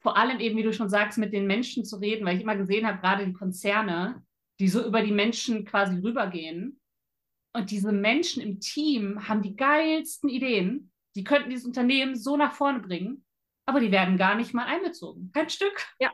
Vor 0.00 0.16
allem 0.16 0.40
eben, 0.40 0.56
wie 0.56 0.64
du 0.64 0.72
schon 0.72 0.88
sagst, 0.88 1.18
mit 1.18 1.32
den 1.32 1.46
Menschen 1.46 1.84
zu 1.84 1.96
reden, 1.96 2.26
weil 2.26 2.36
ich 2.36 2.42
immer 2.42 2.56
gesehen 2.56 2.86
habe, 2.86 2.98
gerade 2.98 3.24
die 3.24 3.32
Konzerne, 3.32 4.24
die 4.58 4.68
so 4.68 4.84
über 4.84 5.02
die 5.02 5.12
Menschen 5.12 5.64
quasi 5.64 5.98
rübergehen. 5.98 6.80
Und 7.54 7.70
diese 7.70 7.92
Menschen 7.92 8.42
im 8.42 8.60
Team 8.60 9.28
haben 9.28 9.42
die 9.42 9.54
geilsten 9.54 10.28
Ideen. 10.28 10.90
Die 11.14 11.24
könnten 11.24 11.50
dieses 11.50 11.66
Unternehmen 11.66 12.16
so 12.16 12.36
nach 12.36 12.54
vorne 12.54 12.80
bringen, 12.80 13.24
aber 13.66 13.80
die 13.80 13.92
werden 13.92 14.16
gar 14.16 14.34
nicht 14.34 14.54
mal 14.54 14.66
einbezogen. 14.66 15.30
Kein 15.32 15.50
Stück. 15.50 15.86
Ja. 16.00 16.10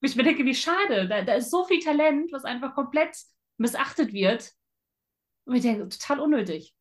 Ich 0.00 0.14
mir 0.14 0.22
denke, 0.22 0.44
wie 0.44 0.54
schade. 0.54 1.08
Da, 1.08 1.22
da 1.22 1.34
ist 1.34 1.50
so 1.50 1.64
viel 1.64 1.80
Talent, 1.80 2.30
was 2.32 2.44
einfach 2.44 2.74
komplett 2.74 3.16
missachtet 3.56 4.12
wird. 4.12 4.52
Und 5.44 5.56
ich 5.56 5.62
denke, 5.62 5.88
total 5.88 6.20
unnötig. 6.20 6.74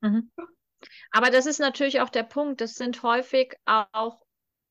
Mhm. 0.00 0.30
Aber 1.10 1.30
das 1.30 1.46
ist 1.46 1.58
natürlich 1.58 2.00
auch 2.00 2.08
der 2.08 2.22
Punkt. 2.22 2.60
Das 2.60 2.74
sind 2.74 3.02
häufig 3.02 3.56
auch 3.66 4.20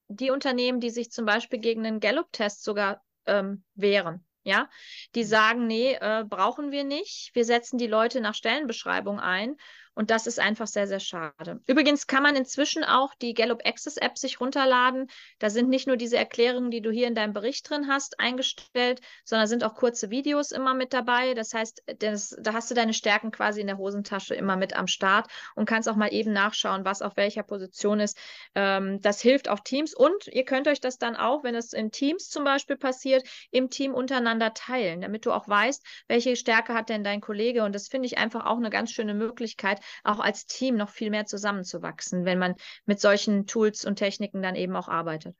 die 0.07 0.31
Unternehmen, 0.31 0.79
die 0.79 0.89
sich 0.89 1.11
zum 1.11 1.25
Beispiel 1.25 1.59
gegen 1.59 1.85
einen 1.85 1.99
Gallup-Test 1.99 2.63
sogar 2.63 3.03
ähm, 3.25 3.63
wehren. 3.75 4.25
Ja, 4.43 4.69
die 5.13 5.23
mhm. 5.23 5.27
sagen, 5.27 5.67
nee, 5.67 5.93
äh, 5.93 6.23
brauchen 6.27 6.71
wir 6.71 6.85
nicht. 6.85 7.31
Wir 7.33 7.43
setzen 7.43 7.77
die 7.77 7.87
Leute 7.87 8.21
nach 8.21 8.33
Stellenbeschreibung 8.33 9.19
ein 9.19 9.57
und 9.97 10.11
das 10.11 10.27
ist 10.27 10.39
einfach 10.39 10.67
sehr, 10.67 10.85
sehr 10.85 10.99
schade. 10.99 11.59
Übrigens 11.65 12.05
kann 12.05 12.21
man 12.21 12.35
inzwischen 12.35 12.83
auch 12.83 13.15
die 13.15 13.33
Gallup 13.33 13.65
Access 13.65 13.97
App 13.97 14.15
sich 14.15 14.39
runterladen. 14.39 15.09
Da 15.39 15.49
sind 15.49 15.69
nicht 15.69 15.87
nur 15.87 15.97
diese 15.97 16.17
Erklärungen, 16.17 16.69
die 16.69 16.83
du 16.83 16.91
hier 16.91 17.07
in 17.07 17.15
deinem 17.15 17.33
Bericht 17.33 17.67
drin 17.67 17.87
hast, 17.87 18.19
eingestellt, 18.19 19.01
sondern 19.25 19.47
sind 19.47 19.63
auch 19.63 19.73
kurze 19.73 20.11
Videos 20.11 20.51
immer 20.51 20.75
mit 20.75 20.93
dabei. 20.93 21.33
Das 21.33 21.51
heißt, 21.55 21.81
das, 21.97 22.37
da 22.39 22.53
hast 22.53 22.69
du 22.69 22.75
deine 22.75 22.93
Stärken 22.93 23.31
quasi 23.31 23.59
in 23.59 23.65
der 23.65 23.79
Hosentasche 23.79 24.35
immer 24.35 24.55
mit 24.55 24.75
am 24.75 24.85
Start 24.85 25.31
und 25.55 25.65
kannst 25.67 25.89
auch 25.89 25.95
mal 25.95 26.13
eben 26.13 26.31
nachschauen, 26.31 26.85
was 26.85 27.01
auf 27.01 27.17
welcher 27.17 27.41
Position 27.41 27.99
ist. 27.99 28.19
Ähm, 28.53 29.01
das 29.01 29.19
hilft 29.19 29.49
auch 29.49 29.61
Teams 29.61 29.95
und 29.95 30.27
ihr 30.27 30.45
könnt 30.45 30.67
euch 30.67 30.79
das 30.79 30.99
dann 30.99 31.15
auch, 31.15 31.43
wenn 31.43 31.55
es 31.55 31.73
in 31.73 31.89
Teams 31.89 32.29
zum 32.29 32.43
Beispiel 32.43 32.77
passiert, 32.77 33.27
im 33.49 33.71
Team 33.71 33.95
untereinander 33.95 34.53
teilen, 34.53 35.01
damit 35.01 35.25
du 35.25 35.31
auch 35.31 35.47
weißt, 35.47 35.83
welche 36.07 36.35
Stärke 36.35 36.75
hat 36.75 36.89
denn 36.89 37.03
dein 37.03 37.19
Kollege. 37.19 37.63
Und 37.63 37.73
das 37.73 37.87
finde 37.87 38.05
ich 38.05 38.19
einfach 38.19 38.45
auch 38.45 38.57
eine 38.57 38.69
ganz 38.69 38.91
schöne 38.91 39.15
Möglichkeit, 39.15 39.79
auch 40.03 40.19
als 40.19 40.45
Team 40.45 40.75
noch 40.75 40.89
viel 40.89 41.09
mehr 41.09 41.25
zusammenzuwachsen, 41.25 42.25
wenn 42.25 42.39
man 42.39 42.55
mit 42.85 42.99
solchen 42.99 43.45
Tools 43.45 43.85
und 43.85 43.97
Techniken 43.97 44.41
dann 44.41 44.55
eben 44.55 44.75
auch 44.75 44.87
arbeitet. 44.87 45.35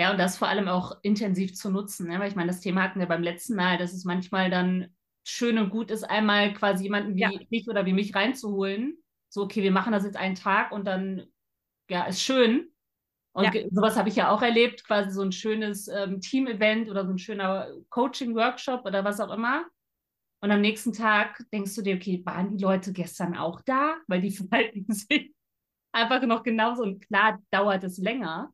Ja, 0.00 0.12
und 0.12 0.18
das 0.18 0.36
vor 0.38 0.48
allem 0.48 0.68
auch 0.68 0.96
intensiv 1.02 1.54
zu 1.54 1.70
nutzen, 1.70 2.06
ne? 2.08 2.20
weil 2.20 2.28
ich 2.28 2.36
meine, 2.36 2.52
das 2.52 2.60
Thema 2.60 2.82
hatten 2.84 3.00
wir 3.00 3.06
beim 3.06 3.22
letzten 3.22 3.56
Mal, 3.56 3.78
dass 3.78 3.92
es 3.92 4.04
manchmal 4.04 4.48
dann 4.48 4.94
schön 5.24 5.58
und 5.58 5.70
gut 5.70 5.90
ist, 5.90 6.04
einmal 6.04 6.54
quasi 6.54 6.84
jemanden 6.84 7.16
wie 7.16 7.20
ja. 7.20 7.30
mich 7.50 7.68
oder 7.68 7.84
wie 7.84 7.92
mich 7.92 8.14
reinzuholen. 8.14 8.96
So, 9.28 9.42
okay, 9.42 9.62
wir 9.62 9.72
machen 9.72 9.92
das 9.92 10.04
jetzt 10.04 10.16
einen 10.16 10.36
Tag 10.36 10.72
und 10.72 10.86
dann, 10.86 11.26
ja, 11.90 12.04
ist 12.04 12.22
schön. 12.22 12.70
Und 13.32 13.52
ja. 13.52 13.62
sowas 13.70 13.96
habe 13.96 14.08
ich 14.08 14.16
ja 14.16 14.30
auch 14.30 14.40
erlebt, 14.40 14.84
quasi 14.84 15.10
so 15.10 15.22
ein 15.22 15.32
schönes 15.32 15.88
ähm, 15.88 16.20
Team-Event 16.20 16.88
oder 16.88 17.04
so 17.04 17.12
ein 17.12 17.18
schöner 17.18 17.68
Coaching-Workshop 17.90 18.86
oder 18.86 19.04
was 19.04 19.20
auch 19.20 19.32
immer. 19.32 19.64
Und 20.40 20.50
am 20.50 20.60
nächsten 20.60 20.92
Tag 20.92 21.44
denkst 21.52 21.74
du 21.74 21.82
dir, 21.82 21.96
okay, 21.96 22.22
waren 22.24 22.56
die 22.56 22.62
Leute 22.62 22.92
gestern 22.92 23.36
auch 23.36 23.60
da? 23.62 23.96
Weil 24.06 24.20
die 24.20 24.30
verhalten 24.36 24.92
sich 24.92 25.34
einfach 25.92 26.22
noch 26.22 26.42
genauso. 26.42 26.82
Und 26.82 27.06
klar 27.06 27.38
dauert 27.50 27.84
es 27.84 27.98
länger. 27.98 28.52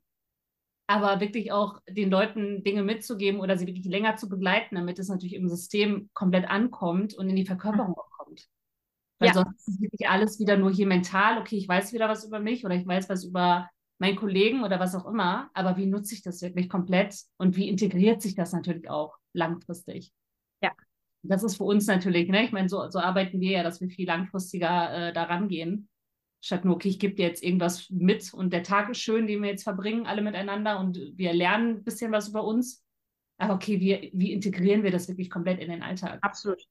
Aber 0.87 1.20
wirklich 1.20 1.51
auch 1.51 1.80
den 1.89 2.11
Leuten 2.11 2.62
Dinge 2.62 2.82
mitzugeben 2.82 3.41
oder 3.41 3.57
sie 3.57 3.66
wirklich 3.66 3.87
länger 3.87 4.16
zu 4.16 4.28
begleiten, 4.28 4.74
damit 4.74 4.99
es 4.99 5.09
natürlich 5.09 5.35
im 5.35 5.49
System 5.49 6.11
komplett 6.12 6.49
ankommt 6.49 7.14
und 7.14 7.30
in 7.30 7.37
die 7.37 7.47
Verkörperung 7.47 7.97
auch 7.97 8.11
kommt. 8.11 8.49
Weil 9.18 9.28
ja. 9.28 9.35
sonst 9.35 9.66
ist 9.66 9.80
wirklich 9.80 10.09
alles 10.09 10.39
wieder 10.39 10.59
nur 10.59 10.70
hier 10.70 10.87
mental, 10.87 11.39
okay, 11.39 11.57
ich 11.57 11.66
weiß 11.66 11.95
wieder 11.95 12.09
was 12.09 12.24
über 12.26 12.39
mich 12.39 12.66
oder 12.66 12.74
ich 12.74 12.87
weiß 12.87 13.09
was 13.09 13.24
über 13.24 13.70
meinen 13.99 14.16
Kollegen 14.16 14.64
oder 14.64 14.78
was 14.78 14.95
auch 14.95 15.07
immer, 15.07 15.51
aber 15.55 15.78
wie 15.78 15.87
nutze 15.87 16.14
ich 16.14 16.22
das 16.22 16.43
wirklich 16.43 16.68
komplett 16.68 17.16
und 17.39 17.57
wie 17.57 17.68
integriert 17.68 18.20
sich 18.20 18.35
das 18.35 18.53
natürlich 18.53 18.91
auch 18.91 19.16
langfristig? 19.32 20.12
Das 21.26 21.42
ist 21.42 21.56
für 21.56 21.64
uns 21.64 21.86
natürlich, 21.86 22.28
ne? 22.28 22.44
ich 22.44 22.52
meine, 22.52 22.68
so, 22.68 22.88
so 22.90 22.98
arbeiten 22.98 23.40
wir 23.40 23.50
ja, 23.52 23.62
dass 23.62 23.80
wir 23.80 23.88
viel 23.88 24.06
langfristiger 24.06 25.08
äh, 25.08 25.12
daran 25.12 25.48
gehen. 25.48 25.88
Statt 26.40 26.64
nur, 26.64 26.74
okay, 26.74 26.88
ich 26.88 26.98
gebe 26.98 27.14
dir 27.14 27.26
jetzt 27.26 27.42
irgendwas 27.42 27.88
mit 27.88 28.34
und 28.34 28.52
der 28.52 28.62
Tag 28.62 28.90
ist 28.90 29.00
schön, 29.00 29.26
den 29.26 29.42
wir 29.42 29.48
jetzt 29.48 29.62
verbringen, 29.62 30.06
alle 30.06 30.20
miteinander 30.20 30.78
und 30.78 30.98
wir 31.14 31.32
lernen 31.32 31.76
ein 31.76 31.84
bisschen 31.84 32.12
was 32.12 32.28
über 32.28 32.44
uns. 32.44 32.84
Aber 33.38 33.54
okay, 33.54 33.80
wie, 33.80 34.10
wie 34.12 34.32
integrieren 34.32 34.82
wir 34.82 34.90
das 34.90 35.08
wirklich 35.08 35.30
komplett 35.30 35.60
in 35.60 35.70
den 35.70 35.82
Alltag? 35.82 36.18
Absolut. 36.22 36.62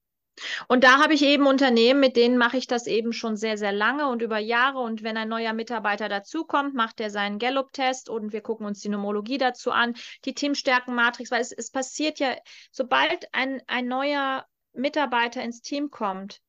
Und 0.68 0.84
da 0.84 0.98
habe 0.98 1.14
ich 1.14 1.22
eben 1.22 1.46
Unternehmen, 1.46 2.00
mit 2.00 2.16
denen 2.16 2.38
mache 2.38 2.56
ich 2.56 2.66
das 2.66 2.86
eben 2.86 3.12
schon 3.12 3.36
sehr, 3.36 3.56
sehr 3.56 3.72
lange 3.72 4.08
und 4.08 4.22
über 4.22 4.38
Jahre. 4.38 4.80
Und 4.80 5.02
wenn 5.02 5.16
ein 5.16 5.28
neuer 5.28 5.52
Mitarbeiter 5.52 6.08
dazukommt, 6.08 6.74
macht 6.74 7.00
er 7.00 7.10
seinen 7.10 7.38
Gallup-Test 7.38 8.08
und 8.08 8.32
wir 8.32 8.40
gucken 8.40 8.66
uns 8.66 8.80
die 8.80 8.88
Nomologie 8.88 9.38
dazu 9.38 9.70
an, 9.70 9.94
die 10.24 10.34
Teamstärkenmatrix, 10.34 11.30
weil 11.30 11.40
es, 11.40 11.52
es 11.52 11.70
passiert 11.70 12.18
ja, 12.18 12.34
sobald 12.70 13.32
ein, 13.32 13.62
ein 13.66 13.86
neuer 13.86 14.44
Mitarbeiter 14.72 15.42
ins 15.42 15.60
Team 15.60 15.90
kommt, 15.90 16.40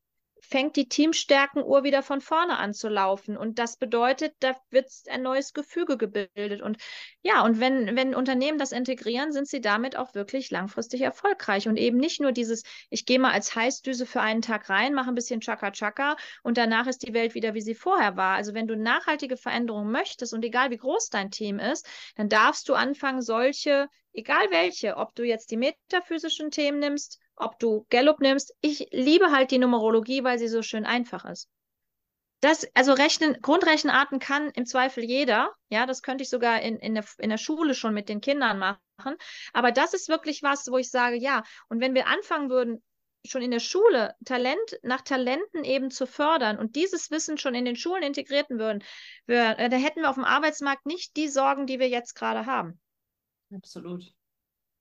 fängt 0.46 0.76
die 0.76 0.88
Teamstärkenuhr 0.88 1.84
wieder 1.84 2.04
von 2.04 2.22
vorne 2.22 2.58
an 2.58 2.74
zu 2.74 2.88
laufen. 2.88 3.38
Und 3.38 3.60
das 3.60 3.78
bedeutet, 3.78 4.34
da 4.40 4.56
wird 4.70 4.90
ein 5.10 5.22
neues 5.22 5.54
Gefüge 5.54 5.98
gebildet. 5.98 6.62
Und 6.62 6.78
ja, 7.22 7.44
und 7.44 7.60
wenn, 7.60 7.96
wenn 7.96 8.16
Unternehmen 8.16 8.58
das 8.58 8.72
integrieren, 8.72 9.32
sind 9.32 9.48
sie 9.48 9.62
damit 9.62 9.98
auch 9.98 10.14
wirklich 10.14 10.52
langfristig 10.52 11.02
erfolgreich. 11.02 11.68
Und 11.68 11.78
eben 11.78 11.98
nicht 11.98 12.22
nur 12.22 12.32
dieses, 12.32 12.64
ich 12.90 13.06
gehe 13.06 13.20
mal 13.20 13.32
als 13.32 13.56
Heißdüse 13.56 14.06
für 14.06 14.22
einen 14.22 14.42
Tag 14.42 14.70
rein, 14.70 14.94
mache 14.94 15.10
ein 15.10 15.16
bisschen 15.16 15.42
Chaka-Chaka 15.42 16.16
und 16.44 16.58
danach 16.58 16.88
ist 16.88 17.08
die 17.08 17.14
Welt 17.14 17.36
wieder, 17.36 17.54
wie 17.54 17.62
sie 17.62 17.76
vorher 17.76 18.16
war. 18.16 18.36
Also 18.36 18.54
wenn 18.54 18.68
du 18.68 18.76
nachhaltige 18.76 19.38
Veränderungen 19.38 19.92
möchtest 19.92 20.34
und 20.34 20.46
egal 20.46 20.70
wie 20.70 20.78
groß 20.78 21.10
dein 21.10 21.32
Team 21.32 21.60
ist, 21.60 21.88
dann 22.16 22.30
darfst 22.30 22.70
du 22.70 22.74
anfangen, 22.76 23.22
solche, 23.22 23.88
egal 24.14 24.46
welche, 24.52 24.98
ob 24.98 25.16
du 25.16 25.24
jetzt 25.24 25.52
die 25.52 25.58
metaphysischen 25.58 26.52
Themen 26.52 26.80
nimmst, 26.80 27.20
ob 27.36 27.60
du 27.60 27.86
Gallup 27.90 28.20
nimmst. 28.20 28.56
Ich 28.62 28.88
liebe 28.92 29.32
halt 29.32 29.52
die 29.52 29.58
Numerologie, 29.58 30.24
weil 30.24 30.40
sie 30.40 30.48
so 30.48 30.62
schön 30.62 30.86
einfach 30.86 31.26
ist. 31.26 31.50
Das, 32.42 32.68
also 32.76 32.94
Rechnen, 32.94 33.42
Grundrechenarten 33.42 34.20
kann 34.20 34.50
im 34.52 34.66
Zweifel 34.66 35.04
jeder. 35.04 35.54
Ja, 35.70 35.86
das 35.86 36.02
könnte 36.02 36.24
ich 36.24 36.30
sogar 36.30 36.62
in, 36.62 36.78
in, 36.78 36.94
der, 36.94 37.06
in 37.18 37.30
der 37.30 37.38
Schule 37.38 37.74
schon 37.74 37.94
mit 37.94 38.10
den 38.10 38.22
Kindern 38.22 38.60
machen. 38.60 39.16
Aber 39.54 39.72
das 39.72 39.94
ist 39.94 40.10
wirklich 40.10 40.44
was, 40.44 40.68
wo 40.70 40.78
ich 40.78 40.92
sage, 40.92 41.16
ja. 41.16 41.44
Und 41.70 41.80
wenn 41.80 41.96
wir 41.96 42.08
anfangen 42.08 42.50
würden, 42.50 42.84
schon 43.26 43.42
in 43.42 43.52
der 43.52 43.60
Schule 43.60 44.16
Talent 44.26 44.80
nach 44.84 45.02
Talenten 45.02 45.64
eben 45.64 45.90
zu 45.90 46.06
fördern 46.06 46.60
und 46.60 46.76
dieses 46.76 47.10
Wissen 47.10 47.38
schon 47.38 47.56
in 47.56 47.66
den 47.66 47.76
Schulen 47.76 48.04
integrierten 48.04 48.60
würden, 48.60 48.84
wir, 49.26 49.58
äh, 49.58 49.70
da 49.70 49.78
hätten 49.78 50.02
wir 50.02 50.10
auf 50.10 50.16
dem 50.16 50.26
Arbeitsmarkt 50.26 50.86
nicht 50.86 51.16
die 51.18 51.30
Sorgen, 51.30 51.66
die 51.66 51.80
wir 51.80 51.90
jetzt 51.90 52.14
gerade 52.14 52.46
haben. 52.46 52.80
Absolut. 53.52 54.04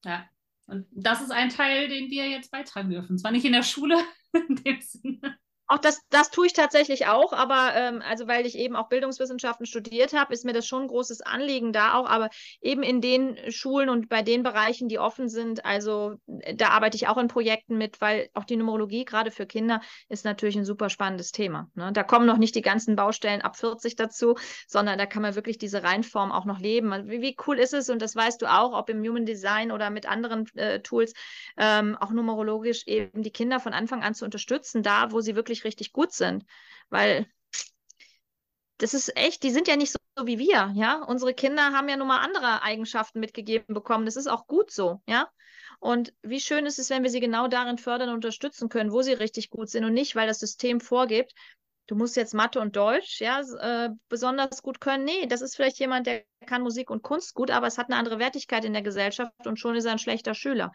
Ja. 0.04 0.28
Und 0.66 0.86
das 0.92 1.20
ist 1.20 1.30
ein 1.30 1.50
Teil, 1.50 1.88
den 1.88 2.10
wir 2.10 2.28
jetzt 2.28 2.50
beitragen 2.50 2.90
dürfen. 2.90 3.18
Zwar 3.18 3.32
nicht 3.32 3.44
in 3.44 3.52
der 3.52 3.62
Schule 3.62 3.98
in 4.48 4.56
dem 4.56 4.80
Sinne, 4.80 5.38
auch 5.66 5.78
das, 5.78 6.00
das 6.10 6.30
tue 6.30 6.46
ich 6.46 6.52
tatsächlich 6.52 7.06
auch, 7.06 7.32
aber 7.32 7.72
ähm, 7.74 8.02
also 8.06 8.28
weil 8.28 8.44
ich 8.44 8.56
eben 8.58 8.76
auch 8.76 8.88
Bildungswissenschaften 8.88 9.64
studiert 9.66 10.12
habe, 10.12 10.32
ist 10.32 10.44
mir 10.44 10.52
das 10.52 10.66
schon 10.66 10.82
ein 10.82 10.88
großes 10.88 11.22
Anliegen 11.22 11.72
da 11.72 11.94
auch, 11.94 12.06
aber 12.08 12.28
eben 12.60 12.82
in 12.82 13.00
den 13.00 13.38
Schulen 13.50 13.88
und 13.88 14.08
bei 14.08 14.22
den 14.22 14.42
Bereichen, 14.42 14.88
die 14.88 14.98
offen 14.98 15.28
sind, 15.28 15.64
also 15.64 16.16
äh, 16.26 16.54
da 16.54 16.68
arbeite 16.68 16.96
ich 16.96 17.08
auch 17.08 17.16
in 17.16 17.28
Projekten 17.28 17.78
mit, 17.78 18.00
weil 18.00 18.28
auch 18.34 18.44
die 18.44 18.56
Numerologie 18.56 19.04
gerade 19.04 19.30
für 19.30 19.46
Kinder 19.46 19.80
ist 20.08 20.24
natürlich 20.24 20.56
ein 20.56 20.64
super 20.64 20.90
spannendes 20.90 21.32
Thema. 21.32 21.70
Ne? 21.74 21.92
Da 21.92 22.02
kommen 22.02 22.26
noch 22.26 22.38
nicht 22.38 22.54
die 22.54 22.62
ganzen 22.62 22.94
Baustellen 22.94 23.42
ab 23.42 23.56
40 23.56 23.96
dazu, 23.96 24.36
sondern 24.68 24.98
da 24.98 25.06
kann 25.06 25.22
man 25.22 25.34
wirklich 25.34 25.56
diese 25.58 25.82
Reinform 25.82 26.30
auch 26.30 26.44
noch 26.44 26.60
leben. 26.60 26.92
Also 26.92 27.08
wie, 27.10 27.22
wie, 27.22 27.36
cool 27.46 27.58
ist 27.58 27.74
es, 27.74 27.88
und 27.88 28.02
das 28.02 28.14
weißt 28.14 28.42
du 28.42 28.46
auch, 28.46 28.78
ob 28.78 28.90
im 28.90 29.02
Human 29.02 29.24
Design 29.26 29.72
oder 29.72 29.90
mit 29.90 30.06
anderen 30.06 30.46
äh, 30.56 30.80
Tools, 30.80 31.14
ähm, 31.56 31.96
auch 31.98 32.10
numerologisch 32.10 32.86
eben 32.86 33.22
die 33.22 33.30
Kinder 33.30 33.60
von 33.60 33.72
Anfang 33.72 34.02
an 34.02 34.14
zu 34.14 34.24
unterstützen, 34.24 34.82
da 34.82 35.10
wo 35.10 35.20
sie 35.20 35.36
wirklich 35.36 35.53
wirklich 35.54 35.64
richtig 35.64 35.92
gut 35.92 36.12
sind. 36.12 36.44
Weil 36.90 37.26
das 38.78 38.94
ist 38.94 39.16
echt, 39.16 39.42
die 39.42 39.50
sind 39.50 39.68
ja 39.68 39.76
nicht 39.76 39.92
so, 39.92 40.26
wie 40.26 40.38
wir, 40.38 40.72
ja. 40.74 41.02
Unsere 41.04 41.34
Kinder 41.34 41.72
haben 41.72 41.88
ja 41.88 41.96
nun 41.96 42.08
mal 42.08 42.20
andere 42.20 42.62
Eigenschaften 42.62 43.20
mitgegeben 43.20 43.74
bekommen. 43.74 44.04
Das 44.04 44.16
ist 44.16 44.26
auch 44.26 44.46
gut 44.46 44.70
so, 44.70 45.00
ja. 45.06 45.30
Und 45.80 46.12
wie 46.22 46.40
schön 46.40 46.66
ist 46.66 46.78
es, 46.78 46.90
wenn 46.90 47.02
wir 47.02 47.10
sie 47.10 47.20
genau 47.20 47.46
darin 47.46 47.78
fördern 47.78 48.08
und 48.08 48.16
unterstützen 48.16 48.68
können, 48.68 48.92
wo 48.92 49.02
sie 49.02 49.12
richtig 49.12 49.50
gut 49.50 49.68
sind 49.68 49.84
und 49.84 49.92
nicht, 49.92 50.16
weil 50.16 50.26
das 50.26 50.40
System 50.40 50.80
vorgibt, 50.80 51.34
du 51.86 51.96
musst 51.96 52.16
jetzt 52.16 52.34
Mathe 52.34 52.60
und 52.60 52.76
Deutsch 52.76 53.20
ja 53.20 53.40
äh, 53.40 53.90
besonders 54.08 54.62
gut 54.62 54.80
können. 54.80 55.04
Nee, 55.04 55.26
das 55.26 55.42
ist 55.42 55.56
vielleicht 55.56 55.78
jemand, 55.78 56.06
der 56.06 56.24
kann 56.46 56.62
Musik 56.62 56.90
und 56.90 57.02
Kunst 57.02 57.34
gut, 57.34 57.50
aber 57.50 57.66
es 57.66 57.78
hat 57.78 57.88
eine 57.88 57.96
andere 57.96 58.18
Wertigkeit 58.18 58.64
in 58.64 58.72
der 58.72 58.82
Gesellschaft 58.82 59.46
und 59.46 59.58
schon 59.58 59.76
ist 59.76 59.84
er 59.84 59.92
ein 59.92 59.98
schlechter 59.98 60.34
Schüler. 60.34 60.72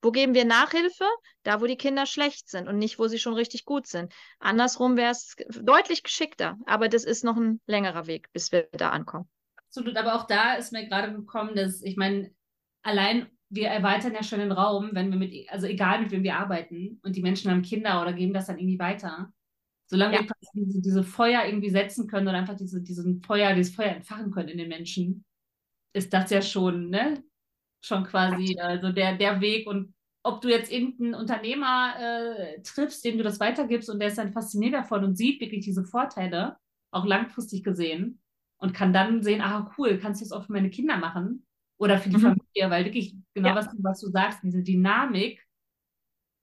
Wo 0.00 0.10
geben 0.10 0.34
wir 0.34 0.44
Nachhilfe? 0.44 1.04
Da, 1.44 1.60
wo 1.60 1.66
die 1.66 1.76
Kinder 1.76 2.06
schlecht 2.06 2.48
sind 2.48 2.68
und 2.68 2.78
nicht, 2.78 2.98
wo 2.98 3.06
sie 3.06 3.18
schon 3.18 3.34
richtig 3.34 3.64
gut 3.64 3.86
sind. 3.86 4.12
Andersrum 4.40 4.96
wäre 4.96 5.12
es 5.12 5.36
deutlich 5.60 6.02
geschickter, 6.02 6.56
aber 6.66 6.88
das 6.88 7.04
ist 7.04 7.24
noch 7.24 7.36
ein 7.36 7.60
längerer 7.66 8.06
Weg, 8.06 8.32
bis 8.32 8.52
wir 8.52 8.68
da 8.72 8.90
ankommen. 8.90 9.28
Absolut, 9.56 9.96
aber 9.96 10.14
auch 10.16 10.26
da 10.26 10.54
ist 10.54 10.72
mir 10.72 10.86
gerade 10.86 11.12
gekommen, 11.12 11.54
dass 11.54 11.82
ich 11.82 11.96
meine, 11.96 12.30
allein 12.82 13.30
wir 13.48 13.68
erweitern 13.68 14.14
ja 14.14 14.22
schon 14.22 14.38
den 14.38 14.52
Raum, 14.52 14.90
wenn 14.92 15.10
wir 15.10 15.18
mit, 15.18 15.50
also 15.50 15.66
egal 15.66 16.00
mit 16.00 16.10
wem 16.10 16.22
wir 16.22 16.36
arbeiten 16.36 17.00
und 17.02 17.16
die 17.16 17.22
Menschen 17.22 17.50
haben 17.50 17.62
Kinder 17.62 18.00
oder 18.00 18.12
geben 18.12 18.32
das 18.32 18.46
dann 18.46 18.58
irgendwie 18.58 18.78
weiter. 18.78 19.32
Solange 19.92 20.14
ja. 20.14 20.22
wir 20.22 20.64
diese, 20.64 20.80
diese, 20.80 21.02
Feuer 21.04 21.44
irgendwie 21.44 21.68
setzen 21.68 22.06
können 22.06 22.26
oder 22.26 22.38
einfach 22.38 22.56
diese, 22.56 22.80
diesen 22.80 23.20
Feuer, 23.22 23.54
dieses 23.54 23.74
Feuer 23.74 23.90
entfachen 23.90 24.30
können 24.30 24.48
in 24.48 24.56
den 24.56 24.68
Menschen, 24.68 25.22
ist 25.94 26.14
das 26.14 26.30
ja 26.30 26.40
schon, 26.40 26.88
ne? 26.88 27.22
schon 27.84 28.04
quasi 28.04 28.58
also 28.58 28.90
der, 28.90 29.18
der 29.18 29.42
Weg. 29.42 29.66
Und 29.66 29.92
ob 30.22 30.40
du 30.40 30.48
jetzt 30.48 30.72
irgendeinen 30.72 31.14
Unternehmer 31.14 31.94
äh, 31.98 32.62
triffst, 32.62 33.04
dem 33.04 33.18
du 33.18 33.22
das 33.22 33.38
weitergibst 33.38 33.90
und 33.90 33.98
der 33.98 34.08
ist 34.08 34.16
dann 34.16 34.32
fasziniert 34.32 34.72
davon 34.72 35.04
und 35.04 35.16
sieht 35.16 35.42
wirklich 35.42 35.62
diese 35.62 35.84
Vorteile, 35.84 36.56
auch 36.90 37.04
langfristig 37.04 37.62
gesehen, 37.62 38.22
und 38.56 38.72
kann 38.72 38.94
dann 38.94 39.22
sehen, 39.22 39.42
ah 39.42 39.70
cool, 39.76 39.98
kannst 39.98 40.22
du 40.22 40.24
das 40.24 40.32
auch 40.32 40.46
für 40.46 40.52
meine 40.52 40.70
Kinder 40.70 40.96
machen 40.96 41.44
oder 41.78 41.98
für 41.98 42.08
die 42.08 42.16
mhm. 42.16 42.20
Familie, 42.20 42.70
weil 42.70 42.86
wirklich 42.86 43.14
genau 43.34 43.48
ja. 43.48 43.56
was, 43.56 43.68
was 43.78 44.00
du 44.00 44.08
sagst, 44.08 44.38
diese 44.42 44.62
Dynamik, 44.62 45.41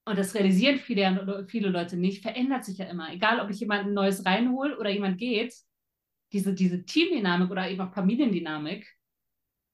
und 0.10 0.18
das 0.18 0.34
realisieren 0.34 0.78
viele, 0.78 1.45
viele 1.47 1.70
Leute 1.70 1.95
nicht, 1.95 2.22
verändert 2.22 2.66
sich 2.66 2.80
ja 2.80 2.86
immer. 2.86 3.14
Egal, 3.14 3.39
ob 3.39 3.49
ich 3.49 3.60
jemanden 3.60 3.93
Neues 3.93 4.26
reinhole 4.26 4.78
oder 4.78 4.89
jemand 4.89 5.18
geht, 5.18 5.53
diese, 6.32 6.53
diese 6.53 6.84
Teamdynamik 6.84 7.51
oder 7.51 7.70
eben 7.70 7.82
auch 7.82 7.93
Familiendynamik, 7.93 8.88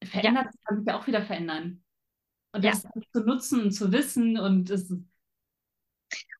verändert, 0.04 0.46
ja. 0.46 0.60
kann 0.66 0.78
sich 0.78 0.88
ja 0.88 1.00
auch 1.00 1.08
wieder 1.08 1.22
verändern. 1.22 1.84
Und 2.52 2.64
das 2.64 2.84
ja. 2.84 2.90
zu 3.12 3.22
nutzen, 3.22 3.72
zu 3.72 3.92
wissen 3.92 4.38
und 4.38 4.70
es 4.70 4.94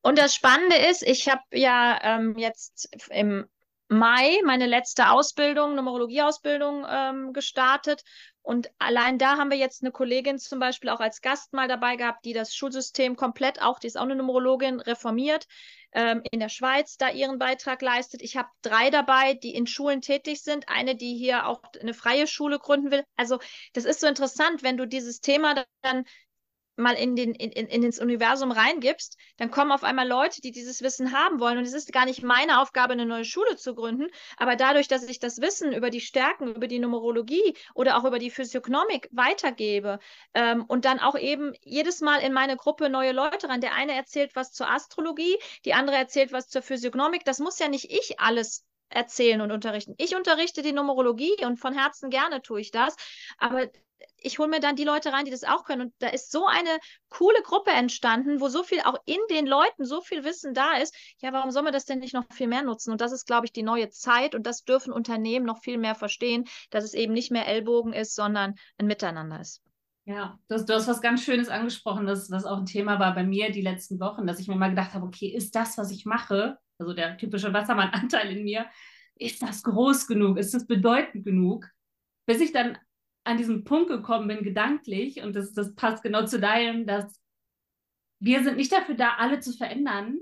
und 0.02 0.18
das 0.18 0.34
Spannende 0.36 0.76
ist, 0.76 1.02
ich 1.02 1.28
habe 1.28 1.42
ja 1.52 1.98
ähm, 2.02 2.36
jetzt 2.38 2.88
im 3.10 3.46
Mai 3.88 4.40
meine 4.44 4.66
letzte 4.66 5.10
Ausbildung, 5.10 5.74
Numerologie-Ausbildung 5.74 6.86
ähm, 6.88 7.32
gestartet. 7.32 8.02
Und 8.46 8.70
allein 8.78 9.18
da 9.18 9.38
haben 9.38 9.50
wir 9.50 9.58
jetzt 9.58 9.82
eine 9.82 9.90
Kollegin 9.90 10.38
zum 10.38 10.60
Beispiel 10.60 10.88
auch 10.90 11.00
als 11.00 11.20
Gast 11.20 11.52
mal 11.52 11.66
dabei 11.66 11.96
gehabt, 11.96 12.24
die 12.24 12.32
das 12.32 12.54
Schulsystem 12.54 13.16
komplett 13.16 13.60
auch, 13.60 13.80
die 13.80 13.88
ist 13.88 13.98
auch 13.98 14.04
eine 14.04 14.14
Numerologin, 14.14 14.78
reformiert, 14.78 15.48
ähm, 15.90 16.22
in 16.30 16.38
der 16.38 16.48
Schweiz 16.48 16.96
da 16.96 17.10
ihren 17.10 17.40
Beitrag 17.40 17.82
leistet. 17.82 18.22
Ich 18.22 18.36
habe 18.36 18.48
drei 18.62 18.90
dabei, 18.90 19.34
die 19.34 19.52
in 19.52 19.66
Schulen 19.66 20.00
tätig 20.00 20.44
sind. 20.44 20.68
Eine, 20.68 20.94
die 20.94 21.16
hier 21.16 21.48
auch 21.48 21.60
eine 21.80 21.92
freie 21.92 22.28
Schule 22.28 22.60
gründen 22.60 22.92
will. 22.92 23.02
Also 23.16 23.40
das 23.72 23.84
ist 23.84 23.98
so 23.98 24.06
interessant, 24.06 24.62
wenn 24.62 24.76
du 24.76 24.86
dieses 24.86 25.20
Thema 25.20 25.64
dann 25.82 26.04
mal 26.76 26.94
in, 26.94 27.16
den, 27.16 27.34
in, 27.34 27.50
in, 27.50 27.82
ins 27.82 27.98
Universum 27.98 28.50
reingibst, 28.50 29.16
dann 29.38 29.50
kommen 29.50 29.72
auf 29.72 29.84
einmal 29.84 30.06
Leute, 30.06 30.40
die 30.40 30.52
dieses 30.52 30.82
Wissen 30.82 31.12
haben 31.12 31.40
wollen. 31.40 31.58
Und 31.58 31.64
es 31.64 31.72
ist 31.72 31.92
gar 31.92 32.04
nicht 32.04 32.22
meine 32.22 32.60
Aufgabe, 32.60 32.92
eine 32.92 33.06
neue 33.06 33.24
Schule 33.24 33.56
zu 33.56 33.74
gründen, 33.74 34.06
aber 34.36 34.56
dadurch, 34.56 34.88
dass 34.88 35.04
ich 35.04 35.18
das 35.18 35.40
Wissen 35.40 35.72
über 35.72 35.90
die 35.90 36.00
Stärken, 36.00 36.54
über 36.54 36.66
die 36.68 36.78
Numerologie 36.78 37.56
oder 37.74 37.96
auch 37.96 38.04
über 38.04 38.18
die 38.18 38.30
Physiognomik 38.30 39.08
weitergebe 39.12 39.98
ähm, 40.34 40.64
und 40.66 40.84
dann 40.84 41.00
auch 41.00 41.18
eben 41.18 41.52
jedes 41.62 42.00
Mal 42.00 42.20
in 42.20 42.32
meine 42.32 42.56
Gruppe 42.56 42.88
neue 42.88 43.12
Leute 43.12 43.48
rein. 43.48 43.60
Der 43.60 43.74
eine 43.74 43.94
erzählt 43.94 44.36
was 44.36 44.52
zur 44.52 44.70
Astrologie, 44.70 45.36
die 45.64 45.74
andere 45.74 45.96
erzählt 45.96 46.32
was 46.32 46.48
zur 46.48 46.62
Physiognomik. 46.62 47.24
Das 47.24 47.38
muss 47.38 47.58
ja 47.58 47.68
nicht 47.68 47.90
ich 47.90 48.20
alles 48.20 48.64
erzählen 48.88 49.40
und 49.40 49.50
unterrichten. 49.50 49.94
Ich 49.98 50.14
unterrichte 50.14 50.62
die 50.62 50.72
Numerologie 50.72 51.44
und 51.44 51.58
von 51.58 51.74
Herzen 51.74 52.10
gerne 52.10 52.42
tue 52.42 52.60
ich 52.60 52.70
das. 52.70 52.96
Aber 53.38 53.68
ich 54.18 54.38
hole 54.38 54.48
mir 54.48 54.60
dann 54.60 54.76
die 54.76 54.84
Leute 54.84 55.12
rein, 55.12 55.24
die 55.24 55.30
das 55.30 55.44
auch 55.44 55.64
können. 55.64 55.82
Und 55.82 55.94
da 55.98 56.08
ist 56.08 56.30
so 56.30 56.46
eine 56.46 56.78
coole 57.08 57.42
Gruppe 57.42 57.70
entstanden, 57.70 58.40
wo 58.40 58.48
so 58.48 58.62
viel 58.62 58.80
auch 58.80 58.98
in 59.04 59.20
den 59.30 59.46
Leuten 59.46 59.84
so 59.84 60.00
viel 60.00 60.24
Wissen 60.24 60.54
da 60.54 60.76
ist. 60.76 60.94
Ja, 61.20 61.32
warum 61.32 61.50
soll 61.50 61.62
man 61.62 61.72
das 61.72 61.84
denn 61.84 61.98
nicht 61.98 62.14
noch 62.14 62.24
viel 62.32 62.48
mehr 62.48 62.62
nutzen? 62.62 62.90
Und 62.92 63.00
das 63.00 63.12
ist, 63.12 63.26
glaube 63.26 63.46
ich, 63.46 63.52
die 63.52 63.62
neue 63.62 63.90
Zeit. 63.90 64.34
Und 64.34 64.46
das 64.46 64.64
dürfen 64.64 64.92
Unternehmen 64.92 65.46
noch 65.46 65.62
viel 65.62 65.78
mehr 65.78 65.94
verstehen, 65.94 66.44
dass 66.70 66.84
es 66.84 66.94
eben 66.94 67.12
nicht 67.12 67.30
mehr 67.30 67.46
Ellbogen 67.46 67.92
ist, 67.92 68.14
sondern 68.14 68.54
ein 68.78 68.86
Miteinander 68.86 69.40
ist. 69.40 69.62
Ja, 70.04 70.38
du 70.48 70.54
hast, 70.54 70.68
du 70.68 70.74
hast 70.74 70.86
was 70.86 71.00
ganz 71.00 71.24
Schönes 71.24 71.48
angesprochen, 71.48 72.06
das, 72.06 72.30
auch 72.30 72.58
ein 72.58 72.66
Thema 72.66 73.00
war 73.00 73.12
bei 73.12 73.24
mir 73.24 73.50
die 73.50 73.60
letzten 73.60 73.98
Wochen, 73.98 74.24
dass 74.24 74.38
ich 74.38 74.46
mir 74.46 74.54
mal 74.54 74.68
gedacht 74.68 74.94
habe, 74.94 75.04
okay, 75.04 75.26
ist 75.26 75.56
das, 75.56 75.76
was 75.78 75.90
ich 75.90 76.06
mache, 76.06 76.58
also 76.78 76.92
der 76.92 77.18
typische 77.18 77.52
Wassermann-Anteil 77.52 78.30
in 78.30 78.44
mir, 78.44 78.66
ist 79.16 79.42
das 79.42 79.64
groß 79.64 80.06
genug? 80.06 80.38
Ist 80.38 80.54
das 80.54 80.66
bedeutend 80.66 81.24
genug? 81.24 81.66
Bis 82.24 82.40
ich 82.40 82.52
dann 82.52 82.78
an 83.26 83.36
diesen 83.36 83.64
Punkt 83.64 83.88
gekommen 83.88 84.28
bin, 84.28 84.42
gedanklich, 84.42 85.22
und 85.22 85.34
das, 85.34 85.52
das 85.52 85.74
passt 85.74 86.02
genau 86.02 86.24
zu 86.24 86.38
deinem, 86.38 86.86
dass 86.86 87.20
wir 88.20 88.42
sind 88.42 88.56
nicht 88.56 88.72
dafür 88.72 88.94
da, 88.94 89.16
alle 89.18 89.40
zu 89.40 89.52
verändern, 89.52 90.18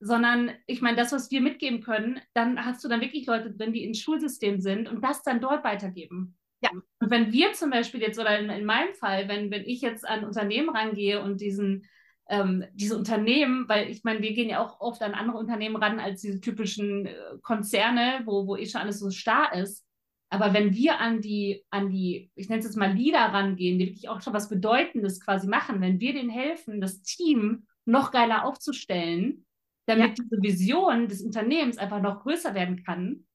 sondern 0.00 0.52
ich 0.66 0.80
meine, 0.80 0.96
das, 0.96 1.12
was 1.12 1.30
wir 1.30 1.40
mitgeben 1.40 1.80
können, 1.80 2.20
dann 2.34 2.64
hast 2.64 2.84
du 2.84 2.88
dann 2.88 3.00
wirklich 3.00 3.26
Leute 3.26 3.52
drin, 3.52 3.72
die 3.72 3.84
ins 3.84 4.00
Schulsystem 4.00 4.60
sind 4.60 4.88
und 4.88 5.02
das 5.02 5.22
dann 5.22 5.40
dort 5.40 5.64
weitergeben. 5.64 6.36
Ja. 6.60 6.70
Und 6.72 7.10
wenn 7.10 7.32
wir 7.32 7.52
zum 7.52 7.70
Beispiel 7.70 8.00
jetzt, 8.00 8.18
oder 8.18 8.38
in, 8.38 8.50
in 8.50 8.64
meinem 8.64 8.94
Fall, 8.94 9.28
wenn, 9.28 9.50
wenn 9.50 9.64
ich 9.64 9.80
jetzt 9.80 10.06
an 10.06 10.24
Unternehmen 10.24 10.70
rangehe 10.70 11.22
und 11.22 11.40
diesen, 11.40 11.86
ähm, 12.28 12.64
diese 12.74 12.96
Unternehmen, 12.96 13.68
weil 13.68 13.88
ich 13.88 14.04
meine, 14.04 14.20
wir 14.20 14.34
gehen 14.34 14.50
ja 14.50 14.64
auch 14.64 14.80
oft 14.80 15.02
an 15.02 15.14
andere 15.14 15.38
Unternehmen 15.38 15.76
ran 15.76 16.00
als 16.00 16.20
diese 16.20 16.40
typischen 16.40 17.06
äh, 17.06 17.14
Konzerne, 17.42 18.22
wo, 18.24 18.46
wo 18.46 18.56
eh 18.56 18.66
schon 18.66 18.80
alles 18.80 18.98
so 18.98 19.10
starr 19.10 19.54
ist. 19.54 19.87
Aber 20.30 20.52
wenn 20.52 20.74
wir 20.74 21.00
an 21.00 21.20
die, 21.20 21.64
an 21.70 21.88
die, 21.88 22.30
ich 22.34 22.48
nenne 22.48 22.60
es 22.60 22.66
jetzt 22.66 22.76
mal 22.76 22.92
Leader 22.92 23.20
rangehen, 23.20 23.78
die 23.78 23.86
wirklich 23.86 24.08
auch 24.08 24.20
schon 24.20 24.34
was 24.34 24.48
Bedeutendes 24.48 25.20
quasi 25.20 25.48
machen, 25.48 25.80
wenn 25.80 26.00
wir 26.00 26.12
denen 26.12 26.28
helfen, 26.28 26.80
das 26.80 27.02
Team 27.02 27.66
noch 27.86 28.10
geiler 28.10 28.44
aufzustellen, 28.44 29.46
damit 29.86 30.18
ja. 30.18 30.24
diese 30.24 30.42
Vision 30.42 31.08
des 31.08 31.22
Unternehmens 31.22 31.78
einfach 31.78 32.02
noch 32.02 32.22
größer 32.22 32.54
werden 32.54 32.84
kann. 32.84 33.26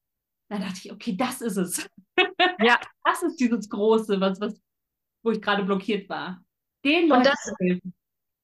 Dann 0.48 0.60
dachte 0.60 0.78
ich, 0.84 0.92
okay, 0.92 1.16
das 1.16 1.40
ist 1.40 1.56
es. 1.56 1.88
Ja. 2.60 2.78
das 3.04 3.22
ist 3.24 3.40
dieses 3.40 3.68
Große, 3.68 4.20
was, 4.20 4.40
was, 4.40 4.60
wo 5.24 5.32
ich 5.32 5.42
gerade 5.42 5.64
blockiert 5.64 6.08
war. 6.08 6.44
Den 6.84 7.08
Leuten 7.08 7.32
helfen. 7.58 7.94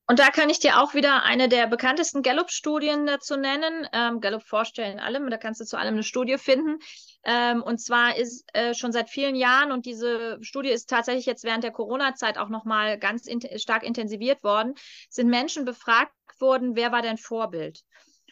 Und 0.08 0.18
da 0.18 0.30
kann 0.30 0.50
ich 0.50 0.58
dir 0.58 0.80
auch 0.80 0.94
wieder 0.94 1.22
eine 1.22 1.48
der 1.48 1.68
bekanntesten 1.68 2.22
Gallup-Studien 2.22 3.06
dazu 3.06 3.36
nennen. 3.36 3.86
Ähm, 3.92 4.20
Gallup 4.20 4.42
forscht 4.42 4.76
ja 4.76 4.86
in 4.86 4.98
allem, 4.98 5.30
da 5.30 5.36
kannst 5.36 5.60
du 5.60 5.64
zu 5.64 5.78
allem 5.78 5.94
eine 5.94 6.02
Studie 6.02 6.36
finden. 6.36 6.80
Ähm, 7.24 7.62
und 7.62 7.78
zwar 7.78 8.16
ist 8.16 8.44
äh, 8.54 8.74
schon 8.74 8.92
seit 8.92 9.10
vielen 9.10 9.34
Jahren, 9.34 9.72
und 9.72 9.86
diese 9.86 10.38
Studie 10.42 10.70
ist 10.70 10.88
tatsächlich 10.88 11.26
jetzt 11.26 11.44
während 11.44 11.64
der 11.64 11.72
Corona-Zeit 11.72 12.38
auch 12.38 12.48
nochmal 12.48 12.98
ganz 12.98 13.26
in 13.26 13.40
stark 13.58 13.82
intensiviert 13.82 14.42
worden, 14.42 14.74
sind 15.10 15.28
Menschen 15.28 15.64
befragt 15.64 16.12
worden, 16.38 16.76
wer 16.76 16.92
war 16.92 17.02
dein 17.02 17.18
Vorbild? 17.18 17.82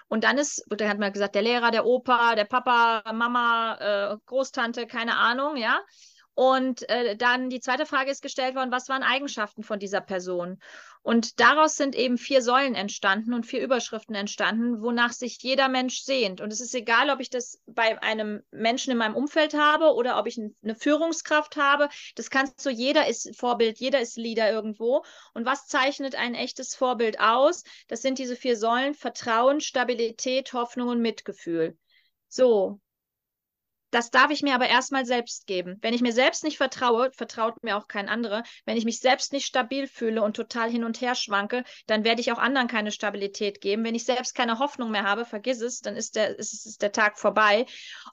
Und 0.09 0.25
dann 0.25 0.39
ist, 0.39 0.65
da 0.71 0.89
hat 0.89 0.99
man 0.99 1.13
gesagt, 1.13 1.35
der 1.35 1.43
Lehrer, 1.43 1.71
der 1.71 1.85
Opa, 1.85 2.35
der 2.35 2.47
Papa, 2.47 3.03
Mama, 3.13 3.75
äh, 3.75 4.17
Großtante, 4.25 4.87
keine 4.87 5.17
Ahnung, 5.19 5.57
ja. 5.57 5.81
Und 6.39 6.89
äh, 6.89 7.17
dann 7.17 7.51
die 7.51 7.59
zweite 7.59 7.85
Frage 7.85 8.13
ist 8.13 8.23
gestellt 8.23 8.55
worden, 8.55 8.71
was 8.71 8.89
waren 8.89 9.03
Eigenschaften 9.03 9.65
von 9.65 9.81
dieser 9.81 10.01
Person? 10.01 10.61
Und 11.03 11.41
daraus 11.41 11.75
sind 11.75 11.97
eben 11.97 12.17
vier 12.17 12.43
Säulen 12.43 12.77
entstanden 12.77 13.35
und 13.35 13.45
vier 13.45 13.61
Überschriften 13.61 14.15
entstanden, 14.15 14.81
wonach 14.81 15.13
sich 15.13 15.39
jeder 15.43 15.69
Mensch 15.69 15.99
sehnt. 16.03 16.41
Und 16.41 16.53
es 16.53 16.61
ist 16.61 16.77
egal, 16.77 17.11
ob 17.11 17.19
ich 17.19 17.29
das 17.29 17.61
bei 17.67 18.01
einem 18.03 18.45
Menschen 18.53 18.93
in 18.93 18.99
meinem 18.99 19.17
Umfeld 19.17 19.55
habe 19.55 19.95
oder 19.95 20.17
ob 20.17 20.29
ich 20.29 20.39
eine 20.39 20.77
Führungskraft 20.77 21.57
habe. 21.57 21.89
Das 22.15 22.31
kannst 22.31 22.65
du, 22.65 22.71
jeder 22.71 23.09
ist 23.09 23.35
Vorbild, 23.37 23.81
jeder 23.81 23.99
ist 23.99 24.17
Leader 24.17 24.49
irgendwo. 24.49 25.03
Und 25.35 25.45
was 25.45 25.67
zeichnet 25.67 26.15
ein 26.15 26.37
echtes 26.37 26.77
Vorbild 26.77 27.19
aus? 27.19 27.65
Das 27.89 28.01
sind 28.01 28.21
diese 28.21 28.37
vier 28.37 28.57
Säulen, 28.57 28.95
Vertrauen, 28.95 29.61
Stabilität, 29.61 30.53
Hoffnung 30.53 30.87
und 30.87 31.01
Mitgefühl. 31.03 31.77
So, 32.29 32.79
das 33.91 34.11
darf 34.11 34.31
ich 34.31 34.43
mir 34.43 34.55
aber 34.55 34.69
erstmal 34.69 35.07
selbst 35.07 35.47
geben. 35.47 35.79
Wenn 35.81 35.95
ich 35.95 36.03
mir 36.03 36.13
selbst 36.13 36.45
nicht 36.45 36.57
vertraue, 36.57 37.11
vertraut 37.13 37.63
mir 37.63 37.77
auch 37.77 37.89
kein 37.89 38.09
anderer. 38.09 38.43
Wenn 38.65 38.77
ich 38.77 38.85
mich 38.85 39.01
selbst 39.01 39.33
nicht 39.33 39.47
stabil 39.47 39.87
fühle 39.87 40.23
und 40.23 40.37
total 40.37 40.71
hin 40.71 40.85
und 40.85 41.01
her 41.01 41.15
schwanke, 41.15 41.65
dann 41.87 42.05
werde 42.05 42.21
ich 42.21 42.33
auch 42.33 42.39
anderen 42.39 42.69
keine 42.69 42.93
Stabilität 42.93 43.61
geben. 43.61 43.85
Wenn 43.85 43.95
ich 43.95 44.05
selbst 44.05 44.35
keine 44.35 44.59
Hoffnung 44.59 44.91
mehr 44.91 45.05
habe, 45.05 45.25
vergiss 45.25 45.61
es, 45.61 45.81
dann 45.81 45.97
ist 45.97 46.17
der, 46.17 46.39
ist, 46.39 46.67
ist 46.67 46.83
der 46.83 46.93
Tag 46.93 47.19
vorbei. 47.19 47.67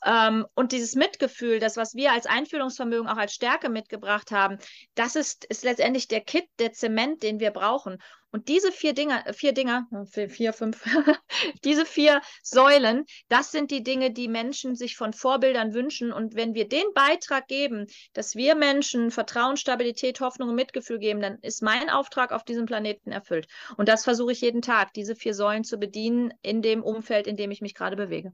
Ähm, 0.06 0.46
und 0.56 0.72
dieses 0.72 0.96
Mitgefühl, 0.96 1.60
das, 1.60 1.78
was 1.78 1.96
wir 1.96 2.12
als 2.12 2.26
Einfühlungsvermögen 2.26 3.08
auch 3.08 3.18
als 3.18 3.34
Stärke 3.34 3.70
mitgebracht 3.70 4.32
haben, 4.32 4.58
das 4.96 5.16
ist, 5.16 5.46
ist 5.46 5.64
letztendlich 5.64 6.08
der 6.08 6.22
Kit, 6.22 6.46
der 6.60 6.72
Zement, 6.72 7.24
den 7.24 7.40
wir 7.40 7.52
brauchen. 7.52 8.02
Und 8.36 8.50
diese 8.50 8.74
vier 8.74 8.92
Dinger, 8.92 9.26
äh, 9.26 9.32
vier 9.32 9.54
Dinger, 9.54 9.88
äh, 10.14 10.28
vier, 10.28 10.52
fünf, 10.52 10.84
diese 11.64 11.86
vier 11.86 12.20
Säulen, 12.44 13.06
das 13.30 13.54
sind 13.54 13.72
die 13.72 13.82
Dinge, 13.82 14.12
die 14.12 14.28
Menschen 14.28 14.76
sich 14.76 14.98
von 14.98 15.14
Vorbildern 15.14 15.74
wünschen. 15.74 16.12
Und 16.12 16.36
wenn 16.36 16.54
wir 16.54 16.68
den 16.68 16.84
Beitrag 16.94 17.48
geben, 17.48 17.88
dass 18.12 18.36
wir 18.36 18.56
Menschen 18.56 19.10
Vertrauen, 19.10 19.56
Stabilität, 19.56 20.20
Hoffnung 20.20 20.50
und 20.50 20.56
Mitgefühl 20.56 21.00
geben, 21.00 21.22
dann 21.22 21.38
ist 21.44 21.64
mein 21.64 21.90
Auftrag 21.90 22.34
auf 22.34 22.44
diesem 22.44 22.66
Planeten 22.66 23.14
erfüllt. 23.14 23.48
Und 23.78 23.88
das 23.88 24.04
versuche 24.04 24.34
ich 24.34 24.42
jeden 24.42 24.62
Tag, 24.62 24.92
diese 24.92 25.16
vier 25.16 25.34
Säulen 25.34 25.64
zu 25.64 25.78
bedienen 25.78 26.34
in 26.42 26.62
dem 26.62 26.84
Umfeld, 26.84 27.28
in 27.28 27.38
dem 27.38 27.52
ich 27.52 27.62
mich 27.62 27.74
gerade 27.74 27.96
bewege. 27.96 28.34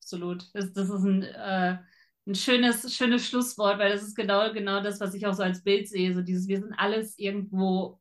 Absolut. 0.00 0.44
Das, 0.54 0.72
das 0.72 0.90
ist 0.90 1.02
ein, 1.02 1.24
äh, 1.24 1.78
ein 2.24 2.34
schönes, 2.36 2.94
schönes 2.94 3.26
Schlusswort, 3.26 3.80
weil 3.80 3.90
das 3.90 4.04
ist 4.04 4.14
genau, 4.14 4.52
genau 4.52 4.80
das, 4.80 5.00
was 5.00 5.12
ich 5.14 5.26
auch 5.26 5.34
so 5.34 5.42
als 5.42 5.64
Bild 5.64 5.88
sehe. 5.88 6.14
So 6.14 6.22
dieses, 6.22 6.46
wir 6.46 6.60
sind 6.60 6.72
alles 6.74 7.18
irgendwo 7.18 7.98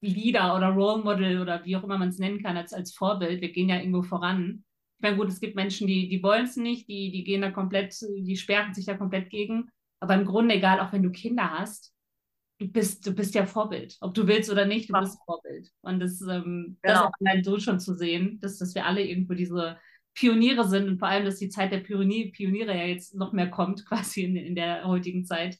Leader 0.00 0.56
oder 0.56 0.68
Role 0.68 1.02
Model 1.02 1.40
oder 1.40 1.64
wie 1.64 1.76
auch 1.76 1.84
immer 1.84 1.98
man 1.98 2.08
es 2.08 2.18
nennen 2.18 2.42
kann, 2.42 2.56
als, 2.56 2.72
als 2.72 2.94
Vorbild. 2.94 3.40
Wir 3.40 3.52
gehen 3.52 3.68
ja 3.68 3.78
irgendwo 3.78 4.02
voran. 4.02 4.64
Ich 4.98 5.02
meine, 5.02 5.16
gut, 5.16 5.28
es 5.28 5.40
gibt 5.40 5.56
Menschen, 5.56 5.86
die, 5.86 6.08
die 6.08 6.22
wollen 6.22 6.44
es 6.44 6.56
nicht, 6.56 6.88
die, 6.88 7.10
die 7.10 7.24
gehen 7.24 7.42
da 7.42 7.50
komplett, 7.50 7.94
die 8.00 8.36
sperren 8.36 8.74
sich 8.74 8.86
da 8.86 8.94
komplett 8.94 9.30
gegen. 9.30 9.70
Aber 10.00 10.14
im 10.14 10.24
Grunde, 10.24 10.54
egal, 10.54 10.80
auch 10.80 10.92
wenn 10.92 11.02
du 11.02 11.10
Kinder 11.10 11.50
hast, 11.50 11.92
du 12.58 12.68
bist, 12.68 13.06
du 13.06 13.12
bist 13.12 13.34
ja 13.34 13.46
Vorbild. 13.46 13.96
Ob 14.00 14.14
du 14.14 14.26
willst 14.26 14.50
oder 14.50 14.66
nicht, 14.66 14.88
du 14.88 14.94
ja. 14.94 15.00
bist 15.00 15.18
Vorbild. 15.24 15.70
Und 15.80 16.00
das, 16.00 16.20
ähm, 16.22 16.78
genau. 16.82 17.04
das 17.04 17.12
allein 17.20 17.44
so 17.44 17.58
schon 17.58 17.80
zu 17.80 17.94
sehen, 17.94 18.38
dass, 18.40 18.58
dass 18.58 18.74
wir 18.74 18.86
alle 18.86 19.04
irgendwo 19.04 19.34
diese 19.34 19.78
Pioniere 20.14 20.68
sind 20.68 20.88
und 20.88 20.98
vor 20.98 21.08
allem, 21.08 21.24
dass 21.24 21.38
die 21.38 21.48
Zeit 21.48 21.72
der 21.72 21.78
Pionier, 21.78 22.32
Pioniere 22.32 22.76
ja 22.76 22.84
jetzt 22.84 23.14
noch 23.14 23.32
mehr 23.32 23.50
kommt, 23.50 23.86
quasi 23.88 24.24
in, 24.24 24.36
in 24.36 24.54
der 24.54 24.84
heutigen 24.84 25.24
Zeit. 25.24 25.58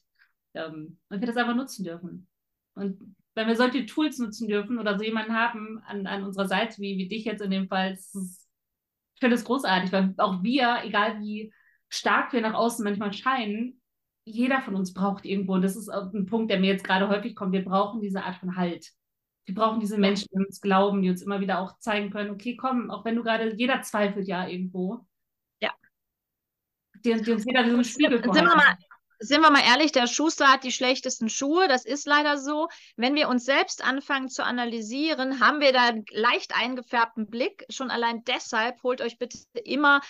Ähm, 0.53 0.97
und 1.09 1.19
wir 1.19 1.27
das 1.27 1.37
einfach 1.37 1.55
nutzen 1.55 1.83
dürfen. 1.83 2.27
Und 2.75 3.15
wenn 3.39 3.47
wir 3.47 3.55
solche 3.55 3.85
Tools 3.85 4.17
nutzen 4.17 4.49
dürfen 4.49 4.79
oder 4.79 4.97
so 4.97 5.05
jemanden 5.05 5.33
haben 5.33 5.81
an, 5.87 6.05
an 6.07 6.25
unserer 6.25 6.49
Seite, 6.49 6.81
wie, 6.81 6.97
wie 6.97 7.07
dich 7.07 7.23
jetzt 7.23 7.41
in 7.41 7.51
dem 7.51 7.69
Fall, 7.69 7.93
ich 7.93 9.19
finde 9.19 9.35
es 9.35 9.45
großartig, 9.45 9.93
weil 9.93 10.13
auch 10.17 10.43
wir, 10.43 10.79
egal 10.83 11.21
wie 11.21 11.53
stark 11.87 12.33
wir 12.33 12.41
nach 12.41 12.53
außen 12.53 12.83
manchmal 12.83 13.13
scheinen, 13.13 13.81
jeder 14.25 14.61
von 14.61 14.75
uns 14.75 14.93
braucht 14.93 15.23
irgendwo, 15.23 15.53
und 15.53 15.61
das 15.61 15.77
ist 15.77 15.87
ein 15.87 16.25
Punkt, 16.25 16.51
der 16.51 16.59
mir 16.59 16.67
jetzt 16.67 16.83
gerade 16.83 17.07
häufig 17.07 17.33
kommt, 17.33 17.53
wir 17.53 17.63
brauchen 17.63 18.01
diese 18.01 18.23
Art 18.23 18.35
von 18.35 18.57
Halt. 18.57 18.91
Wir 19.45 19.55
brauchen 19.55 19.79
diese 19.79 19.97
Menschen, 19.97 20.27
die 20.33 20.45
uns 20.45 20.59
glauben, 20.59 21.01
die 21.01 21.09
uns 21.09 21.21
immer 21.21 21.39
wieder 21.39 21.59
auch 21.59 21.79
zeigen 21.79 22.11
können, 22.11 22.31
okay, 22.31 22.57
komm, 22.57 22.91
auch 22.91 23.05
wenn 23.05 23.15
du 23.15 23.23
gerade, 23.23 23.55
jeder 23.55 23.81
zweifelt 23.83 24.27
ja 24.27 24.45
irgendwo. 24.49 24.99
Ja. 25.61 25.71
Die, 27.05 27.21
die 27.21 27.31
uns 27.31 27.45
jeder 27.45 27.69
so 27.69 27.77
ein 27.77 27.85
Spiegel 27.85 28.21
Sind 28.21 28.35
wir 28.35 28.43
mal, 28.43 28.77
sind 29.19 29.41
wir 29.41 29.51
mal 29.51 29.63
ehrlich, 29.63 29.91
der 29.91 30.07
Schuster 30.07 30.47
hat 30.47 30.63
die 30.63 30.71
schlechtesten 30.71 31.29
Schuhe. 31.29 31.67
Das 31.67 31.85
ist 31.85 32.07
leider 32.07 32.37
so. 32.37 32.69
Wenn 32.95 33.15
wir 33.15 33.27
uns 33.27 33.45
selbst 33.45 33.83
anfangen 33.83 34.29
zu 34.29 34.43
analysieren, 34.43 35.41
haben 35.41 35.59
wir 35.59 35.73
da 35.73 35.87
einen 35.87 36.05
leicht 36.11 36.55
eingefärbten 36.55 37.29
Blick. 37.29 37.65
Schon 37.69 37.91
allein 37.91 38.23
deshalb 38.23 38.81
holt 38.81 39.01
euch 39.01 39.17
bitte 39.17 39.37
immer, 39.63 40.01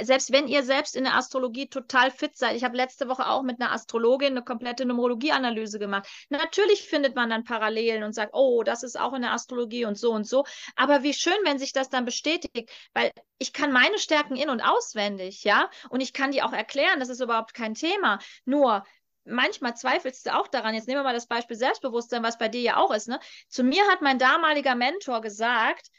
selbst 0.00 0.32
wenn 0.32 0.48
ihr 0.48 0.62
selbst 0.62 0.96
in 0.96 1.04
der 1.04 1.16
Astrologie 1.16 1.68
total 1.68 2.10
fit 2.10 2.36
seid. 2.36 2.56
Ich 2.56 2.64
habe 2.64 2.76
letzte 2.76 3.08
Woche 3.08 3.26
auch 3.26 3.42
mit 3.42 3.60
einer 3.60 3.72
Astrologin 3.72 4.32
eine 4.32 4.42
komplette 4.42 4.84
Numerologieanalyse 4.84 5.78
gemacht. 5.78 6.06
Natürlich 6.28 6.82
findet 6.82 7.16
man 7.16 7.30
dann 7.30 7.44
Parallelen 7.44 8.02
und 8.02 8.12
sagt, 8.12 8.34
oh, 8.34 8.62
das 8.62 8.82
ist 8.82 9.00
auch 9.00 9.14
in 9.14 9.22
der 9.22 9.32
Astrologie 9.32 9.86
und 9.86 9.98
so 9.98 10.12
und 10.12 10.26
so. 10.26 10.44
Aber 10.76 11.02
wie 11.02 11.14
schön, 11.14 11.38
wenn 11.44 11.58
sich 11.58 11.72
das 11.72 11.88
dann 11.88 12.04
bestätigt, 12.04 12.70
weil 12.92 13.12
ich 13.38 13.52
kann 13.52 13.72
meine 13.72 13.98
Stärken 13.98 14.36
in- 14.36 14.50
und 14.50 14.60
auswendig, 14.60 15.42
ja, 15.42 15.68
und 15.90 16.00
ich 16.00 16.12
kann 16.12 16.30
die 16.30 16.42
auch 16.42 16.52
erklären, 16.52 17.00
das 17.00 17.08
ist 17.08 17.20
überhaupt 17.20 17.54
kein 17.54 17.74
Thema. 17.74 18.20
Nur, 18.44 18.84
manchmal 19.24 19.76
zweifelst 19.76 20.26
du 20.26 20.34
auch 20.34 20.48
daran. 20.48 20.74
Jetzt 20.74 20.88
nehmen 20.88 21.00
wir 21.00 21.04
mal 21.04 21.14
das 21.14 21.26
Beispiel 21.26 21.56
Selbstbewusstsein, 21.56 22.22
was 22.22 22.38
bei 22.38 22.48
dir 22.48 22.60
ja 22.60 22.76
auch 22.76 22.92
ist. 22.92 23.08
Ne? 23.08 23.20
Zu 23.48 23.62
mir 23.62 23.86
hat 23.88 24.02
mein 24.02 24.18
damaliger 24.18 24.74
Mentor 24.74 25.20
gesagt, 25.20 25.90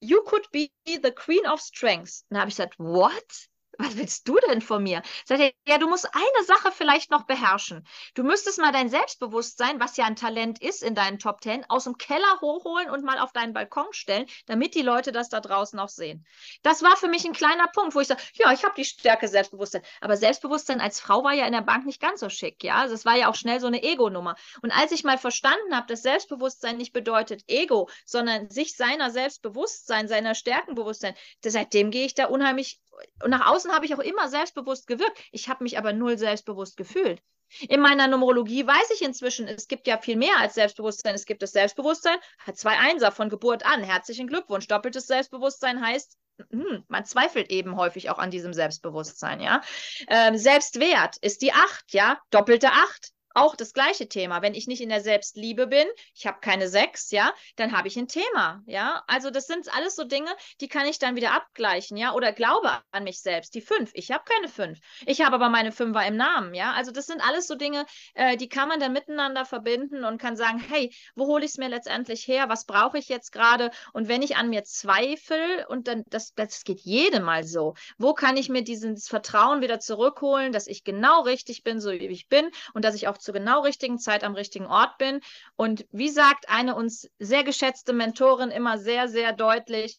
You 0.00 0.20
could 0.22 0.50
be 0.50 0.68
the 0.84 1.12
Queen 1.12 1.46
of 1.46 1.60
Strengths. 1.60 2.24
Und 2.28 2.34
da 2.34 2.40
habe 2.40 2.48
ich 2.48 2.56
gesagt, 2.56 2.76
what? 2.78 3.48
Was 3.78 3.96
willst 3.96 4.28
du 4.28 4.38
denn 4.48 4.60
von 4.60 4.82
mir? 4.82 5.02
Sagt 5.24 5.40
er, 5.40 5.52
ja, 5.66 5.78
du 5.78 5.88
musst 5.88 6.08
eine 6.12 6.44
Sache 6.44 6.72
vielleicht 6.72 7.10
noch 7.10 7.24
beherrschen. 7.24 7.86
Du 8.14 8.22
müsstest 8.22 8.58
mal 8.58 8.72
dein 8.72 8.88
Selbstbewusstsein, 8.88 9.80
was 9.80 9.96
ja 9.96 10.04
ein 10.04 10.16
Talent 10.16 10.60
ist 10.60 10.82
in 10.82 10.94
deinen 10.94 11.18
Top 11.18 11.40
Ten, 11.40 11.64
aus 11.68 11.84
dem 11.84 11.96
Keller 11.96 12.40
hochholen 12.40 12.90
und 12.90 13.04
mal 13.04 13.18
auf 13.18 13.32
deinen 13.32 13.54
Balkon 13.54 13.86
stellen, 13.92 14.26
damit 14.46 14.74
die 14.74 14.82
Leute 14.82 15.12
das 15.12 15.28
da 15.28 15.40
draußen 15.40 15.78
auch 15.78 15.88
sehen. 15.88 16.26
Das 16.62 16.82
war 16.82 16.96
für 16.96 17.08
mich 17.08 17.24
ein 17.24 17.32
kleiner 17.32 17.68
Punkt, 17.68 17.94
wo 17.94 18.00
ich 18.00 18.08
sage, 18.08 18.22
ja, 18.34 18.52
ich 18.52 18.64
habe 18.64 18.74
die 18.76 18.84
Stärke 18.84 19.28
Selbstbewusstsein. 19.28 19.82
Aber 20.00 20.16
Selbstbewusstsein 20.16 20.80
als 20.80 21.00
Frau 21.00 21.24
war 21.24 21.32
ja 21.32 21.46
in 21.46 21.52
der 21.52 21.62
Bank 21.62 21.86
nicht 21.86 22.00
ganz 22.00 22.20
so 22.20 22.28
schick, 22.28 22.62
ja. 22.62 22.76
Also 22.76 22.94
es 22.94 23.04
war 23.04 23.16
ja 23.16 23.28
auch 23.28 23.34
schnell 23.34 23.60
so 23.60 23.66
eine 23.66 23.82
Ego-Nummer. 23.82 24.36
Und 24.62 24.70
als 24.70 24.92
ich 24.92 25.04
mal 25.04 25.18
verstanden 25.18 25.74
habe, 25.74 25.86
dass 25.86 26.02
Selbstbewusstsein 26.02 26.76
nicht 26.76 26.92
bedeutet 26.92 27.44
Ego, 27.48 27.88
sondern 28.04 28.50
sich 28.50 28.76
seiner 28.76 29.10
Selbstbewusstsein, 29.10 30.08
seiner 30.08 30.34
Stärkenbewusstsein, 30.34 31.14
seitdem 31.44 31.90
gehe 31.90 32.06
ich 32.06 32.14
da 32.14 32.26
unheimlich 32.26 32.80
nach 33.26 33.46
außen 33.46 33.61
habe 33.70 33.86
ich 33.86 33.94
auch 33.94 34.00
immer 34.00 34.28
selbstbewusst 34.28 34.86
gewirkt. 34.86 35.18
Ich 35.30 35.48
habe 35.48 35.62
mich 35.62 35.78
aber 35.78 35.92
null 35.92 36.18
selbstbewusst 36.18 36.76
gefühlt. 36.76 37.22
In 37.68 37.80
meiner 37.80 38.08
Numerologie 38.08 38.66
weiß 38.66 38.90
ich 38.94 39.02
inzwischen, 39.02 39.46
es 39.46 39.68
gibt 39.68 39.86
ja 39.86 39.98
viel 39.98 40.16
mehr 40.16 40.38
als 40.38 40.54
Selbstbewusstsein. 40.54 41.14
Es 41.14 41.26
gibt 41.26 41.42
das 41.42 41.52
Selbstbewusstsein, 41.52 42.16
hat 42.38 42.56
zwei 42.56 42.78
Einser 42.78 43.12
von 43.12 43.28
Geburt 43.28 43.66
an. 43.66 43.82
Herzlichen 43.82 44.26
Glückwunsch. 44.26 44.66
Doppeltes 44.68 45.06
Selbstbewusstsein 45.06 45.84
heißt, 45.84 46.16
hm, 46.50 46.84
man 46.88 47.04
zweifelt 47.04 47.50
eben 47.50 47.76
häufig 47.76 48.08
auch 48.10 48.18
an 48.18 48.30
diesem 48.30 48.54
Selbstbewusstsein, 48.54 49.40
ja. 49.40 49.60
Ähm, 50.08 50.38
Selbstwert 50.38 51.18
ist 51.18 51.42
die 51.42 51.52
Acht, 51.52 51.92
ja. 51.92 52.18
Doppelte 52.30 52.70
Acht 52.70 53.12
auch 53.34 53.56
das 53.56 53.72
gleiche 53.72 54.08
Thema. 54.08 54.42
Wenn 54.42 54.54
ich 54.54 54.66
nicht 54.66 54.80
in 54.80 54.88
der 54.88 55.00
Selbstliebe 55.00 55.66
bin, 55.66 55.86
ich 56.14 56.26
habe 56.26 56.40
keine 56.40 56.68
Sechs, 56.68 57.10
ja, 57.10 57.32
dann 57.56 57.76
habe 57.76 57.88
ich 57.88 57.96
ein 57.96 58.08
Thema, 58.08 58.62
ja. 58.66 59.02
Also 59.06 59.30
das 59.30 59.46
sind 59.46 59.72
alles 59.74 59.96
so 59.96 60.04
Dinge, 60.04 60.30
die 60.60 60.68
kann 60.68 60.86
ich 60.86 60.98
dann 60.98 61.16
wieder 61.16 61.32
abgleichen, 61.32 61.96
ja. 61.96 62.12
Oder 62.12 62.32
glaube 62.32 62.70
an 62.90 63.04
mich 63.04 63.20
selbst, 63.20 63.54
die 63.54 63.60
Fünf. 63.60 63.90
Ich 63.94 64.10
habe 64.10 64.24
keine 64.24 64.48
Fünf. 64.48 64.78
Ich 65.06 65.20
habe 65.22 65.36
aber 65.36 65.48
meine 65.48 65.72
Fünfer 65.72 66.06
im 66.06 66.16
Namen, 66.16 66.54
ja. 66.54 66.72
Also 66.72 66.90
das 66.90 67.06
sind 67.06 67.26
alles 67.26 67.46
so 67.46 67.54
Dinge, 67.54 67.86
äh, 68.14 68.36
die 68.36 68.48
kann 68.48 68.68
man 68.68 68.80
dann 68.80 68.92
miteinander 68.92 69.44
verbinden 69.44 70.04
und 70.04 70.18
kann 70.18 70.36
sagen, 70.36 70.58
hey, 70.58 70.94
wo 71.14 71.26
hole 71.26 71.44
ich 71.44 71.52
es 71.52 71.58
mir 71.58 71.68
letztendlich 71.68 72.26
her? 72.26 72.48
Was 72.48 72.66
brauche 72.66 72.98
ich 72.98 73.08
jetzt 73.08 73.32
gerade? 73.32 73.70
Und 73.92 74.08
wenn 74.08 74.22
ich 74.22 74.36
an 74.36 74.50
mir 74.50 74.64
zweifle 74.64 75.66
und 75.68 75.88
dann, 75.88 76.04
das, 76.08 76.34
das 76.34 76.64
geht 76.64 76.80
jedem 76.80 77.24
mal 77.24 77.44
so, 77.44 77.74
wo 77.98 78.14
kann 78.14 78.36
ich 78.36 78.48
mir 78.48 78.62
dieses 78.62 79.08
Vertrauen 79.08 79.60
wieder 79.60 79.80
zurückholen, 79.80 80.52
dass 80.52 80.66
ich 80.66 80.84
genau 80.84 81.22
richtig 81.22 81.62
bin, 81.62 81.80
so 81.80 81.90
wie 81.90 82.06
ich 82.06 82.28
bin 82.28 82.50
und 82.74 82.84
dass 82.84 82.94
ich 82.94 83.08
auch 83.08 83.18
zur 83.22 83.34
genau 83.34 83.60
richtigen 83.60 83.98
Zeit 83.98 84.24
am 84.24 84.34
richtigen 84.34 84.66
Ort 84.66 84.98
bin. 84.98 85.20
Und 85.56 85.86
wie 85.90 86.10
sagt 86.10 86.48
eine 86.48 86.74
uns 86.74 87.08
sehr 87.18 87.44
geschätzte 87.44 87.92
Mentorin 87.92 88.50
immer 88.50 88.78
sehr, 88.78 89.08
sehr 89.08 89.32
deutlich, 89.32 89.98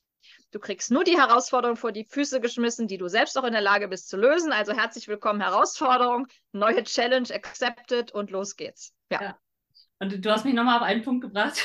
Du 0.51 0.59
kriegst 0.59 0.91
nur 0.91 1.03
die 1.03 1.17
Herausforderung 1.17 1.75
vor 1.75 1.91
die 1.91 2.05
Füße 2.05 2.39
geschmissen, 2.39 2.87
die 2.87 2.99
du 2.99 3.07
selbst 3.07 3.37
auch 3.39 3.43
in 3.43 3.53
der 3.53 3.61
Lage 3.61 3.87
bist 3.87 4.07
zu 4.07 4.17
lösen. 4.17 4.51
Also 4.51 4.73
herzlich 4.73 5.07
willkommen, 5.07 5.41
Herausforderung, 5.41 6.27
neue 6.51 6.83
Challenge 6.83 7.27
accepted 7.33 8.11
und 8.11 8.29
los 8.29 8.55
geht's. 8.55 8.93
Ja. 9.09 9.21
ja. 9.21 9.39
Und 9.97 10.23
du 10.23 10.31
hast 10.31 10.45
mich 10.45 10.53
nochmal 10.53 10.77
auf 10.77 10.83
einen 10.83 11.01
Punkt 11.03 11.23
gebracht. 11.23 11.59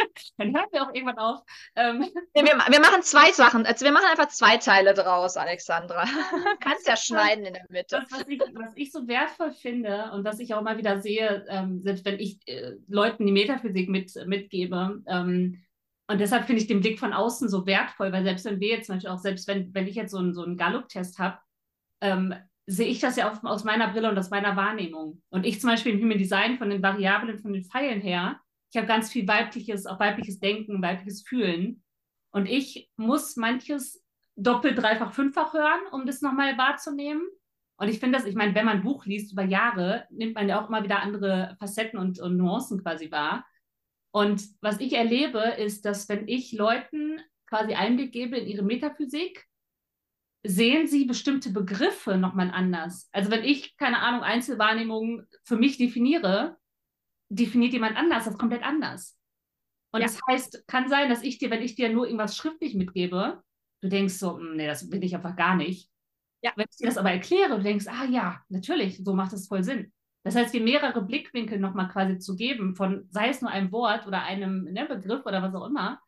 Dann 0.38 0.54
hören 0.54 0.66
wir 0.72 0.82
auch 0.82 0.94
irgendwann 0.94 1.18
auf. 1.18 1.40
Ähm. 1.76 2.06
Wir, 2.34 2.44
wir, 2.44 2.80
machen 2.80 3.02
zwei 3.02 3.32
Sachen. 3.32 3.66
Also 3.66 3.84
wir 3.84 3.92
machen 3.92 4.06
einfach 4.10 4.28
zwei 4.28 4.56
Teile 4.56 4.94
draus, 4.94 5.36
Alexandra. 5.36 6.04
Kannst 6.60 6.86
ja 6.86 6.96
schneiden 6.96 7.44
in 7.44 7.54
der 7.54 7.66
Mitte. 7.68 8.00
Das, 8.00 8.10
was, 8.10 8.28
ich, 8.28 8.40
was 8.54 8.72
ich 8.76 8.92
so 8.92 9.06
wertvoll 9.06 9.52
finde 9.52 10.10
und 10.12 10.24
was 10.24 10.40
ich 10.40 10.54
auch 10.54 10.60
immer 10.60 10.76
wieder 10.76 11.00
sehe, 11.00 11.46
ähm, 11.48 11.82
selbst 11.82 12.04
wenn 12.04 12.18
ich 12.18 12.38
äh, 12.46 12.72
Leuten 12.88 13.26
die 13.26 13.32
Metaphysik 13.32 13.88
mit, 13.88 14.12
mitgebe, 14.26 15.02
ähm, 15.06 15.62
und 16.10 16.20
deshalb 16.20 16.46
finde 16.46 16.60
ich 16.60 16.66
den 16.66 16.80
Blick 16.80 16.98
von 16.98 17.12
außen 17.12 17.48
so 17.48 17.66
wertvoll, 17.66 18.10
weil 18.10 18.24
selbst 18.24 18.44
wenn 18.44 18.58
wir 18.58 18.70
jetzt 18.70 18.86
zum 18.86 18.96
Beispiel 18.96 19.10
auch, 19.10 19.18
selbst 19.18 19.46
wenn, 19.46 19.72
wenn 19.74 19.86
ich 19.86 19.94
jetzt 19.94 20.10
so 20.10 20.18
einen, 20.18 20.34
so 20.34 20.42
einen 20.42 20.56
Gallup-Test 20.56 21.20
habe, 21.20 21.38
ähm, 22.00 22.34
sehe 22.66 22.88
ich 22.88 22.98
das 22.98 23.14
ja 23.14 23.30
auf, 23.30 23.44
aus 23.44 23.62
meiner 23.62 23.88
Brille 23.88 24.10
und 24.10 24.18
aus 24.18 24.30
meiner 24.30 24.56
Wahrnehmung. 24.56 25.22
Und 25.30 25.46
ich 25.46 25.60
zum 25.60 25.70
Beispiel 25.70 25.92
im 25.92 26.00
Human 26.00 26.18
Design 26.18 26.58
von 26.58 26.68
den 26.68 26.82
Variablen, 26.82 27.38
von 27.38 27.52
den 27.52 27.64
Pfeilen 27.64 28.00
her, 28.00 28.40
ich 28.70 28.76
habe 28.76 28.86
ganz 28.86 29.10
viel 29.10 29.26
weibliches, 29.26 29.86
auch 29.86 29.98
weibliches 29.98 30.38
Denken, 30.38 30.82
weibliches 30.82 31.22
Fühlen. 31.22 31.82
Und 32.32 32.46
ich 32.46 32.88
muss 32.96 33.36
manches 33.36 34.04
doppelt, 34.36 34.78
dreifach, 34.78 35.12
fünffach 35.12 35.52
hören, 35.52 35.80
um 35.92 36.06
das 36.06 36.22
nochmal 36.22 36.56
wahrzunehmen. 36.56 37.22
Und 37.76 37.88
ich 37.88 37.98
finde 37.98 38.18
das, 38.18 38.26
ich 38.26 38.34
meine, 38.34 38.54
wenn 38.54 38.66
man 38.66 38.78
ein 38.78 38.84
Buch 38.84 39.06
liest 39.06 39.32
über 39.32 39.42
Jahre, 39.42 40.06
nimmt 40.10 40.34
man 40.34 40.48
ja 40.48 40.62
auch 40.62 40.68
immer 40.68 40.84
wieder 40.84 41.00
andere 41.00 41.56
Facetten 41.58 41.98
und, 41.98 42.20
und 42.20 42.36
Nuancen 42.36 42.82
quasi 42.82 43.10
wahr. 43.10 43.44
Und 44.12 44.42
was 44.60 44.80
ich 44.80 44.92
erlebe, 44.92 45.38
ist, 45.38 45.84
dass 45.84 46.08
wenn 46.08 46.28
ich 46.28 46.52
Leuten 46.52 47.20
quasi 47.46 47.74
Einblick 47.74 48.12
gebe 48.12 48.36
in 48.36 48.46
ihre 48.46 48.62
Metaphysik, 48.62 49.46
sehen 50.42 50.86
sie 50.86 51.04
bestimmte 51.04 51.50
Begriffe 51.50 52.16
nochmal 52.16 52.50
anders. 52.50 53.08
Also 53.12 53.30
wenn 53.30 53.44
ich, 53.44 53.76
keine 53.76 53.98
Ahnung, 53.98 54.22
Einzelwahrnehmungen 54.22 55.26
für 55.44 55.56
mich 55.56 55.76
definiere, 55.76 56.56
definiert 57.30 57.72
jemand 57.72 57.96
anders 57.96 58.24
das 58.24 58.36
komplett 58.36 58.62
anders. 58.62 59.16
Und 59.92 60.02
ja. 60.02 60.06
das 60.06 60.20
heißt, 60.28 60.64
kann 60.66 60.88
sein, 60.88 61.08
dass 61.08 61.22
ich 61.22 61.38
dir, 61.38 61.50
wenn 61.50 61.62
ich 61.62 61.74
dir 61.74 61.88
nur 61.88 62.06
irgendwas 62.06 62.36
schriftlich 62.36 62.74
mitgebe, 62.74 63.42
du 63.80 63.88
denkst 63.88 64.14
so, 64.14 64.38
hm, 64.38 64.56
nee, 64.56 64.66
das 64.66 64.88
bin 64.88 65.02
ich 65.02 65.14
einfach 65.14 65.36
gar 65.36 65.56
nicht. 65.56 65.88
Ja. 66.42 66.52
Wenn 66.56 66.66
ich 66.70 66.76
dir 66.76 66.86
das 66.86 66.98
aber 66.98 67.10
erkläre, 67.10 67.56
du 67.56 67.62
denkst, 67.62 67.86
ah 67.88 68.04
ja, 68.04 68.40
natürlich, 68.48 69.02
so 69.04 69.14
macht 69.14 69.32
das 69.32 69.48
voll 69.48 69.62
Sinn. 69.64 69.92
Das 70.22 70.36
heißt, 70.36 70.52
dir 70.52 70.62
mehrere 70.62 71.02
Blickwinkel 71.02 71.58
nochmal 71.58 71.88
quasi 71.88 72.18
zu 72.18 72.36
geben, 72.36 72.74
von 72.74 73.06
sei 73.10 73.30
es 73.30 73.40
nur 73.40 73.50
ein 73.50 73.72
Wort 73.72 74.06
oder 74.06 74.22
einem 74.22 74.64
ne, 74.64 74.86
Begriff 74.86 75.24
oder 75.24 75.42
was 75.42 75.54
auch 75.54 75.66
immer, 75.66 76.00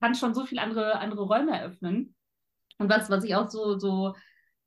kann 0.00 0.14
schon 0.14 0.34
so 0.34 0.46
viele 0.46 0.62
andere, 0.62 0.98
andere 0.98 1.22
Räume 1.22 1.58
eröffnen. 1.58 2.14
Und 2.78 2.88
was, 2.88 3.10
was 3.10 3.24
ich 3.24 3.34
auch 3.34 3.50
so, 3.50 3.78
so 3.78 4.14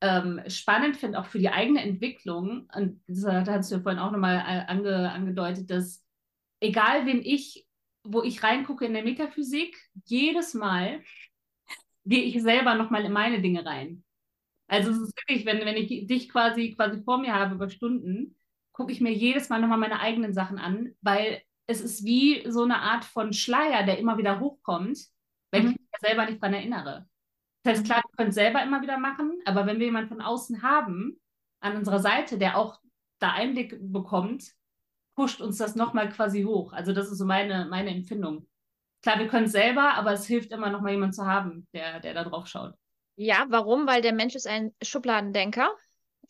ähm, 0.03 0.41
spannend 0.47 0.97
finde, 0.97 1.17
auch 1.17 1.27
für 1.27 1.39
die 1.39 1.47
eigene 1.47 1.81
Entwicklung, 1.81 2.69
und 2.75 3.01
da 3.07 3.45
hast 3.45 3.71
du 3.71 3.75
ja 3.75 3.81
vorhin 3.81 4.01
auch 4.01 4.11
nochmal 4.11 4.35
äh, 4.35 4.69
ange, 4.69 5.09
angedeutet, 5.09 5.69
dass 5.71 6.05
egal 6.59 7.05
wen 7.05 7.21
ich, 7.23 7.65
wo 8.03 8.21
ich 8.21 8.43
reingucke 8.43 8.85
in 8.85 8.93
der 8.93 9.05
Metaphysik, 9.05 9.77
jedes 10.03 10.53
Mal 10.53 11.01
gehe 12.03 12.23
ich 12.23 12.41
selber 12.41 12.75
nochmal 12.75 13.05
in 13.05 13.13
meine 13.13 13.41
Dinge 13.41 13.65
rein. 13.65 14.03
Also 14.67 14.91
es 14.91 14.97
ist 14.97 15.17
wirklich, 15.17 15.45
wenn, 15.45 15.65
wenn 15.65 15.77
ich 15.77 16.05
dich 16.05 16.27
quasi, 16.27 16.71
quasi 16.71 17.01
vor 17.01 17.17
mir 17.19 17.33
habe 17.33 17.55
über 17.55 17.69
Stunden, 17.69 18.35
gucke 18.73 18.91
ich 18.91 18.99
mir 18.99 19.13
jedes 19.13 19.47
Mal 19.47 19.61
nochmal 19.61 19.77
meine 19.77 20.01
eigenen 20.01 20.33
Sachen 20.33 20.57
an, 20.57 20.93
weil 20.99 21.41
es 21.65 21.79
ist 21.79 22.03
wie 22.03 22.43
so 22.51 22.63
eine 22.63 22.79
Art 22.79 23.05
von 23.05 23.31
Schleier, 23.31 23.85
der 23.85 23.99
immer 23.99 24.17
wieder 24.17 24.41
hochkommt, 24.41 24.99
wenn 25.51 25.63
mhm. 25.63 25.69
ich 25.69 25.77
mich 25.77 25.99
selber 26.01 26.25
nicht 26.25 26.43
daran 26.43 26.55
erinnere. 26.55 27.07
Das 27.63 27.77
heißt, 27.77 27.85
klar, 27.85 28.03
wir 28.05 28.17
können 28.17 28.29
es 28.29 28.35
selber 28.35 28.61
immer 28.61 28.81
wieder 28.81 28.97
machen, 28.97 29.39
aber 29.45 29.65
wenn 29.65 29.79
wir 29.79 29.85
jemanden 29.85 30.09
von 30.09 30.21
außen 30.21 30.61
haben, 30.61 31.19
an 31.61 31.77
unserer 31.77 31.99
Seite, 31.99 32.37
der 32.37 32.57
auch 32.57 32.79
da 33.19 33.31
Einblick 33.31 33.77
bekommt, 33.79 34.51
pusht 35.15 35.39
uns 35.39 35.57
das 35.57 35.75
nochmal 35.75 36.09
quasi 36.09 36.43
hoch. 36.43 36.73
Also 36.73 36.91
das 36.91 37.09
ist 37.09 37.17
so 37.17 37.25
meine, 37.25 37.65
meine 37.69 37.91
Empfindung. 37.91 38.47
Klar, 39.01 39.19
wir 39.19 39.27
können 39.27 39.45
es 39.45 39.53
selber, 39.53 39.93
aber 39.95 40.11
es 40.11 40.25
hilft 40.25 40.51
immer 40.51 40.69
nochmal 40.69 40.91
jemanden 40.91 41.13
zu 41.13 41.25
haben, 41.25 41.67
der, 41.73 41.99
der 41.99 42.13
da 42.13 42.23
drauf 42.23 42.47
schaut. 42.47 42.73
Ja, 43.15 43.45
warum? 43.49 43.87
Weil 43.87 44.01
der 44.01 44.13
Mensch 44.13 44.35
ist 44.35 44.47
ein 44.47 44.73
Schubladendenker. 44.81 45.69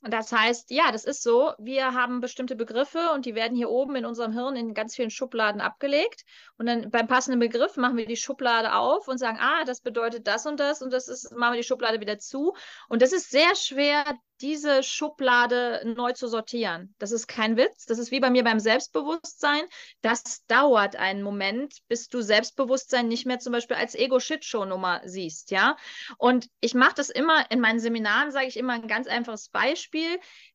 Das 0.06 0.34
heißt, 0.34 0.70
ja, 0.72 0.92
das 0.92 1.06
ist 1.06 1.24
so. 1.24 1.54
Wir 1.58 1.94
haben 1.94 2.20
bestimmte 2.20 2.58
Begriffe 2.58 3.12
und 3.14 3.26
die 3.26 3.36
werden 3.36 3.56
hier 3.56 3.70
oben 3.70 3.96
in 3.96 4.06
unserem 4.06 4.34
Hirn 4.34 4.58
in 4.58 4.74
ganz 4.74 4.96
vielen 4.96 5.10
Schubladen 5.10 5.62
abgelegt. 5.62 6.26
Und 6.58 6.66
dann 6.66 6.92
beim 6.92 7.08
passenden 7.08 7.40
Begriff 7.40 7.78
machen 7.78 7.96
wir 7.96 8.06
die 8.06 8.18
Schublade 8.18 8.74
auf 8.76 9.08
und 9.08 9.18
sagen, 9.18 9.38
ah, 9.40 9.64
das 9.64 9.80
bedeutet 9.80 10.28
das 10.28 10.46
und 10.46 10.60
das 10.60 10.82
und 10.82 10.92
das 10.92 11.08
ist, 11.08 11.32
machen 11.32 11.54
wir 11.54 11.62
die 11.62 11.68
Schublade 11.68 12.02
wieder 12.02 12.20
zu. 12.20 12.54
Und 12.90 13.02
das 13.02 13.14
ist 13.14 13.32
sehr 13.32 13.56
schwer, 13.56 14.04
diese 14.42 14.84
Schublade 14.84 15.82
neu 15.96 16.12
zu 16.12 16.28
sortieren. 16.28 16.94
Das 17.00 17.14
ist 17.14 17.28
kein 17.28 17.56
Witz. 17.56 17.86
Das 17.86 17.98
ist 17.98 18.12
wie 18.12 18.20
bei 18.20 18.30
mir 18.30 18.44
beim 18.44 18.60
Selbstbewusstsein. 18.60 19.64
Das 20.02 20.46
dauert 20.48 20.98
einen 20.98 21.24
Moment, 21.24 21.78
bis 21.88 22.10
du 22.10 22.22
Selbstbewusstsein 22.22 23.08
nicht 23.08 23.26
mehr 23.26 23.40
zum 23.40 23.54
Beispiel 23.54 23.78
als 23.78 23.96
Ego-Shit-Show-Nummer 23.96 25.02
siehst, 25.06 25.52
ja. 25.52 25.78
Und 26.18 26.50
ich 26.60 26.74
mache 26.74 26.96
das 26.96 27.10
immer 27.10 27.50
in 27.52 27.62
meinen 27.62 27.80
Seminaren, 27.80 28.32
sage 28.32 28.48
ich 28.48 28.58
immer 28.58 28.74
ein 28.74 28.88
ganz 28.88 29.08
einfaches 29.08 29.48
Beispiel. 29.48 29.93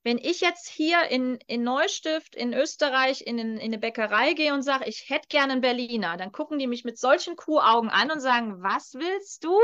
Wenn 0.03 0.19
ich 0.19 0.41
jetzt 0.41 0.69
hier 0.69 1.03
in, 1.11 1.39
in 1.47 1.63
Neustift, 1.63 2.35
in 2.35 2.55
Österreich, 2.55 3.23
in, 3.27 3.39
in, 3.39 3.57
in 3.57 3.61
eine 3.61 3.79
Bäckerei 3.79 4.33
gehe 4.33 4.55
und 4.55 4.63
sage, 4.63 4.87
ich 4.87 5.09
hätte 5.09 5.29
gerne 5.29 5.53
einen 5.53 5.61
Berliner, 5.61 6.17
dann 6.17 6.33
gucken 6.33 6.59
die 6.59 6.67
mich 6.67 6.85
mit 6.85 6.99
solchen 6.99 7.37
Kuhaugen 7.37 7.91
an 7.91 8.11
und 8.11 8.21
sagen, 8.21 8.63
was 8.63 8.95
willst 8.95 9.45
du? 9.45 9.59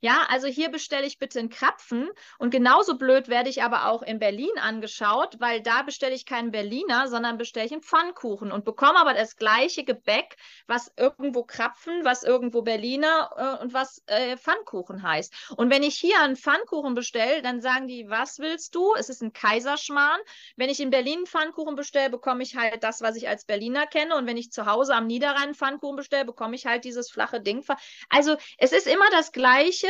Ja, 0.00 0.26
also 0.28 0.46
hier 0.46 0.70
bestelle 0.70 1.06
ich 1.06 1.18
bitte 1.18 1.38
einen 1.38 1.50
Krapfen 1.50 2.08
und 2.38 2.50
genauso 2.50 2.96
blöd 2.96 3.28
werde 3.28 3.50
ich 3.50 3.62
aber 3.62 3.86
auch 3.86 4.02
in 4.02 4.18
Berlin 4.18 4.58
angeschaut, 4.60 5.36
weil 5.40 5.60
da 5.60 5.82
bestelle 5.82 6.14
ich 6.14 6.24
keinen 6.24 6.50
Berliner, 6.50 7.08
sondern 7.08 7.36
bestelle 7.36 7.66
ich 7.66 7.72
einen 7.72 7.82
Pfannkuchen 7.82 8.52
und 8.52 8.64
bekomme 8.64 8.98
aber 8.98 9.14
das 9.14 9.36
gleiche 9.36 9.84
Gebäck, 9.84 10.36
was 10.66 10.92
irgendwo 10.96 11.44
Krapfen, 11.44 12.04
was 12.04 12.22
irgendwo 12.22 12.62
Berliner 12.62 13.30
äh, 13.36 13.62
und 13.62 13.74
was 13.74 14.02
äh, 14.06 14.36
Pfannkuchen 14.36 15.02
heißt. 15.02 15.52
Und 15.56 15.70
wenn 15.70 15.82
ich 15.82 15.96
hier 15.96 16.20
einen 16.20 16.36
Pfannkuchen 16.36 16.94
bestelle, 16.94 17.42
dann 17.42 17.60
sagen 17.60 17.86
die, 17.86 18.08
was 18.08 18.38
willst 18.38 18.74
du? 18.74 18.94
Es 18.94 19.09
ist 19.10 19.22
ein 19.22 19.34
Kaiserschmarrn. 19.34 20.20
Wenn 20.56 20.70
ich 20.70 20.80
in 20.80 20.88
Berlin 20.88 21.26
Pfannkuchen 21.26 21.76
bestelle, 21.76 22.08
bekomme 22.08 22.42
ich 22.42 22.56
halt 22.56 22.82
das, 22.82 23.02
was 23.02 23.16
ich 23.16 23.28
als 23.28 23.44
Berliner 23.44 23.86
kenne. 23.86 24.16
Und 24.16 24.26
wenn 24.26 24.38
ich 24.38 24.50
zu 24.50 24.64
Hause 24.64 24.94
am 24.94 25.06
Niederrhein 25.06 25.54
Pfannkuchen 25.54 25.96
bestelle, 25.96 26.24
bekomme 26.24 26.56
ich 26.56 26.64
halt 26.64 26.84
dieses 26.84 27.10
flache 27.10 27.40
Ding. 27.40 27.62
Also 28.08 28.36
es 28.56 28.72
ist 28.72 28.86
immer 28.86 29.08
das 29.10 29.32
Gleiche, 29.32 29.88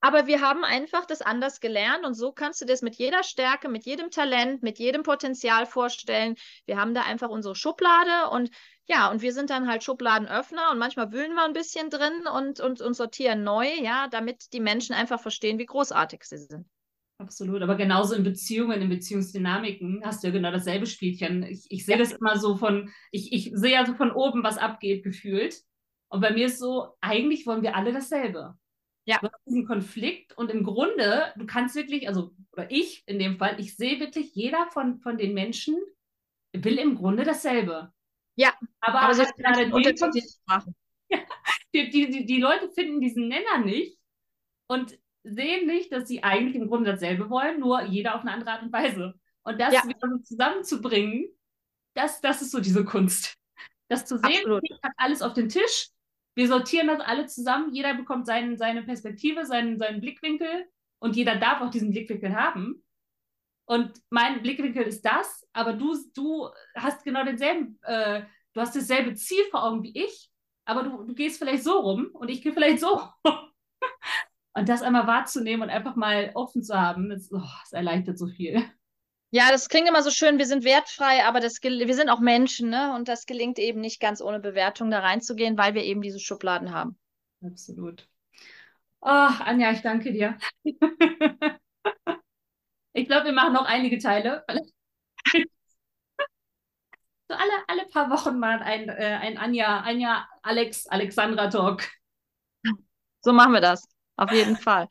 aber 0.00 0.26
wir 0.26 0.40
haben 0.40 0.64
einfach 0.64 1.04
das 1.04 1.20
anders 1.20 1.60
gelernt 1.60 2.06
und 2.06 2.14
so 2.14 2.32
kannst 2.32 2.60
du 2.60 2.64
das 2.64 2.80
mit 2.82 2.96
jeder 2.96 3.22
Stärke, 3.22 3.68
mit 3.68 3.84
jedem 3.84 4.10
Talent, 4.10 4.62
mit 4.62 4.78
jedem 4.78 5.02
Potenzial 5.02 5.66
vorstellen. 5.66 6.36
Wir 6.64 6.78
haben 6.78 6.94
da 6.94 7.02
einfach 7.02 7.28
unsere 7.28 7.54
Schublade 7.54 8.30
und 8.30 8.50
ja, 8.86 9.08
und 9.10 9.22
wir 9.22 9.32
sind 9.32 9.50
dann 9.50 9.68
halt 9.68 9.84
Schubladenöffner 9.84 10.70
und 10.72 10.78
manchmal 10.78 11.12
wühlen 11.12 11.34
wir 11.34 11.44
ein 11.44 11.52
bisschen 11.52 11.90
drin 11.90 12.26
und, 12.26 12.58
und, 12.58 12.80
und 12.80 12.94
sortieren 12.94 13.44
neu, 13.44 13.68
ja, 13.68 14.08
damit 14.08 14.52
die 14.52 14.60
Menschen 14.60 14.94
einfach 14.94 15.20
verstehen, 15.20 15.58
wie 15.58 15.66
großartig 15.66 16.24
sie 16.24 16.38
sind. 16.38 16.66
Absolut, 17.20 17.60
aber 17.60 17.74
genauso 17.74 18.14
in 18.14 18.24
Beziehungen, 18.24 18.80
in 18.80 18.88
Beziehungsdynamiken 18.88 20.00
hast 20.02 20.22
du 20.22 20.28
ja 20.28 20.32
genau 20.32 20.50
dasselbe 20.50 20.86
Spielchen. 20.86 21.42
Ich, 21.42 21.66
ich 21.68 21.84
sehe 21.84 21.96
ja. 21.96 22.02
das 22.02 22.12
immer 22.12 22.38
so 22.38 22.56
von, 22.56 22.90
ich, 23.12 23.30
ich 23.34 23.50
sehe 23.52 23.74
ja 23.74 23.84
so 23.84 23.92
von 23.92 24.10
oben, 24.10 24.42
was 24.42 24.56
abgeht, 24.56 25.04
gefühlt. 25.04 25.62
Und 26.08 26.22
bei 26.22 26.32
mir 26.32 26.46
ist 26.46 26.58
so, 26.58 26.96
eigentlich 27.02 27.46
wollen 27.46 27.62
wir 27.62 27.76
alle 27.76 27.92
dasselbe. 27.92 28.56
Ja. 29.04 29.18
Du 29.18 29.28
hast 29.28 29.46
diesen 29.46 29.66
Konflikt 29.66 30.36
und 30.38 30.50
im 30.50 30.64
Grunde, 30.64 31.34
du 31.36 31.44
kannst 31.44 31.76
wirklich, 31.76 32.08
also, 32.08 32.32
oder 32.52 32.70
ich 32.70 33.02
in 33.06 33.18
dem 33.18 33.36
Fall, 33.36 33.60
ich 33.60 33.76
sehe 33.76 34.00
wirklich, 34.00 34.34
jeder 34.34 34.68
von, 34.70 34.98
von 35.00 35.18
den 35.18 35.34
Menschen 35.34 35.76
will 36.54 36.78
im 36.78 36.94
Grunde 36.94 37.24
dasselbe. 37.24 37.92
Ja, 38.36 38.54
aber, 38.80 39.02
aber 39.02 39.14
so 39.14 39.24
halt 39.24 39.36
gerade 39.36 39.74
unterschiedlich 39.74 40.24
machen. 40.46 40.74
die, 41.74 41.90
die, 41.90 42.08
die, 42.08 42.24
die 42.24 42.40
Leute 42.40 42.70
finden 42.70 43.02
diesen 43.02 43.28
Nenner 43.28 43.58
nicht 43.58 43.98
und 44.68 44.98
sehen 45.22 45.66
nicht, 45.66 45.92
dass 45.92 46.08
sie 46.08 46.22
eigentlich 46.22 46.56
im 46.56 46.68
Grunde 46.68 46.90
dasselbe 46.90 47.30
wollen, 47.30 47.60
nur 47.60 47.82
jeder 47.82 48.14
auf 48.14 48.22
eine 48.22 48.32
andere 48.32 48.50
Art 48.50 48.62
und 48.62 48.72
Weise. 48.72 49.14
Und 49.42 49.60
das 49.60 49.74
ja. 49.74 49.84
wieder 49.86 50.08
so 50.08 50.18
zusammenzubringen, 50.18 51.28
das, 51.94 52.20
das 52.20 52.42
ist 52.42 52.52
so 52.52 52.60
diese 52.60 52.84
Kunst. 52.84 53.36
Das 53.88 54.06
zu 54.06 54.18
sehen, 54.18 54.38
Absolut. 54.38 54.62
ich 54.64 54.78
habe 54.82 54.94
alles 54.96 55.22
auf 55.22 55.32
den 55.32 55.48
Tisch, 55.48 55.88
wir 56.36 56.46
sortieren 56.46 56.86
das 56.86 57.00
alle 57.00 57.26
zusammen, 57.26 57.74
jeder 57.74 57.94
bekommt 57.94 58.26
seinen, 58.26 58.56
seine 58.56 58.82
Perspektive, 58.82 59.44
seinen, 59.46 59.78
seinen 59.78 60.00
Blickwinkel 60.00 60.66
und 61.00 61.16
jeder 61.16 61.36
darf 61.36 61.60
auch 61.60 61.70
diesen 61.70 61.90
Blickwinkel 61.90 62.34
haben. 62.34 62.84
Und 63.66 64.00
mein 64.10 64.42
Blickwinkel 64.42 64.84
ist 64.84 65.04
das, 65.04 65.46
aber 65.52 65.72
du, 65.72 65.96
du 66.14 66.48
hast 66.74 67.04
genau 67.04 67.24
denselben, 67.24 67.78
äh, 67.82 68.22
du 68.52 68.60
hast 68.60 68.74
dasselbe 68.74 69.14
Ziel 69.14 69.44
vor 69.50 69.64
Augen 69.64 69.82
wie 69.82 69.96
ich, 69.96 70.30
aber 70.64 70.84
du, 70.84 71.04
du 71.04 71.14
gehst 71.14 71.38
vielleicht 71.38 71.64
so 71.64 71.78
rum 71.78 72.10
und 72.12 72.28
ich 72.30 72.42
gehe 72.42 72.52
vielleicht 72.52 72.80
so 72.80 72.94
rum. 73.24 73.50
Und 74.54 74.68
das 74.68 74.82
einmal 74.82 75.06
wahrzunehmen 75.06 75.62
und 75.62 75.70
einfach 75.70 75.96
mal 75.96 76.32
offen 76.34 76.62
zu 76.62 76.78
haben, 76.78 77.08
das, 77.10 77.30
oh, 77.32 77.38
das 77.38 77.72
erleichtert 77.72 78.18
so 78.18 78.26
viel. 78.26 78.64
Ja, 79.32 79.50
das 79.50 79.68
klingt 79.68 79.88
immer 79.88 80.02
so 80.02 80.10
schön, 80.10 80.38
wir 80.38 80.46
sind 80.46 80.64
wertfrei, 80.64 81.24
aber 81.24 81.38
das 81.38 81.62
wir 81.62 81.94
sind 81.94 82.10
auch 82.10 82.18
Menschen, 82.18 82.68
ne? 82.68 82.92
Und 82.96 83.06
das 83.06 83.26
gelingt 83.26 83.60
eben 83.60 83.80
nicht 83.80 84.00
ganz 84.00 84.20
ohne 84.20 84.40
Bewertung 84.40 84.90
da 84.90 84.98
reinzugehen, 84.98 85.56
weil 85.56 85.74
wir 85.74 85.84
eben 85.84 86.02
diese 86.02 86.18
Schubladen 86.18 86.72
haben. 86.72 86.98
Absolut. 87.44 88.08
Oh, 89.00 89.08
Anja, 89.08 89.70
ich 89.70 89.82
danke 89.82 90.12
dir. 90.12 90.36
ich 92.92 93.06
glaube, 93.06 93.26
wir 93.26 93.32
machen 93.32 93.52
noch 93.52 93.66
einige 93.66 93.98
Teile. 93.98 94.44
so 97.28 97.34
alle, 97.34 97.52
alle 97.68 97.86
paar 97.86 98.10
Wochen 98.10 98.36
mal 98.38 98.60
ein, 98.60 98.88
äh, 98.88 99.18
ein 99.22 99.38
Anja, 99.38 99.78
Anja, 99.80 100.28
Alex, 100.42 100.88
Alexandra 100.88 101.48
Talk. 101.48 101.88
So 103.20 103.32
machen 103.32 103.52
wir 103.52 103.60
das. 103.60 103.99
Auf 104.20 104.32
jeden 104.32 104.56
Fall. 104.56 104.86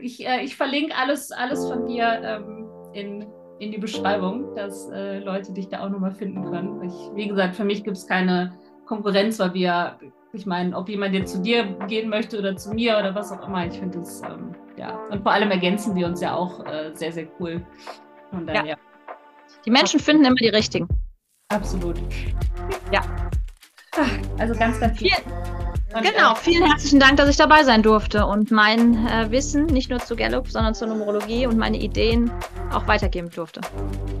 Ich, 0.00 0.26
äh, 0.26 0.42
ich 0.42 0.56
verlinke 0.56 0.94
alles, 0.96 1.30
alles 1.30 1.64
von 1.68 1.86
dir 1.86 2.20
ähm, 2.22 2.68
in, 2.92 3.24
in 3.60 3.70
die 3.70 3.78
Beschreibung, 3.78 4.56
dass 4.56 4.90
äh, 4.90 5.20
Leute 5.20 5.52
dich 5.52 5.68
da 5.68 5.84
auch 5.84 5.88
nochmal 5.88 6.10
finden 6.10 6.50
können. 6.50 6.82
Ich, 6.82 6.94
wie 7.14 7.28
gesagt, 7.28 7.54
für 7.54 7.62
mich 7.62 7.84
gibt 7.84 7.96
es 7.96 8.08
keine 8.08 8.58
Konkurrenz, 8.84 9.38
weil 9.38 9.54
wir, 9.54 9.98
ich 10.32 10.46
meine, 10.46 10.76
ob 10.76 10.88
jemand 10.88 11.14
jetzt 11.14 11.36
zu 11.36 11.42
dir 11.42 11.64
gehen 11.86 12.08
möchte 12.08 12.40
oder 12.40 12.56
zu 12.56 12.74
mir 12.74 12.98
oder 12.98 13.14
was 13.14 13.30
auch 13.30 13.46
immer, 13.46 13.64
ich 13.66 13.78
finde 13.78 14.00
es, 14.00 14.20
ähm, 14.22 14.52
ja. 14.76 14.98
Und 15.10 15.22
vor 15.22 15.30
allem 15.30 15.52
ergänzen 15.52 15.94
wir 15.94 16.08
uns 16.08 16.20
ja 16.20 16.34
auch 16.34 16.64
äh, 16.66 16.90
sehr, 16.92 17.12
sehr 17.12 17.28
cool. 17.38 17.64
Von 18.30 18.48
daher. 18.48 18.66
Ja. 18.66 18.76
Die 19.64 19.70
Menschen 19.70 20.00
finden 20.00 20.24
immer 20.24 20.34
die 20.34 20.48
richtigen. 20.48 20.88
Absolut. 21.50 21.98
Ja. 22.92 23.00
Also 24.38 24.58
ganz, 24.58 24.80
ganz 24.80 24.98
viel. 24.98 25.12
Und, 25.24 25.65
genau, 25.92 26.32
äh, 26.32 26.36
vielen 26.36 26.64
herzlichen 26.64 27.00
Dank, 27.00 27.16
dass 27.16 27.28
ich 27.28 27.36
dabei 27.36 27.64
sein 27.64 27.82
durfte 27.82 28.26
und 28.26 28.50
mein 28.50 29.06
äh, 29.06 29.30
Wissen 29.30 29.66
nicht 29.66 29.90
nur 29.90 29.98
zu 30.00 30.16
Gallup, 30.16 30.48
sondern 30.48 30.74
zur 30.74 30.88
Numerologie 30.88 31.46
und 31.46 31.56
meine 31.56 31.78
Ideen 31.78 32.30
auch 32.72 32.86
weitergeben 32.86 33.30
durfte. 33.30 33.60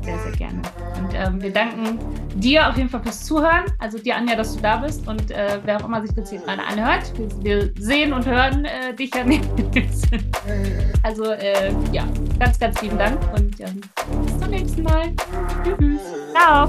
Sehr, 0.02 0.18
sehr 0.18 0.32
gerne. 0.32 0.62
Und 0.98 1.14
ähm, 1.14 1.42
wir 1.42 1.52
danken 1.52 1.98
dir 2.36 2.68
auf 2.68 2.76
jeden 2.76 2.88
Fall 2.88 3.02
fürs 3.02 3.24
Zuhören. 3.24 3.64
Also 3.78 3.98
dir, 3.98 4.16
Anja, 4.16 4.36
dass 4.36 4.54
du 4.54 4.62
da 4.62 4.76
bist 4.78 5.06
und 5.06 5.30
äh, 5.30 5.58
wer 5.64 5.80
auch 5.80 5.84
immer 5.84 6.00
sich 6.02 6.14
das 6.14 6.30
hier 6.30 6.40
gerade 6.40 6.62
anhört. 6.62 7.12
Wir, 7.42 7.64
wir, 7.64 7.72
sehen 7.78 8.12
und 8.12 8.26
hören 8.26 8.64
äh, 8.64 8.94
dich 8.94 9.14
ja 9.14 9.24
nicht. 9.24 9.44
also 11.02 11.24
äh, 11.32 11.72
ja, 11.92 12.04
ganz, 12.38 12.58
ganz 12.58 12.80
lieben 12.82 12.98
Dank 12.98 13.18
und 13.34 13.60
ähm, 13.60 13.80
bis 14.24 14.38
zum 14.38 14.50
nächsten 14.50 14.82
Mal. 14.82 15.12
Tschüss. 15.64 16.00
Ciao. 16.32 16.68